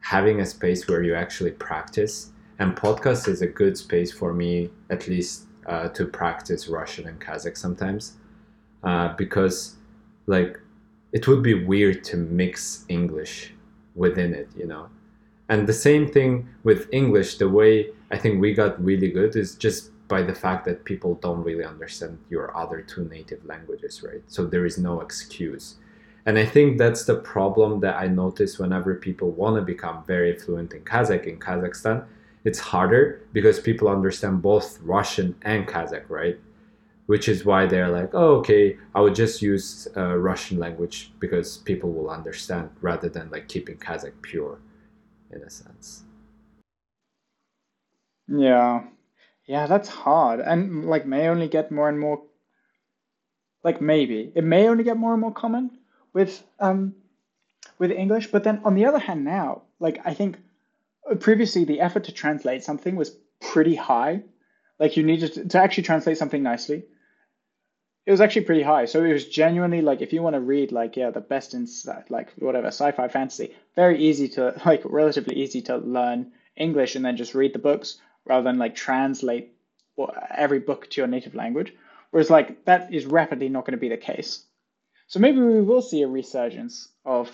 having 0.02 0.42
a 0.42 0.46
space 0.46 0.88
where 0.88 1.04
you 1.04 1.16
actually 1.16 1.52
practice, 1.52 2.32
and 2.60 2.76
podcast 2.76 3.28
is 3.28 3.42
a 3.42 3.48
good 3.48 3.78
space 3.78 4.12
for 4.12 4.34
me, 4.34 4.70
at 4.90 5.08
least 5.08 5.46
uh, 5.66 5.88
to 5.90 6.06
practice 6.06 6.68
Russian 6.68 7.08
and 7.08 7.20
Kazakh 7.20 7.58
sometimes, 7.58 8.18
uh, 8.84 9.14
because 9.16 9.76
like 10.28 10.60
it 11.14 11.28
would 11.28 11.44
be 11.44 11.54
weird 11.54 12.04
to 12.06 12.18
mix 12.18 12.86
English 12.90 13.54
within 13.96 14.34
it, 14.34 14.50
you 14.56 14.66
know. 14.66 14.90
And 15.52 15.68
the 15.68 15.74
same 15.74 16.08
thing 16.08 16.48
with 16.64 16.88
English, 16.94 17.36
the 17.36 17.50
way 17.50 17.90
I 18.10 18.18
think 18.18 18.40
we 18.40 18.54
got 18.54 18.82
really 18.82 19.10
good 19.12 19.36
is 19.36 19.56
just 19.56 19.92
by 20.08 20.22
the 20.22 20.34
fact 20.34 20.64
that 20.64 20.86
people 20.86 21.16
don't 21.16 21.44
really 21.44 21.66
understand 21.66 22.20
your 22.30 22.56
other 22.56 22.80
two 22.82 23.04
native 23.10 23.44
languages, 23.44 24.02
right? 24.02 24.24
So 24.28 24.46
there 24.46 24.66
is 24.66 24.78
no 24.78 25.02
excuse. 25.02 25.76
And 26.26 26.40
I 26.40 26.46
think 26.46 26.78
that's 26.78 27.04
the 27.04 27.16
problem 27.16 27.82
that 27.82 27.98
I 27.98 28.08
notice 28.08 28.60
whenever 28.60 28.96
people 28.96 29.32
want 29.32 29.58
to 29.58 29.62
become 29.62 30.06
very 30.06 30.40
fluent 30.40 30.72
in 30.72 30.84
Kazakh 30.86 31.26
in 31.26 31.38
Kazakhstan. 31.38 32.06
It's 32.46 32.60
harder 32.60 33.22
because 33.34 33.60
people 33.60 33.90
understand 33.90 34.42
both 34.42 34.80
Russian 34.82 35.36
and 35.42 35.68
Kazakh, 35.68 36.10
right? 36.10 36.40
Which 37.08 37.28
is 37.28 37.44
why 37.44 37.66
they're 37.66 37.90
like, 37.90 38.12
oh, 38.14 38.36
okay, 38.38 38.78
I 38.96 39.02
would 39.02 39.16
just 39.16 39.42
use 39.42 39.90
uh, 39.98 40.16
Russian 40.16 40.60
language 40.60 41.12
because 41.20 41.58
people 41.58 41.92
will 41.92 42.10
understand 42.10 42.70
rather 42.80 43.10
than 43.10 43.30
like 43.32 43.50
keeping 43.50 43.76
Kazakh 43.76 44.14
pure 44.22 44.58
in 45.32 45.42
a 45.42 45.50
sense. 45.50 46.04
Yeah. 48.28 48.84
Yeah, 49.46 49.68
that's 49.68 49.90
hard. 49.90 50.40
And 50.40 50.86
like 50.86 51.06
may 51.06 51.28
only 51.28 51.48
get 51.48 51.72
more 51.72 51.90
and 51.90 52.00
more 52.00 52.22
like 53.64 53.82
maybe. 53.82 54.32
It 54.36 54.44
may 54.44 54.68
only 54.68 54.84
get 54.84 54.98
more 54.98 55.14
and 55.14 55.22
more 55.22 55.34
common 55.34 55.72
with 56.14 56.44
um 56.60 56.96
with 57.78 57.92
English, 57.92 58.28
but 58.28 58.44
then 58.44 58.62
on 58.64 58.76
the 58.76 58.86
other 58.86 59.00
hand 59.00 59.26
now, 59.26 59.64
like 59.80 60.00
I 60.06 60.14
think 60.14 60.38
previously 61.20 61.66
the 61.66 61.82
effort 61.82 62.06
to 62.06 62.12
translate 62.12 62.64
something 62.64 62.96
was 62.96 63.18
pretty 63.40 63.76
high. 63.76 64.24
Like 64.80 64.98
you 64.98 65.04
needed 65.04 65.34
to, 65.34 65.48
to 65.48 65.58
actually 65.60 65.84
translate 65.84 66.18
something 66.18 66.44
nicely. 66.44 66.84
It 68.06 68.12
was 68.12 68.22
actually 68.22 68.46
pretty 68.46 68.64
high. 68.64 68.86
So 68.86 69.04
it 69.04 69.14
was 69.14 69.28
genuinely 69.28 69.82
like 69.82 70.02
if 70.02 70.12
you 70.12 70.22
want 70.22 70.36
to 70.36 70.40
read 70.40 70.72
like 70.72 70.98
yeah, 70.98 71.12
the 71.12 71.22
best 71.22 71.54
in 71.54 71.68
like 72.10 72.32
whatever, 72.34 72.68
sci-fi 72.68 73.08
fantasy, 73.08 73.56
very 73.76 74.00
easy 74.00 74.28
to 74.30 74.60
like 74.66 74.82
relatively 74.86 75.36
easy 75.36 75.62
to 75.64 75.78
learn 75.78 76.32
English 76.56 76.96
and 76.96 77.06
then 77.06 77.18
just 77.18 77.36
read 77.36 77.54
the 77.54 77.60
books 77.60 78.00
rather 78.26 78.44
than 78.44 78.58
like 78.58 78.76
translate 78.76 79.54
every 80.36 80.60
book 80.60 80.90
to 80.90 81.02
your 81.02 81.08
native 81.08 81.36
language. 81.36 81.74
Whereas 82.12 82.30
like 82.30 82.66
that 82.66 82.94
is 82.94 83.06
rapidly 83.06 83.50
not 83.50 83.66
going 83.66 83.78
to 83.78 83.82
be 83.82 83.90
the 83.90 83.98
case. 83.98 84.44
So 85.08 85.20
maybe 85.20 85.40
we 85.40 85.62
will 85.62 85.82
see 85.82 86.02
a 86.04 86.08
resurgence 86.08 86.88
of 87.06 87.30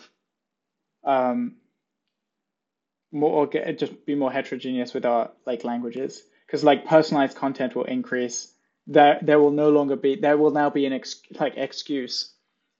um, 1.03 1.57
more 3.11 3.31
or 3.31 3.47
get, 3.47 3.79
just 3.79 4.05
be 4.05 4.15
more 4.15 4.31
heterogeneous 4.31 4.93
with 4.93 5.05
our 5.05 5.31
like 5.45 5.63
languages 5.63 6.21
because 6.45 6.63
like 6.63 6.85
personalized 6.85 7.37
content 7.37 7.75
will 7.75 7.83
increase. 7.83 8.51
There 8.87 9.19
there 9.21 9.39
will 9.39 9.51
no 9.51 9.69
longer 9.69 9.95
be 9.95 10.15
there 10.15 10.37
will 10.37 10.51
now 10.51 10.69
be 10.69 10.85
an 10.85 10.93
ex, 10.93 11.21
like 11.39 11.57
excuse, 11.57 12.31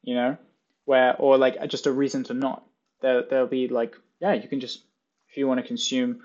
you 0.04 0.16
know, 0.16 0.38
where 0.86 1.16
or 1.18 1.38
like 1.38 1.56
just 1.68 1.86
a 1.86 1.92
reason 1.92 2.24
to 2.26 2.34
not. 2.34 2.64
There 3.02 3.24
there'll 3.30 3.48
be 3.48 3.68
like 3.68 3.96
yeah 4.20 4.34
you 4.34 4.48
can 4.48 4.60
just 4.60 4.84
if 5.30 5.38
you 5.38 5.48
want 5.48 5.60
to 5.60 5.68
consume 5.68 6.22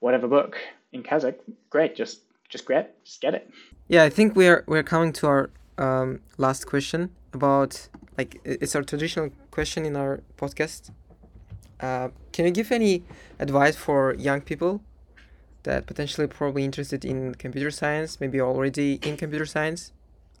whatever 0.00 0.28
book 0.28 0.58
in 0.92 1.02
Kazakh, 1.02 1.36
great. 1.70 1.96
Just 1.96 2.20
just 2.48 2.66
get 2.66 3.04
just 3.04 3.20
get 3.20 3.34
it. 3.34 3.50
Yeah, 3.88 4.04
I 4.04 4.10
think 4.10 4.36
we're 4.36 4.64
we're 4.66 4.82
coming 4.82 5.12
to 5.14 5.26
our 5.26 5.50
um, 5.78 6.20
last 6.36 6.66
question 6.66 7.10
about 7.32 7.88
like 8.16 8.40
it's 8.44 8.74
our 8.74 8.82
traditional 8.82 9.30
question 9.50 9.84
in 9.84 9.96
our 9.96 10.20
podcast. 10.36 10.90
Uh, 11.80 12.08
can 12.32 12.44
you 12.44 12.50
give 12.50 12.72
any 12.72 13.04
advice 13.38 13.76
for 13.76 14.14
young 14.14 14.40
people 14.40 14.80
that 15.64 15.86
potentially 15.86 16.26
probably 16.26 16.64
interested 16.64 17.04
in 17.04 17.34
computer 17.34 17.70
science, 17.70 18.20
maybe 18.20 18.40
already 18.40 18.94
in 19.02 19.16
computer 19.16 19.46
science? 19.46 19.92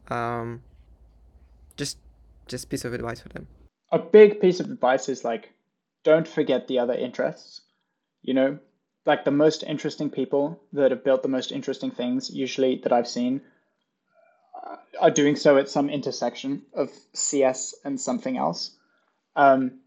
Um, 0.08 0.62
just 1.76 1.98
just 2.46 2.68
piece 2.70 2.84
of 2.84 2.94
advice 2.94 3.20
for 3.20 3.28
them. 3.28 3.46
A 3.92 3.98
big 3.98 4.40
piece 4.40 4.60
of 4.60 4.70
advice 4.70 5.08
is 5.08 5.24
like, 5.24 5.52
don't 6.02 6.26
forget 6.26 6.66
the 6.66 6.78
other 6.78 6.94
interests. 6.94 7.62
You 8.22 8.34
know, 8.34 8.58
like 9.06 9.24
the 9.24 9.30
most 9.30 9.62
interesting 9.62 10.10
people 10.10 10.60
that 10.72 10.90
have 10.90 11.04
built 11.04 11.22
the 11.22 11.28
most 11.28 11.52
interesting 11.52 11.90
things, 11.90 12.30
usually 12.30 12.80
that 12.82 12.92
I've 12.92 13.08
seen, 13.08 13.40
uh, 14.62 14.76
are 15.00 15.10
doing 15.10 15.36
so 15.36 15.56
at 15.56 15.68
some 15.68 15.88
intersection 15.88 16.62
of 16.74 16.90
CS 17.14 17.74
and 17.84 18.00
something 18.00 18.36
else. 18.36 18.76
Um, 19.36 19.80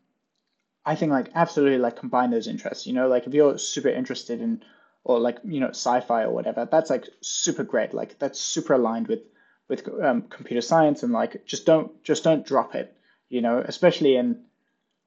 I 0.85 0.95
think 0.95 1.11
like 1.11 1.29
absolutely 1.35 1.77
like 1.77 1.97
combine 1.97 2.31
those 2.31 2.47
interests. 2.47 2.87
You 2.87 2.93
know, 2.93 3.07
like 3.07 3.27
if 3.27 3.33
you're 3.33 3.57
super 3.57 3.89
interested 3.89 4.41
in 4.41 4.63
or 5.03 5.19
like 5.19 5.37
you 5.43 5.59
know 5.59 5.69
sci-fi 5.69 6.23
or 6.23 6.31
whatever, 6.31 6.67
that's 6.69 6.89
like 6.89 7.07
super 7.21 7.63
great. 7.63 7.93
Like 7.93 8.19
that's 8.19 8.39
super 8.39 8.73
aligned 8.73 9.07
with 9.07 9.21
with 9.67 9.87
um, 10.01 10.23
computer 10.23 10.61
science 10.61 11.03
and 11.03 11.13
like 11.13 11.45
just 11.45 11.65
don't 11.65 12.03
just 12.03 12.23
don't 12.23 12.45
drop 12.45 12.75
it. 12.75 12.95
You 13.29 13.41
know, 13.41 13.63
especially 13.65 14.15
in 14.15 14.43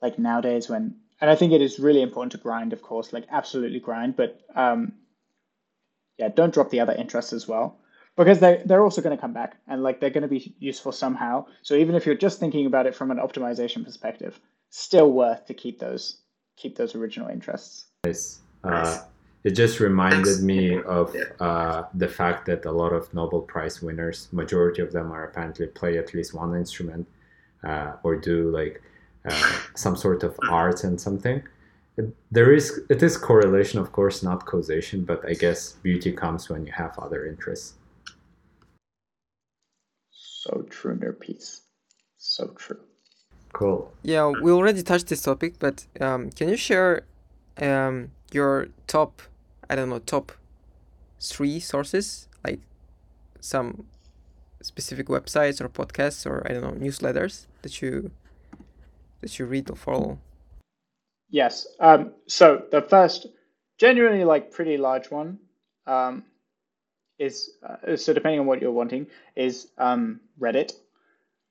like 0.01 0.19
nowadays 0.19 0.69
when 0.69 0.97
and 1.21 1.31
I 1.31 1.37
think 1.37 1.53
it 1.53 1.63
is 1.63 1.79
really 1.79 2.03
important 2.03 2.33
to 2.33 2.39
grind, 2.39 2.73
of 2.73 2.83
course, 2.83 3.13
like 3.13 3.25
absolutely 3.31 3.81
grind, 3.81 4.17
but 4.17 4.41
um, 4.55 4.93
yeah, 6.19 6.29
don't 6.29 6.53
drop 6.53 6.71
the 6.71 6.81
other 6.81 6.93
interests 6.93 7.33
as 7.33 7.47
well 7.49 7.79
because 8.17 8.41
they 8.41 8.63
they're 8.65 8.83
also 8.83 9.03
going 9.03 9.17
to 9.17 9.21
come 9.21 9.33
back 9.33 9.57
and 9.67 9.83
like 9.83 10.01
they're 10.01 10.11
going 10.11 10.23
to 10.23 10.29
be 10.29 10.55
useful 10.59 10.93
somehow. 10.93 11.47
So 11.63 11.75
even 11.75 11.95
if 11.95 12.07
you're 12.07 12.15
just 12.15 12.41
thinking 12.41 12.67
about 12.67 12.87
it 12.87 12.95
from 12.95 13.11
an 13.11 13.19
optimization 13.19 13.85
perspective, 13.85 14.39
still 14.71 15.11
worth 15.13 15.47
to 15.47 15.55
keep 15.55 15.79
those 15.79 16.19
keep 16.57 16.77
those 16.77 16.95
original 16.95 17.29
interests. 17.29 17.87
Nice. 18.05 18.41
Uh, 18.63 19.03
it 19.45 19.51
just 19.51 19.79
reminded 19.79 20.43
me 20.43 20.81
of 20.83 21.15
uh, 21.39 21.85
the 21.95 22.09
fact 22.09 22.47
that 22.47 22.65
a 22.65 22.71
lot 22.73 22.93
of 22.93 23.13
Nobel 23.13 23.43
Prize 23.43 23.83
winners, 23.83 24.29
majority 24.33 24.83
of 24.83 24.93
them 24.93 25.13
are 25.13 25.25
apparently 25.25 25.67
play 25.67 25.99
at 25.99 26.15
least 26.15 26.35
one 26.35 26.55
instrument 26.57 27.07
uh, 27.63 27.93
or 28.03 28.17
do 28.17 28.51
like 28.51 28.83
uh, 29.29 29.53
some 29.75 29.97
sort 29.97 30.23
of 30.23 30.39
art 30.51 30.85
and 30.85 31.01
something. 31.01 31.43
It, 31.97 32.15
there 32.33 32.53
is 32.53 32.81
it 32.91 33.03
is 33.03 33.17
correlation, 33.17 33.79
of 33.79 33.93
course, 33.93 34.23
not 34.23 34.47
causation, 34.47 35.05
but 35.05 35.25
I 35.29 35.35
guess 35.35 35.73
beauty 35.83 36.11
comes 36.11 36.49
when 36.49 36.67
you 36.67 36.73
have 36.73 36.99
other 36.99 37.27
interests. 37.27 37.75
Fruner 40.85 41.19
piece. 41.19 41.63
So 42.19 42.49
true. 42.59 42.81
Cool. 43.53 43.93
Yeah, 44.03 44.27
we 44.27 44.51
already 44.51 44.83
touched 44.83 45.07
this 45.07 45.23
topic, 45.23 45.55
but 45.59 45.87
um, 46.01 46.31
can 46.31 46.49
you 46.49 46.57
share 46.57 47.05
um, 47.59 48.11
your 48.33 48.69
top, 48.87 49.23
I 49.69 49.77
don't 49.77 49.89
know, 49.89 49.99
top 49.99 50.33
three 51.21 51.61
sources, 51.61 52.29
like 52.45 52.61
some 53.41 53.87
specific 54.63 55.09
websites 55.09 55.61
or 55.61 55.69
podcasts 55.69 56.27
or 56.27 56.47
I 56.49 56.55
don't 56.55 56.63
know 56.63 56.87
newsletters 56.87 57.47
that 57.63 57.83
you 57.83 58.11
that 59.21 59.39
you 59.39 59.47
read 59.47 59.71
or 59.71 59.77
follow? 59.77 60.19
Yes. 61.31 61.67
Um, 61.81 62.13
so 62.27 62.63
the 62.71 62.83
first, 62.83 63.27
genuinely 63.79 64.25
like 64.25 64.53
pretty 64.53 64.77
large 64.77 65.11
one, 65.11 65.39
um, 65.87 66.25
is 67.19 67.51
uh, 67.67 67.97
so 67.97 68.13
depending 68.13 68.41
on 68.41 68.47
what 68.47 68.61
you're 68.61 68.73
wanting 68.73 69.07
is 69.35 69.69
um, 69.79 70.21
Reddit. 70.41 70.73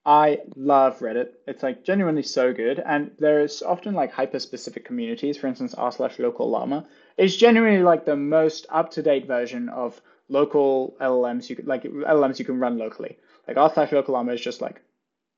I 0.06 0.40
love 0.56 1.00
Reddit. 1.00 1.30
It's 1.48 1.64
like 1.64 1.86
genuinely 1.86 2.24
so 2.24 2.54
good, 2.54 2.80
and 2.80 3.12
there's 3.20 3.62
often 3.62 3.94
like 3.94 4.12
hyper 4.12 4.40
specific 4.40 4.84
communities. 4.84 5.38
For 5.38 5.48
instance, 5.48 5.74
r 5.74 5.92
slash 5.92 6.20
local 6.20 6.50
llama 6.50 6.86
is 7.18 7.38
genuinely 7.38 7.84
like 7.84 8.06
the 8.06 8.18
most 8.18 8.66
up 8.70 8.92
to 8.92 9.02
date 9.02 9.28
version 9.28 9.70
of 9.70 10.02
local 10.28 10.96
LLMs 11.00 11.50
you 11.50 11.56
could 11.56 11.68
like 11.68 11.84
LLMs 11.84 12.38
you 12.38 12.46
can 12.46 12.60
run 12.60 12.78
locally. 12.78 13.18
Like 13.48 13.56
r 13.58 13.72
slash 13.74 13.94
local 13.94 14.14
llama 14.14 14.34
is 14.34 14.42
just 14.42 14.62
like 14.62 14.82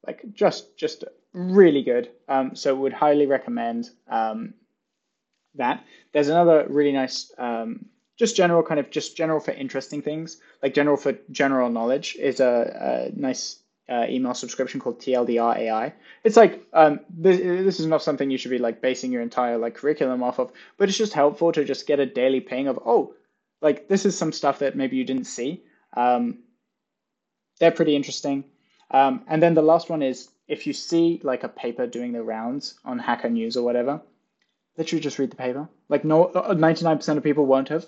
like 0.08 0.24
just 0.34 0.76
just 0.78 1.04
really 1.34 1.84
good. 1.84 2.10
Um, 2.28 2.56
so 2.56 2.74
would 2.76 2.94
highly 2.94 3.28
recommend 3.28 3.90
um, 4.08 4.56
that. 5.56 5.84
There's 6.12 6.30
another 6.30 6.66
really 6.70 6.92
nice 6.92 7.32
um, 7.38 7.86
just 8.18 8.36
general 8.36 8.64
kind 8.64 8.80
of 8.80 8.90
just 8.90 9.16
general 9.16 9.40
for 9.40 9.52
interesting 9.52 10.02
things 10.02 10.38
like 10.64 10.74
general 10.74 10.98
for 10.98 11.14
general 11.32 11.70
knowledge 11.70 12.16
is 12.16 12.40
a, 12.40 13.12
a 13.14 13.20
nice 13.20 13.60
uh, 13.88 14.06
email 14.10 14.34
subscription 14.34 14.80
called 14.80 15.00
TLDR 15.00 15.58
AI. 15.58 15.94
It's 16.24 16.38
like 16.38 16.66
um, 16.74 17.02
this, 17.10 17.40
this 17.40 17.80
is 17.80 17.86
not 17.86 18.02
something 18.02 18.30
you 18.32 18.38
should 18.38 18.52
be 18.52 18.58
like 18.58 18.82
basing 18.82 19.12
your 19.12 19.22
entire 19.22 19.58
like 19.58 19.76
curriculum 19.76 20.24
off 20.24 20.40
of, 20.40 20.52
but 20.78 20.90
it's 20.90 20.98
just 20.98 21.14
helpful 21.14 21.52
to 21.52 21.64
just 21.64 21.88
get 21.88 22.00
a 22.00 22.06
daily 22.06 22.40
ping 22.40 22.68
of 22.68 22.80
oh, 22.86 23.14
like 23.62 23.88
this 23.88 24.06
is 24.06 24.18
some 24.18 24.32
stuff 24.32 24.60
that 24.60 24.76
maybe 24.76 24.98
you 24.98 25.04
didn't 25.04 25.26
see. 25.26 25.64
Um, 25.96 26.40
they're 27.60 27.72
pretty 27.72 27.96
interesting. 27.96 28.46
Um, 28.92 29.24
and 29.28 29.42
then 29.42 29.54
the 29.54 29.62
last 29.62 29.90
one 29.90 30.02
is 30.02 30.30
if 30.48 30.68
you 30.68 30.74
see 30.74 31.20
like 31.24 31.44
a 31.44 31.50
paper 31.50 31.88
doing 31.88 32.12
the 32.12 32.24
rounds 32.24 32.76
on 32.86 33.00
Hacker 33.00 33.30
News 33.30 33.58
or 33.58 33.64
whatever, 33.64 34.02
literally 34.78 35.02
just 35.02 35.20
read 35.20 35.32
the 35.32 35.36
paper. 35.36 35.70
Like 35.90 36.04
no, 36.04 36.32
99% 36.34 37.08
uh, 37.08 37.18
of 37.18 37.24
people 37.24 37.46
won't 37.46 37.70
have. 37.70 37.86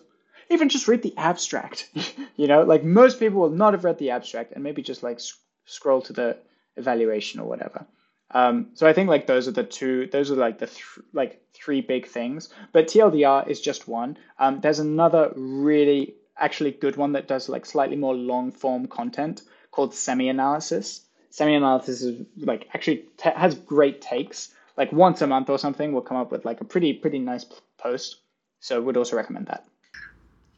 Even 0.50 0.70
just 0.70 0.88
read 0.88 1.02
the 1.02 1.18
abstract. 1.18 1.90
you 2.36 2.48
know, 2.48 2.64
like 2.64 2.84
most 2.84 3.20
people 3.20 3.42
will 3.42 3.50
not 3.50 3.74
have 3.74 3.84
read 3.84 3.98
the 3.98 4.12
abstract 4.12 4.54
and 4.54 4.64
maybe 4.64 4.82
just 4.82 5.04
like 5.04 5.20
scroll 5.68 6.02
to 6.02 6.14
the 6.14 6.38
evaluation 6.76 7.40
or 7.40 7.48
whatever. 7.48 7.86
Um, 8.32 8.72
so 8.74 8.88
I 8.88 8.94
think 8.94 9.10
like 9.10 9.28
those 9.28 9.48
are 9.48 9.52
the 9.52 9.64
two, 9.64 10.08
those 10.08 10.32
are 10.32 10.36
like 10.36 10.60
the 10.60 10.68
th- 10.68 11.00
like 11.14 11.42
three 11.54 11.82
big 11.82 12.08
things. 12.08 12.50
But 12.74 12.88
TLDR 12.88 13.48
is 13.48 13.62
just 13.62 13.88
one. 13.88 14.18
Um, 14.40 14.60
there's 14.60 14.80
another 14.80 15.32
really 15.36 16.16
actually 16.38 16.72
good 16.72 16.98
one 16.98 17.14
that 17.14 17.28
does 17.28 17.48
like 17.50 17.66
slightly 17.66 17.96
more 17.96 18.16
long 18.16 18.52
form 18.52 18.88
content 18.88 19.44
called 19.72 19.92
SemiAnalysis. 19.92 21.02
Semi 21.30 21.56
Analysis 21.56 22.02
is 22.02 22.26
like 22.38 22.68
actually 22.74 23.06
t- 23.18 23.30
has 23.36 23.56
great 23.56 24.02
takes. 24.02 24.54
Like 24.76 24.92
once 24.92 25.22
a 25.22 25.28
month 25.28 25.50
or 25.50 25.60
something, 25.60 25.92
we'll 25.92 26.02
come 26.02 26.18
up 26.18 26.32
with 26.32 26.46
like 26.46 26.62
a 26.62 26.66
pretty 26.66 26.94
pretty 26.94 27.20
nice 27.20 27.46
post. 27.78 28.18
So 28.60 28.82
would 28.82 28.98
also 28.98 29.16
recommend 29.16 29.48
that. 29.48 29.66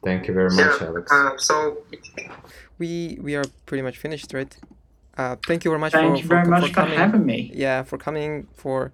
Thank 0.02 0.26
you 0.26 0.34
very 0.34 0.50
much, 0.50 0.80
yeah, 0.80 0.86
Alex. 0.86 1.12
Uh, 1.12 1.36
so 1.36 1.78
we 2.78 3.18
we 3.20 3.36
are 3.36 3.44
pretty 3.66 3.82
much 3.82 3.98
finished, 3.98 4.32
right? 4.32 4.56
Uh, 5.20 5.36
thank 5.46 5.64
you 5.64 5.70
very 5.70 5.78
much. 5.78 5.92
Thank 5.92 6.16
for, 6.16 6.22
you 6.22 6.28
very 6.28 6.44
for, 6.44 6.50
much 6.50 6.68
for, 6.68 6.74
coming. 6.74 6.94
for 6.94 6.98
having 6.98 7.26
me. 7.26 7.52
Yeah, 7.54 7.82
for 7.82 7.98
coming, 7.98 8.48
for 8.54 8.90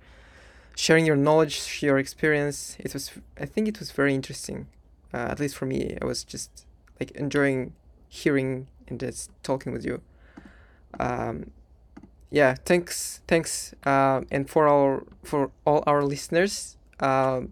sharing 0.74 1.06
your 1.06 1.14
knowledge, 1.14 1.78
your 1.82 1.98
experience. 1.98 2.76
It 2.80 2.92
was, 2.94 3.12
I 3.38 3.46
think, 3.46 3.68
it 3.68 3.78
was 3.78 3.92
very 3.92 4.12
interesting. 4.12 4.66
Uh, 5.14 5.28
at 5.32 5.38
least 5.38 5.54
for 5.54 5.66
me, 5.66 5.96
I 6.02 6.04
was 6.04 6.24
just 6.24 6.66
like 6.98 7.12
enjoying 7.12 7.74
hearing 8.08 8.66
and 8.88 8.98
just 8.98 9.30
talking 9.44 9.72
with 9.72 9.84
you. 9.84 10.02
Um, 10.98 11.52
yeah, 12.32 12.56
thanks, 12.64 13.20
thanks, 13.28 13.72
uh, 13.84 14.22
and 14.32 14.50
for 14.50 14.66
our 14.66 15.04
for 15.22 15.52
all 15.64 15.84
our 15.86 16.02
listeners, 16.02 16.76
uh, 16.98 17.42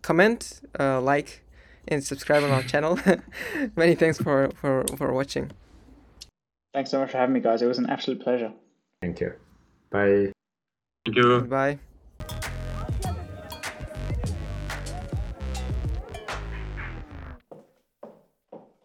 comment, 0.00 0.62
uh, 0.80 0.98
like, 0.98 1.44
and 1.86 2.02
subscribe 2.02 2.42
on 2.42 2.50
our 2.50 2.62
channel. 2.62 2.98
Many 3.76 3.94
thanks 3.94 4.16
for 4.16 4.50
for 4.54 4.86
for 4.96 5.12
watching. 5.12 5.50
Thanks 6.72 6.90
so 6.90 7.00
much 7.00 7.10
for 7.10 7.18
having 7.18 7.34
me, 7.34 7.40
guys. 7.40 7.62
It 7.62 7.66
was 7.66 7.78
an 7.78 7.90
absolute 7.90 8.22
pleasure. 8.22 8.52
Thank 9.00 9.20
you. 9.20 9.34
Bye. 9.90 10.32
Thank 11.04 11.16
you. 11.16 11.40
Bye. 11.42 11.78